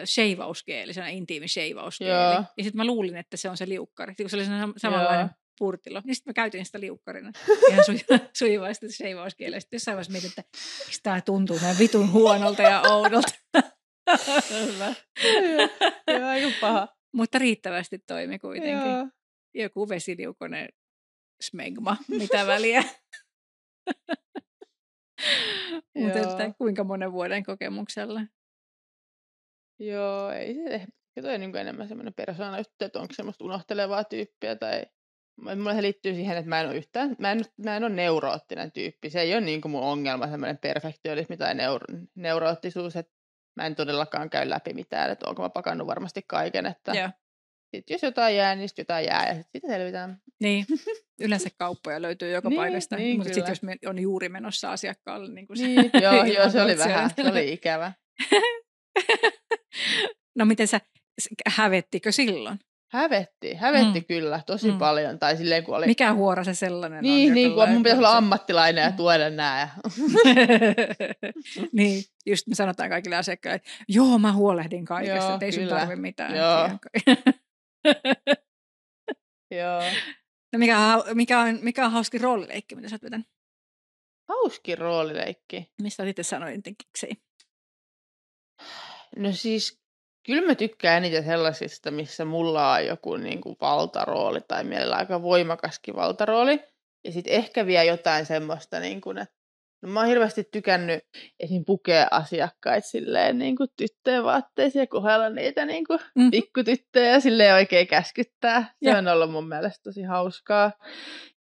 sheivauskeeli, 0.05 0.95
sellainen 0.95 1.19
intiimi 1.19 1.49
sheivauskeeli. 1.49 2.13
Ja 2.13 2.45
sitten 2.63 2.77
mä 2.77 2.85
luulin, 2.85 3.17
että 3.17 3.37
se 3.37 3.51
on 3.51 3.57
se 3.57 3.69
liukkari. 3.69 4.15
Kun 4.15 4.31
se 4.31 4.37
oli 4.37 4.45
samanlainen 4.77 5.21
Joo 5.27 5.46
purtilo. 5.59 6.03
Niin 6.05 6.15
sitten 6.15 6.31
mä 6.31 6.35
käytin 6.35 6.67
sitä 6.67 6.81
liukkarina 6.81 7.33
ihan 7.71 7.85
su- 7.85 8.29
sujuvasti 8.39 8.93
seivauskielellä. 8.93 9.61
Sitten 9.61 9.77
jossain 9.77 9.95
vaiheessa 9.95 10.13
mietin, 10.13 10.29
että 10.31 10.43
miksi 10.87 11.01
tämä 11.03 11.21
tuntuu 11.21 11.59
näin 11.63 11.79
vitun 11.79 12.13
huonolta 12.13 12.63
ja 12.63 12.83
oudolta. 12.91 13.33
Hyvä. 14.51 14.95
Joo, 16.19 16.29
aika 16.29 16.49
paha. 16.61 16.89
Mutta 17.15 17.39
riittävästi 17.39 17.99
toimi 17.99 18.39
kuitenkin. 18.39 18.91
Joo. 18.93 19.09
Joku 19.55 19.89
vesiliukonen 19.89 20.69
smegma, 21.43 21.97
mitä 22.09 22.47
väliä. 22.47 22.85
Mutta 25.99 26.19
että 26.19 26.55
kuinka 26.59 26.85
monen 26.85 27.13
vuoden 27.13 27.45
kokemuksella? 27.45 28.21
Joo, 29.79 30.31
ei 30.31 30.55
se 30.55 30.75
ehkä 30.75 31.23
toi 31.23 31.39
niin 31.39 31.57
enemmän 31.57 31.89
semmoinen 31.89 32.15
persoona 32.15 32.59
juttu, 32.59 32.85
että 32.85 33.01
onko 33.01 33.15
semmoista 33.15 33.45
unohtelevaa 33.45 34.05
tyyppiä 34.05 34.57
tai 34.57 34.83
Mulle 35.37 35.75
se 35.75 35.83
liittyy 35.83 36.15
siihen, 36.15 36.37
että 36.37 36.49
mä 36.49 36.61
en 36.61 36.67
ole 36.67 36.77
yhtään, 36.77 37.17
mä 37.19 37.33
en, 37.33 37.41
mä 37.65 37.77
en 37.77 37.85
ole 37.85 37.93
neuroottinen 37.93 38.73
tyyppi. 38.73 39.11
Se 39.11 39.21
ei 39.21 39.33
ole 39.33 39.41
niin 39.41 39.61
kuin 39.61 39.73
mun 39.73 39.83
ongelma, 39.83 40.27
semmoinen 40.27 40.59
perfektionismi 40.59 41.37
tai 41.37 41.55
neuro, 41.55 41.87
neuroottisuus, 42.15 42.97
että 42.97 43.13
mä 43.57 43.67
en 43.67 43.75
todellakaan 43.75 44.31
käy 44.31 44.51
läpi 44.51 44.75
mitään, 44.75 45.11
että 45.11 45.29
onko 45.29 45.43
mä 45.43 45.49
pakannut 45.49 45.87
varmasti 45.87 46.23
kaiken, 46.27 46.67
että 46.67 46.93
yeah. 46.93 47.13
sit 47.75 47.91
jos 47.91 48.03
jotain 48.03 48.37
jää, 48.37 48.55
niin 48.55 48.69
jotain 48.79 49.07
jää 49.07 49.29
ja 49.29 49.35
sitten 49.35 49.51
siitä 49.53 49.69
selvitään. 49.69 50.23
Niin, 50.41 50.67
yleensä 51.21 51.49
kauppoja 51.59 52.03
löytyy 52.03 52.31
joka 52.31 52.49
niin, 52.49 52.57
paikasta, 52.57 52.97
niin, 52.97 53.17
mutta 53.17 53.35
sitten 53.35 53.51
jos 53.51 53.61
on 53.87 53.99
juuri 53.99 54.29
menossa 54.29 54.73
asiakkaalle. 54.73 55.33
Niin, 55.33 55.47
kuin 55.47 55.59
niin 55.59 55.91
se, 55.93 55.99
joo, 55.99 56.25
joo, 56.37 56.51
se 56.51 56.63
oli 56.63 56.79
vähän, 56.79 57.11
se 57.17 57.31
oli 57.31 57.53
ikävä. 57.53 57.93
no 60.39 60.45
miten 60.45 60.69
sä, 60.69 60.81
hävettikö 61.47 62.13
silloin? 62.13 62.59
Hävetti, 62.93 63.55
hävetti 63.55 64.01
mm. 64.01 64.05
kyllä 64.05 64.41
tosi 64.47 64.73
mm. 64.73 64.79
paljon. 64.79 65.19
Tai 65.19 65.37
silleen, 65.37 65.65
kun 65.65 65.77
oli... 65.77 65.87
Mikä 65.87 66.15
huora 66.15 66.45
se 66.45 66.55
sellainen 66.55 67.03
niin, 67.03 67.31
on? 67.31 67.35
Niin, 67.35 67.55
kun 67.55 67.69
mun 67.69 67.83
pitäisi 67.83 67.99
olla 67.99 68.17
ammattilainen 68.17 68.83
ja 68.83 68.93
tuoda 68.93 69.31
nää. 69.31 69.79
niin, 71.73 72.03
just 72.27 72.47
me 72.47 72.55
sanotaan 72.55 72.89
kaikille 72.89 73.17
asiakkaille, 73.17 73.57
että 73.57 73.71
joo, 73.89 74.19
mä 74.19 74.33
huolehdin 74.33 74.85
kaikesta, 74.85 75.35
että 75.35 75.47
ei 75.47 75.53
sun 75.53 75.69
tarvitse 75.69 75.97
mitään. 75.97 76.37
Joo. 76.37 76.71
joo. 79.61 79.83
No 80.53 80.59
mikä, 80.59 80.77
mikä, 81.15 81.41
on, 81.41 81.59
mikä 81.63 81.85
on 81.85 81.93
hauskin 81.93 82.21
roolileikki, 82.21 82.75
mitä 82.75 82.89
sä 82.89 82.95
oot 82.95 83.03
vetänyt? 83.03 83.27
Hauskin 84.29 84.79
roolileikki? 84.79 85.73
Mistä 85.83 86.05
itse 86.05 86.23
sanoin? 86.23 86.63
No 89.17 89.33
siis 89.33 89.86
Kyllä 90.27 90.47
mä 90.47 90.55
tykkään 90.55 91.05
eniten 91.05 91.25
sellaisista, 91.25 91.91
missä 91.91 92.25
mulla 92.25 92.73
on 92.73 92.87
joku 92.87 93.17
niin 93.17 93.41
kuin 93.41 93.57
valtarooli 93.61 94.41
tai 94.49 94.65
mielellä 94.65 94.97
aika 94.97 95.23
voimakaskin 95.23 95.97
valtarooli. 95.97 96.61
Ja 97.05 97.13
sitten 97.13 97.33
ehkä 97.33 97.67
vielä 97.67 97.85
jotain 97.85 98.27
semmoista, 98.27 98.81
niin 98.81 99.01
kuin, 99.01 99.19
että 99.19 99.35
no 99.83 99.89
mä 99.89 100.01
oon 100.01 100.09
hirveästi 100.09 100.45
tykännyt 100.53 101.05
esim. 101.41 101.65
pukea 101.65 102.09
asiakkaita 102.11 102.89
silleen 102.89 103.39
niin 103.39 103.57
kuin 103.57 103.69
tyttöjen 103.77 104.25
vaatteisiin 104.25 104.81
ja 104.81 104.87
kohdella 104.87 105.31
niitä 105.31 105.65
niin 105.65 105.85
kuin 105.85 106.01
mm. 106.15 106.31
pikkutyttöjä 106.31 107.21
silleen 107.21 107.55
oikein 107.55 107.87
käskyttää. 107.87 108.63
Se 108.63 108.91
ja. 108.91 108.99
on 108.99 109.09
ollut 109.09 109.31
mun 109.31 109.49
mielestä 109.49 109.83
tosi 109.83 110.03
hauskaa. 110.03 110.73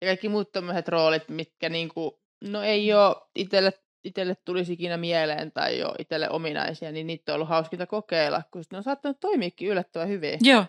Ja 0.02 0.08
kaikki 0.08 0.30
muut 0.30 0.52
tommoset 0.52 0.88
roolit, 0.88 1.30
mitkä 1.30 1.70
niin 1.70 1.90
kuin, 1.90 2.12
no 2.42 2.64
ei 2.64 2.94
ole 2.94 3.16
itselle 3.36 3.72
itselle 4.04 4.36
tulisi 4.46 4.74
ikinä 4.74 4.98
mieleen 4.98 5.52
tai 5.52 5.80
jo 5.80 5.96
itselle 6.00 6.30
ominaisia, 6.30 6.92
niin 6.92 7.08
niitä 7.08 7.32
on 7.32 7.36
ollut 7.36 7.50
hauskinta 7.50 7.88
kokeilla, 7.88 8.42
kun 8.52 8.64
ne 8.72 8.78
on 8.78 8.84
saattanut 8.84 9.20
toimiikin 9.20 9.68
yllättävän 9.68 10.08
hyvin. 10.08 10.40
Joo. 10.42 10.66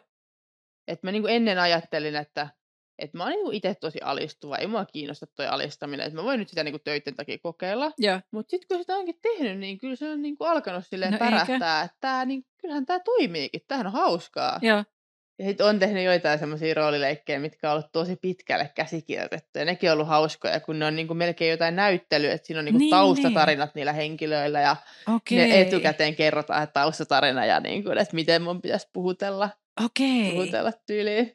Et 0.89 1.03
mä 1.03 1.13
niin 1.13 1.29
ennen 1.29 1.59
ajattelin, 1.59 2.17
että 2.17 2.49
et 2.99 3.15
mä 3.15 3.23
oon 3.23 3.33
niin 3.33 3.53
itse 3.53 3.75
tosi 3.75 3.99
alistuva, 4.01 4.57
ei 4.57 4.67
mua 4.67 4.85
kiinnosta 4.85 5.27
toi 5.27 5.47
alistaminen, 5.47 6.07
että 6.07 6.19
mä 6.19 6.25
voin 6.25 6.39
nyt 6.39 6.49
sitä 6.49 6.65
niin 6.65 6.81
töiden 6.85 7.15
takia 7.15 7.39
kokeilla. 7.39 7.93
Mutta 8.31 8.51
sitten 8.51 8.69
kun 8.69 8.79
sitä 8.79 8.97
onkin 8.97 9.19
tehnyt, 9.23 9.59
niin 9.59 9.79
kyllä 9.79 9.97
se 9.97 10.11
on 10.11 10.23
niin 10.23 10.37
alkanut 10.41 10.87
silleen 10.87 11.13
no 11.13 11.19
pärähtää, 11.19 11.83
että 11.83 11.97
tää, 12.01 12.25
niin, 12.25 12.47
kyllähän 12.57 12.87
tämä 12.87 13.01
toimiikin, 13.01 13.61
tämähän 13.69 13.87
on 13.87 13.93
hauskaa. 13.93 14.59
Joo. 14.63 14.85
Ja 15.39 15.45
sitten 15.45 15.67
on 15.67 15.79
tehnyt 15.79 16.05
joitain 16.05 16.39
semmoisia 16.39 16.75
roolileikkejä, 16.75 17.39
mitkä 17.39 17.69
on 17.71 17.73
ollut 17.73 17.93
tosi 17.93 18.17
pitkälle 18.17 18.71
käsikirjoitettu. 18.75 19.59
Ja 19.59 19.65
nekin 19.65 19.91
on 19.91 19.95
ollut 19.95 20.09
hauskoja, 20.09 20.61
kun 20.61 20.79
ne 20.79 20.87
on 20.87 20.97
niinku 20.97 21.15
melkein 21.15 21.51
jotain 21.51 21.77
näyttelyä, 21.77 22.33
että 22.33 22.47
siinä 22.47 22.59
on 22.59 22.65
niinku 22.65 22.79
niin, 22.79 22.91
taustatarinat 22.91 23.69
niin. 23.69 23.81
niillä 23.81 23.93
henkilöillä. 23.93 24.61
Ja 24.61 24.77
okay. 25.09 25.39
ne 25.39 25.61
etukäteen 25.61 26.15
kerrotaan, 26.15 26.63
että 26.63 26.81
taustatarina 26.81 27.47
ja 27.47 27.61
niinku, 27.61 27.91
että 27.91 28.15
miten 28.15 28.43
mun 28.43 28.63
pitäisi 28.63 28.89
puhutella. 28.93 29.51
Okei. 29.85 30.33
Puhutella 30.33 30.73
tyyliin 30.87 31.33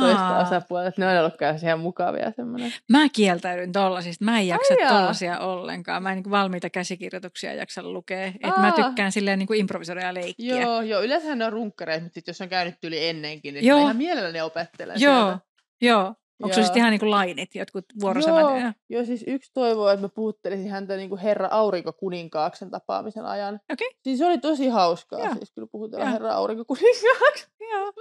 toista 0.00 0.38
osapuolta. 0.38 0.92
Ne 0.96 1.08
on 1.08 1.18
ollut 1.18 1.34
ihan 1.62 1.80
mukavia 1.80 2.32
semmoinen. 2.36 2.72
Mä 2.90 3.08
kieltäydyn 3.08 3.72
tollasista. 3.72 4.24
Mä 4.24 4.40
en 4.40 4.48
jaksa 4.48 4.74
Ai 4.80 4.88
tollasia 4.88 5.38
ollenkaan. 5.38 6.02
Mä 6.02 6.12
en 6.12 6.16
niin 6.16 6.30
valmiita 6.30 6.70
käsikirjoituksia 6.70 7.54
jaksa 7.54 7.82
lukea. 7.82 8.26
Että 8.26 8.60
mä 8.60 8.72
tykkään 8.72 9.12
silleen 9.12 9.38
niin 9.38 9.54
improvisoida 9.54 10.00
ja 10.00 10.14
leikkiä. 10.14 10.60
Joo, 10.60 10.82
joo. 10.82 11.02
Yleensä 11.02 11.34
ne 11.34 11.44
on 11.44 11.52
runkkareita, 11.52 12.02
mutta 12.02 12.14
sit 12.14 12.26
jos 12.26 12.40
on 12.40 12.48
käynyt 12.48 12.74
yli 12.84 13.08
ennenkin, 13.08 13.54
niin 13.54 13.66
joo. 13.66 13.78
mä 13.78 13.82
ihan 13.84 13.96
mielelläni 13.96 14.40
opettelen 14.40 15.00
Joo, 15.00 15.24
sieltä. 15.24 15.38
joo. 15.80 16.14
Onko 16.42 16.54
se 16.54 16.62
sitten 16.62 16.80
ihan 16.80 16.90
niin 16.90 17.00
kuin 17.00 17.10
lainit, 17.10 17.54
jotkut 17.54 17.84
vuorosanat? 18.00 18.60
Joo, 18.60 18.72
joo, 18.88 19.04
siis 19.04 19.24
yksi 19.26 19.50
toivoo, 19.54 19.88
että 19.88 20.04
mä 20.04 20.08
puhuttelisin 20.08 20.70
häntä 20.70 20.96
niin 20.96 21.08
kuin 21.08 21.20
herra 21.20 21.48
aurinkokuninkaaksen 21.50 22.70
tapaamisen 22.70 23.24
ajan. 23.24 23.60
Okei. 23.72 23.88
Okay. 23.88 23.98
Siis 24.02 24.18
se 24.18 24.26
oli 24.26 24.38
tosi 24.38 24.68
hauskaa, 24.68 25.18
joo. 25.18 25.34
siis 25.34 25.52
kyllä 25.52 25.68
puhutaan 25.72 26.02
joo. 26.02 26.12
herra 26.12 26.32
aurinkokuninkaaksen. 26.32 27.50
Joo. 27.72 27.92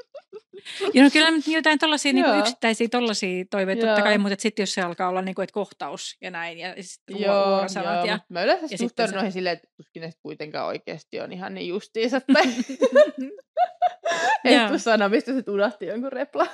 ja 0.93 1.03
no 1.03 1.09
kyllä 1.13 1.29
jotain 1.47 1.79
tollaisia 1.79 2.13
niin 2.13 2.39
yksittäisiä 2.39 2.87
tollaisia 2.91 3.45
toiveita 3.49 3.85
totta 3.85 4.01
kai, 4.01 4.17
mutta 4.17 4.35
sitten 4.39 4.63
jos 4.63 4.73
se 4.73 4.81
alkaa 4.81 5.09
olla 5.09 5.21
niin 5.21 5.35
kuin, 5.35 5.43
että 5.43 5.53
kohtaus 5.53 6.17
ja 6.21 6.31
näin, 6.31 6.57
ja 6.57 6.75
sitten 6.79 7.19
joo, 7.19 7.49
vuorosanat. 7.49 7.95
Joo, 7.95 8.05
ja, 8.05 8.19
mä 8.29 8.43
yleensä 8.43 8.77
suhtaudun 8.77 9.15
noihin 9.15 9.31
silleen, 9.31 9.53
että 9.53 9.67
tuskin 9.77 10.01
ne 10.01 10.11
kuitenkaan 10.21 10.67
oikeasti 10.67 11.19
on 11.19 11.31
ihan 11.31 11.53
niin 11.53 11.67
justiinsa. 11.67 12.21
Tai... 12.33 12.43
Ei 14.45 14.67
tuu 14.67 14.79
sana, 14.79 15.09
mistä 15.09 15.33
se 15.33 15.51
unohti 15.51 15.85
jonkun 15.85 16.11
repla. 16.11 16.47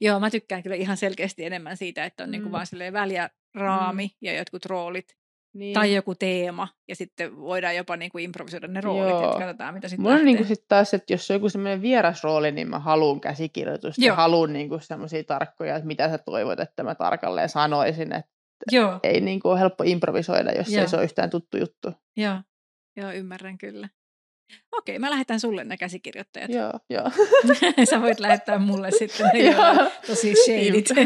Joo, 0.00 0.20
mä 0.20 0.30
tykkään 0.30 0.62
kyllä 0.62 0.76
ihan 0.76 0.96
selkeästi 0.96 1.44
enemmän 1.44 1.76
siitä, 1.76 2.04
että 2.04 2.24
on 2.24 2.30
niinku 2.30 2.48
mm. 2.48 2.54
niinku 2.54 2.72
vaan 2.82 2.92
väliä 2.92 3.30
raami 3.54 4.06
mm. 4.06 4.12
ja 4.20 4.34
jotkut 4.34 4.66
roolit. 4.66 5.20
Niin. 5.54 5.74
Tai 5.74 5.94
joku 5.94 6.14
teema, 6.14 6.68
ja 6.88 6.96
sitten 6.96 7.36
voidaan 7.36 7.76
jopa 7.76 7.96
niinku 7.96 8.18
improvisoida 8.18 8.68
ne 8.68 8.80
roolit, 8.80 9.10
Joo. 9.10 9.32
ja 9.32 9.38
katsotaan, 9.38 9.74
mitä 9.74 9.88
sitten 9.88 10.02
Mulla 10.02 10.16
on 10.16 10.24
niinku 10.24 10.44
sit 10.44 10.64
taas, 10.68 10.94
että 10.94 11.12
jos 11.12 11.30
on 11.30 11.34
joku 11.34 11.48
semmoinen 11.48 11.82
vieras 11.82 12.24
rooli, 12.24 12.52
niin 12.52 12.68
mä 12.68 12.78
haluan 12.78 13.20
käsikirjoitusta, 13.20 14.00
Joo. 14.00 14.06
ja 14.06 14.14
haluan 14.14 14.52
niinku 14.52 14.78
semmoisia 14.78 15.24
tarkkoja, 15.24 15.76
että 15.76 15.86
mitä 15.86 16.08
sä 16.08 16.18
toivot, 16.18 16.60
että 16.60 16.82
mä 16.82 16.94
tarkalleen 16.94 17.48
sanoisin, 17.48 18.12
että 18.12 18.30
Joo. 18.72 19.00
ei 19.02 19.20
niinku 19.20 19.48
ole 19.48 19.60
helppo 19.60 19.84
improvisoida, 19.86 20.52
jos 20.52 20.68
Joo. 20.68 20.82
ei 20.82 20.88
se 20.88 20.96
ole 20.96 21.04
yhtään 21.04 21.30
tuttu 21.30 21.56
juttu. 21.56 21.92
Joo, 22.16 22.36
Joo 22.96 23.12
ymmärrän 23.12 23.58
kyllä. 23.58 23.88
Okei, 24.72 24.98
mä 24.98 25.10
lähetän 25.10 25.40
sulle 25.40 25.64
ne 25.64 25.76
käsikirjoittajat. 25.76 26.50
Joo, 26.50 26.72
joo. 26.90 27.10
Sä 27.90 28.00
voit 28.00 28.20
lähettää 28.20 28.58
mulle 28.58 28.90
sitten 28.90 29.26
ne 29.32 29.38
joo. 29.50 29.90
tosi 30.06 30.34
shadit. 30.34 30.88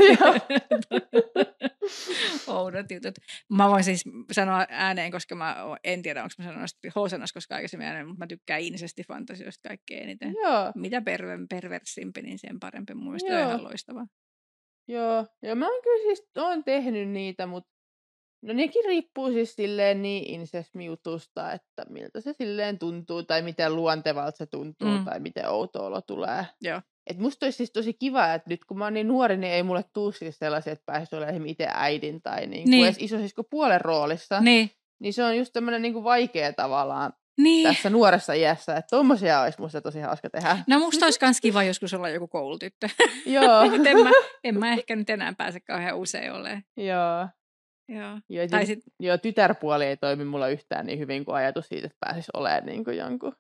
Oudot 2.47 2.91
jutut. 2.91 3.15
Mä 3.49 3.69
voin 3.69 3.85
siis 3.85 4.05
sanoa 4.33 4.67
ääneen, 4.69 5.13
koska 5.13 5.35
mä 5.35 5.57
en 5.85 6.03
tiedä, 6.03 6.23
onko 6.23 6.35
mä 6.39 6.45
sanonut 6.45 6.71
Hosenas, 6.95 7.33
koska 7.33 7.55
aikaisemmin 7.55 7.87
ääneen, 7.87 8.07
mutta 8.07 8.25
mä 8.25 8.27
tykkään 8.27 8.63
fantasioista 9.09 9.69
kaikkein 9.69 10.03
eniten. 10.03 10.35
Joo. 10.43 10.73
Mitä 10.75 11.01
perver, 11.01 11.39
perversimpi, 11.51 12.23
niin 12.23 12.39
sen 12.39 12.61
parempi. 12.61 12.95
Mun 12.95 13.05
mielestä 13.05 13.35
on 13.35 13.49
ihan 13.49 13.65
loistavaa. 13.65 14.07
Joo, 14.89 15.27
ja 15.43 15.55
mä 15.55 15.69
oon 15.69 15.83
kyllä 15.83 16.03
siis 16.03 16.29
oon 16.37 16.65
tehnyt 16.65 17.09
niitä, 17.09 17.47
mutta 17.47 17.74
No 18.45 18.55
nekin 18.55 18.85
riippuu 18.85 19.33
siis 19.33 19.55
silleen 19.55 20.03
niin 20.03 20.31
insesmiutusta, 20.31 21.53
että 21.53 21.85
miltä 21.89 22.21
se 22.21 22.33
silleen 22.33 22.79
tuntuu 22.79 23.23
tai 23.23 23.43
miten 23.43 23.77
luontevalta 23.77 24.37
se 24.37 24.47
tuntuu 24.47 24.89
mm. 24.89 25.05
tai 25.05 25.21
miten 25.21 25.49
outo 25.49 25.87
olo 25.87 26.01
tulee. 26.01 26.47
Joo. 26.61 26.81
Et 27.07 27.19
musta 27.19 27.47
olisi 27.47 27.57
siis 27.57 27.71
tosi 27.71 27.95
kiva, 27.95 28.35
että 28.35 28.51
nyt 28.51 28.65
kun 28.65 28.79
mä 28.79 28.85
oon 28.85 28.95
niin 28.95 29.09
nuori, 29.09 29.37
niin 29.37 29.53
ei 29.53 29.63
mulle 29.63 29.85
tuu 29.93 30.13
siis 30.13 30.39
sellaisia, 30.39 30.73
että 30.73 30.83
pääsisi 30.87 31.17
olemaan 31.17 31.47
itse 31.47 31.67
äidin 31.71 32.23
tai 32.23 32.47
niin 32.47 32.71
niin. 32.71 32.85
edes 32.85 32.97
isosisko 32.99 33.45
puolen 33.45 33.81
roolissa. 33.81 34.41
Niin. 34.41 34.71
Niin 34.99 35.13
se 35.13 35.25
on 35.25 35.37
just 35.37 35.53
tämmöinen 35.53 35.83
niin 35.83 36.05
vaikea 36.05 36.53
tavallaan 36.53 37.13
niin. 37.39 37.69
tässä 37.69 37.91
nuoressa 37.91 38.33
iässä, 38.33 38.77
että 38.77 38.97
tommosia 38.97 39.41
olisi 39.41 39.61
musta 39.61 39.81
tosi 39.81 40.01
hauska 40.01 40.31
tehdä. 40.31 40.59
No 40.67 40.79
musta 40.79 41.07
olisi 41.07 41.21
kans 41.21 41.41
kiva 41.41 41.63
joskus 41.63 41.95
olla 41.95 42.09
joku 42.09 42.29
koulutyttö. 42.29 42.89
Joo. 43.27 43.63
en, 43.87 44.03
mä, 44.03 44.11
en 44.45 44.59
mä 44.59 44.73
ehkä 44.79 44.97
nyt 44.97 45.11
enää 45.11 45.35
pääse 45.39 45.61
kauhean 45.61 45.99
usein 45.99 46.33
olemaan. 46.33 46.63
Joo. 46.77 47.29
Joo. 47.89 48.21
Joo, 48.29 48.49
tai 48.49 48.67
sit... 48.67 48.79
joo, 49.01 49.19
tytärpuoli 49.19 49.85
ei 49.85 49.97
toimi 49.97 50.25
mulla 50.25 50.49
yhtään 50.49 50.87
niin 50.87 50.99
hyvin 50.99 51.25
kuin 51.25 51.35
ajatus 51.35 51.69
siitä, 51.69 51.87
että 51.87 51.97
pääsisi 52.01 52.31
olemaan 52.35 52.67
niin 52.67 52.85
kuin 52.85 52.97
jonkun 52.97 53.37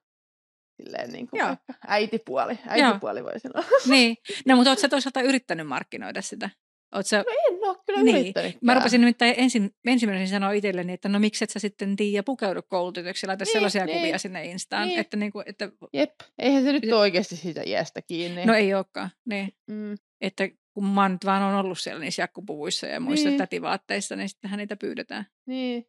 silleen 0.82 1.12
niin 1.12 1.26
kuin 1.28 1.40
joo. 1.40 1.56
äitipuoli. 1.86 2.58
Äitipuoli 2.66 3.18
joo. 3.18 3.28
voisi 3.28 3.48
olla. 3.54 3.66
Niin, 3.86 4.16
no 4.46 4.56
mutta 4.56 4.70
ootko 4.70 4.88
toisaalta 4.88 5.20
yrittänyt 5.20 5.66
markkinoida 5.66 6.22
sitä? 6.22 6.50
Oot 6.94 7.06
sä... 7.06 7.18
No 7.18 7.24
en 7.48 7.68
ole 7.68 7.76
kyllä 7.86 8.02
niin. 8.02 8.16
yrittänyt. 8.16 8.62
Mä 8.62 8.74
rupesin 8.74 9.00
nimittäin 9.00 9.34
ensin, 9.36 9.70
ensimmäisenä 9.86 10.26
sanoa 10.26 10.52
itselleni, 10.52 10.92
että 10.92 11.08
no 11.08 11.18
miksi 11.18 11.44
et 11.44 11.50
sä 11.50 11.58
sitten 11.58 11.96
tiiä 11.96 12.22
pukeudu 12.22 12.62
koulutytöksi 12.68 13.26
ja 13.26 13.28
laita 13.28 13.44
niin, 13.44 13.52
sellaisia 13.52 13.86
niin. 13.86 13.98
kuvia 13.98 14.18
sinne 14.18 14.44
Instaan. 14.44 14.88
Niin. 14.88 15.00
Että, 15.00 15.16
niin 15.16 15.32
kuin, 15.32 15.44
että... 15.48 15.68
Jep, 15.92 16.10
eihän 16.38 16.62
se 16.62 16.72
nyt 16.72 16.84
ole 16.84 16.94
oikeasti 16.94 17.36
siitä 17.36 17.62
iästä 17.66 18.02
kiinni. 18.02 18.44
No 18.44 18.54
ei 18.54 18.74
olekaan, 18.74 19.10
niin. 19.26 19.48
Mm. 19.70 19.94
Että 20.20 20.48
kun 20.74 20.84
mä 20.84 21.08
nyt 21.08 21.24
vaan 21.24 21.42
on 21.42 21.54
ollut 21.54 21.78
siellä 21.78 22.00
niissä 22.00 22.22
jakkupuvuissa 22.22 22.86
ja 22.86 23.00
muissa 23.00 23.28
niin. 23.28 23.38
tätivaatteissa, 23.38 24.16
niin 24.16 24.28
sittenhän 24.28 24.58
niitä 24.58 24.76
pyydetään. 24.76 25.26
Niin. 25.46 25.86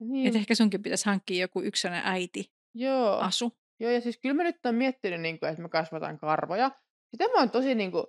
niin. 0.00 0.26
Että 0.26 0.38
ehkä 0.38 0.54
sunkin 0.54 0.82
pitäisi 0.82 1.06
hankkia 1.06 1.40
joku 1.40 1.62
yksinä 1.62 2.02
äiti 2.04 2.52
Joo. 2.74 3.18
asu. 3.18 3.58
Joo, 3.80 3.90
ja 3.90 4.00
siis 4.00 4.18
kyllä 4.18 4.34
mä 4.34 4.42
nyt 4.42 4.66
oon 4.66 4.74
miettinyt, 4.74 5.20
niin 5.20 5.38
kuin, 5.38 5.50
että 5.50 5.62
mä 5.62 5.68
kasvatan 5.68 6.18
karvoja. 6.18 6.70
Sitä 7.10 7.24
mä 7.24 7.38
oon 7.38 7.50
tosi 7.50 7.74
niin 7.74 7.92
kuin, 7.92 8.06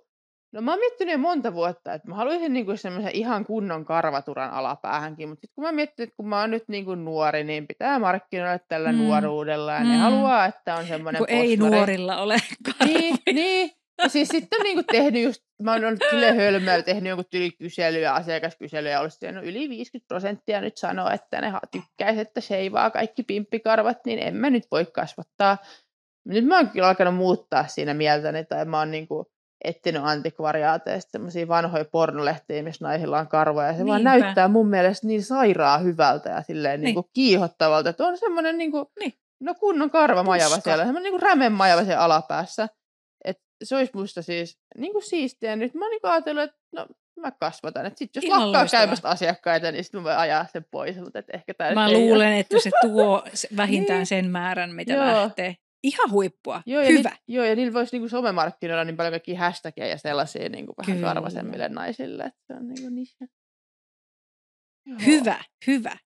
No 0.52 0.60
mä 0.60 0.70
oon 0.70 0.80
miettinyt 0.80 1.12
jo 1.12 1.18
monta 1.18 1.54
vuotta, 1.54 1.94
että 1.94 2.08
mä 2.08 2.14
haluaisin 2.14 2.52
niinku 2.52 2.76
semmoisen 2.76 3.14
ihan 3.14 3.44
kunnon 3.44 3.84
karvaturan 3.84 4.50
alapäähänkin, 4.50 5.28
mutta 5.28 5.40
sitten 5.40 5.54
kun 5.54 5.64
mä 5.64 5.72
mietin, 5.72 6.02
että 6.02 6.16
kun 6.16 6.28
mä 6.28 6.40
oon 6.40 6.50
nyt 6.50 6.68
niinku 6.68 6.94
nuori, 6.94 7.44
niin 7.44 7.66
pitää 7.66 7.98
markkinoida 7.98 8.58
tällä 8.68 8.92
mm. 8.92 8.98
nuoruudella 8.98 9.72
ja 9.72 9.80
mm. 9.80 9.88
ne 9.88 9.96
haluaa, 9.96 10.46
että 10.46 10.74
on 10.74 10.86
semmoinen 10.86 11.18
Kun 11.18 11.30
ei 11.30 11.56
nuorilla 11.56 12.16
ole 12.16 12.36
karvoja. 12.66 12.98
Niin, 12.98 13.16
niin. 13.34 13.70
Ja 14.02 14.08
siis 14.08 14.28
sitten 14.28 14.60
on 14.60 14.64
niinku 14.64 14.82
tehnyt 14.92 15.22
just, 15.22 15.42
mä 15.62 15.72
oon 15.72 15.84
ollut 15.84 16.00
kyllä 16.10 16.32
hölmöä, 16.32 16.82
tehnyt 16.82 17.08
jonkun 17.08 17.24
tylikyselyä, 17.30 18.12
asiakaskyselyä, 18.12 18.90
ja 18.90 19.00
olisi 19.00 19.32
no 19.32 19.42
yli 19.42 19.68
50 19.68 20.08
prosenttia 20.08 20.60
nyt 20.60 20.76
sanoo, 20.76 21.10
että 21.10 21.40
ne 21.40 21.52
tykkäisi, 21.70 22.20
että 22.20 22.40
seivaa 22.40 22.90
kaikki 22.90 23.22
pimppikarvat, 23.22 23.98
niin 24.06 24.18
en 24.18 24.36
mä 24.36 24.50
nyt 24.50 24.64
voi 24.70 24.86
kasvattaa. 24.86 25.58
Nyt 26.24 26.44
mä 26.44 26.56
oon 26.56 26.70
kyllä 26.70 26.88
alkanut 26.88 27.14
muuttaa 27.14 27.66
siinä 27.66 27.94
mieltäni, 27.94 28.44
tai 28.44 28.64
mä 28.64 28.78
oon 28.78 28.90
niinku, 28.90 29.30
etsinyt 29.64 30.02
antikvariaateista 30.04 31.10
semmoisia 31.10 31.48
vanhoja 31.48 31.84
pornolehtiä, 31.84 32.62
missä 32.62 32.84
naisilla 32.84 33.18
on 33.18 33.28
karvoja. 33.28 33.66
Ja 33.66 33.72
se 33.72 33.78
Niinpä. 33.78 33.90
vaan 33.90 34.04
näyttää 34.04 34.48
mun 34.48 34.68
mielestä 34.68 35.06
niin 35.06 35.22
sairaa 35.22 35.78
hyvältä 35.78 36.30
ja 36.30 36.42
silleen 36.42 36.80
niin. 36.80 36.84
Niin 36.84 36.94
kuin 36.94 37.10
kiihottavalta. 37.12 37.90
Että 37.90 38.06
on 38.06 38.18
semmoinen 38.18 38.58
niin 38.58 38.70
kuin, 38.70 38.86
niin. 39.00 39.12
no 39.40 39.54
kunnon 39.54 39.90
karvamajava 39.90 40.54
Puska. 40.54 40.70
siellä, 40.70 40.84
semmoinen 40.84 41.12
niin 41.12 41.20
kuin 41.20 41.52
majava 41.52 41.84
siellä 41.84 42.04
alapäässä. 42.04 42.68
Se 43.64 43.76
olisi 43.76 43.92
musta 43.94 44.22
siis 44.22 44.58
niin 44.76 44.92
kuin 44.92 45.02
siistiä. 45.02 45.56
Nyt 45.56 45.74
mä 45.74 45.84
oon 45.84 45.90
niin 45.90 46.00
ajatellut, 46.02 46.42
että 46.44 46.56
no 46.72 46.86
mä 47.20 47.30
kasvatan. 47.30 47.86
Että 47.86 47.98
sit 47.98 48.16
jos 48.16 48.24
Ihan 48.24 48.40
lakkaa 48.40 48.60
loistava. 48.60 48.80
käymästä 48.80 49.08
asiakkaita, 49.08 49.72
niin 49.72 49.84
sitten 49.84 50.00
mä 50.00 50.04
voin 50.04 50.16
ajaa 50.16 50.46
sen 50.52 50.64
pois. 50.70 50.96
Mutta 50.96 51.18
et 51.18 51.26
ehkä 51.32 51.54
mä 51.74 51.92
luulen, 51.92 52.28
ole. 52.28 52.38
että 52.38 52.58
se 52.60 52.70
tuo 52.82 53.24
vähintään 53.56 53.98
niin. 53.98 54.06
sen 54.06 54.30
määrän, 54.30 54.74
mitä 54.74 54.92
Joo. 54.92 55.04
lähtee. 55.04 55.56
Ihan 55.82 56.10
huippua. 56.10 56.62
Joo, 56.66 56.82
ja 56.82 56.88
Hyvä. 56.88 57.08
Ni, 57.08 57.34
joo, 57.34 57.44
ja 57.44 57.56
niillä 57.56 57.72
voisi 57.72 57.96
niinku 57.96 58.08
somemarkkinoilla 58.08 58.84
niin 58.84 58.96
paljon 58.96 59.12
kaikkia 59.12 59.38
hashtageja 59.38 59.88
ja 59.88 59.98
sellaisia 59.98 60.48
niinku 60.48 60.72
vähän 60.78 61.02
karvasemmille 61.02 61.68
naisille. 61.68 62.22
Että 62.24 62.40
se 62.46 62.54
on 62.54 62.68
niinku 62.68 62.88
niissä. 62.88 63.26
Joo. 64.86 64.98
Hyvä, 65.06 65.44
hyvä. 65.66 65.96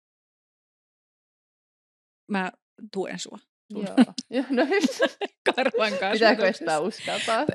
Mä 2.30 2.52
tuen 2.92 3.18
sua. 3.18 3.38
Joo. 4.30 4.44
No 4.50 4.66
Karvan 5.54 5.90
kanssa. 5.90 6.12
Pitääkö 6.12 6.52
sitä 6.52 6.80
uskaltaa? 6.80 7.46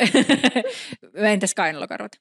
Entäs 1.34 1.53
kainalokarvat? 1.55 2.11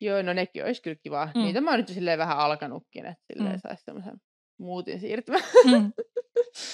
Joo, 0.00 0.22
no 0.22 0.32
nekin 0.32 0.64
olisi 0.64 0.82
kyllä 0.82 0.96
kiva. 1.02 1.28
Mm. 1.34 1.42
Niitä 1.42 1.60
mä 1.60 1.70
oon 1.70 1.80
nyt 1.80 1.88
silleen 1.88 2.18
vähän 2.18 2.38
alkanutkin, 2.38 3.06
että 3.06 3.24
silleen 3.32 3.54
mm. 3.54 3.60
saisi 3.60 3.84
semmoisen 3.84 4.20
muutin 4.58 5.00
siirtymään. 5.00 5.44
Mm. 5.64 5.92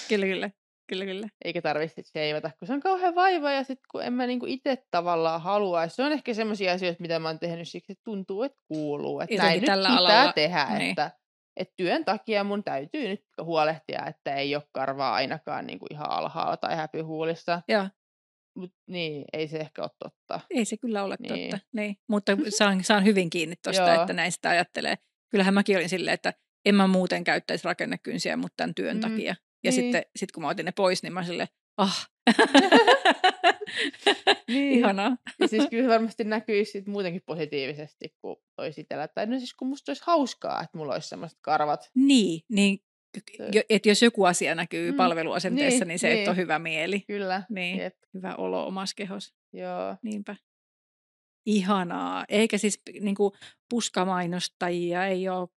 Kyllä, 0.09 0.25
kyllä. 0.25 0.49
Kyllä, 0.89 1.05
kyllä. 1.05 1.27
Eikä 1.45 1.61
tarvitse 1.61 2.01
seivata, 2.05 2.51
kun 2.59 2.67
se 2.67 2.73
on 2.73 2.79
kauhean 2.79 3.15
vaiva 3.15 3.51
ja 3.51 3.63
sitten 3.63 3.87
kun 3.91 4.03
en 4.03 4.13
mä 4.13 4.27
niinku 4.27 4.45
itse 4.45 4.77
tavallaan 4.91 5.41
haluaisi. 5.41 5.95
Se 5.95 6.03
on 6.03 6.11
ehkä 6.11 6.33
semmoisia 6.33 6.73
asioita, 6.73 7.01
mitä 7.01 7.19
mä 7.19 7.27
oon 7.29 7.39
tehnyt 7.39 7.67
siksi, 7.67 7.91
että 7.91 8.01
tuntuu, 8.03 8.43
että 8.43 8.57
kuuluu. 8.67 9.19
Että 9.19 9.35
näin 9.35 9.65
tällä 9.65 9.89
nyt 9.89 9.97
pitää 9.97 10.15
alalla. 10.17 10.33
tehdä, 10.33 10.65
niin. 10.77 10.89
että, 10.89 11.11
että 11.57 11.73
työn 11.77 12.05
takia 12.05 12.43
mun 12.43 12.63
täytyy 12.63 13.07
nyt 13.07 13.23
huolehtia, 13.41 14.05
että 14.05 14.35
ei 14.35 14.55
ole 14.55 14.63
karvaa 14.71 15.13
ainakaan 15.13 15.67
niinku 15.67 15.85
ihan 15.91 16.09
alhaalla 16.09 16.57
tai 16.57 16.75
häpyhuulissa. 16.75 17.61
Joo. 17.67 17.87
Mut 18.57 18.73
niin, 18.89 19.25
ei 19.33 19.47
se 19.47 19.57
ehkä 19.57 19.81
ole 19.81 19.91
totta. 19.99 20.39
Ei 20.49 20.65
se 20.65 20.77
kyllä 20.77 21.03
ole 21.03 21.15
niin. 21.19 21.51
totta, 21.51 21.65
niin. 21.73 21.95
Mutta 22.09 22.37
saan, 22.49 22.83
saan 22.83 23.05
hyvin 23.05 23.29
kiinni 23.29 23.55
tuosta, 23.63 23.95
että 23.95 24.13
näin 24.13 24.31
sitä 24.31 24.49
ajattelee. 24.49 24.95
Kyllähän 25.31 25.53
mäkin 25.53 25.77
olin 25.77 25.89
silleen, 25.89 26.13
että 26.13 26.33
en 26.65 26.75
mä 26.75 26.87
muuten 26.87 27.23
käyttäisi 27.23 27.65
rakennekynsiä, 27.65 28.37
mutta 28.37 28.53
tämän 28.57 28.75
työn 28.75 28.97
mm. 28.97 29.01
takia. 29.01 29.35
Ja 29.63 29.71
niin. 29.71 29.73
sitten 29.73 30.03
sit 30.15 30.31
kun 30.31 30.43
mä 30.43 30.49
otin 30.49 30.65
ne 30.65 30.71
pois, 30.71 31.03
niin 31.03 31.13
mä 31.13 31.23
silleen, 31.23 31.47
ah. 31.77 32.09
niin. 34.47 34.79
Ihanaa. 34.79 35.17
Ja 35.39 35.47
siis 35.47 35.67
kyllä 35.69 35.89
varmasti 35.89 36.23
näkyisi 36.23 36.71
sit 36.71 36.87
muutenkin 36.87 37.21
positiivisesti, 37.25 38.15
kun 38.21 38.37
olisi 38.57 38.81
itsellä. 38.81 39.07
Tai 39.07 39.25
no 39.25 39.37
siis 39.37 39.53
kun 39.53 39.67
musta 39.67 39.89
olisi 39.89 40.03
hauskaa, 40.05 40.61
että 40.63 40.77
mulla 40.77 40.93
olisi 40.93 41.09
semmoiset 41.09 41.39
karvat. 41.41 41.91
Niin, 41.95 42.41
niin 42.49 42.79
että 43.69 43.89
jos 43.89 44.01
joku 44.01 44.23
asia 44.23 44.55
näkyy 44.55 44.91
mm, 44.91 44.97
palveluasenteessa, 44.97 45.85
niin, 45.85 45.87
niin 45.87 45.99
se, 45.99 46.07
niin. 46.07 46.19
että 46.19 46.31
on 46.31 46.37
hyvä 46.37 46.59
mieli. 46.59 46.99
Kyllä. 46.99 47.43
Niin, 47.49 47.77
Jep. 47.77 47.95
hyvä 48.13 48.35
olo 48.35 48.67
omassa 48.67 48.95
kehossa. 48.95 49.35
Joo. 49.53 49.95
Niinpä. 50.03 50.35
Ihanaa. 51.45 52.25
Eikä 52.29 52.57
siis 52.57 52.81
niin 52.99 53.15
kuin, 53.15 53.33
puskamainostajia 53.69 55.05
ei 55.05 55.29
ole 55.29 55.49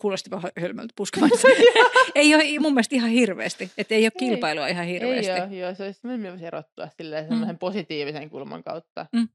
kuulosti 0.00 0.30
vähän 0.30 0.50
hölmöltä 0.60 0.92
puskamaista. 0.96 1.48
ei 2.14 2.34
ole 2.34 2.58
mun 2.60 2.74
mielestä 2.74 2.96
ihan 2.96 3.10
hirveästi. 3.10 3.70
Että 3.78 3.94
ei 3.94 4.04
ole 4.04 4.12
ei, 4.14 4.18
kilpailua 4.18 4.66
ihan 4.66 4.86
hirveästi. 4.86 5.30
Ei 5.32 5.40
ole, 5.40 5.56
joo. 5.56 5.74
Se 5.74 5.84
olisi 5.84 6.00
myös 6.02 6.42
erottua 6.42 6.88
silleen 6.96 7.26
mm. 7.30 7.58
positiivisen 7.58 8.30
kulman 8.30 8.62
kautta. 8.62 9.06
Mm. 9.12 9.28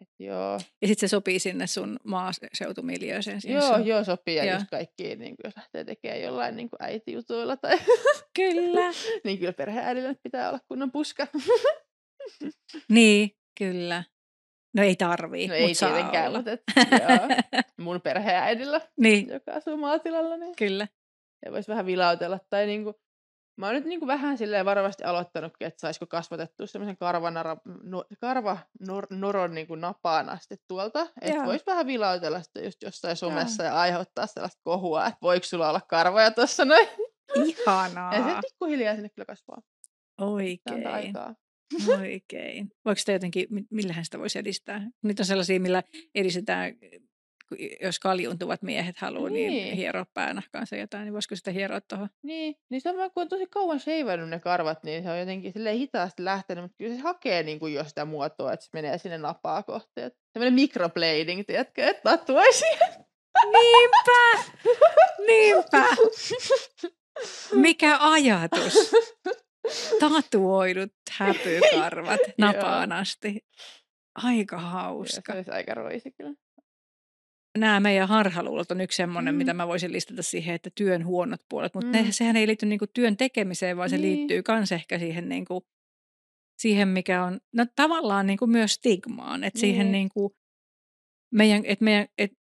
Et 0.00 0.08
joo. 0.18 0.52
Ja 0.82 0.88
sitten 0.88 1.08
se 1.08 1.10
sopii 1.10 1.38
sinne 1.38 1.66
sun 1.66 1.96
maaseutumiljööseen. 2.04 3.40
Joo, 3.44 3.76
sun... 3.76 3.86
joo, 3.86 4.04
sopii. 4.04 4.36
Ja 4.36 4.54
just 4.54 4.66
kaikki, 4.70 5.16
niin 5.16 5.34
jos 5.44 5.56
lähtee 5.56 5.84
tekemään 5.84 6.22
jollain 6.22 6.56
niin 6.56 6.70
kuin 6.70 6.82
äitijutuilla 6.82 7.56
tai... 7.56 7.78
Kyllä. 8.36 8.92
niin 9.24 9.38
kyllä 9.38 9.52
perheäidillä 9.52 10.14
pitää 10.22 10.48
olla 10.48 10.60
kunnon 10.68 10.92
puska. 10.92 11.26
niin, 12.88 13.30
kyllä. 13.58 14.04
No 14.76 14.82
ei 14.82 14.96
tarvii, 14.96 15.48
No 15.48 15.54
ei 15.54 15.68
mut 15.68 15.78
tietenkään, 15.78 16.32
mutta 16.32 16.50
et, 16.50 16.62
joo, 16.90 17.62
mun 17.86 18.00
perheäidillä, 18.00 18.80
niin. 19.00 19.28
joka 19.28 19.52
asuu 19.52 19.76
maatilalla. 19.76 20.36
Niin 20.36 20.56
Kyllä. 20.56 20.88
Ja 21.44 21.52
voisi 21.52 21.68
vähän 21.68 21.86
vilautella. 21.86 22.38
Tai 22.50 22.66
niinku, 22.66 22.94
mä 23.56 23.66
oon 23.66 23.74
nyt 23.74 23.84
niinku 23.84 24.06
vähän 24.06 24.38
silleen 24.38 24.64
varovasti 24.64 25.04
aloittanut, 25.04 25.52
että 25.60 25.80
saisiko 25.80 26.06
kasvatettua 26.06 26.66
semmoisen 26.66 26.96
karvanara, 26.96 27.56
no, 27.82 28.04
noron 29.10 29.54
niinku 29.54 29.74
napaan 29.74 30.28
asti 30.28 30.56
tuolta. 30.68 31.06
Että 31.20 31.44
voisi 31.44 31.66
vähän 31.66 31.86
vilautella 31.86 32.42
sitä 32.42 32.60
just 32.60 32.82
jossain 32.82 33.16
somessa 33.16 33.62
ja, 33.62 33.70
ja 33.70 33.80
aiheuttaa 33.80 34.26
sellaista 34.26 34.60
kohua, 34.64 35.06
että 35.06 35.18
voiko 35.22 35.46
sulla 35.46 35.68
olla 35.68 35.80
karvoja 35.80 36.30
tuossa 36.30 36.64
noin. 36.64 36.88
Ihanaa. 37.44 38.14
Ja 38.14 38.24
se 38.24 38.40
pikkuhiljaa 38.40 38.94
sinne 38.94 39.08
kyllä 39.08 39.26
kasvaa. 39.26 39.62
Oikein. 40.20 40.86
aikaa. 40.86 41.34
Oikein. 42.00 42.68
Voiko 42.84 42.98
sitä 42.98 43.12
jotenkin, 43.12 43.46
millähän 43.70 44.04
sitä 44.04 44.18
voisi 44.18 44.38
edistää? 44.38 44.90
Niitä 45.02 45.20
on 45.20 45.26
sellaisia, 45.26 45.60
millä 45.60 45.82
edistetään, 46.14 46.72
jos 47.82 47.98
kaljuntuvat 47.98 48.62
miehet 48.62 48.98
haluaa 48.98 49.30
niin. 49.30 49.50
niin 49.50 49.76
hieroa 49.76 50.06
päänahkaansa 50.14 50.76
jotain, 50.76 51.04
niin 51.04 51.12
voisiko 51.12 51.36
sitä 51.36 51.50
hieroa 51.50 51.80
tuohon? 51.80 52.08
Niin, 52.22 52.54
niin 52.70 52.80
se 52.80 52.90
on 52.90 52.96
kun 52.96 53.22
on 53.22 53.28
tosi 53.28 53.46
kauan 53.46 53.80
sheivannut 53.80 54.28
ne 54.28 54.40
karvat, 54.40 54.84
niin 54.84 55.02
se 55.02 55.10
on 55.10 55.18
jotenkin 55.18 55.52
hitaasti 55.72 56.24
lähtenyt, 56.24 56.64
mutta 56.64 56.76
kyllä 56.78 56.96
se 56.96 57.00
hakee 57.00 57.42
niin 57.42 57.58
kuin 57.58 57.74
jo 57.74 57.84
sitä 57.84 58.04
muotoa, 58.04 58.52
että 58.52 58.64
se 58.64 58.70
menee 58.72 58.98
sinne 58.98 59.18
napaa 59.18 59.62
kohti. 59.62 60.00
Sellainen 60.32 60.54
microblading, 60.54 61.42
tiedätkö, 61.46 61.84
että 61.84 62.02
tatuoisi. 62.02 62.64
Niinpä! 63.52 64.42
Niinpä! 65.26 65.84
Mikä 67.52 67.98
ajatus? 68.00 68.92
Tatuoidut 70.00 70.92
häpykarvat 71.10 72.20
napaan 72.38 72.92
asti. 72.92 73.44
Aika 74.14 74.58
hauska. 74.58 75.32
se 75.32 75.36
olisi 75.36 75.50
aika 75.50 75.74
roisi 75.74 76.10
kyllä. 76.10 76.34
Nämä 77.58 77.80
meidän 77.80 78.08
harhaluulot 78.08 78.70
on 78.70 78.80
yksi 78.80 78.96
semmoinen, 78.96 79.34
mm. 79.34 79.38
mitä 79.38 79.54
mä 79.54 79.68
voisin 79.68 79.92
listata 79.92 80.22
siihen, 80.22 80.54
että 80.54 80.70
työn 80.74 81.04
huonot 81.04 81.40
puolet. 81.48 81.74
Mutta 81.74 81.98
mm. 81.98 82.10
sehän 82.10 82.36
ei 82.36 82.46
liity 82.46 82.66
niinku 82.66 82.86
työn 82.94 83.16
tekemiseen, 83.16 83.76
vaan 83.76 83.90
se 83.90 83.98
niin. 83.98 84.16
liittyy 84.16 84.42
myös 84.48 84.72
ehkä 84.72 84.98
siihen, 84.98 85.28
niinku, 85.28 85.66
siihen, 86.58 86.88
mikä 86.88 87.24
on 87.24 87.40
no, 87.52 87.66
tavallaan 87.76 88.26
niinku 88.26 88.46
myös 88.46 88.72
stigmaan. 88.72 89.44
Että 89.44 89.56
niin. 89.56 89.60
siihen 89.60 89.92
niinku, 89.92 90.36
meidän, 91.34 91.62
et 91.64 91.80
meidän, 91.80 92.06
et, 92.18 92.32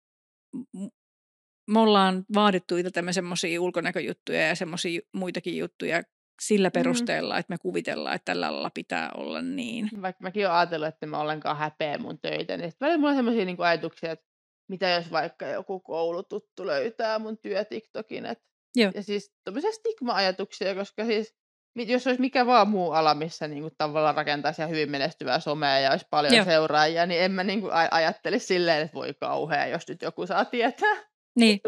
me 1.70 1.78
ollaan 1.78 2.24
vaadittu 2.34 2.76
itseltämme 2.76 3.12
semmoisia 3.12 3.60
ulkonäköjuttuja 3.60 4.40
ja 4.40 4.54
semmoisia 4.54 5.00
muitakin 5.12 5.58
juttuja 5.58 6.02
sillä 6.40 6.68
mm. 6.68 6.72
perusteella, 6.72 7.34
mm. 7.34 7.40
että 7.40 7.52
me 7.52 7.58
kuvitellaan, 7.58 8.14
että 8.14 8.32
tällä 8.32 8.48
alalla 8.48 8.70
pitää 8.70 9.10
olla 9.16 9.42
niin. 9.42 9.90
Vaikka 10.02 10.22
mäkin 10.22 10.46
olen 10.46 10.56
ajatellut, 10.56 10.88
että 10.88 11.06
mä 11.06 11.20
ollenkaan 11.20 11.56
häpeä 11.56 11.98
mun 11.98 12.18
töitä, 12.18 12.56
niin 12.56 12.72
välillä 12.80 12.98
mulla 12.98 13.10
on 13.10 13.16
sellaisia 13.16 13.44
niin 13.44 13.56
ajatuksia, 13.60 14.12
että 14.12 14.26
mitä 14.68 14.88
jos 14.88 15.12
vaikka 15.12 15.46
joku 15.46 15.80
koulututtu 15.80 16.66
löytää 16.66 17.18
mun 17.18 17.38
työ 17.38 17.64
TikTokin. 17.64 18.26
Et, 18.26 18.38
Joo. 18.76 18.92
Ja 18.94 19.02
siis 19.02 19.32
tämmöisiä 19.44 19.72
stigma-ajatuksia, 19.72 20.74
koska 20.74 21.04
siis 21.04 21.34
jos 21.76 22.06
olisi 22.06 22.20
mikä 22.20 22.46
vaan 22.46 22.68
muu 22.68 22.90
ala, 22.90 23.14
missä 23.14 23.48
niin 23.48 23.62
kuin 23.62 23.74
tavallaan 23.78 24.14
rakentaisi 24.14 24.62
ihan 24.62 24.70
hyvin 24.70 24.90
menestyvää 24.90 25.40
somea 25.40 25.78
ja 25.78 25.90
olisi 25.90 26.06
paljon 26.10 26.34
Joo. 26.34 26.44
seuraajia, 26.44 27.06
niin 27.06 27.22
en 27.22 27.32
mä 27.32 27.44
niin 27.44 27.60
kuin 27.60 27.72
ajattelisi 27.90 28.46
silleen, 28.46 28.82
että 28.82 28.94
voi 28.94 29.14
kauhea, 29.14 29.66
jos 29.66 29.88
nyt 29.88 30.02
joku 30.02 30.26
saa 30.26 30.44
tietää. 30.44 30.96
Niin. 31.36 31.60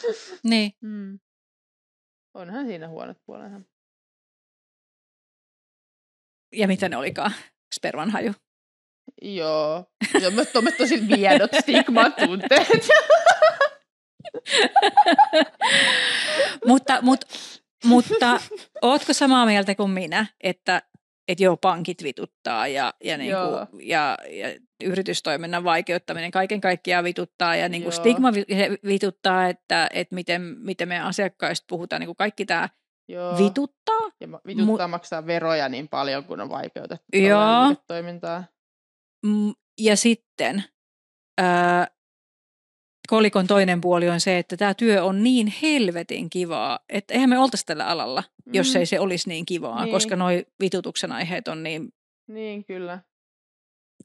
niin. 0.50 0.72
Mm. 0.80 1.18
Onhan 2.34 2.66
siinä 2.66 2.88
huonot 2.88 3.16
puolensa. 3.26 3.60
Ja 6.52 6.66
mitä 6.66 6.88
ne 6.88 6.96
olikaan? 6.96 7.32
Sperman 7.74 8.10
haju. 8.10 8.32
Joo. 9.22 9.84
Joo, 10.20 10.30
mä 10.30 10.44
tuomme 10.44 10.72
tosi 10.72 11.08
viedot 11.08 11.50
stigman 11.60 12.12
tunteet. 12.12 12.68
mutta, 16.66 17.02
mutta, 17.02 17.26
mutta 17.84 18.40
ootko 18.82 19.12
samaa 19.12 19.46
mieltä 19.46 19.74
kuin 19.74 19.90
minä, 19.90 20.26
että 20.40 20.82
että 21.28 21.44
joo, 21.44 21.56
pankit 21.56 22.02
vituttaa 22.02 22.66
ja, 22.66 22.94
ja, 23.04 23.18
niin 23.18 23.34
kuin, 23.34 23.88
ja, 23.88 24.18
ja 24.30 24.48
yritystoiminnan 24.84 25.64
vaikeuttaminen 25.64 26.30
kaiken 26.30 26.60
kaikkiaan 26.60 27.04
vituttaa 27.04 27.56
ja 27.56 27.68
niin 27.68 27.82
kuin 27.82 27.92
stigma 27.92 28.32
vituttaa, 28.86 29.48
että, 29.48 29.88
että 29.92 30.14
miten, 30.14 30.42
miten 30.42 30.88
meidän 30.88 31.06
asiakkaista 31.06 31.64
puhutaan, 31.68 32.00
niin 32.00 32.06
kuin 32.08 32.16
kaikki 32.16 32.46
tämä 32.46 32.68
Joo. 33.08 33.38
vituttaa. 33.38 34.00
Ja 34.20 34.28
vituttaa 34.46 34.86
Mu- 34.86 34.90
maksaa 34.90 35.26
veroja 35.26 35.68
niin 35.68 35.88
paljon, 35.88 36.24
kun 36.24 36.40
on 36.40 36.48
vaikeutettu 36.48 37.06
toimintaa. 37.86 38.44
Ja 39.80 39.96
sitten 39.96 40.64
ää, 41.38 41.86
kolikon 43.08 43.46
toinen 43.46 43.80
puoli 43.80 44.08
on 44.08 44.20
se, 44.20 44.38
että 44.38 44.56
tämä 44.56 44.74
työ 44.74 45.04
on 45.04 45.22
niin 45.22 45.52
helvetin 45.62 46.30
kivaa, 46.30 46.78
että 46.88 47.14
eihän 47.14 47.30
me 47.30 47.38
oltaisi 47.38 47.66
tällä 47.66 47.86
alalla, 47.86 48.24
mm. 48.46 48.54
jos 48.54 48.76
ei 48.76 48.86
se 48.86 49.00
olisi 49.00 49.28
niin 49.28 49.46
kivaa, 49.46 49.84
niin. 49.84 49.92
koska 49.92 50.16
nuo 50.16 50.28
vitutuksen 50.60 51.12
aiheet 51.12 51.48
on 51.48 51.62
niin... 51.62 51.92
Niin, 52.28 52.64
kyllä. 52.64 52.98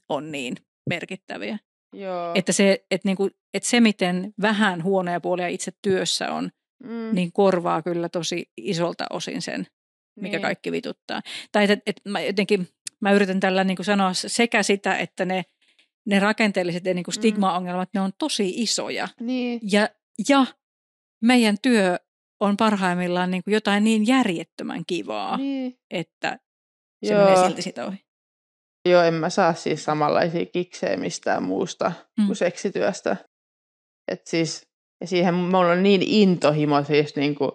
On 0.08 0.32
niin 0.32 0.56
merkittäviä. 0.88 1.58
Joo. 1.92 2.32
Että 2.34 2.52
se, 2.52 2.84
että 2.90 3.08
niinku, 3.08 3.30
että 3.54 3.68
se, 3.68 3.80
miten 3.80 4.34
vähän 4.42 4.82
huonoja 4.82 5.20
puolia 5.20 5.48
itse 5.48 5.72
työssä 5.82 6.32
on, 6.32 6.50
mm. 6.84 7.14
niin 7.14 7.32
korvaa 7.32 7.82
kyllä 7.82 8.08
tosi 8.08 8.50
isolta 8.56 9.06
osin 9.10 9.42
sen, 9.42 9.66
mikä 10.16 10.36
niin. 10.36 10.42
kaikki 10.42 10.72
vituttaa. 10.72 11.20
Tai 11.52 11.64
että 11.64 11.82
et, 11.86 12.00
mä 12.04 12.20
jotenkin, 12.20 12.68
mä 13.00 13.12
yritän 13.12 13.40
tällä 13.40 13.64
niin 13.64 13.78
sanoa 13.82 14.14
sekä 14.14 14.62
sitä, 14.62 14.96
että 14.96 15.24
ne– 15.24 15.42
ne 16.08 16.20
rakenteelliset 16.20 16.84
ja 16.84 16.94
niin 16.94 17.04
kuin 17.04 17.12
mm. 17.12 17.20
stigma-ongelmat, 17.20 17.88
ne 17.94 18.00
on 18.00 18.12
tosi 18.18 18.48
isoja. 18.56 19.08
Niin. 19.20 19.60
Ja, 19.72 19.88
ja 20.28 20.46
meidän 21.22 21.56
työ 21.62 21.98
on 22.40 22.56
parhaimmillaan 22.56 23.30
niin 23.30 23.42
kuin 23.42 23.54
jotain 23.54 23.84
niin 23.84 24.06
järjettömän 24.06 24.84
kivaa, 24.86 25.36
niin. 25.36 25.78
että 25.90 26.38
se 27.04 27.12
Joo. 27.12 27.24
menee 27.24 27.46
silti 27.46 27.62
sitä 27.62 27.86
ohi. 27.86 27.98
Joo, 28.88 29.02
en 29.02 29.14
mä 29.14 29.30
saa 29.30 29.54
siis 29.54 29.84
samanlaisia 29.84 30.46
kiksejä 30.46 30.96
mistään 30.96 31.42
muusta 31.42 31.92
mm. 32.18 32.26
kuin 32.26 32.36
seksityöstä. 32.36 33.16
Et 34.08 34.26
siis, 34.26 34.68
ja 35.00 35.06
siihen 35.06 35.34
mulla 35.34 35.72
on 35.72 35.82
niin 35.82 36.02
intohimo 36.02 36.84
siis 36.84 37.16
niin 37.16 37.34
kuin, 37.34 37.50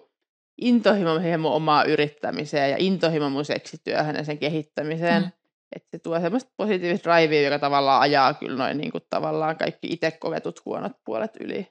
intohimo 0.60 1.18
siihen 1.18 1.40
mun 1.40 1.52
omaa 1.52 1.84
yrittämiseen 1.84 2.70
ja 2.70 2.76
intohimo 2.78 3.30
mun 3.30 3.44
seksityöhön 3.44 4.16
ja 4.16 4.24
sen 4.24 4.38
kehittämiseen. 4.38 5.22
Mm. 5.22 5.30
Että 5.76 5.88
se 5.90 5.98
tuo 5.98 6.20
semmoista 6.20 6.52
positiivista 6.56 7.10
drivea, 7.10 7.42
joka 7.42 7.58
tavallaan 7.58 8.00
ajaa 8.00 8.34
kyllä 8.34 8.56
noin 8.56 8.76
niin 8.76 8.92
kuin 8.92 9.04
tavallaan 9.10 9.56
kaikki 9.56 9.86
itse 9.90 10.10
kovetut 10.10 10.64
huonot 10.64 10.92
puolet 11.04 11.30
yli. 11.40 11.68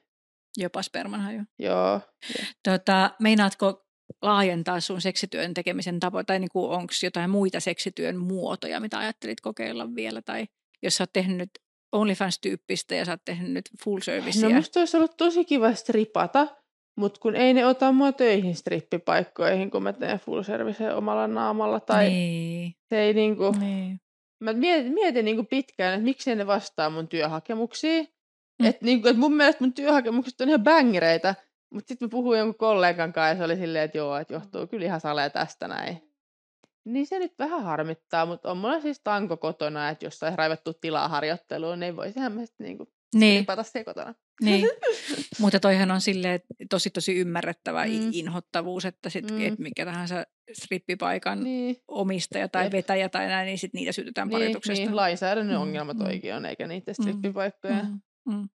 Jopa 0.56 0.82
spermanhaju. 0.82 1.42
Joo. 1.58 2.00
Tota, 2.68 3.10
meinaatko 3.20 3.86
laajentaa 4.22 4.80
sun 4.80 5.00
seksityön 5.00 5.54
tekemisen 5.54 6.00
tapoja, 6.00 6.24
tai 6.24 6.38
niin 6.38 6.50
onko 6.54 6.92
jotain 7.02 7.30
muita 7.30 7.60
seksityön 7.60 8.16
muotoja, 8.16 8.80
mitä 8.80 8.98
ajattelit 8.98 9.40
kokeilla 9.40 9.94
vielä, 9.94 10.22
tai 10.22 10.46
jos 10.82 10.96
sä 10.96 11.02
oot 11.02 11.12
tehnyt 11.12 11.36
nyt 11.36 11.50
OnlyFans-tyyppistä 11.94 12.94
ja 12.94 13.04
sä 13.04 13.12
oot 13.12 13.24
tehnyt 13.24 13.52
nyt 13.52 13.70
full 13.84 14.00
servicea. 14.00 14.48
No 14.48 14.54
musta 14.54 14.80
olisi 14.80 14.96
ollut 14.96 15.16
tosi 15.16 15.44
kiva 15.44 15.74
stripata, 15.74 16.46
mutta 16.96 17.20
kun 17.20 17.36
ei 17.36 17.54
ne 17.54 17.66
ota 17.66 17.92
mua 17.92 18.12
töihin 18.12 18.54
strippipaikkoihin, 18.54 19.70
kun 19.70 19.82
mä 19.82 19.92
teen 19.92 20.18
full 20.18 20.42
service 20.42 20.94
omalla 20.94 21.26
naamalla. 21.26 21.80
Tai 21.80 22.08
niin. 22.08 22.74
se 22.88 23.00
ei 23.00 23.14
niinku... 23.14 23.50
Niin. 23.60 24.00
Mä 24.40 24.52
mietin, 24.52 24.92
mietin 24.92 25.24
niinku 25.24 25.44
pitkään, 25.44 25.94
että 25.94 26.04
miksi 26.04 26.34
ne 26.34 26.46
vastaa 26.46 26.90
mun 26.90 27.08
työhakemuksiin. 27.08 28.08
Mm. 28.62 28.66
Että 28.66 28.84
niinku, 28.84 29.08
et 29.08 29.16
mun 29.16 29.32
mielestä 29.32 29.64
mun 29.64 29.72
työhakemukset 29.72 30.40
on 30.40 30.48
ihan 30.48 30.62
bängereitä. 30.62 31.34
Mutta 31.74 31.88
sitten 31.88 32.06
mä 32.06 32.10
puhuin 32.10 32.38
jonkun 32.38 32.58
kollegan 32.58 33.12
kanssa 33.12 33.28
ja 33.28 33.36
se 33.36 33.44
oli 33.44 33.56
silleen, 33.56 33.84
että 33.84 33.98
joo, 33.98 34.16
että 34.16 34.34
johtuu 34.34 34.66
kyllä 34.66 34.86
ihan 34.86 35.00
salee 35.00 35.30
tästä 35.30 35.68
näin. 35.68 36.13
Niin 36.84 37.06
se 37.06 37.18
nyt 37.18 37.38
vähän 37.38 37.62
harmittaa, 37.62 38.26
mutta 38.26 38.50
on 38.50 38.56
mulla 38.56 38.80
siis 38.80 39.00
tanko 39.04 39.36
kotona, 39.36 39.88
että 39.88 40.06
jos 40.06 40.18
saisi 40.18 40.36
raivattu 40.36 40.74
tilaa 40.74 41.08
harjoitteluun, 41.08 41.80
niin 41.80 41.96
voisihan 41.96 42.32
mä 42.32 42.46
sitten 42.46 42.64
niinku 42.64 42.88
niin. 43.14 43.46
se 43.62 43.84
kotona. 43.84 44.14
Niin, 44.42 44.68
mutta 45.40 45.60
toihan 45.60 45.90
on 45.90 46.00
sille 46.00 46.40
tosi 46.70 46.90
tosi 46.90 47.16
ymmärrettävä 47.16 47.86
mm. 47.86 48.10
inhottavuus, 48.12 48.84
että 48.84 49.10
sit, 49.10 49.30
mm. 49.30 49.46
et 49.46 49.58
mikä 49.58 49.84
tahansa 49.84 50.24
strippipaikan 50.52 51.44
niin. 51.44 51.76
omistaja 51.88 52.48
tai 52.48 52.64
Jep. 52.64 52.72
vetäjä 52.72 53.08
tai 53.08 53.26
näin, 53.26 53.46
niin 53.46 53.58
sit 53.58 53.74
niitä 53.74 53.92
syytetään 53.92 54.28
niin, 54.28 54.38
parituksesta. 54.38 54.84
Niin, 54.84 54.96
lainsäädännön 54.96 55.56
mm. 55.56 55.62
ongelmat 55.62 55.96
mm. 55.96 56.06
oikein 56.06 56.34
on, 56.34 56.46
eikä 56.46 56.66
niitä 56.66 56.92
mm. 56.92 57.02
strippipaikkoja. 57.02 57.82
Mm. 57.82 58.00
Mm. 58.34 58.48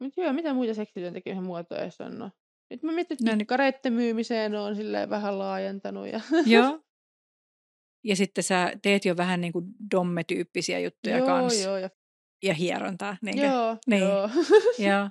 Mutta 0.00 0.20
joo, 0.20 0.32
mitä 0.32 0.54
muita 0.54 0.74
seksityöntekijöiden 0.74 1.44
muotoja 1.44 1.90
on? 2.00 2.18
No. 2.18 2.30
Nyt 2.70 2.82
mä 2.82 2.92
mietin, 2.92 3.14
että 3.14 3.50
no, 3.50 3.66
niin. 3.84 3.92
myymiseen 3.92 4.54
on 4.54 4.76
silleen 4.76 5.10
vähän 5.10 5.38
laajentanut. 5.38 6.06
Ja 6.06 6.20
joo. 6.46 6.80
Ja 8.04 8.16
sitten 8.16 8.44
sä 8.44 8.72
teet 8.82 9.04
jo 9.04 9.16
vähän 9.16 9.40
niin 9.40 9.52
kuin 9.52 9.64
domme-tyyppisiä 9.90 10.78
juttuja 10.78 11.18
joo, 11.18 11.26
kanssa. 11.26 11.68
Joo, 11.68 11.78
ja 11.78 11.90
ja 12.42 12.54
hierontaa. 12.54 13.16
Niinkö? 13.22 13.46
Joo, 13.46 13.76
niin. 13.86 14.02
joo. 14.02 14.30
joo. 14.78 15.10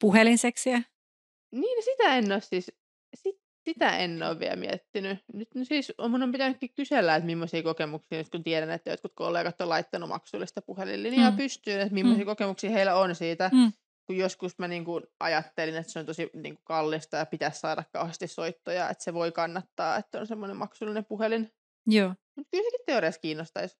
Puhelinseksiä? 0.00 0.82
Niin, 1.52 1.76
no 1.76 1.82
sitä 1.82 2.16
en 2.16 2.32
ole 2.32 2.40
siis, 2.40 2.72
sit, 3.14 3.36
sitä 3.68 3.96
en 3.96 4.22
ole 4.22 4.38
vielä 4.38 4.56
miettinyt. 4.56 5.18
Nyt 5.32 5.54
no 5.54 5.64
siis 5.64 5.92
mun 6.08 6.22
on 6.22 6.32
pitänytkin 6.32 6.74
kysellä, 6.74 7.16
että 7.16 7.26
millaisia 7.26 7.62
kokemuksia, 7.62 8.24
kun 8.30 8.44
tiedän, 8.44 8.70
että 8.70 8.90
jotkut 8.90 9.12
kollegat 9.14 9.60
on 9.60 9.68
laittanut 9.68 10.08
maksullista 10.08 10.62
puhelinlinjaa 10.62 11.30
mm. 11.30 11.36
pystyyn, 11.36 11.80
että 11.80 11.94
millaisia 11.94 12.24
mm. 12.24 12.28
kokemuksia 12.28 12.70
heillä 12.70 12.94
on 12.94 13.14
siitä. 13.14 13.50
Mm. 13.52 13.72
Kun 14.06 14.16
joskus 14.16 14.58
mä 14.58 14.68
niin 14.68 14.84
kuin 14.84 15.04
ajattelin, 15.20 15.76
että 15.76 15.92
se 15.92 15.98
on 15.98 16.06
tosi 16.06 16.30
niin 16.34 16.54
kuin 16.54 16.64
kallista 16.64 17.16
ja 17.16 17.26
pitäisi 17.26 17.60
saada 17.60 17.84
kauheasti 17.92 18.26
soittoja, 18.26 18.90
että 18.90 19.04
se 19.04 19.14
voi 19.14 19.32
kannattaa, 19.32 19.96
että 19.96 20.20
on 20.20 20.26
semmoinen 20.26 20.56
maksullinen 20.56 21.04
puhelin. 21.04 21.50
Joo. 21.88 22.14
Mutta 22.36 22.48
kyllä 22.50 22.64
sekin 22.64 22.80
teoriassa 22.86 23.20
kiinnostaisi. 23.20 23.76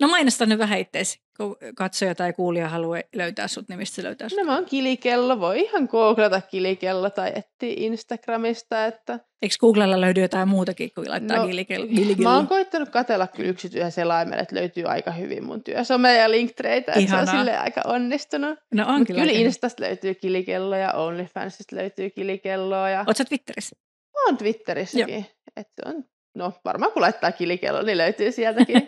No 0.00 0.08
mainosta 0.08 0.46
nyt 0.46 0.58
vähän 0.58 0.78
itseäsi, 0.78 1.20
kun 1.36 1.56
katsoja 1.76 2.14
tai 2.14 2.32
kuulija 2.32 2.68
haluaa 2.68 3.00
löytää 3.14 3.48
sut, 3.48 3.68
niin 3.68 3.78
mistä 3.78 3.94
se 3.94 4.02
löytää 4.02 4.28
sut? 4.28 4.38
No 4.38 4.44
mä 4.44 4.54
oon 4.54 4.64
Kilikello, 4.64 5.40
voi 5.40 5.60
ihan 5.60 5.88
googlata 5.90 6.40
Kilikello 6.40 7.10
tai 7.10 7.32
etsiä 7.34 7.74
Instagramista. 7.76 8.86
Että... 8.86 9.20
Eikö 9.42 9.54
Googlella 9.60 10.00
löydy 10.00 10.20
jotain 10.20 10.48
muutakin 10.48 10.90
kuin 10.94 11.10
laittaa 11.10 11.36
no, 11.36 11.46
Kilikello? 11.46 11.86
Mä 12.18 12.36
oon 12.36 12.46
koittanut 12.46 12.88
katella 12.88 13.26
kyllä 13.26 13.50
yksityisen 13.50 13.92
selaimella, 13.92 14.42
että 14.42 14.56
löytyy 14.56 14.84
aika 14.84 15.10
hyvin 15.10 15.44
mun 15.44 15.64
työsome 15.64 16.16
ja 16.16 16.30
linktreitä, 16.30 16.92
että 16.92 17.10
se 17.10 17.16
on 17.16 17.26
sille 17.26 17.58
aika 17.58 17.80
onnistunut. 17.84 18.58
No 18.74 18.88
on 18.88 18.98
Mut 18.98 19.06
kyllä. 19.06 19.20
Kyllä 19.20 19.38
Instasta 19.38 19.82
löytyy 19.82 20.14
Kilikello 20.14 20.76
ja 20.76 20.92
OnlyFansista 20.92 21.76
löytyy 21.76 22.10
Kilikelloa. 22.10 22.90
Ja... 22.90 23.04
Oot 23.06 23.16
sä 23.16 23.24
Twitterissä? 23.24 23.76
Mä 24.14 24.24
oon 24.26 24.36
Twitterissäkin. 24.36 25.26
Että 25.56 25.82
on 25.86 26.04
No 26.34 26.52
varmaan 26.64 26.92
kun 26.92 27.02
laittaa 27.02 27.32
kilikello, 27.32 27.82
niin 27.82 27.98
löytyy 27.98 28.32
sieltäkin. 28.32 28.76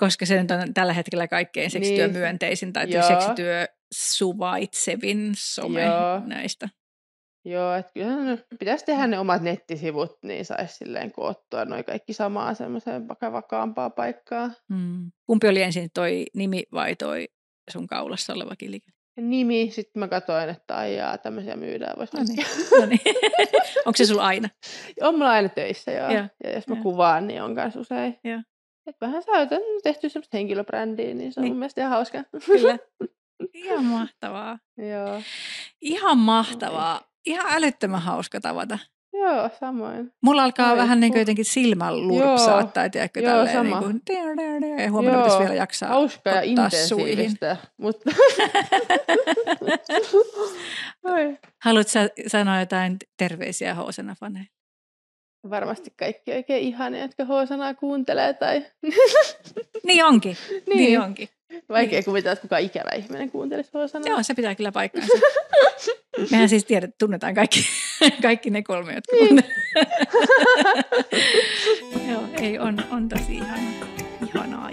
Koska 0.00 0.26
se 0.26 0.42
nyt 0.42 0.50
on 0.50 0.74
tällä 0.74 0.92
hetkellä 0.92 1.28
kaikkein 1.28 1.70
seksityömyönteisin 1.70 2.72
tai 2.72 2.86
niin. 2.86 3.02
seksityö 3.02 3.66
suvaitsevin 3.94 5.32
some 5.36 5.82
Joo. 5.82 6.20
näistä. 6.26 6.68
Joo, 7.44 7.74
että 7.74 7.92
kyllä 7.92 8.38
pitäisi 8.58 8.84
tehdä 8.84 9.06
ne 9.06 9.18
omat 9.18 9.42
nettisivut, 9.42 10.18
niin 10.22 10.44
saisi 10.44 10.76
silleen 10.76 11.12
koottua 11.12 11.64
noin 11.64 11.84
kaikki 11.84 12.12
samaa 12.12 12.54
semmoiseen 12.54 13.08
vakaampaa 13.08 13.90
paikkaa. 13.90 14.50
Mm. 14.68 15.12
Kumpi 15.26 15.48
oli 15.48 15.62
ensin 15.62 15.90
toi 15.94 16.26
nimi 16.34 16.64
vai 16.72 16.96
toi 16.96 17.28
sun 17.70 17.86
kaulassa 17.86 18.32
oleva 18.32 18.56
kilikeli? 18.56 18.95
Nimi, 19.16 19.70
sitten 19.70 20.00
mä 20.00 20.08
katsoin, 20.08 20.48
että 20.48 20.76
aijaa, 20.76 21.18
tämmöisiä 21.18 21.56
myydään. 21.56 21.98
Voisi 21.98 22.16
no 22.16 22.22
niin. 22.28 22.46
no 22.80 22.86
niin. 22.86 23.16
Onko 23.86 23.96
se 23.96 24.06
sulla 24.06 24.26
aina? 24.26 24.48
On 25.00 25.14
mulla 25.14 25.30
aina 25.30 25.48
töissä, 25.48 25.92
joo. 25.92 26.10
Ja, 26.10 26.28
ja 26.44 26.54
jos 26.54 26.68
mä 26.68 26.76
ja. 26.76 26.82
kuvaan, 26.82 27.26
niin 27.26 27.42
on 27.42 27.52
myös 27.54 27.76
usein. 27.76 28.18
Ja. 28.24 28.42
Et 28.86 28.96
vähän 29.00 29.22
säytän 29.22 29.60
tehty 29.82 30.08
semmoista 30.08 30.36
henkilöbrändiä, 30.36 31.14
niin 31.14 31.32
se 31.32 31.40
on 31.40 31.44
niin. 31.44 31.52
mun 31.52 31.58
mielestä 31.58 31.80
ihan 31.80 31.90
hauska. 31.90 32.24
Kyllä. 32.46 32.78
Ihan 33.54 33.84
mahtavaa. 33.84 34.58
joo. 34.76 35.22
Ihan 35.80 36.18
mahtavaa. 36.18 37.00
Ihan 37.26 37.46
älyttömän 37.48 38.02
hauska 38.02 38.40
tavata. 38.40 38.78
Joo, 39.16 39.50
samoin. 39.60 40.12
Mulla 40.22 40.44
alkaa 40.44 40.68
Moi. 40.68 40.76
vähän 40.76 41.00
niin 41.00 41.12
kuin 41.12 41.20
jotenkin 41.20 41.44
silmän 41.44 42.08
lurpsaa, 42.08 42.66
tai 42.66 42.90
tiedätkö, 42.90 43.20
Joo, 43.20 43.30
tälleen 43.30 43.56
sama. 43.56 43.80
niin 43.80 44.02
kuin, 44.02 44.02
ja 44.82 44.90
huomenna 44.90 45.18
pitäisi 45.18 45.38
vielä 45.38 45.54
jaksaa 45.54 45.88
Hauska 45.88 46.30
ja 46.30 46.42
intensiivistä, 46.42 47.56
mutta... 47.76 48.10
Haluatko 51.64 51.90
sä 51.90 52.08
sanoa 52.26 52.60
jotain 52.60 52.96
terveisiä 53.16 53.74
Hoosana 53.74 54.14
faneille? 54.20 54.50
Varmasti 55.50 55.90
kaikki 55.98 56.32
oikein 56.32 56.62
ihania, 56.62 57.02
jotka 57.02 57.24
Hoosanaa 57.24 57.74
kuuntelee 57.74 58.34
tai... 58.34 58.66
niin 59.86 60.04
onkin, 60.04 60.36
niin, 60.50 60.76
niin 60.76 61.00
onkin. 61.00 61.28
Vaikea 61.68 61.98
niin. 61.98 62.04
kuvitella, 62.04 62.32
että 62.32 62.42
kukaan 62.42 62.62
ikävä 62.62 62.90
ihminen 62.90 63.30
kuuntelisi 63.30 63.70
Hoosanaa. 63.74 64.08
Joo, 64.08 64.22
se 64.22 64.34
pitää 64.34 64.54
kyllä 64.54 64.72
paikkaansa. 64.72 65.12
Mehän 66.30 66.48
siis 66.48 66.64
tiedät, 66.64 66.90
tunnetaan 66.98 67.34
kaikki, 67.34 67.66
kaikki 68.22 68.50
ne 68.50 68.62
kolme, 68.62 68.94
jotka 68.94 69.16
niin. 69.16 69.44
Joo, 72.10 72.22
ei, 72.40 72.58
on, 72.58 72.84
on 72.90 73.08
tosi 73.08 73.34
ihana, 73.34 73.70
ihanaa 74.22 74.70